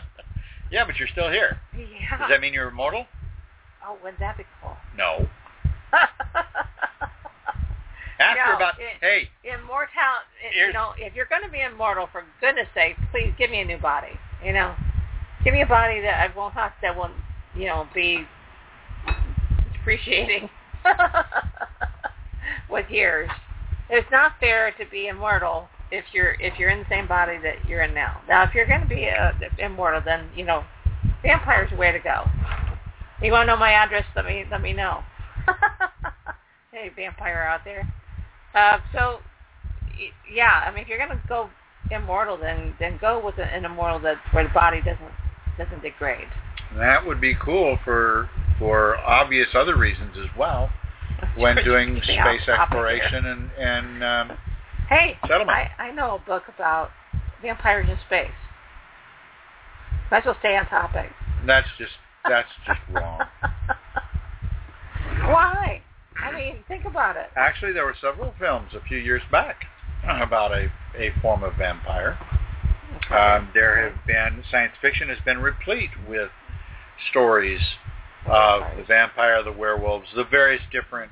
yeah, 0.71 0.85
but 0.85 0.99
you're 0.99 1.07
still 1.07 1.31
here. 1.31 1.57
Yeah. 1.75 2.19
Does 2.19 2.29
that 2.29 2.39
mean 2.39 2.53
you're 2.53 2.67
immortal? 2.69 3.07
oh, 3.85 3.97
wouldn't 4.03 4.19
that 4.19 4.37
be 4.37 4.43
cool? 4.61 4.77
No. 4.95 5.27
After 8.19 8.51
No, 8.51 8.55
about. 8.55 8.75
it- 8.79 8.97
hey, 9.01 9.29
Immortal. 9.43 9.89
You 10.55 10.71
know, 10.71 10.91
if 10.97 11.15
you're 11.15 11.25
going 11.25 11.41
to 11.43 11.49
be 11.49 11.61
immortal, 11.61 12.07
for 12.11 12.23
goodness 12.39 12.67
sake, 12.75 12.95
please 13.11 13.33
give 13.39 13.49
me 13.49 13.61
a 13.61 13.65
new 13.65 13.79
body. 13.79 14.19
You 14.45 14.53
know, 14.53 14.75
give 15.43 15.53
me 15.53 15.61
a 15.61 15.65
body 15.65 15.99
that 16.01 16.19
I 16.21 16.37
won't 16.37 16.53
have 16.53 16.73
that 16.83 16.95
won't, 16.95 17.13
you 17.55 17.65
know, 17.65 17.87
be 17.93 18.25
depreciating 19.83 20.49
with 22.69 22.89
years. 22.89 23.29
It's 23.89 24.07
not 24.11 24.33
fair 24.39 24.71
to 24.71 24.85
be 24.89 25.07
immortal 25.07 25.67
if 25.91 26.05
you're 26.13 26.33
if 26.39 26.57
you're 26.57 26.69
in 26.69 26.79
the 26.79 26.85
same 26.89 27.07
body 27.07 27.37
that 27.43 27.67
you're 27.67 27.81
in 27.83 27.93
now. 27.93 28.21
Now, 28.27 28.43
if 28.43 28.55
you're 28.55 28.65
going 28.65 28.81
to 28.81 28.87
be 28.87 29.09
uh, 29.09 29.31
immortal, 29.59 30.01
then 30.03 30.29
you 30.35 30.45
know, 30.45 30.63
vampire's 31.21 31.69
the 31.69 31.75
way 31.75 31.91
to 31.91 31.99
go. 31.99 32.25
You 33.21 33.31
want 33.31 33.47
to 33.47 33.53
know 33.53 33.59
my 33.59 33.71
address? 33.71 34.05
Let 34.15 34.25
me 34.25 34.45
let 34.49 34.61
me 34.61 34.73
know. 34.73 35.03
Hey, 36.71 36.89
vampire 36.95 37.43
out 37.43 37.59
there. 37.63 37.87
Uh, 38.55 38.79
so, 38.93 39.19
yeah, 40.33 40.63
I 40.65 40.71
mean, 40.73 40.81
if 40.81 40.87
you're 40.87 40.97
gonna 40.97 41.21
go 41.29 41.47
immortal, 41.91 42.35
then 42.35 42.73
then 42.79 42.97
go 42.99 43.23
with 43.23 43.35
an 43.37 43.63
immortal 43.63 43.99
that 43.99 44.17
where 44.31 44.43
the 44.43 44.53
body 44.55 44.79
doesn't 44.79 45.11
doesn't 45.55 45.83
degrade. 45.83 46.27
That 46.75 47.05
would 47.05 47.21
be 47.21 47.35
cool 47.35 47.77
for 47.85 48.27
for 48.63 48.95
obvious 48.99 49.49
other 49.53 49.77
reasons 49.77 50.15
as 50.17 50.29
well. 50.37 50.69
When 51.35 51.57
doing 51.63 51.99
space 52.03 52.47
exploration 52.47 53.25
and 53.25 53.51
and 53.59 54.03
um. 54.03 54.37
Hey, 54.87 55.17
Settlement. 55.27 55.49
I 55.49 55.71
I 55.79 55.91
know 55.91 56.15
a 56.15 56.19
book 56.19 56.43
about 56.53 56.91
vampires 57.41 57.89
in 57.89 57.97
space. 58.07 58.31
Might 60.09 60.19
as 60.19 60.25
well 60.25 60.37
stay 60.39 60.55
on 60.55 60.65
topic. 60.67 61.09
that's 61.45 61.67
just 61.77 61.91
that's 62.27 62.47
just 62.65 62.79
wrong. 62.91 63.21
Why? 65.25 65.81
I 66.23 66.31
mean, 66.31 66.57
think 66.67 66.85
about 66.85 67.17
it. 67.17 67.27
Actually, 67.35 67.73
there 67.73 67.85
were 67.85 67.95
several 67.99 68.33
films 68.39 68.69
a 68.75 68.81
few 68.87 68.97
years 68.97 69.21
back 69.31 69.63
about 70.07 70.51
a 70.53 70.71
a 70.97 71.11
form 71.21 71.43
of 71.43 71.53
vampire. 71.57 72.17
Um, 73.11 73.49
there 73.53 73.89
have 73.89 74.05
been 74.05 74.43
science 74.51 74.73
fiction 74.81 75.09
has 75.09 75.17
been 75.25 75.39
replete 75.39 75.89
with 76.07 76.29
stories 77.09 77.59
of 78.27 78.63
the 78.77 78.83
vampire, 78.83 79.43
the 79.43 79.51
werewolves, 79.51 80.07
the 80.15 80.25
various 80.25 80.61
different 80.71 81.11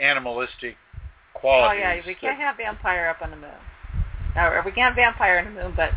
animalistic 0.00 0.76
qualities. 1.34 1.82
Oh 1.82 1.94
yeah, 1.96 2.00
we 2.06 2.14
can't 2.14 2.38
have 2.38 2.56
vampire 2.56 3.08
up 3.08 3.22
on 3.22 3.30
the 3.30 3.36
moon. 3.36 3.50
Or 4.36 4.62
we 4.64 4.72
can't 4.72 4.94
have 4.94 4.96
vampire 4.96 5.38
on 5.38 5.54
the 5.54 5.62
moon, 5.62 5.74
but 5.76 5.90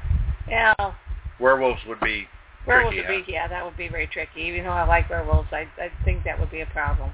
you 0.48 0.58
know, 0.58 0.94
werewolves 1.40 1.82
would 1.88 2.00
be 2.00 2.28
werewolves 2.68 2.96
tricky, 2.96 3.16
would 3.16 3.26
be 3.26 3.32
yeah, 3.32 3.48
that 3.48 3.64
would 3.64 3.78
be 3.78 3.88
very 3.88 4.08
tricky. 4.08 4.42
Even 4.42 4.64
though 4.66 4.72
I 4.72 4.84
like 4.86 5.10
werewolves, 5.10 5.50
I 5.52 5.68
I 5.82 5.92
think 6.04 6.24
that 6.26 6.40
would 6.40 6.52
be 6.52 6.62
a 6.62 6.66
problem. 6.68 7.12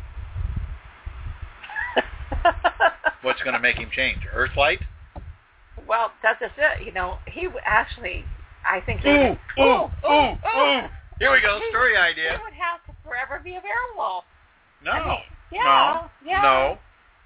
What's 3.22 3.42
going 3.44 3.54
to 3.54 3.60
make 3.60 3.78
him 3.78 3.90
change? 3.94 4.20
Earthlight? 4.34 4.80
Well, 5.88 6.12
that's 6.24 6.40
just 6.40 6.54
it. 6.58 6.86
You 6.86 6.94
know, 6.94 7.18
he 7.26 7.44
w- 7.44 7.62
actually, 7.66 8.24
I 8.66 8.80
think 8.82 9.02
he 9.02 9.10
Ooh, 9.10 9.12
would, 9.12 9.40
ooh, 9.60 9.90
ooh, 10.10 10.32
ooh. 10.34 10.82
Here 11.20 11.32
we 11.32 11.42
go. 11.42 11.60
Story 11.70 11.94
He 11.94 11.98
idea. 11.98 12.40
would 12.44 12.54
have 12.54 12.80
forever 13.10 13.40
be 13.44 13.56
a 13.56 13.62
werewolf. 13.62 14.24
No. 14.84 14.92
I 14.92 15.08
mean, 15.10 15.20
yeah, 15.52 16.08
no. 16.24 16.30
yeah. 16.30 16.42
No. 16.42 16.78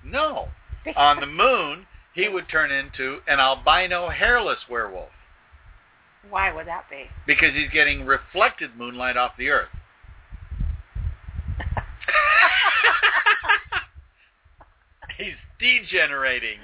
No. 0.06 0.48
On 0.96 1.20
the 1.20 1.28
moon, 1.28 1.86
he 2.14 2.28
would 2.30 2.48
turn 2.50 2.72
into 2.72 3.20
an 3.28 3.40
albino 3.40 4.10
hairless 4.10 4.60
werewolf 4.70 5.10
Why 6.30 6.52
would 6.54 6.68
that 6.68 6.86
be? 6.90 7.06
because 7.26 7.54
he's 7.54 7.70
getting 7.72 8.06
reflected 8.06 8.76
moonlight 8.78 9.18
off 9.18 9.32
the 9.38 9.50
earth. 9.50 9.70
he's 15.18 15.36
degenerating. 15.60 16.58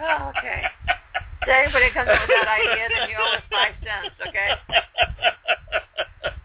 Oh, 0.00 0.32
okay. 0.38 0.62
Anybody 1.48 1.90
comes 1.90 2.08
up 2.08 2.20
with 2.20 2.30
that 2.30 2.48
idea, 2.48 2.88
then 2.88 3.10
you 3.10 3.16
owe 3.18 3.36
us 3.36 3.42
five 3.50 3.74
cents, 3.82 4.14
okay? 4.28 4.54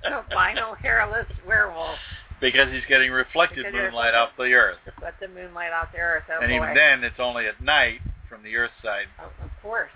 Albino 0.11 0.73
hairless 0.81 1.27
werewolf. 1.45 1.97
Because 2.39 2.71
he's 2.71 2.85
getting 2.87 3.11
reflected 3.11 3.65
Because 3.65 3.73
moonlight 3.73 4.13
off 4.13 4.29
the 4.37 4.53
earth. 4.53 4.77
Let 5.01 5.19
the 5.19 5.27
moonlight 5.27 5.71
out 5.71 5.91
the 5.91 5.99
earth. 5.99 6.23
Oh, 6.29 6.39
and 6.41 6.49
boy. 6.49 6.55
even 6.55 6.75
then, 6.75 7.03
it's 7.03 7.19
only 7.19 7.47
at 7.47 7.61
night 7.61 7.99
from 8.29 8.43
the 8.43 8.55
earth 8.55 8.71
side. 8.83 9.05
Oh, 9.19 9.31
of 9.43 9.51
course. 9.61 9.91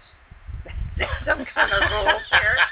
There's 0.97 1.09
some 1.25 1.45
kind 1.53 1.71
of 1.71 1.81
rules 1.91 2.21
here. 2.29 2.57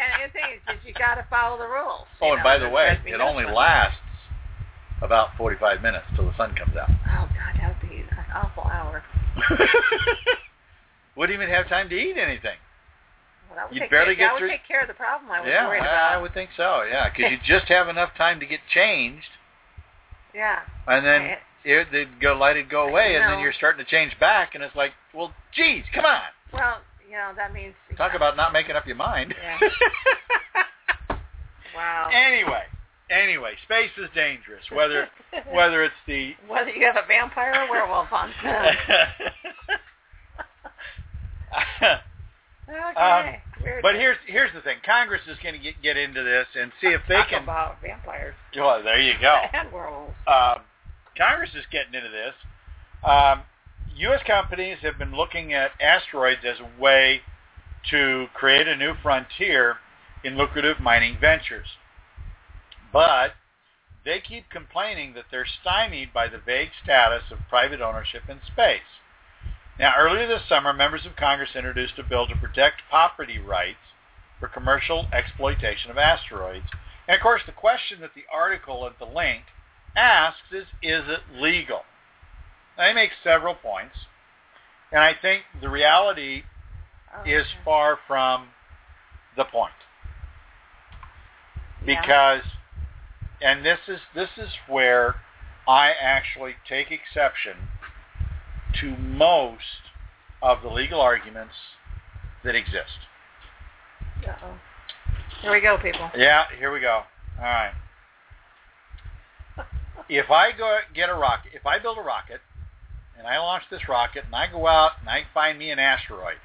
And 0.00 0.30
the 0.30 0.32
thing 0.32 0.44
is, 0.56 0.80
you 0.86 0.94
got 0.94 1.16
to 1.16 1.26
follow 1.28 1.58
the 1.58 1.66
rules. 1.68 2.06
Oh, 2.22 2.32
and 2.32 2.38
know, 2.38 2.44
by 2.44 2.58
the 2.58 2.70
way, 2.70 2.98
it 3.04 3.20
only 3.20 3.44
fun. 3.44 3.54
lasts 3.54 3.98
about 5.02 5.36
45 5.36 5.82
minutes 5.82 6.06
till 6.16 6.24
the 6.24 6.36
sun 6.38 6.54
comes 6.54 6.74
out. 6.74 6.88
Oh 6.88 7.28
God, 7.28 7.60
that 7.60 7.76
would 7.82 7.90
be 7.90 7.96
an 7.96 8.24
awful 8.34 8.64
hour. 8.64 9.04
Wouldn't 11.20 11.36
even 11.38 11.52
have 11.52 11.68
time 11.68 11.90
to 11.90 11.94
eat 11.94 12.16
anything. 12.16 12.56
Well, 13.54 13.68
You'd 13.70 13.90
barely 13.90 14.16
care, 14.16 14.24
get 14.24 14.32
that 14.32 14.38
through- 14.38 14.48
would 14.48 14.52
take 14.52 14.66
care 14.66 14.80
of 14.80 14.88
the 14.88 14.94
problem 14.94 15.30
I 15.30 15.40
was 15.40 15.48
yeah, 15.50 15.68
worried 15.68 15.82
I, 15.82 15.84
about. 15.86 16.12
I 16.12 16.16
would 16.22 16.32
think 16.32 16.48
so. 16.56 16.82
Yeah, 16.88 17.10
because 17.10 17.30
you 17.30 17.36
just 17.46 17.66
have 17.68 17.88
enough 17.90 18.14
time 18.16 18.40
to 18.40 18.46
get 18.46 18.60
changed, 18.72 19.28
Yeah. 20.34 20.60
and 20.86 21.04
then 21.04 21.22
Right. 21.22 21.38
it, 21.64 21.92
the 21.92 22.06
go 22.22 22.32
light 22.32 22.56
would 22.56 22.70
go 22.70 22.88
away, 22.88 23.16
and 23.16 23.30
then 23.30 23.40
you're 23.40 23.52
starting 23.52 23.84
to 23.84 23.90
change 23.90 24.18
back, 24.18 24.54
and 24.54 24.64
it's 24.64 24.74
like, 24.74 24.92
well, 25.12 25.34
geez, 25.54 25.84
come 25.94 26.06
on, 26.06 26.22
Well, 26.54 26.78
you 27.06 27.16
know 27.16 27.32
that 27.36 27.52
means 27.52 27.74
talk 27.98 28.14
about 28.14 28.34
not 28.38 28.54
making 28.54 28.74
up 28.76 28.86
your 28.86 28.96
mind. 28.96 29.34
Yeah. 29.42 29.58
Wow. 31.76 32.08
anyway, 32.12 32.64
anyway, 33.10 33.52
space 33.64 33.90
is 33.98 34.08
dangerous. 34.14 34.64
Whether 34.72 35.08
whether 35.52 35.84
it's 35.84 35.94
the 36.06 36.32
whether 36.48 36.70
you 36.70 36.84
have 36.84 36.96
a 36.96 37.06
vampire 37.06 37.52
or 37.64 37.70
werewolf 37.70 38.12
on. 38.12 38.32
Okay. 41.52 41.94
Um, 42.70 43.34
but 43.82 43.96
here's 43.96 44.16
here's 44.26 44.52
the 44.54 44.60
thing. 44.60 44.76
Congress 44.86 45.22
is 45.26 45.36
going 45.42 45.54
to 45.54 45.60
get 45.60 45.82
get 45.82 45.96
into 45.96 46.22
this 46.22 46.46
and 46.54 46.70
see 46.80 46.86
if 46.88 47.00
they 47.08 47.14
can 47.14 47.22
Talk 47.22 47.28
can. 47.30 47.42
about 47.42 47.82
vampires 47.82 48.34
Well, 48.56 48.80
there 48.84 49.00
you 49.00 49.14
go. 49.20 49.34
and 49.52 49.72
werewolves. 49.72 50.14
Um, 50.26 50.62
Congress 51.18 51.50
is 51.56 51.64
getting 51.72 51.94
into 51.94 52.10
this. 52.10 52.34
Um, 53.02 53.42
U.S. 53.96 54.20
companies 54.24 54.78
have 54.82 54.98
been 54.98 55.16
looking 55.16 55.52
at 55.52 55.72
asteroids 55.80 56.42
as 56.44 56.58
a 56.60 56.80
way 56.80 57.22
to 57.90 58.26
create 58.34 58.68
a 58.68 58.76
new 58.76 58.94
frontier 59.02 59.76
in 60.22 60.38
lucrative 60.38 60.78
mining 60.80 61.16
ventures. 61.20 61.66
But 62.92 63.32
they 64.04 64.20
keep 64.20 64.48
complaining 64.50 65.14
that 65.14 65.24
they're 65.30 65.46
stymied 65.60 66.12
by 66.12 66.28
the 66.28 66.38
vague 66.38 66.70
status 66.82 67.24
of 67.30 67.38
private 67.48 67.80
ownership 67.80 68.22
in 68.28 68.40
space. 68.46 68.80
Now, 69.78 69.94
earlier 69.98 70.26
this 70.26 70.42
summer, 70.48 70.72
members 70.72 71.06
of 71.06 71.16
Congress 71.16 71.50
introduced 71.54 71.98
a 71.98 72.02
bill 72.02 72.26
to 72.26 72.36
protect 72.36 72.82
property 72.90 73.38
rights 73.38 73.78
for 74.38 74.48
commercial 74.48 75.06
exploitation 75.12 75.90
of 75.90 75.98
asteroids. 75.98 76.66
And 77.08 77.16
of 77.16 77.22
course, 77.22 77.42
the 77.46 77.52
question 77.52 78.00
that 78.00 78.14
the 78.14 78.24
article 78.32 78.86
at 78.86 78.98
the 78.98 79.06
link 79.06 79.42
asks 79.96 80.52
is, 80.52 80.64
is 80.82 81.04
it 81.08 81.20
legal? 81.34 81.80
Now, 82.76 82.88
they 82.88 82.94
make 82.94 83.10
several 83.24 83.54
points, 83.54 83.96
and 84.92 85.00
I 85.02 85.14
think 85.14 85.44
the 85.60 85.70
reality 85.70 86.42
Oh, 87.12 87.22
is 87.24 87.46
okay. 87.46 87.58
far 87.64 87.98
from 88.06 88.50
the 89.36 89.44
point 89.44 89.72
Yeah. 91.84 92.00
because 92.00 92.42
and 93.42 93.64
this 93.64 93.80
is 93.88 94.00
this 94.14 94.30
is 94.36 94.50
where 94.68 95.16
I 95.66 95.90
actually 95.90 96.56
take 96.68 96.90
exception 96.90 97.56
to 98.80 98.96
most 98.96 99.62
of 100.42 100.62
the 100.62 100.68
legal 100.68 101.00
arguments 101.00 101.54
that 102.44 102.54
exist. 102.54 103.06
Uh-oh. 104.26 104.58
Here 105.42 105.52
we 105.52 105.60
go, 105.60 105.78
people. 105.78 106.10
Yeah, 106.16 106.44
here 106.58 106.72
we 106.72 106.80
go. 106.80 107.02
All 107.38 107.44
right. 107.44 107.72
If 110.08 110.28
I 110.28 110.50
go 110.50 110.78
get 110.92 111.08
a 111.08 111.14
rocket, 111.14 111.52
if 111.54 111.64
I 111.64 111.78
build 111.78 111.96
a 111.96 112.00
rocket 112.00 112.40
and 113.16 113.28
I 113.28 113.38
launch 113.38 113.62
this 113.70 113.88
rocket 113.88 114.24
and 114.24 114.34
I 114.34 114.50
go 114.50 114.66
out 114.66 114.92
and 114.98 115.08
I 115.08 115.22
find 115.32 115.56
me 115.56 115.70
an 115.70 115.78
asteroid 115.78 116.38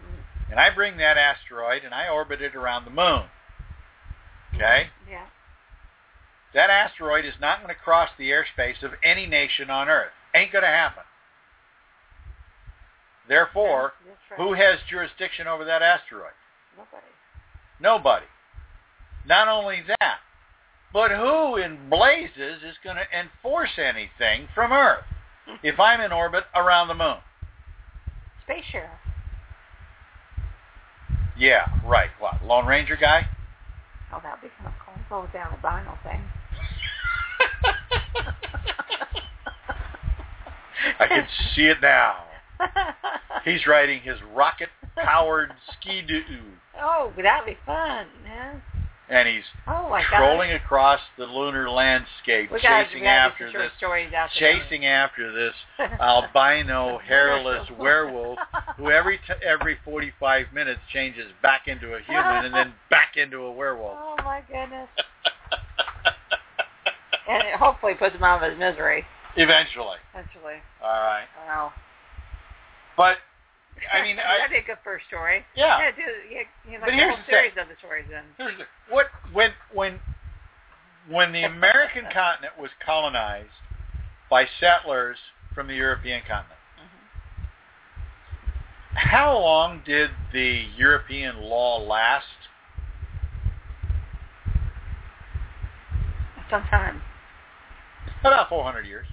mm. 0.00 0.50
and 0.50 0.60
I 0.60 0.72
bring 0.72 0.98
that 0.98 1.18
asteroid 1.18 1.82
and 1.84 1.92
I 1.92 2.08
orbit 2.08 2.40
it 2.40 2.54
around 2.54 2.84
the 2.84 2.92
moon. 2.92 3.24
Okay? 4.54 4.90
Yeah. 5.10 5.26
That 6.54 6.70
asteroid 6.70 7.24
is 7.24 7.34
not 7.40 7.60
going 7.60 7.74
to 7.74 7.80
cross 7.80 8.10
the 8.18 8.30
airspace 8.30 8.82
of 8.84 8.92
any 9.02 9.26
nation 9.26 9.68
on 9.68 9.88
Earth. 9.88 10.12
Ain't 10.34 10.52
going 10.52 10.62
to 10.62 10.68
happen. 10.68 11.02
Therefore, 13.32 13.94
right. 14.30 14.36
who 14.36 14.52
has 14.52 14.78
jurisdiction 14.90 15.46
over 15.46 15.64
that 15.64 15.80
asteroid? 15.80 16.34
Nobody. 16.76 17.06
Nobody. 17.80 18.26
Not 19.26 19.48
only 19.48 19.82
that, 19.88 20.18
but 20.92 21.10
who 21.10 21.56
in 21.56 21.88
blazes 21.88 22.62
is 22.62 22.76
going 22.84 22.96
to 22.96 23.06
enforce 23.18 23.78
anything 23.78 24.48
from 24.54 24.70
Earth 24.70 25.06
if 25.62 25.80
I'm 25.80 26.02
in 26.02 26.12
orbit 26.12 26.44
around 26.54 26.88
the 26.88 26.94
moon? 26.94 27.16
Space 28.44 28.64
sheriff. 28.70 28.90
Yeah, 31.38 31.64
right. 31.86 32.10
What, 32.18 32.44
Lone 32.44 32.66
Ranger 32.66 32.96
guy? 32.96 33.26
Oh, 34.12 34.20
that'd 34.22 34.42
be 34.42 34.48
kind 34.58 34.66
of 34.66 34.74
cool. 34.84 34.92
Go 35.08 35.22
with 35.22 35.32
the 35.32 35.38
albino 35.38 35.96
thing. 36.02 36.20
I 41.00 41.06
can 41.06 41.26
see 41.54 41.62
it 41.62 41.78
now. 41.80 42.24
He's 43.44 43.66
riding 43.66 44.00
his 44.00 44.16
rocket-powered 44.34 45.52
ski-doo, 45.72 46.22
Oh, 46.80 47.12
that'd 47.16 47.44
be 47.46 47.58
fun, 47.66 48.06
man. 48.24 48.62
and 49.08 49.28
he's 49.28 49.44
Oh 49.66 49.88
my 49.90 50.02
trolling 50.04 50.52
across 50.52 51.00
the 51.18 51.24
lunar 51.26 51.68
landscape, 51.68 52.50
We 52.50 52.60
chasing 52.60 53.02
gotta 53.02 53.08
after 53.32 53.46
do 53.46 53.52
some 53.52 53.70
short 53.80 54.04
this, 54.06 54.14
after 54.14 54.38
chasing 54.38 54.86
after 54.86 55.32
this 55.32 55.54
albino 56.00 56.98
hairless 56.98 57.68
werewolf 57.78 58.38
who 58.76 58.90
every 58.90 59.18
t- 59.18 59.34
every 59.44 59.76
45 59.84 60.46
minutes 60.54 60.80
changes 60.92 61.30
back 61.42 61.62
into 61.68 61.94
a 61.94 62.00
human 62.00 62.46
and 62.46 62.54
then 62.54 62.72
back 62.90 63.16
into 63.16 63.38
a 63.42 63.52
werewolf. 63.52 63.98
Oh 64.00 64.16
my 64.24 64.40
goodness. 64.48 64.88
and 67.28 67.42
it 67.42 67.54
hopefully 67.58 67.94
puts 67.94 68.14
him 68.14 68.22
out 68.22 68.42
of 68.42 68.50
his 68.50 68.58
misery. 68.58 69.04
Eventually. 69.36 69.96
Eventually. 70.14 70.56
All 70.82 70.90
right. 71.02 71.26
Wow. 71.46 71.72
But 72.96 73.16
I 73.92 74.02
mean, 74.02 74.18
I, 74.18 74.38
that'd 74.38 74.50
be 74.50 74.58
a 74.58 74.62
good 74.62 74.78
first 74.84 75.06
story. 75.06 75.44
yeah. 75.56 75.78
Yeah, 75.80 75.90
do 75.96 76.02
yeah, 76.30 76.40
you 76.66 76.72
know, 76.78 76.84
But 76.84 76.90
like 76.90 76.92
a 76.92 76.96
here's 76.96 77.14
whole 77.14 77.24
the 77.26 77.32
thing. 77.32 77.62
of 77.62 77.68
the 77.68 77.76
stories 77.78 78.04
then. 78.10 78.24
Here's 78.38 78.58
the, 78.58 78.64
what 78.90 79.06
when 79.32 79.50
when 79.72 80.00
when 81.08 81.32
the 81.32 81.44
American 81.44 82.04
continent 82.12 82.52
was 82.58 82.70
colonized 82.84 83.48
by 84.30 84.46
settlers 84.60 85.16
from 85.54 85.66
the 85.66 85.74
European 85.74 86.20
continent. 86.20 86.60
Mm-hmm. 86.78 87.44
How 88.96 89.36
long 89.38 89.82
did 89.84 90.10
the 90.32 90.64
European 90.76 91.40
law 91.40 91.82
last? 91.82 92.26
Some 96.50 96.62
time. 96.64 97.00
About 98.20 98.48
400 98.48 98.86
years. 98.86 99.06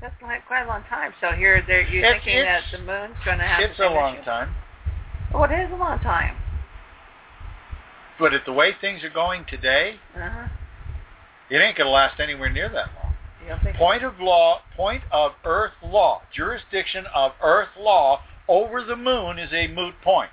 That's 0.00 0.14
like 0.22 0.46
quite 0.46 0.62
a 0.64 0.66
long 0.68 0.82
time. 0.88 1.12
So 1.20 1.32
here, 1.32 1.62
they're 1.66 1.80
It's- 1.80 2.22
thinking 2.22 2.42
that 2.42 2.62
the 2.70 2.78
moon's 2.78 3.16
going 3.24 3.38
to 3.38 3.44
have 3.44 3.58
to... 3.60 3.64
It's 3.70 3.78
a 3.80 3.88
long 3.88 4.14
issue? 4.16 4.24
time. 4.24 4.54
Oh, 5.34 5.42
it 5.44 5.50
is 5.52 5.70
a 5.72 5.76
long 5.76 5.98
time. 6.00 6.36
But 8.18 8.32
at 8.34 8.44
the 8.44 8.52
way 8.52 8.72
things 8.80 9.02
are 9.04 9.10
going 9.10 9.44
today, 9.46 9.98
Uh 10.16 10.28
huh. 10.28 10.48
it 11.50 11.56
ain't 11.58 11.76
going 11.76 11.86
to 11.86 11.90
last 11.90 12.20
anywhere 12.20 12.50
near 12.50 12.68
that 12.68 12.88
long. 13.02 13.14
You 13.42 13.48
don't 13.48 13.62
think? 13.62 13.76
Point 13.76 14.02
of 14.04 14.20
law, 14.20 14.62
point 14.74 15.02
of 15.10 15.32
earth 15.44 15.72
law, 15.82 16.22
jurisdiction 16.32 17.06
of 17.14 17.32
earth 17.42 17.68
law 17.78 18.22
over 18.48 18.82
the 18.82 18.96
moon 18.96 19.38
is 19.38 19.52
a 19.52 19.66
moot 19.68 20.00
point. 20.02 20.30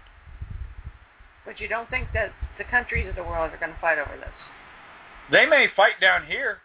But 1.45 1.59
you 1.59 1.67
don't 1.67 1.89
think 1.89 2.07
that 2.13 2.31
the 2.57 2.63
countries 2.63 3.07
of 3.09 3.15
the 3.15 3.23
world 3.23 3.51
are 3.53 3.57
going 3.57 3.73
to 3.73 3.79
fight 3.79 3.97
over 3.97 4.15
this? 4.17 4.31
They 5.31 5.45
may 5.45 5.67
fight 5.75 5.99
down 5.99 6.25
here, 6.25 6.59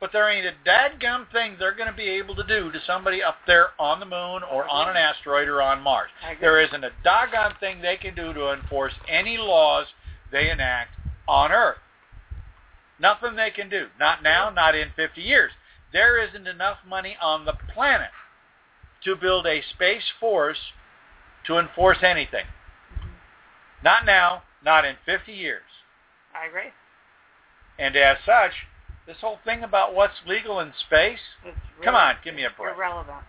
but 0.00 0.12
there 0.12 0.30
ain't 0.30 0.46
a 0.46 0.54
dadgum 0.66 1.30
thing 1.30 1.56
they're 1.58 1.74
going 1.74 1.90
to 1.90 1.96
be 1.96 2.08
able 2.08 2.34
to 2.34 2.44
do 2.44 2.72
to 2.72 2.78
somebody 2.86 3.22
up 3.22 3.36
there 3.46 3.68
on 3.78 4.00
the 4.00 4.06
moon 4.06 4.42
or 4.50 4.66
on 4.66 4.88
an 4.88 4.96
asteroid 4.96 5.46
or 5.46 5.60
on 5.60 5.82
Mars. 5.82 6.10
There 6.40 6.60
isn't 6.60 6.84
a 6.84 6.90
doggone 7.04 7.54
thing 7.60 7.82
they 7.82 7.98
can 7.98 8.14
do 8.14 8.32
to 8.32 8.52
enforce 8.52 8.94
any 9.06 9.36
laws 9.36 9.86
they 10.32 10.50
enact 10.50 10.92
on 11.28 11.52
Earth. 11.52 11.78
Nothing 12.98 13.36
they 13.36 13.50
can 13.50 13.68
do. 13.68 13.86
Not 13.98 14.22
now, 14.22 14.50
not 14.50 14.74
in 14.74 14.88
50 14.96 15.20
years. 15.20 15.52
There 15.92 16.22
isn't 16.26 16.46
enough 16.46 16.78
money 16.86 17.16
on 17.20 17.44
the 17.44 17.54
planet 17.74 18.10
to 19.04 19.16
build 19.16 19.46
a 19.46 19.62
space 19.74 20.04
force 20.18 20.58
to 21.46 21.58
enforce 21.58 21.98
anything. 22.02 22.44
Mm-hmm. 22.94 23.84
Not 23.84 24.06
now, 24.06 24.42
not 24.64 24.84
in 24.84 24.96
50 25.04 25.32
years. 25.32 25.62
I 26.34 26.46
agree. 26.46 26.70
And 27.78 27.96
as 27.96 28.18
such, 28.26 28.52
this 29.10 29.20
whole 29.20 29.38
thing 29.44 29.64
about 29.64 29.92
what's 29.92 30.14
legal 30.24 30.60
in 30.60 30.72
space, 30.86 31.18
It's 31.44 31.56
Come 31.82 31.96
on, 31.96 32.14
give 32.22 32.34
me 32.34 32.44
a 32.44 32.50
break. 32.56 32.76
Irrelevant. 32.76 33.24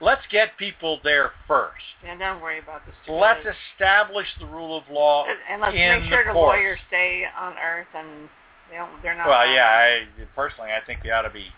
let's 0.00 0.22
get 0.30 0.56
people 0.58 1.00
there 1.02 1.32
first. 1.48 1.84
And 2.06 2.18
don't 2.20 2.40
worry 2.42 2.58
about 2.58 2.84
this. 2.84 2.94
Let's 3.08 3.44
establish 3.74 4.26
the 4.38 4.46
rule 4.46 4.76
of 4.76 4.84
law 4.90 5.24
And- 5.24 5.38
and 5.48 5.60
let's 5.62 5.74
make 5.74 6.10
sure 6.10 6.24
the 6.24 6.32
the 6.32 6.38
lawyers 6.38 6.78
stay 6.88 7.24
on 7.38 7.56
Earth 7.58 7.86
and 7.94 8.28
they 8.70 8.76
don't, 8.76 9.02
they're 9.02 9.14
not. 9.14 9.26
Well, 9.26 9.46
yeah, 9.46 9.66
I 9.66 10.06
personally 10.34 10.70
I 10.70 10.80
think 10.84 11.02
they 11.02 11.10
ought 11.10 11.22
to 11.22 11.30
be 11.30 11.50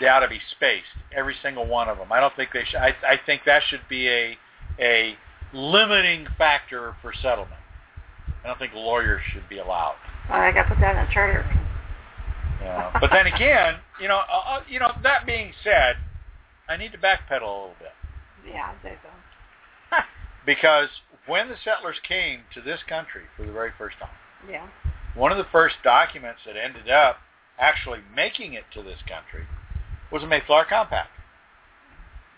they 0.00 0.08
ought 0.08 0.20
to 0.20 0.28
be 0.28 0.40
spaced, 0.50 0.84
every 1.12 1.34
single 1.40 1.66
one 1.66 1.88
of 1.88 1.96
them. 1.98 2.12
I 2.12 2.20
don't 2.20 2.34
think 2.36 2.52
they 2.52 2.64
should. 2.64 2.76
I, 2.80 2.94
I 3.06 3.16
think 3.24 3.42
that 3.46 3.62
should 3.68 3.88
be 3.88 4.08
a 4.08 4.38
a 4.80 5.16
limiting 5.52 6.26
factor 6.36 6.94
for 7.00 7.12
settlement. 7.14 7.60
I 8.44 8.48
don't 8.48 8.58
think 8.58 8.74
lawyers 8.74 9.22
should 9.32 9.48
be 9.48 9.58
allowed. 9.58 9.96
I 10.30 10.52
got 10.52 10.64
to 10.64 10.68
put 10.68 10.80
that 10.80 10.96
in 10.96 11.06
the 11.06 11.12
charter. 11.12 11.44
Yeah. 12.62 12.96
But 13.00 13.10
then 13.10 13.26
again, 13.26 13.76
you 14.00 14.08
know, 14.08 14.20
uh, 14.30 14.42
uh, 14.46 14.60
you 14.68 14.78
know. 14.80 14.92
That 15.02 15.26
being 15.26 15.52
said, 15.62 15.96
I 16.68 16.76
need 16.76 16.92
to 16.92 16.98
backpedal 16.98 17.42
a 17.42 17.46
little 17.46 17.76
bit 17.78 17.92
Yeah, 18.46 18.72
I'd 18.72 18.82
say 18.82 18.96
so. 19.02 19.96
because 20.44 20.88
when 21.26 21.48
the 21.48 21.56
settlers 21.62 21.96
came 22.06 22.40
to 22.54 22.60
this 22.60 22.80
country 22.88 23.22
for 23.36 23.44
the 23.46 23.52
very 23.52 23.70
first 23.78 23.96
time, 23.98 24.10
Yeah. 24.50 24.66
one 25.14 25.30
of 25.32 25.38
the 25.38 25.44
first 25.50 25.76
documents 25.82 26.40
that 26.46 26.56
ended 26.56 26.90
up 26.90 27.18
actually 27.58 28.00
making 28.14 28.54
it 28.54 28.64
to 28.74 28.82
this 28.82 29.00
country 29.08 29.46
was 30.10 30.22
the 30.22 30.28
Mayflower 30.28 30.64
Compact. 30.64 31.10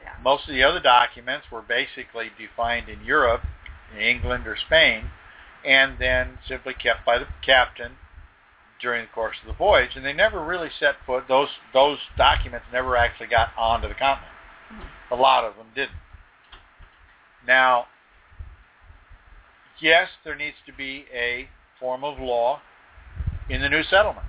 Yeah. 0.03 0.15
Most 0.23 0.49
of 0.49 0.55
the 0.55 0.63
other 0.63 0.81
documents 0.81 1.47
were 1.51 1.63
basically 1.63 2.31
defined 2.39 2.89
in 2.89 3.05
Europe, 3.05 3.43
in 3.95 4.01
England 4.01 4.47
or 4.47 4.57
Spain, 4.57 5.11
and 5.65 5.97
then 5.99 6.39
simply 6.49 6.75
kept 6.75 7.05
by 7.05 7.19
the 7.19 7.27
captain 7.45 7.93
during 8.81 9.05
the 9.05 9.13
course 9.13 9.37
of 9.43 9.47
the 9.47 9.55
voyage. 9.55 9.91
And 9.95 10.05
they 10.05 10.13
never 10.13 10.45
really 10.45 10.71
set 10.79 10.97
foot. 11.07 11.25
Those 11.29 11.49
those 11.73 11.99
documents 12.17 12.67
never 12.73 12.97
actually 12.97 13.29
got 13.29 13.51
onto 13.57 13.89
the 13.89 13.95
continent. 13.95 14.33
A 15.11 15.17
lot 15.17 15.45
of 15.45 15.57
them 15.57 15.67
didn't. 15.75 15.97
Now, 17.47 17.87
yes, 19.81 20.09
there 20.25 20.37
needs 20.37 20.57
to 20.67 20.73
be 20.73 21.07
a 21.13 21.49
form 21.79 22.05
of 22.05 22.19
law 22.19 22.61
in 23.49 23.61
the 23.61 23.69
new 23.69 23.83
settlement. 23.83 24.27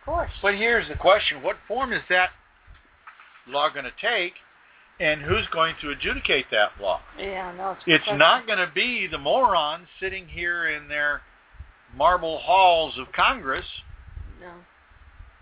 Of 0.00 0.04
course. 0.04 0.30
But 0.42 0.54
here's 0.54 0.88
the 0.88 0.96
question: 0.96 1.42
What 1.42 1.56
form 1.66 1.92
is 1.92 2.02
that 2.10 2.30
law 3.46 3.68
going 3.70 3.84
to 3.84 3.92
take, 4.00 4.34
and 5.00 5.22
who's 5.22 5.46
going 5.52 5.74
to 5.80 5.90
adjudicate 5.90 6.46
that 6.50 6.70
law? 6.80 7.00
Yeah, 7.18 7.52
no, 7.56 7.72
it's. 7.72 7.82
It's 7.86 8.18
not 8.18 8.46
going 8.46 8.58
to 8.58 8.70
be 8.74 9.06
the 9.06 9.18
morons 9.18 9.86
sitting 10.00 10.26
here 10.26 10.68
in 10.68 10.88
their 10.88 11.22
marble 11.96 12.38
halls 12.38 12.94
of 12.98 13.10
Congress, 13.12 13.64
No. 14.40 14.50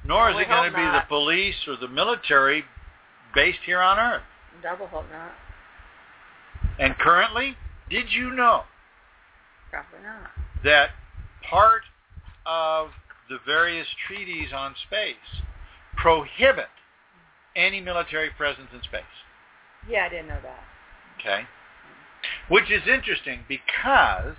nor 0.05 0.31
is 0.31 0.37
it 0.39 0.49
going 0.49 0.71
to 0.71 0.77
be 0.77 0.83
the 0.83 1.03
police 1.09 1.57
or 1.67 1.77
the 1.77 1.89
military 1.89 2.65
based 3.35 3.59
here 3.67 3.81
on 3.81 3.99
Earth. 3.99 4.23
Double 4.63 4.87
hope 4.87 5.05
not. 5.13 5.33
And 6.79 6.97
currently, 6.99 7.57
did 7.91 8.07
you 8.13 8.31
know 8.33 8.63
Probably 9.71 9.99
not. 10.05 10.31
that 10.65 10.91
part 11.49 11.83
of 12.45 12.89
the 13.29 13.39
various 13.45 13.87
treaties 14.07 14.51
on 14.55 14.75
space 14.87 15.43
prohibit 15.97 16.69
any 17.57 17.81
military 17.81 18.31
presence 18.31 18.69
in 18.73 18.83
space? 18.83 19.03
Yeah, 19.89 20.07
I 20.07 20.09
didn't 20.09 20.29
know 20.29 20.41
that. 20.43 20.65
Okay. 21.21 21.43
Which 22.49 22.71
is 22.71 22.83
interesting 22.89 23.41
because 23.49 24.35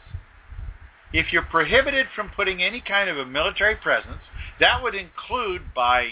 if 1.13 1.31
you're 1.31 1.43
prohibited 1.43 2.07
from 2.15 2.29
putting 2.35 2.61
any 2.61 2.81
kind 2.81 3.09
of 3.09 3.17
a 3.17 3.25
military 3.25 3.75
presence, 3.75 4.21
that 4.59 4.83
would 4.83 4.95
include, 4.95 5.73
by 5.73 6.11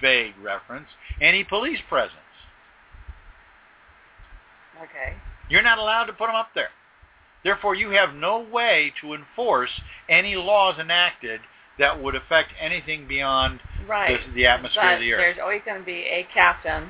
vague 0.00 0.34
reference, 0.42 0.88
any 1.20 1.44
police 1.44 1.80
presence. 1.88 2.18
Okay. 4.82 5.14
You're 5.48 5.62
not 5.62 5.78
allowed 5.78 6.04
to 6.06 6.12
put 6.12 6.26
them 6.26 6.34
up 6.34 6.48
there. 6.54 6.70
Therefore, 7.42 7.74
you 7.74 7.90
have 7.90 8.14
no 8.14 8.38
way 8.40 8.92
to 9.02 9.12
enforce 9.14 9.70
any 10.08 10.34
laws 10.34 10.78
enacted 10.78 11.40
that 11.78 12.02
would 12.02 12.14
affect 12.14 12.50
anything 12.58 13.06
beyond 13.06 13.60
Right. 13.86 14.20
the, 14.28 14.32
the 14.34 14.46
atmosphere 14.46 14.82
but 14.82 14.94
of 14.94 15.00
the 15.00 15.12
Earth. 15.12 15.20
there's 15.20 15.38
always 15.42 15.60
going 15.66 15.78
to 15.80 15.84
be 15.84 16.06
a 16.10 16.26
captain 16.32 16.88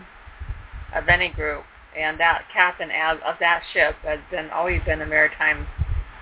of 0.95 1.09
any 1.09 1.29
group, 1.29 1.65
and 1.97 2.19
that 2.21 2.45
captain 2.53 2.91
as 2.91 3.19
of 3.27 3.37
that 3.41 3.62
ship 3.73 3.97
has 4.03 4.21
been 4.31 4.51
always 4.51 4.83
been 4.85 5.03
a 5.03 5.07
maritime 5.07 5.66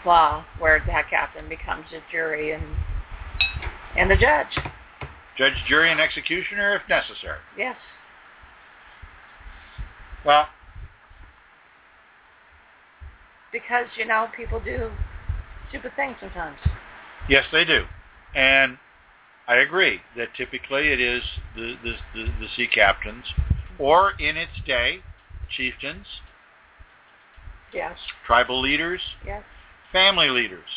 law, 0.05 0.44
where 0.59 0.82
that 0.86 1.09
captain 1.09 1.49
becomes 1.49 1.86
the 1.90 2.01
jury 2.11 2.53
and 2.53 2.65
and 3.97 4.11
the 4.11 4.16
judge. 4.16 4.59
Judge, 5.36 5.55
jury, 5.66 5.90
and 5.90 6.01
executioner 6.01 6.74
if 6.77 6.82
necessary. 6.89 7.39
Yes. 7.57 7.77
Well, 10.24 10.47
Because 13.53 13.86
you 13.99 14.07
know 14.07 14.28
people 14.35 14.61
do 14.61 14.90
stupid 15.69 15.93
things 15.94 16.16
sometimes. 16.20 16.57
Yes, 17.28 17.44
they 17.53 17.66
do, 17.66 17.85
and 18.35 18.78
I 19.47 19.57
agree 19.57 20.01
that 20.16 20.28
typically 20.35 20.89
it 20.89 21.01
is 21.01 21.23
the 21.55 21.77
the, 21.85 21.93
the, 22.15 22.24
the 22.40 22.47
sea 22.57 22.66
captains, 22.66 23.27
or 23.82 24.12
in 24.20 24.36
its 24.36 24.52
day, 24.64 25.00
chieftains, 25.50 26.06
Yes. 27.72 27.98
tribal 28.24 28.60
leaders, 28.60 29.00
Yes. 29.26 29.42
family 29.90 30.28
leaders, 30.28 30.68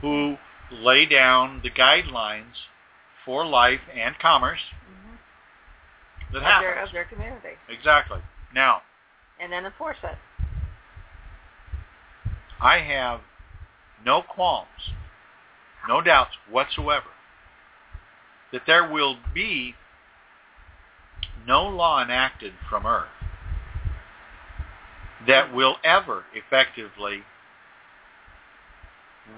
who 0.00 0.38
lay 0.70 1.04
down 1.04 1.60
the 1.62 1.70
guidelines 1.70 2.54
for 3.24 3.44
life 3.44 3.80
and 3.92 4.16
commerce 4.20 4.60
hmm 4.86 5.16
that 6.32 6.38
Of 6.38 6.44
happens. 6.44 6.60
their 6.60 6.82
of 6.84 6.92
their 6.92 7.04
community, 7.06 7.56
Exactly. 7.68 8.20
Now, 8.54 8.82
and 9.40 9.52
then 9.52 9.66
enforce 9.66 9.96
it. 10.04 10.16
I 12.60 12.78
have 12.78 13.20
no 14.04 14.22
qualms, 14.22 14.92
no 15.88 16.00
doubts 16.00 16.36
whatsoever 16.48 17.10
that 18.52 18.62
there 18.66 18.88
will 18.88 19.16
be 19.34 19.74
no 21.46 21.64
law 21.64 22.02
enacted 22.02 22.52
from 22.68 22.86
Earth 22.86 23.08
that 25.26 25.52
will 25.52 25.76
ever 25.84 26.24
effectively 26.34 27.22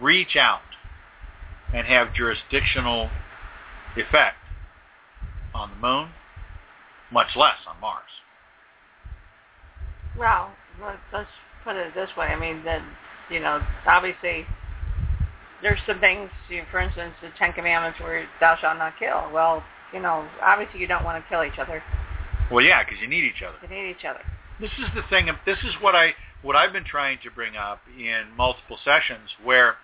reach 0.00 0.36
out 0.36 0.60
and 1.74 1.86
have 1.86 2.12
jurisdictional 2.14 3.08
effect 3.96 4.36
on 5.54 5.70
the 5.70 5.76
moon, 5.76 6.10
much 7.12 7.28
less 7.36 7.56
on 7.66 7.80
Mars. 7.80 8.02
Well, 10.18 10.50
let's 11.12 11.28
put 11.64 11.76
it 11.76 11.94
this 11.94 12.10
way. 12.16 12.26
I 12.26 12.38
mean, 12.38 12.64
that 12.64 12.82
you 13.30 13.40
know, 13.40 13.62
obviously, 13.86 14.44
there's 15.62 15.78
some 15.86 16.00
things. 16.00 16.30
You, 16.48 16.62
for 16.70 16.80
instance, 16.80 17.14
the 17.22 17.28
Ten 17.38 17.52
Commandments 17.52 18.00
where 18.00 18.26
thou 18.40 18.56
shalt 18.60 18.78
not 18.78 18.98
kill. 18.98 19.30
Well, 19.32 19.62
you 19.92 20.00
know, 20.00 20.26
obviously 20.42 20.80
you 20.80 20.86
don't 20.86 21.04
want 21.04 21.22
to 21.22 21.28
kill 21.28 21.44
each 21.44 21.58
other. 21.58 21.82
Well, 22.50 22.64
yeah, 22.64 22.82
because 22.84 23.00
you 23.00 23.08
need 23.08 23.24
each 23.24 23.42
other. 23.42 23.56
You 23.62 23.68
need 23.68 23.90
each 23.90 24.04
other. 24.04 24.20
This 24.60 24.70
is 24.78 24.86
the 24.94 25.02
thing. 25.08 25.28
This 25.46 25.58
is 25.58 25.74
what 25.80 25.94
I 25.94 26.14
what 26.42 26.56
I've 26.56 26.72
been 26.72 26.84
trying 26.84 27.18
to 27.22 27.30
bring 27.30 27.56
up 27.56 27.80
in 27.98 28.34
multiple 28.36 28.78
sessions, 28.82 29.30
where 29.42 29.76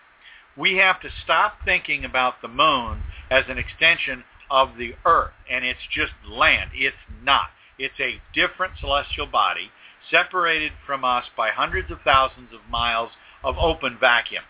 we 0.57 0.77
have 0.77 1.01
to 1.03 1.09
stop 1.23 1.59
thinking 1.65 2.05
about 2.05 2.41
the 2.43 2.49
moon 2.49 3.03
as 3.31 3.45
an 3.49 3.59
extension 3.59 4.25
of 4.51 4.77
the 4.79 4.95
Earth, 5.05 5.33
and 5.51 5.65
it's 5.65 5.81
just 5.93 6.13
land. 6.29 6.71
It's 6.75 6.97
not. 7.23 7.49
It's 7.79 8.01
a 8.01 8.21
different 8.35 8.75
celestial 8.81 9.27
body 9.27 9.71
separated 10.11 10.73
from 10.87 11.05
us 11.05 11.25
by 11.37 11.51
hundreds 11.51 11.91
of 11.91 11.99
thousands 12.03 12.53
of 12.55 12.71
miles 12.71 13.11
of 13.45 13.57
open 13.59 13.99
vacuum. 14.01 14.45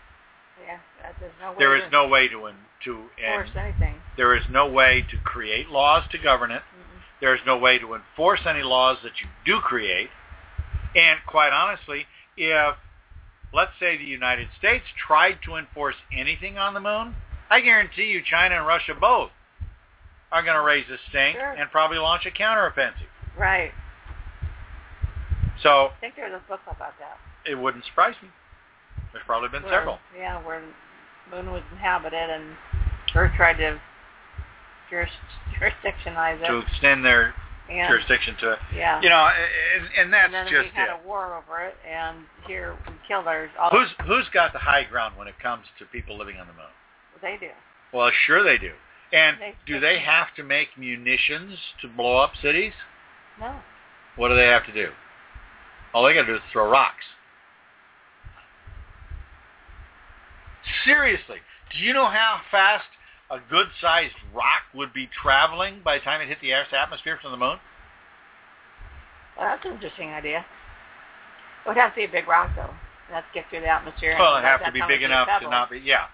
Yeah, 0.65 0.77
there's 1.19 1.31
no 1.41 1.49
way 1.51 1.55
there 1.59 1.75
is 1.77 1.83
to 1.83 1.89
no 1.89 2.07
way 2.07 2.27
to 2.27 2.51
to 2.85 3.05
force 3.33 3.49
anything. 3.55 3.95
There 4.17 4.35
is 4.35 4.43
no 4.49 4.69
way 4.69 5.03
to 5.09 5.17
create 5.17 5.69
laws 5.69 6.03
to 6.11 6.17
govern 6.17 6.51
it. 6.51 6.61
Mm-hmm. 6.61 6.97
There 7.21 7.33
is 7.35 7.41
no 7.45 7.57
way 7.57 7.79
to 7.79 7.93
enforce 7.95 8.41
any 8.47 8.63
laws 8.63 8.97
that 9.03 9.13
you 9.21 9.27
do 9.45 9.59
create. 9.61 10.09
And 10.95 11.19
quite 11.27 11.51
honestly, 11.51 12.05
if 12.35 12.75
let's 13.53 13.71
say 13.79 13.97
the 13.97 14.03
United 14.03 14.47
States 14.57 14.85
tried 15.07 15.37
to 15.45 15.55
enforce 15.55 15.95
anything 16.11 16.57
on 16.57 16.73
the 16.73 16.79
moon, 16.79 17.15
I 17.49 17.61
guarantee 17.61 18.05
you 18.05 18.21
China 18.23 18.55
and 18.57 18.67
Russia 18.67 18.93
both 18.99 19.31
are 20.31 20.43
going 20.43 20.55
to 20.55 20.61
raise 20.61 20.85
a 20.89 20.97
stink 21.09 21.37
Sure. 21.37 21.51
and 21.53 21.71
probably 21.71 21.97
launch 21.97 22.25
a 22.25 22.31
counteroffensive. 22.31 23.07
Right. 23.37 23.71
So 25.63 25.87
I 25.87 25.99
think 26.01 26.15
there's 26.15 26.33
a 26.33 26.47
book 26.47 26.59
about 26.67 26.93
that. 26.99 27.17
it 27.49 27.55
wouldn't 27.55 27.85
surprise 27.85 28.15
me. 28.21 28.29
There's 29.17 29.25
probably 29.25 29.49
been 29.49 29.63
Where- 29.63 29.73
several. 29.73 29.99
Yeah, 30.15 30.39
where 30.45 30.61
moon 31.31 31.51
was 31.51 31.63
inhabited 31.71 32.29
and 32.29 32.55
Earth 33.15 33.31
tried 33.35 33.57
to 33.57 33.81
juris, 34.91 35.09
jurisdictionize 35.59 36.39
it. 36.43 36.47
To 36.47 36.59
extend 36.59 37.03
their 37.03 37.33
and, 37.67 37.89
jurisdiction 37.89 38.35
to, 38.41 38.51
it. 38.53 38.59
yeah. 38.75 39.01
you 39.01 39.09
know, 39.09 39.27
and, 39.27 39.87
and 39.97 40.13
that's 40.13 40.25
and 40.25 40.33
then 40.35 40.45
just 40.45 40.69
we 40.69 40.75
had 40.75 40.89
it. 40.89 40.99
a 41.03 41.07
war 41.07 41.35
over 41.35 41.65
it, 41.65 41.75
and 41.89 42.19
here 42.45 42.77
we 42.85 42.93
killed 43.07 43.27
ours. 43.27 43.49
All 43.59 43.71
Who's 43.71 43.89
who's 44.05 44.29
got 44.31 44.53
the 44.53 44.59
high 44.59 44.83
ground 44.83 45.17
when 45.17 45.27
it 45.27 45.39
comes 45.41 45.65
to 45.79 45.85
people 45.85 46.15
living 46.15 46.37
on 46.37 46.45
the 46.45 46.53
moon? 46.53 46.69
they 47.19 47.37
do? 47.39 47.49
Well, 47.91 48.11
sure 48.27 48.43
they 48.43 48.59
do. 48.59 48.73
And 49.11 49.37
They- 49.39 49.55
do 49.65 49.79
they 49.79 49.97
have 49.97 50.27
to 50.35 50.43
make 50.43 50.77
munitions 50.77 51.57
to 51.81 51.87
blow 51.87 52.17
up 52.17 52.33
cities? 52.39 52.73
No. 53.39 53.55
What 54.15 54.29
do 54.29 54.35
they 54.35 54.45
have 54.45 54.65
to 54.67 54.71
do? 54.73 54.91
All 55.93 56.03
they 56.03 56.13
got 56.13 56.21
to 56.21 56.27
do 56.27 56.35
is 56.35 56.41
throw 56.51 56.69
rocks. 56.69 57.03
Seriously, 60.85 61.37
do 61.71 61.79
you 61.79 61.93
know 61.93 62.07
how 62.07 62.41
fast 62.51 62.85
a 63.29 63.39
good-sized 63.49 64.15
rock 64.33 64.63
would 64.73 64.93
be 64.93 65.09
traveling 65.21 65.81
by 65.83 65.97
the 65.97 66.03
time 66.03 66.21
it 66.21 66.27
hit 66.27 66.39
the 66.41 66.53
Earth's 66.53 66.73
atmosphere 66.73 67.19
from 67.21 67.31
the 67.31 67.37
moon? 67.37 67.57
Well, 69.37 69.47
that's 69.47 69.65
an 69.65 69.73
interesting 69.73 70.09
idea. 70.09 70.39
It 71.65 71.67
would 71.67 71.77
have 71.77 71.91
to 71.91 71.97
be 71.97 72.05
a 72.05 72.11
big 72.11 72.27
rock, 72.27 72.51
though. 72.55 72.73
That's 73.11 73.27
get 73.33 73.45
through 73.49 73.61
the 73.61 73.67
atmosphere. 73.67 74.15
Well, 74.19 74.37
it'd 74.37 74.45
have 74.45 74.65
to 74.65 74.71
be 74.71 74.81
big 74.87 75.03
enough 75.03 75.27
to 75.41 75.49
not 75.49 75.69
be, 75.69 75.79
yeah. 75.79 76.07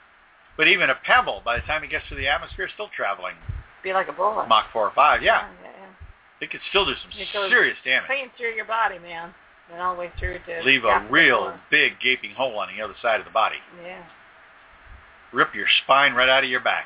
But 0.57 0.67
even 0.67 0.89
a 0.89 0.95
pebble, 0.95 1.41
by 1.43 1.57
the 1.57 1.63
time 1.63 1.83
it 1.83 1.89
gets 1.89 2.07
to 2.09 2.15
the 2.15 2.27
atmosphere, 2.27 2.65
is 2.65 2.71
still 2.73 2.89
traveling 2.95 3.35
be 3.83 3.93
like 3.93 4.07
a 4.07 4.13
bullet. 4.13 4.47
Mach 4.47 4.71
4 4.71 4.87
or 4.87 4.91
5. 4.95 5.21
Yeah, 5.21 5.49
yeah, 5.61 5.69
yeah. 5.69 6.45
it 6.45 6.49
could 6.49 6.61
still 6.69 6.85
do 6.85 6.93
some 7.03 7.11
serious 7.49 7.77
damage. 7.83 8.07
Clean 8.07 8.31
through 8.37 8.55
your 8.55 8.65
body, 8.65 8.97
man, 8.97 9.33
and 9.71 9.81
all 9.81 9.93
the 9.93 9.99
way 9.99 10.11
through 10.17 10.39
to 10.47 10.63
Leave 10.63 10.85
a 10.85 11.05
real 11.11 11.53
big 11.69 11.99
gaping 12.01 12.31
hole 12.31 12.57
on 12.57 12.69
the 12.75 12.81
other 12.81 12.95
side 13.01 13.19
of 13.19 13.25
the 13.25 13.31
body. 13.31 13.57
Yeah. 13.83 14.01
Rip 15.33 15.55
your 15.55 15.67
spine 15.83 16.13
right 16.13 16.29
out 16.29 16.43
of 16.43 16.49
your 16.49 16.59
back. 16.59 16.85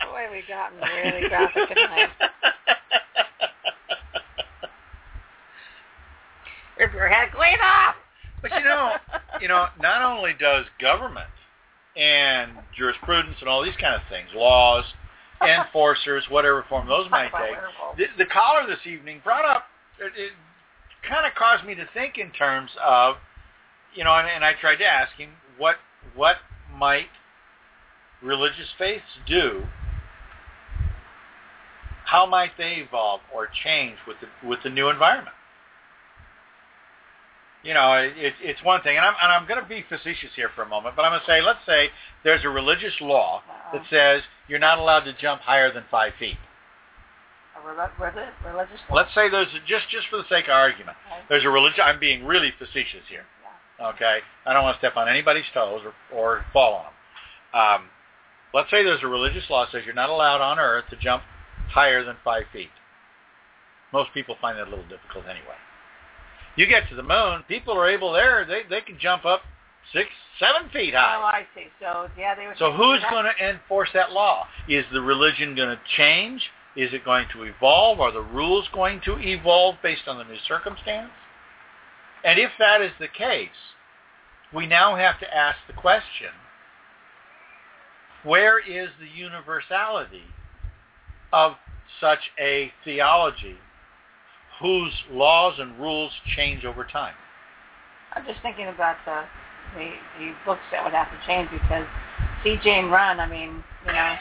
Boy, 0.00 0.26
we 0.32 0.42
got 0.48 0.72
really 0.72 1.28
graphic 1.28 1.68
tonight. 1.68 2.10
Rip 6.78 6.92
your 6.94 7.08
head 7.08 7.28
clean 7.32 7.58
off. 7.62 7.96
But 8.40 8.52
you 8.52 8.64
know, 8.64 8.92
you 9.40 9.48
know, 9.48 9.66
not 9.80 10.02
only 10.02 10.32
does 10.38 10.64
government 10.80 11.28
and 11.96 12.52
jurisprudence 12.76 13.36
and 13.40 13.48
all 13.48 13.62
these 13.64 13.76
kind 13.80 13.94
of 13.94 14.02
things, 14.08 14.28
laws, 14.34 14.84
enforcers, 15.42 16.24
whatever 16.30 16.64
form 16.68 16.86
those 16.88 17.10
might 17.10 17.30
take, 17.32 17.56
the, 17.96 18.24
the 18.24 18.30
caller 18.30 18.66
this 18.66 18.86
evening 18.86 19.20
brought 19.24 19.44
up, 19.44 19.64
it, 19.98 20.12
it 20.16 20.32
kind 21.08 21.26
of 21.26 21.34
caused 21.34 21.64
me 21.64 21.74
to 21.74 21.84
think 21.92 22.16
in 22.16 22.30
terms 22.30 22.70
of, 22.82 23.16
you 23.98 24.04
know, 24.04 24.14
and, 24.14 24.28
and 24.28 24.44
I 24.44 24.52
tried 24.54 24.76
to 24.76 24.84
ask 24.86 25.12
him 25.18 25.30
what 25.58 25.76
what 26.14 26.36
might 26.72 27.08
religious 28.22 28.68
faiths 28.78 29.18
do? 29.26 29.64
How 32.04 32.24
might 32.24 32.52
they 32.56 32.74
evolve 32.74 33.20
or 33.34 33.48
change 33.64 33.96
with 34.06 34.18
the 34.20 34.48
with 34.48 34.60
the 34.62 34.70
new 34.70 34.88
environment? 34.88 35.34
You 37.64 37.74
know, 37.74 37.92
it, 37.94 38.12
it, 38.16 38.34
it's 38.40 38.62
one 38.62 38.82
thing, 38.82 38.96
and 38.96 39.04
I'm 39.04 39.14
and 39.20 39.32
I'm 39.32 39.48
going 39.48 39.60
to 39.60 39.68
be 39.68 39.84
facetious 39.88 40.30
here 40.36 40.48
for 40.54 40.62
a 40.62 40.68
moment, 40.68 40.94
but 40.94 41.02
I'm 41.02 41.10
going 41.10 41.20
to 41.20 41.26
say, 41.26 41.42
let's 41.42 41.66
say 41.66 41.90
there's 42.22 42.44
a 42.44 42.48
religious 42.48 42.94
law 43.00 43.42
that 43.72 43.82
says 43.90 44.22
you're 44.46 44.60
not 44.60 44.78
allowed 44.78 45.00
to 45.10 45.12
jump 45.20 45.42
higher 45.42 45.72
than 45.74 45.82
five 45.90 46.12
feet. 46.20 46.38
A 47.56 47.68
reli- 47.68 47.90
reli- 47.98 48.30
religious 48.46 48.78
law. 48.88 48.94
Let's 48.96 49.12
say 49.12 49.28
there's 49.28 49.48
a, 49.48 49.58
just 49.66 49.90
just 49.90 50.06
for 50.08 50.18
the 50.18 50.28
sake 50.30 50.44
of 50.44 50.52
argument, 50.52 50.96
Okay. 51.10 51.20
there's 51.28 51.44
a 51.44 51.50
religion. 51.50 51.80
I'm 51.84 51.98
being 51.98 52.24
really 52.24 52.52
facetious 52.56 53.02
here. 53.10 53.26
Okay, 53.80 54.18
I 54.44 54.52
don't 54.52 54.64
want 54.64 54.74
to 54.76 54.78
step 54.78 54.96
on 54.96 55.08
anybody's 55.08 55.44
toes 55.54 55.82
or 55.84 56.16
or 56.16 56.44
fall 56.52 56.74
on 56.74 56.84
them. 56.84 56.92
Um, 57.60 57.88
let's 58.52 58.70
say 58.70 58.82
there's 58.82 59.02
a 59.02 59.08
religious 59.08 59.44
law 59.48 59.64
that 59.64 59.72
says 59.72 59.82
you're 59.84 59.94
not 59.94 60.10
allowed 60.10 60.40
on 60.40 60.58
Earth 60.58 60.84
to 60.90 60.96
jump 60.96 61.22
higher 61.70 62.04
than 62.04 62.16
five 62.24 62.44
feet. 62.52 62.70
Most 63.92 64.10
people 64.12 64.36
find 64.40 64.58
that 64.58 64.66
a 64.66 64.70
little 64.70 64.88
difficult 64.88 65.24
anyway. 65.24 65.56
You 66.56 66.66
get 66.66 66.88
to 66.88 66.96
the 66.96 67.02
moon, 67.02 67.44
people 67.46 67.74
are 67.74 67.88
able 67.88 68.12
there. 68.12 68.44
They 68.44 68.62
they 68.68 68.80
can 68.80 68.98
jump 68.98 69.24
up 69.24 69.42
six, 69.92 70.08
seven 70.40 70.68
feet 70.70 70.94
high. 70.94 71.16
Oh. 71.16 71.24
I 71.24 71.46
see. 71.54 71.68
So 71.80 72.08
yeah, 72.18 72.34
they 72.34 72.46
were. 72.46 72.54
So 72.58 72.72
who's 72.72 73.00
going 73.10 73.26
to 73.26 73.48
enforce 73.48 73.90
that 73.94 74.12
law? 74.12 74.46
Is 74.68 74.84
the 74.92 75.00
religion 75.00 75.54
going 75.54 75.70
to 75.70 75.80
change? 75.96 76.42
Is 76.76 76.92
it 76.92 77.04
going 77.04 77.26
to 77.32 77.44
evolve? 77.44 78.00
Are 78.00 78.12
the 78.12 78.22
rules 78.22 78.66
going 78.72 79.00
to 79.04 79.18
evolve 79.18 79.76
based 79.82 80.06
on 80.06 80.18
the 80.18 80.24
new 80.24 80.38
circumstance? 80.46 81.10
And 82.24 82.38
if 82.38 82.50
that 82.58 82.80
is 82.80 82.92
the 82.98 83.08
case, 83.08 83.48
we 84.54 84.66
now 84.66 84.96
have 84.96 85.18
to 85.20 85.34
ask 85.34 85.58
the 85.66 85.74
question, 85.74 86.30
where 88.24 88.58
is 88.58 88.88
the 89.00 89.06
universality 89.06 90.24
of 91.32 91.52
such 92.00 92.30
a 92.40 92.72
theology 92.84 93.56
whose 94.60 94.92
laws 95.10 95.54
and 95.58 95.78
rules 95.78 96.12
change 96.36 96.64
over 96.64 96.84
time? 96.84 97.14
I'm 98.14 98.24
just 98.26 98.40
thinking 98.42 98.68
about 98.68 98.96
the, 99.04 99.24
the 99.76 99.90
the 100.18 100.32
books 100.44 100.62
that 100.72 100.82
would 100.82 100.94
have 100.94 101.08
to 101.10 101.26
change 101.26 101.50
because 101.50 101.86
see 102.42 102.56
Jane 102.62 102.86
Run. 102.86 103.20
I 103.20 103.28
mean, 103.28 103.62
you 103.86 103.92
know. 103.92 104.14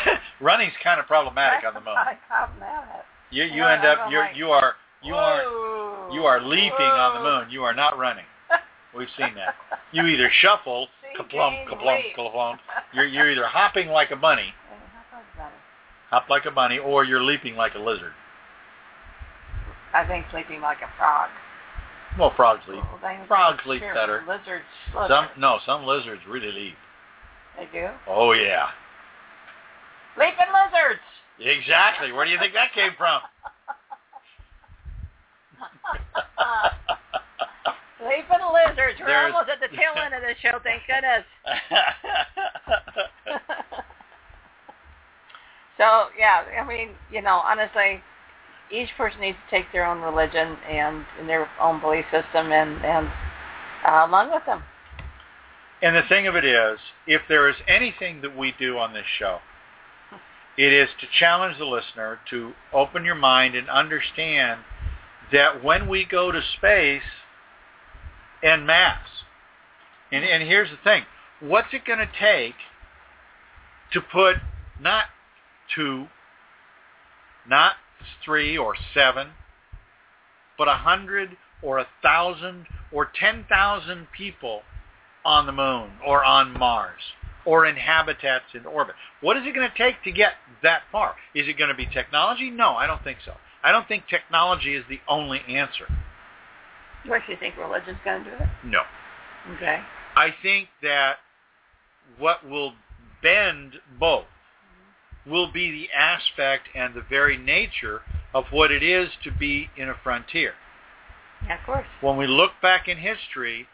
Running's 0.40 0.74
kind 0.82 1.00
of 1.00 1.06
problematic 1.06 1.66
on 1.66 1.74
the. 1.74 1.80
Problematic. 1.80 3.04
You 3.30 3.44
you 3.44 3.62
Well, 3.62 3.70
end 3.70 3.84
up 3.84 4.10
you're 4.10 4.30
you 4.32 4.50
are 4.50 4.74
you 5.04 5.14
are 5.14 6.10
you 6.12 6.24
are 6.24 6.40
leaping 6.40 6.72
on 6.80 7.14
the 7.22 7.30
moon. 7.30 7.50
You 7.50 7.64
are 7.64 7.74
not 7.74 7.98
running. 7.98 8.24
We've 8.96 9.08
seen 9.16 9.34
that. 9.36 9.54
You 9.92 10.06
either 10.06 10.30
shuffle, 10.40 10.88
See, 11.02 11.22
kaplump, 11.22 11.52
Jane, 11.52 11.68
kaplump, 11.68 12.04
leap. 12.04 12.16
kaplump. 12.16 12.58
You're 12.94 13.06
you're 13.06 13.30
either 13.30 13.46
hopping 13.46 13.88
like 13.88 14.10
a 14.10 14.16
bunny, 14.16 14.42
Hey, 14.70 14.76
how 15.10 15.18
about 15.34 15.48
it? 15.52 15.58
hop 16.10 16.28
like 16.28 16.44
a 16.46 16.50
bunny, 16.50 16.78
or 16.78 17.04
you're 17.04 17.22
leaping 17.22 17.56
like 17.56 17.74
a 17.74 17.78
lizard. 17.78 18.12
I 19.94 20.06
think 20.06 20.24
sleeping 20.30 20.60
like 20.60 20.78
a 20.78 20.88
frog. 20.98 21.28
Well, 22.18 22.32
frogs 22.36 22.62
leap. 22.68 22.82
Well, 23.02 23.16
Frogs 23.26 23.62
leap 23.66 23.80
sure, 23.80 23.94
better. 23.94 24.22
Lizards. 24.28 24.64
Lizards. 24.94 25.08
Some 25.08 25.26
no, 25.38 25.58
some 25.64 25.84
lizards 25.84 26.20
really 26.28 26.52
leap. 26.52 26.74
They 27.56 27.66
do. 27.72 27.88
Oh 28.06 28.32
yeah, 28.32 28.68
Leaping 30.18 30.48
lizards. 30.52 31.00
exactly. 31.40 32.12
Where 32.12 32.24
do 32.26 32.30
you 32.30 32.38
think 32.38 32.52
that 32.54 32.72
came 32.74 32.92
from? 32.98 33.20
Leaping 38.02 38.44
lizards. 38.52 38.98
We're 38.98 39.06
There's- 39.06 39.32
almost 39.32 39.50
at 39.50 39.60
the 39.60 39.68
tail 39.76 39.92
end 40.02 40.14
of 40.14 40.22
the 40.22 40.34
show. 40.42 40.58
Thank 40.62 40.82
goodness. 40.88 41.24
so 45.78 46.06
yeah, 46.18 46.42
I 46.60 46.66
mean, 46.66 46.90
you 47.10 47.22
know, 47.22 47.36
honestly, 47.44 48.02
each 48.72 48.88
person 48.96 49.20
needs 49.20 49.38
to 49.48 49.56
take 49.56 49.70
their 49.72 49.86
own 49.86 50.00
religion 50.00 50.56
and, 50.68 51.04
and 51.18 51.28
their 51.28 51.48
own 51.60 51.80
belief 51.80 52.04
system, 52.10 52.50
and 52.52 52.84
and 52.84 53.08
uh, 53.86 54.06
along 54.08 54.32
with 54.32 54.44
them. 54.46 54.62
And 55.80 55.96
the 55.96 56.02
thing 56.08 56.26
of 56.26 56.36
it 56.36 56.44
is, 56.44 56.78
if 57.06 57.22
there 57.28 57.48
is 57.48 57.56
anything 57.66 58.20
that 58.22 58.36
we 58.36 58.52
do 58.58 58.78
on 58.78 58.92
this 58.92 59.06
show, 59.18 59.38
it 60.56 60.72
is 60.72 60.88
to 61.00 61.06
challenge 61.18 61.58
the 61.58 61.64
listener 61.64 62.20
to 62.30 62.52
open 62.72 63.04
your 63.04 63.16
mind 63.16 63.54
and 63.56 63.68
understand 63.68 64.60
that 65.32 65.64
when 65.64 65.88
we 65.88 66.04
go 66.04 66.30
to 66.30 66.40
space 66.58 67.02
en 68.42 68.66
masse, 68.66 69.24
and, 70.10 70.24
and 70.24 70.42
here's 70.42 70.70
the 70.70 70.76
thing, 70.84 71.04
what's 71.40 71.72
it 71.72 71.84
going 71.84 71.98
to 71.98 72.08
take 72.20 72.54
to 73.92 74.00
put 74.00 74.36
not 74.80 75.04
two, 75.74 76.06
not 77.48 77.74
three 78.24 78.56
or 78.56 78.74
seven, 78.94 79.28
but 80.58 80.68
a 80.68 80.74
hundred 80.74 81.36
or 81.62 81.78
a 81.78 81.86
thousand 82.02 82.66
or 82.92 83.10
ten 83.18 83.44
thousand 83.48 84.08
people 84.16 84.62
on 85.24 85.46
the 85.46 85.52
moon 85.52 85.90
or 86.06 86.24
on 86.24 86.52
Mars 86.58 87.00
or 87.44 87.66
in 87.66 87.76
habitats 87.76 88.44
in 88.54 88.66
orbit. 88.66 88.94
What 89.20 89.36
is 89.36 89.44
it 89.46 89.54
going 89.54 89.68
to 89.68 89.76
take 89.76 90.02
to 90.04 90.12
get 90.12 90.32
that 90.62 90.82
far? 90.90 91.14
Is 91.34 91.48
it 91.48 91.58
going 91.58 91.70
to 91.70 91.76
be 91.76 91.86
technology? 91.86 92.50
No, 92.50 92.70
I 92.70 92.86
don't 92.86 93.02
think 93.02 93.18
so. 93.24 93.32
I 93.62 93.72
don't 93.72 93.86
think 93.86 94.04
technology 94.08 94.74
is 94.74 94.84
the 94.88 95.00
only 95.08 95.40
answer. 95.48 95.86
What 97.06 97.22
do 97.26 97.32
you 97.32 97.38
think 97.38 97.56
religion's 97.56 97.98
going 98.04 98.24
to 98.24 98.30
do 98.30 98.36
it? 98.36 98.48
No. 98.64 98.82
Okay. 99.56 99.80
I 100.16 100.34
think 100.42 100.68
that 100.82 101.16
what 102.18 102.48
will 102.48 102.74
bend 103.22 103.74
both 103.98 104.26
will 105.26 105.50
be 105.50 105.70
the 105.70 105.88
aspect 105.96 106.68
and 106.74 106.94
the 106.94 107.04
very 107.08 107.36
nature 107.36 108.02
of 108.34 108.44
what 108.50 108.70
it 108.70 108.82
is 108.82 109.08
to 109.24 109.30
be 109.30 109.70
in 109.76 109.88
a 109.88 109.94
frontier. 110.02 110.54
Yeah, 111.46 111.58
of 111.58 111.66
course. 111.66 111.86
When 112.00 112.16
we 112.16 112.26
look 112.26 112.52
back 112.60 112.88
in 112.88 112.98
history, 112.98 113.68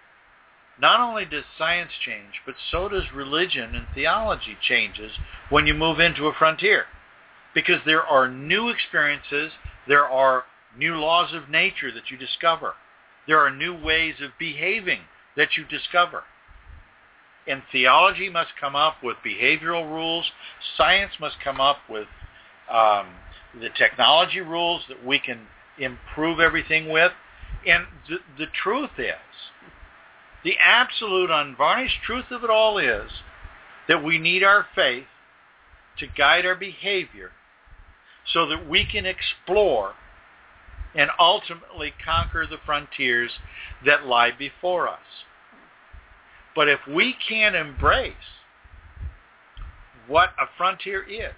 not 0.81 1.01
only 1.01 1.25
does 1.25 1.45
science 1.57 1.91
change, 2.05 2.43
but 2.47 2.55
so 2.71 2.89
does 2.89 3.13
religion 3.15 3.75
and 3.75 3.87
theology 3.95 4.57
changes 4.61 5.13
when 5.49 5.67
you 5.67 5.75
move 5.75 5.99
into 6.01 6.27
a 6.27 6.35
frontier. 6.35 6.85
Because 7.55 7.81
there 7.85 8.03
are 8.03 8.29
new 8.29 8.69
experiences, 8.69 9.53
there 9.89 10.05
are 10.05 10.45
new 10.77 10.97
laws 10.97 11.35
of 11.35 11.49
nature 11.49 11.91
that 11.93 12.11
you 12.11 12.17
discover. 12.17 12.75
There 13.27 13.41
are 13.41 13.51
new 13.51 13.75
ways 13.75 14.17
of 14.23 14.31
behaving 14.39 15.01
that 15.37 15.57
you 15.57 15.65
discover. 15.65 16.25
And 17.47 17.63
theology 17.73 18.29
must 18.29 18.51
come 18.61 18.77
up 18.77 18.97
with 19.03 19.17
behavioral 19.25 19.91
rules. 19.91 20.27
Science 20.77 21.13
must 21.19 21.37
come 21.43 21.61
up 21.61 21.79
with 21.89 22.07
um, 22.71 23.07
the 23.59 23.71
technology 23.77 24.41
rules 24.41 24.83
that 24.89 25.05
we 25.05 25.19
can 25.19 25.47
improve 25.79 26.41
everything 26.41 26.91
with. 26.91 27.13
And 27.67 27.85
the, 28.09 28.19
the 28.37 28.47
truth 28.63 28.91
is, 28.99 29.15
the 30.45 30.57
absolute 30.63 31.31
unvarnished 31.31 32.03
truth 32.05 32.27
of 32.31 32.45
it 32.45 32.51
all 32.51 32.79
is 32.79 33.11
that 33.89 34.05
we 34.05 34.19
need 34.19 34.43
our 34.43 34.67
faith 34.75 35.07
to 35.99 36.07
guide 36.07 36.45
our 36.45 36.55
behavior 36.55 37.33
so 38.33 38.47
that 38.47 38.69
we 38.69 38.85
can 38.85 39.07
explore 39.07 39.95
and 40.95 41.11
ultimately 41.19 41.93
conquer 42.05 42.47
the 42.47 42.59
frontiers 42.65 43.31
that 43.85 44.07
lie 44.07 44.31
before 44.37 44.89
us. 44.89 45.25
But 46.55 46.69
if 46.69 46.81
we 46.89 47.15
can't 47.29 47.55
embrace 47.55 48.15
what 50.07 50.31
a 50.41 50.47
frontier 50.57 51.03
is 51.03 51.35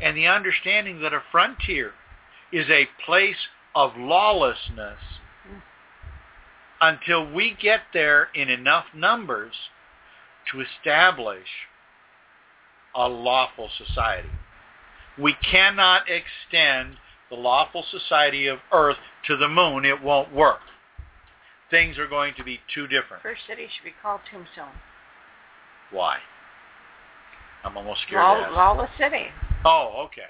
and 0.00 0.16
the 0.16 0.26
understanding 0.26 1.00
that 1.02 1.12
a 1.12 1.22
frontier 1.30 1.92
is 2.52 2.66
a 2.70 2.88
place 3.04 3.48
of 3.74 3.92
lawlessness 3.96 4.98
until 6.80 7.30
we 7.32 7.56
get 7.60 7.80
there 7.92 8.28
in 8.34 8.48
enough 8.48 8.86
numbers 8.94 9.54
to 10.50 10.60
establish 10.60 11.46
a 12.94 13.08
lawful 13.08 13.68
society. 13.76 14.28
We 15.18 15.34
cannot 15.50 16.02
extend 16.08 16.96
the 17.30 17.36
lawful 17.36 17.84
society 17.90 18.46
of 18.46 18.58
Earth 18.72 18.96
to 19.26 19.36
the 19.36 19.48
moon. 19.48 19.84
It 19.84 20.02
won't 20.02 20.32
work. 20.34 20.60
Things 21.70 21.98
are 21.98 22.06
going 22.06 22.34
to 22.36 22.44
be 22.44 22.60
too 22.72 22.86
different. 22.86 23.22
First 23.22 23.42
city 23.48 23.66
should 23.74 23.84
be 23.84 23.94
called 24.02 24.20
Tombstone. 24.30 24.74
Why? 25.90 26.18
I'm 27.64 27.76
almost 27.76 28.02
scared 28.06 28.22
Law, 28.22 28.50
lawless 28.50 28.90
city. 28.98 29.26
Oh, 29.64 30.04
okay. 30.06 30.28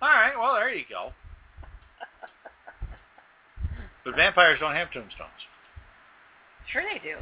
All 0.00 0.08
right. 0.08 0.32
Well, 0.38 0.54
there 0.54 0.72
you 0.72 0.84
go. 0.88 1.12
But 4.04 4.14
vampires 4.14 4.60
don't 4.60 4.76
have 4.76 4.92
tombstones. 4.92 5.32
Sure 6.72 6.82
they 6.82 7.00
do. 7.00 7.16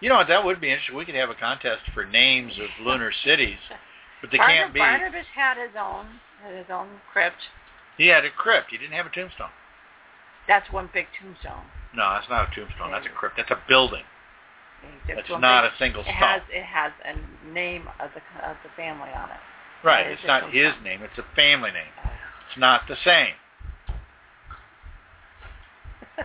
You 0.00 0.08
know 0.08 0.16
what? 0.16 0.26
That 0.26 0.44
would 0.44 0.60
be 0.60 0.70
interesting. 0.70 0.96
We 0.96 1.04
could 1.04 1.14
have 1.14 1.30
a 1.30 1.36
contest 1.36 1.82
for 1.94 2.04
names 2.04 2.54
of 2.58 2.84
lunar 2.84 3.12
cities, 3.24 3.58
but 4.20 4.30
they 4.30 4.38
can't 4.38 4.72
be. 4.72 4.80
Barnabas 4.80 5.26
had 5.34 5.56
his 5.56 5.74
own, 5.78 6.20
had 6.42 6.54
his 6.56 6.66
own 6.70 6.88
crypt. 7.12 7.48
He 7.96 8.06
had 8.08 8.24
a 8.24 8.30
crypt. 8.30 8.70
He 8.70 8.78
didn't 8.78 8.92
have 8.92 9.06
a 9.06 9.10
tombstone. 9.10 9.50
That's 10.48 10.70
one 10.72 10.88
big 10.92 11.06
tombstone. 11.20 11.64
No, 11.94 12.10
that's 12.10 12.28
not 12.28 12.50
a 12.50 12.54
tombstone. 12.54 12.92
That's 12.92 13.06
a 13.06 13.10
crypt. 13.10 13.36
That's 13.36 13.50
a 13.50 13.58
building. 13.68 14.04
It's 15.08 15.28
That's 15.28 15.40
not 15.40 15.64
big- 15.64 15.72
a 15.72 15.78
single 15.78 16.02
stone. 16.02 16.14
It 16.14 16.16
has 16.16 16.42
it 16.50 16.64
has 16.64 16.92
a 17.04 17.14
name 17.52 17.88
of 18.00 18.10
the 18.14 18.22
of 18.48 18.56
the 18.64 18.70
family 18.76 19.10
on 19.10 19.28
it. 19.30 19.40
Right. 19.84 20.06
It 20.06 20.12
It's 20.12 20.26
not 20.26 20.52
his 20.52 20.72
name. 20.82 21.02
It's 21.02 21.18
a 21.18 21.24
family 21.36 21.70
name. 21.70 21.92
Oh. 22.04 22.10
It's 22.48 22.58
not 22.58 22.82
the 22.88 22.96
same. 23.04 23.34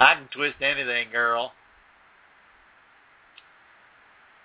I 0.00 0.14
can 0.14 0.28
twist 0.32 0.56
anything, 0.60 1.10
girl. 1.10 1.52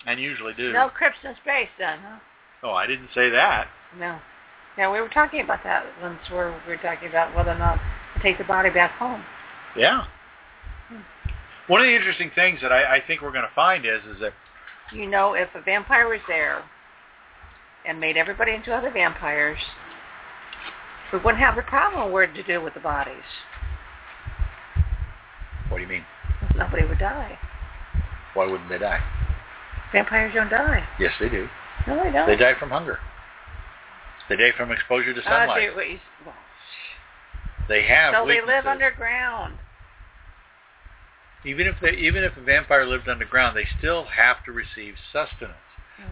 And 0.06 0.20
usually 0.20 0.54
do. 0.54 0.74
no 0.74 0.90
crypts 0.90 1.20
in 1.24 1.36
space 1.44 1.70
then, 1.78 2.00
huh? 2.00 2.20
Oh, 2.64 2.72
I 2.72 2.88
didn't 2.88 3.10
say 3.14 3.30
that. 3.30 3.68
No. 3.98 4.20
Yeah, 4.78 4.92
we 4.92 5.00
were 5.02 5.10
talking 5.10 5.42
about 5.42 5.64
that 5.64 5.86
once 6.02 6.20
where 6.30 6.52
we 6.66 6.74
were 6.74 6.82
talking 6.82 7.10
about 7.10 7.36
whether 7.36 7.52
or 7.52 7.58
not 7.58 7.80
to 8.16 8.24
take 8.24 8.38
the 8.38 8.44
body 8.44 8.70
back 8.70 8.92
home. 8.92 9.24
Yeah. 9.76 10.06
One 11.68 11.82
of 11.82 11.88
the 11.88 11.96
interesting 11.96 12.32
things 12.36 12.60
that 12.62 12.72
I, 12.72 12.98
I 12.98 13.02
think 13.06 13.22
we're 13.22 13.32
going 13.32 13.48
to 13.48 13.56
find 13.56 13.86
is 13.86 14.02
is 14.14 14.20
that 14.22 14.34
You 14.94 15.08
know, 15.08 15.34
if 15.34 15.50
a 15.56 15.62
vampire 15.62 16.08
was 16.08 16.20
there 16.28 16.64
and 17.88 18.00
made 18.00 18.18
everybody 18.18 18.54
into 18.54 18.74
other 18.74 18.92
vampires, 18.92 19.60
we 21.14 21.20
wouldn't 21.20 21.44
have 21.44 21.56
the 21.56 21.62
problem 21.64 22.12
where 22.12 22.28
to 22.28 22.44
do 22.44 22.62
with 22.62 22.74
the 22.74 22.80
bodies. 22.80 23.16
what 25.70 25.78
do 25.78 25.84
you 25.84 25.90
mean? 25.90 26.06
Nobody 26.56 26.86
would 26.86 27.00
die. 27.00 27.38
Why 28.34 28.46
wouldn't 28.46 28.70
they 28.70 28.78
die? 28.78 29.02
Vampires 29.92 30.34
don't 30.34 30.50
die. 30.50 30.88
Yes, 31.00 31.12
they 31.20 31.30
do. 31.30 31.50
No, 31.88 32.04
they 32.04 32.12
don't. 32.12 32.28
They 32.28 32.36
die 32.36 32.54
from 32.60 32.70
hunger. 32.70 33.00
They 34.30 34.36
die 34.38 34.52
from 34.56 34.72
exposure 34.72 35.14
to 35.14 35.20
Oh, 35.20 35.24
sunlight. 35.24 35.70
gee, 35.70 35.76
what 35.76 35.90
you- 35.90 36.00
well, 36.26 36.36
They 37.68 37.84
have 37.88 38.14
so 38.14 38.26
they 38.26 38.42
live 38.42 38.66
underground. 38.66 39.58
Even 41.44 41.68
if 41.68 41.80
they, 41.80 41.92
even 41.92 42.24
if 42.24 42.38
a 42.38 42.42
vampire 42.42 42.86
lived 42.86 43.10
underground, 43.10 43.58
they 43.58 43.66
still 43.78 44.06
have 44.06 44.44
to 44.46 44.52
receive 44.52 44.98
sustenance. 45.12 45.58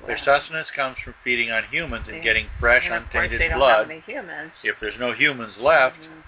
Their 0.05 0.17
sustenance 0.19 0.69
comes 0.75 0.97
from 0.99 1.15
feeding 1.23 1.51
on 1.51 1.63
humans 1.65 2.07
and 2.07 2.17
Yeah. 2.17 2.23
getting 2.23 2.49
fresh, 2.59 2.83
and 2.85 2.93
untainted 2.93 3.39
they 3.41 3.47
don't 3.47 3.57
blood. 3.57 3.79
have 3.79 3.89
any 3.89 3.99
humans. 4.01 4.51
If 4.63 4.79
there's 4.79 4.97
no 4.99 5.13
humans 5.13 5.57
left, 5.57 5.99
Mhm. 5.99 6.23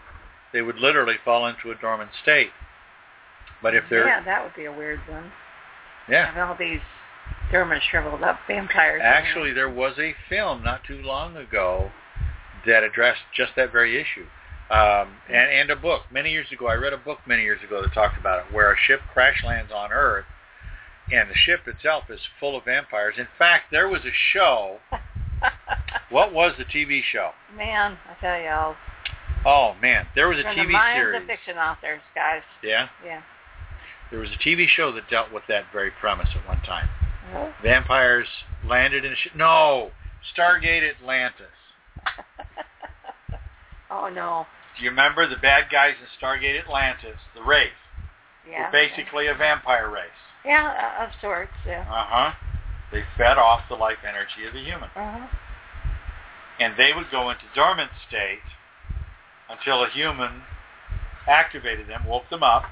they 0.52 0.62
would 0.62 0.80
literally 0.80 1.18
fall 1.18 1.48
into 1.48 1.72
a 1.72 1.76
dormant 1.76 2.14
state. 2.16 2.54
But 3.62 3.76
if 3.76 3.88
they're 3.90 4.08
yeah, 4.08 4.22
that 4.22 4.44
would 4.44 4.56
be 4.56 4.66
a 4.66 4.72
weird 4.72 5.00
one. 5.08 5.32
yeah. 6.08 6.48
All 6.48 6.56
these 6.56 6.82
dormant, 7.52 7.82
shriveled 7.90 8.24
up 8.24 8.40
vampires. 8.48 9.02
Actually, 9.04 9.52
there 9.54 9.70
was 9.70 9.98
a 10.00 10.14
film 10.30 10.64
not 10.64 10.84
too 10.84 11.02
long 11.04 11.36
ago 11.38 11.92
that 12.66 12.84
addressed 12.84 13.22
just 13.36 13.54
that 13.56 13.72
very 13.72 14.00
issue. 14.00 14.26
Um, 14.70 15.10
and, 15.28 15.52
and 15.52 15.70
a 15.70 15.76
book. 15.76 16.04
Many 16.12 16.32
years 16.32 16.48
ago, 16.52 16.68
I 16.68 16.76
read 16.76 16.94
a 16.94 16.98
book 16.98 17.20
many 17.28 17.44
years 17.44 17.60
ago 17.62 17.82
that 17.82 17.94
talked 17.94 18.18
about 18.18 18.46
it, 18.46 18.54
where 18.54 18.72
a 18.72 18.78
ship 18.78 19.02
crash 19.12 19.44
lands 19.44 19.72
on 19.76 19.92
Earth, 19.92 20.26
and 21.12 21.30
the 21.30 21.36
ship 21.36 21.68
itself 21.68 22.06
is 22.10 22.20
full 22.40 22.56
of 22.58 22.64
vampires. 22.64 23.16
In 23.18 23.28
fact, 23.38 23.66
there 23.72 23.90
was 23.90 24.02
a 24.06 24.14
show. 24.34 24.78
What 26.12 26.34
was 26.34 26.54
the 26.58 26.66
TV 26.66 27.02
show? 27.04 27.32
Man, 27.56 27.98
I 28.08 28.14
tell 28.22 28.40
you, 28.40 28.50
all 28.50 28.76
Oh 29.46 29.74
man, 29.82 30.06
there 30.14 30.28
was 30.28 30.38
a 30.38 30.44
TV 30.44 30.68
the 30.68 30.72
minds 30.74 30.98
series. 30.98 31.22
of 31.22 31.28
fiction 31.28 31.58
authors, 31.58 32.02
guys. 32.14 32.42
Yeah, 32.64 32.90
Yeah. 33.04 33.22
there 34.12 34.20
was 34.20 34.30
a 34.30 34.38
TV 34.48 34.68
show 34.68 34.92
that 34.92 35.10
dealt 35.10 35.32
with 35.32 35.44
that 35.48 35.66
very 35.74 35.90
premise 35.90 36.28
at 36.36 36.48
one 36.48 36.62
time. 36.62 36.90
Vampires 37.64 38.28
landed 38.66 39.06
in 39.06 39.14
a 39.14 39.16
ship. 39.16 39.34
No, 39.36 39.92
Stargate 40.36 40.90
Atlantis. 40.90 41.48
oh 43.92 44.10
no. 44.10 44.46
Do 44.78 44.84
you 44.84 44.90
remember 44.90 45.28
the 45.28 45.38
bad 45.38 45.66
guys 45.72 45.96
in 46.00 46.08
Stargate 46.20 46.60
Atlantis, 46.60 47.18
the 47.36 47.44
race? 47.44 47.70
Yeah. 48.50 48.66
Were 48.66 48.72
basically 48.72 49.28
a 49.28 49.36
vampire 49.36 49.90
race. 49.90 50.10
Yeah, 50.46 50.96
uh, 51.00 51.06
of 51.06 51.12
sorts. 51.22 51.52
Yeah. 51.66 51.82
Uh-huh. 51.82 52.34
They 52.92 53.04
fed 53.18 53.38
off 53.38 53.62
the 53.70 53.76
life 53.76 54.00
energy 54.08 54.48
of 54.48 54.54
the 54.54 54.64
human. 54.64 54.90
Uh-huh. 54.96 55.28
And 56.60 56.76
they 56.78 56.92
would 56.96 57.12
go 57.12 57.30
into 57.30 57.44
dormant 57.56 57.92
state 58.08 58.40
until 59.50 59.84
a 59.84 59.90
human 59.90 60.44
activated 61.28 61.88
them, 61.88 62.06
woke 62.06 62.30
them 62.30 62.44
up, 62.44 62.64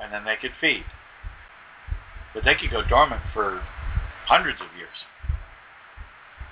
and 0.00 0.12
then 0.12 0.24
they 0.24 0.36
could 0.36 0.52
feed. 0.60 0.84
But 2.36 2.44
they 2.44 2.54
could 2.54 2.70
go 2.70 2.82
dormant 2.86 3.22
for 3.32 3.62
hundreds 4.26 4.60
of 4.60 4.66
years. 4.76 4.92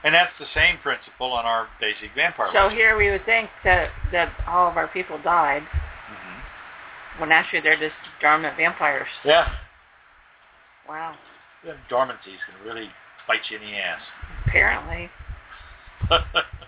And 0.03 0.15
that's 0.15 0.33
the 0.39 0.47
same 0.55 0.79
principle 0.79 1.31
on 1.33 1.45
our 1.45 1.69
basic 1.79 2.09
vampire. 2.17 2.49
So 2.55 2.59
legend. 2.65 2.79
here 2.81 2.97
we 2.97 3.11
would 3.11 3.25
think 3.27 3.51
that 3.65 3.91
that 4.11 4.33
all 4.49 4.67
of 4.71 4.79
our 4.79 4.89
people 4.89 5.19
died, 5.19 5.63
Mhm. 5.63 7.21
when 7.21 7.33
actually 7.33 7.61
they're 7.61 7.77
just 7.77 7.95
dormant 8.19 8.57
vampires. 8.57 9.09
Yeah. 9.25 9.51
Wow. 10.89 11.17
yeah. 11.63 11.75
Going 11.91 12.09
to 12.09 12.17
really 12.65 12.91
bite 13.29 13.51
you 13.51 13.59
in 13.59 13.65
the 13.65 13.77
ass. 13.79 14.01
Apparently, 14.47 15.11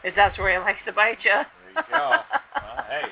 if 0.04 0.14
that's 0.14 0.36
where 0.38 0.52
he 0.52 0.58
likes 0.58 0.80
to 0.84 0.92
bite 0.92 1.24
you. 1.24 1.30
There 1.32 1.44
you 1.74 1.82
go. 1.90 2.10
Well, 2.54 2.84
hey, 2.88 3.08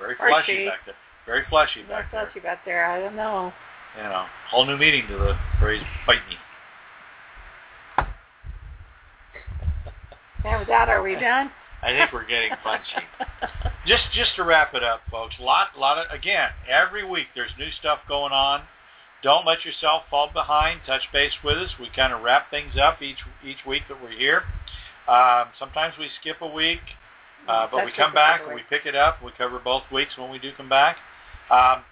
very 0.00 0.16
fleshy 0.18 0.66
back 0.66 0.84
there. 0.84 0.94
Very 1.26 1.44
fleshy 1.48 1.82
back 1.84 2.10
there. 2.10 2.26
touchy 2.26 2.40
back 2.40 2.64
there. 2.64 2.84
I 2.86 2.98
don't 3.00 3.14
know. 3.16 3.52
You 3.96 4.02
know, 4.02 4.26
whole 4.50 4.66
new 4.66 4.76
meaning 4.76 5.06
to 5.08 5.16
the 5.16 5.38
phrase 5.60 5.82
"bite 6.06 6.26
me." 6.28 6.36
And 10.44 10.58
with 10.58 10.68
that, 10.68 10.88
are 10.88 11.02
we 11.02 11.14
done? 11.14 11.50
I 11.82 11.90
think 11.90 12.12
we're 12.12 12.26
getting 12.26 12.50
punchy. 12.62 13.06
just 13.86 14.04
just 14.12 14.36
to 14.36 14.44
wrap 14.44 14.74
it 14.74 14.82
up, 14.82 15.02
folks. 15.10 15.34
Lot 15.38 15.78
lot 15.78 15.98
of 15.98 16.06
again 16.10 16.50
every 16.68 17.04
week 17.08 17.28
there's 17.34 17.52
new 17.58 17.70
stuff 17.78 18.00
going 18.08 18.32
on. 18.32 18.62
Don't 19.22 19.46
let 19.46 19.64
yourself 19.64 20.02
fall 20.10 20.30
behind. 20.32 20.80
Touch 20.86 21.02
base 21.12 21.32
with 21.42 21.56
us. 21.56 21.70
We 21.80 21.88
kind 21.94 22.12
of 22.12 22.22
wrap 22.22 22.50
things 22.50 22.74
up 22.80 23.00
each 23.00 23.18
each 23.44 23.64
week 23.66 23.82
that 23.88 24.02
we're 24.02 24.16
here. 24.16 24.42
Um, 25.08 25.48
sometimes 25.58 25.94
we 25.98 26.08
skip 26.20 26.38
a 26.40 26.46
week, 26.46 26.80
uh, 27.48 27.68
but 27.70 27.84
we 27.84 27.92
come 27.92 28.14
back 28.14 28.42
and 28.46 28.54
we 28.54 28.62
pick 28.68 28.86
it 28.86 28.94
up. 28.94 29.22
We 29.22 29.30
cover 29.36 29.58
both 29.58 29.82
weeks 29.92 30.16
when 30.16 30.30
we 30.30 30.38
do 30.38 30.52
come 30.56 30.68
back. 30.68 30.96
Um, 31.50 31.82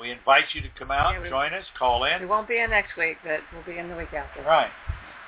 we 0.00 0.10
invite 0.10 0.44
you 0.54 0.60
to 0.62 0.68
come 0.78 0.90
out, 0.90 1.14
Yeah, 1.14 1.20
we- 1.20 1.28
join 1.28 1.54
us, 1.54 1.64
call 1.78 2.04
in. 2.04 2.20
We 2.20 2.26
won't 2.26 2.48
be 2.48 2.58
in 2.58 2.70
next 2.70 2.96
week, 2.96 3.18
but 3.22 3.40
we'll 3.52 3.62
be 3.62 3.78
in 3.78 3.88
the 3.88 3.96
week 3.96 4.12
after. 4.12 4.42
Right. 4.42 4.70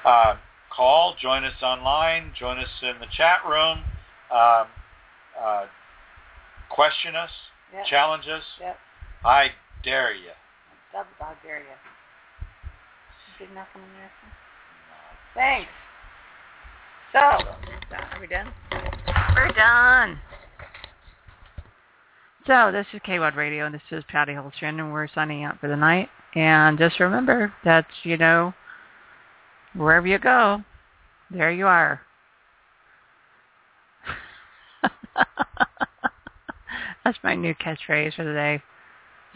Uh, 0.05 0.36
call, 0.70 1.14
join 1.14 1.44
us 1.44 1.62
online, 1.62 2.32
join 2.34 2.59
us 2.59 2.82
in 2.82 2.98
the 2.98 3.06
chat 3.06 3.44
room, 3.47 3.84
um, 4.30 4.66
uh, 5.38 5.66
question 6.68 7.14
us, 7.16 7.30
Yep. 7.72 7.86
challenge 7.86 8.28
us. 8.28 8.44
Yep. 8.60 8.80
I 9.24 9.55
dare 9.82 10.12
you. 10.12 10.32
Double 10.93 11.10
dog 11.18 11.36
dare 11.43 11.59
you. 11.59 11.66
Did 13.38 13.52
nothing 13.52 13.82
on 13.82 13.93
this 14.01 14.10
one? 14.22 14.32
Thanks. 15.34 15.70
So, 17.12 17.18
are 17.20 18.20
we 18.20 18.26
done? 18.26 18.52
We're 19.34 19.48
done. 19.52 20.20
So 22.47 22.70
this 22.70 22.86
is 22.93 23.01
KWAD 23.01 23.35
Radio, 23.35 23.66
and 23.66 23.74
this 23.74 23.82
is 23.90 24.05
Patty 24.09 24.32
Hultstrand, 24.32 24.78
and 24.78 24.93
we're 24.93 25.09
signing 25.09 25.43
out 25.43 25.59
for 25.59 25.66
the 25.66 25.74
night. 25.74 26.09
And 26.36 26.78
just 26.78 27.01
remember 27.01 27.52
that, 27.64 27.86
you 28.05 28.16
know, 28.16 28.55
wherever 29.74 30.06
you 30.06 30.20
go, 30.20 30.62
there 31.28 31.51
you 31.51 31.66
are. 31.66 32.01
That's 37.05 37.18
my 37.24 37.35
new 37.35 37.52
catchphrase 37.56 38.14
for 38.14 38.24
the 38.24 38.32
day. 38.32 38.62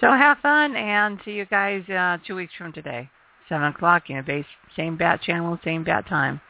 So 0.01 0.12
have 0.12 0.39
fun, 0.39 0.77
and 0.77 1.19
see 1.24 1.32
you 1.32 1.47
guys 1.47 1.82
uh, 1.89 2.19
two 2.24 2.37
weeks 2.37 2.53
from 2.57 2.73
today, 2.73 3.11
seven 3.49 3.66
o'clock. 3.66 4.09
You 4.09 4.16
know, 4.16 4.23
base, 4.23 4.47
same 4.77 4.97
bat 4.97 5.20
channel, 5.20 5.59
same 5.65 5.82
bat 5.82 6.07
time. 6.07 6.41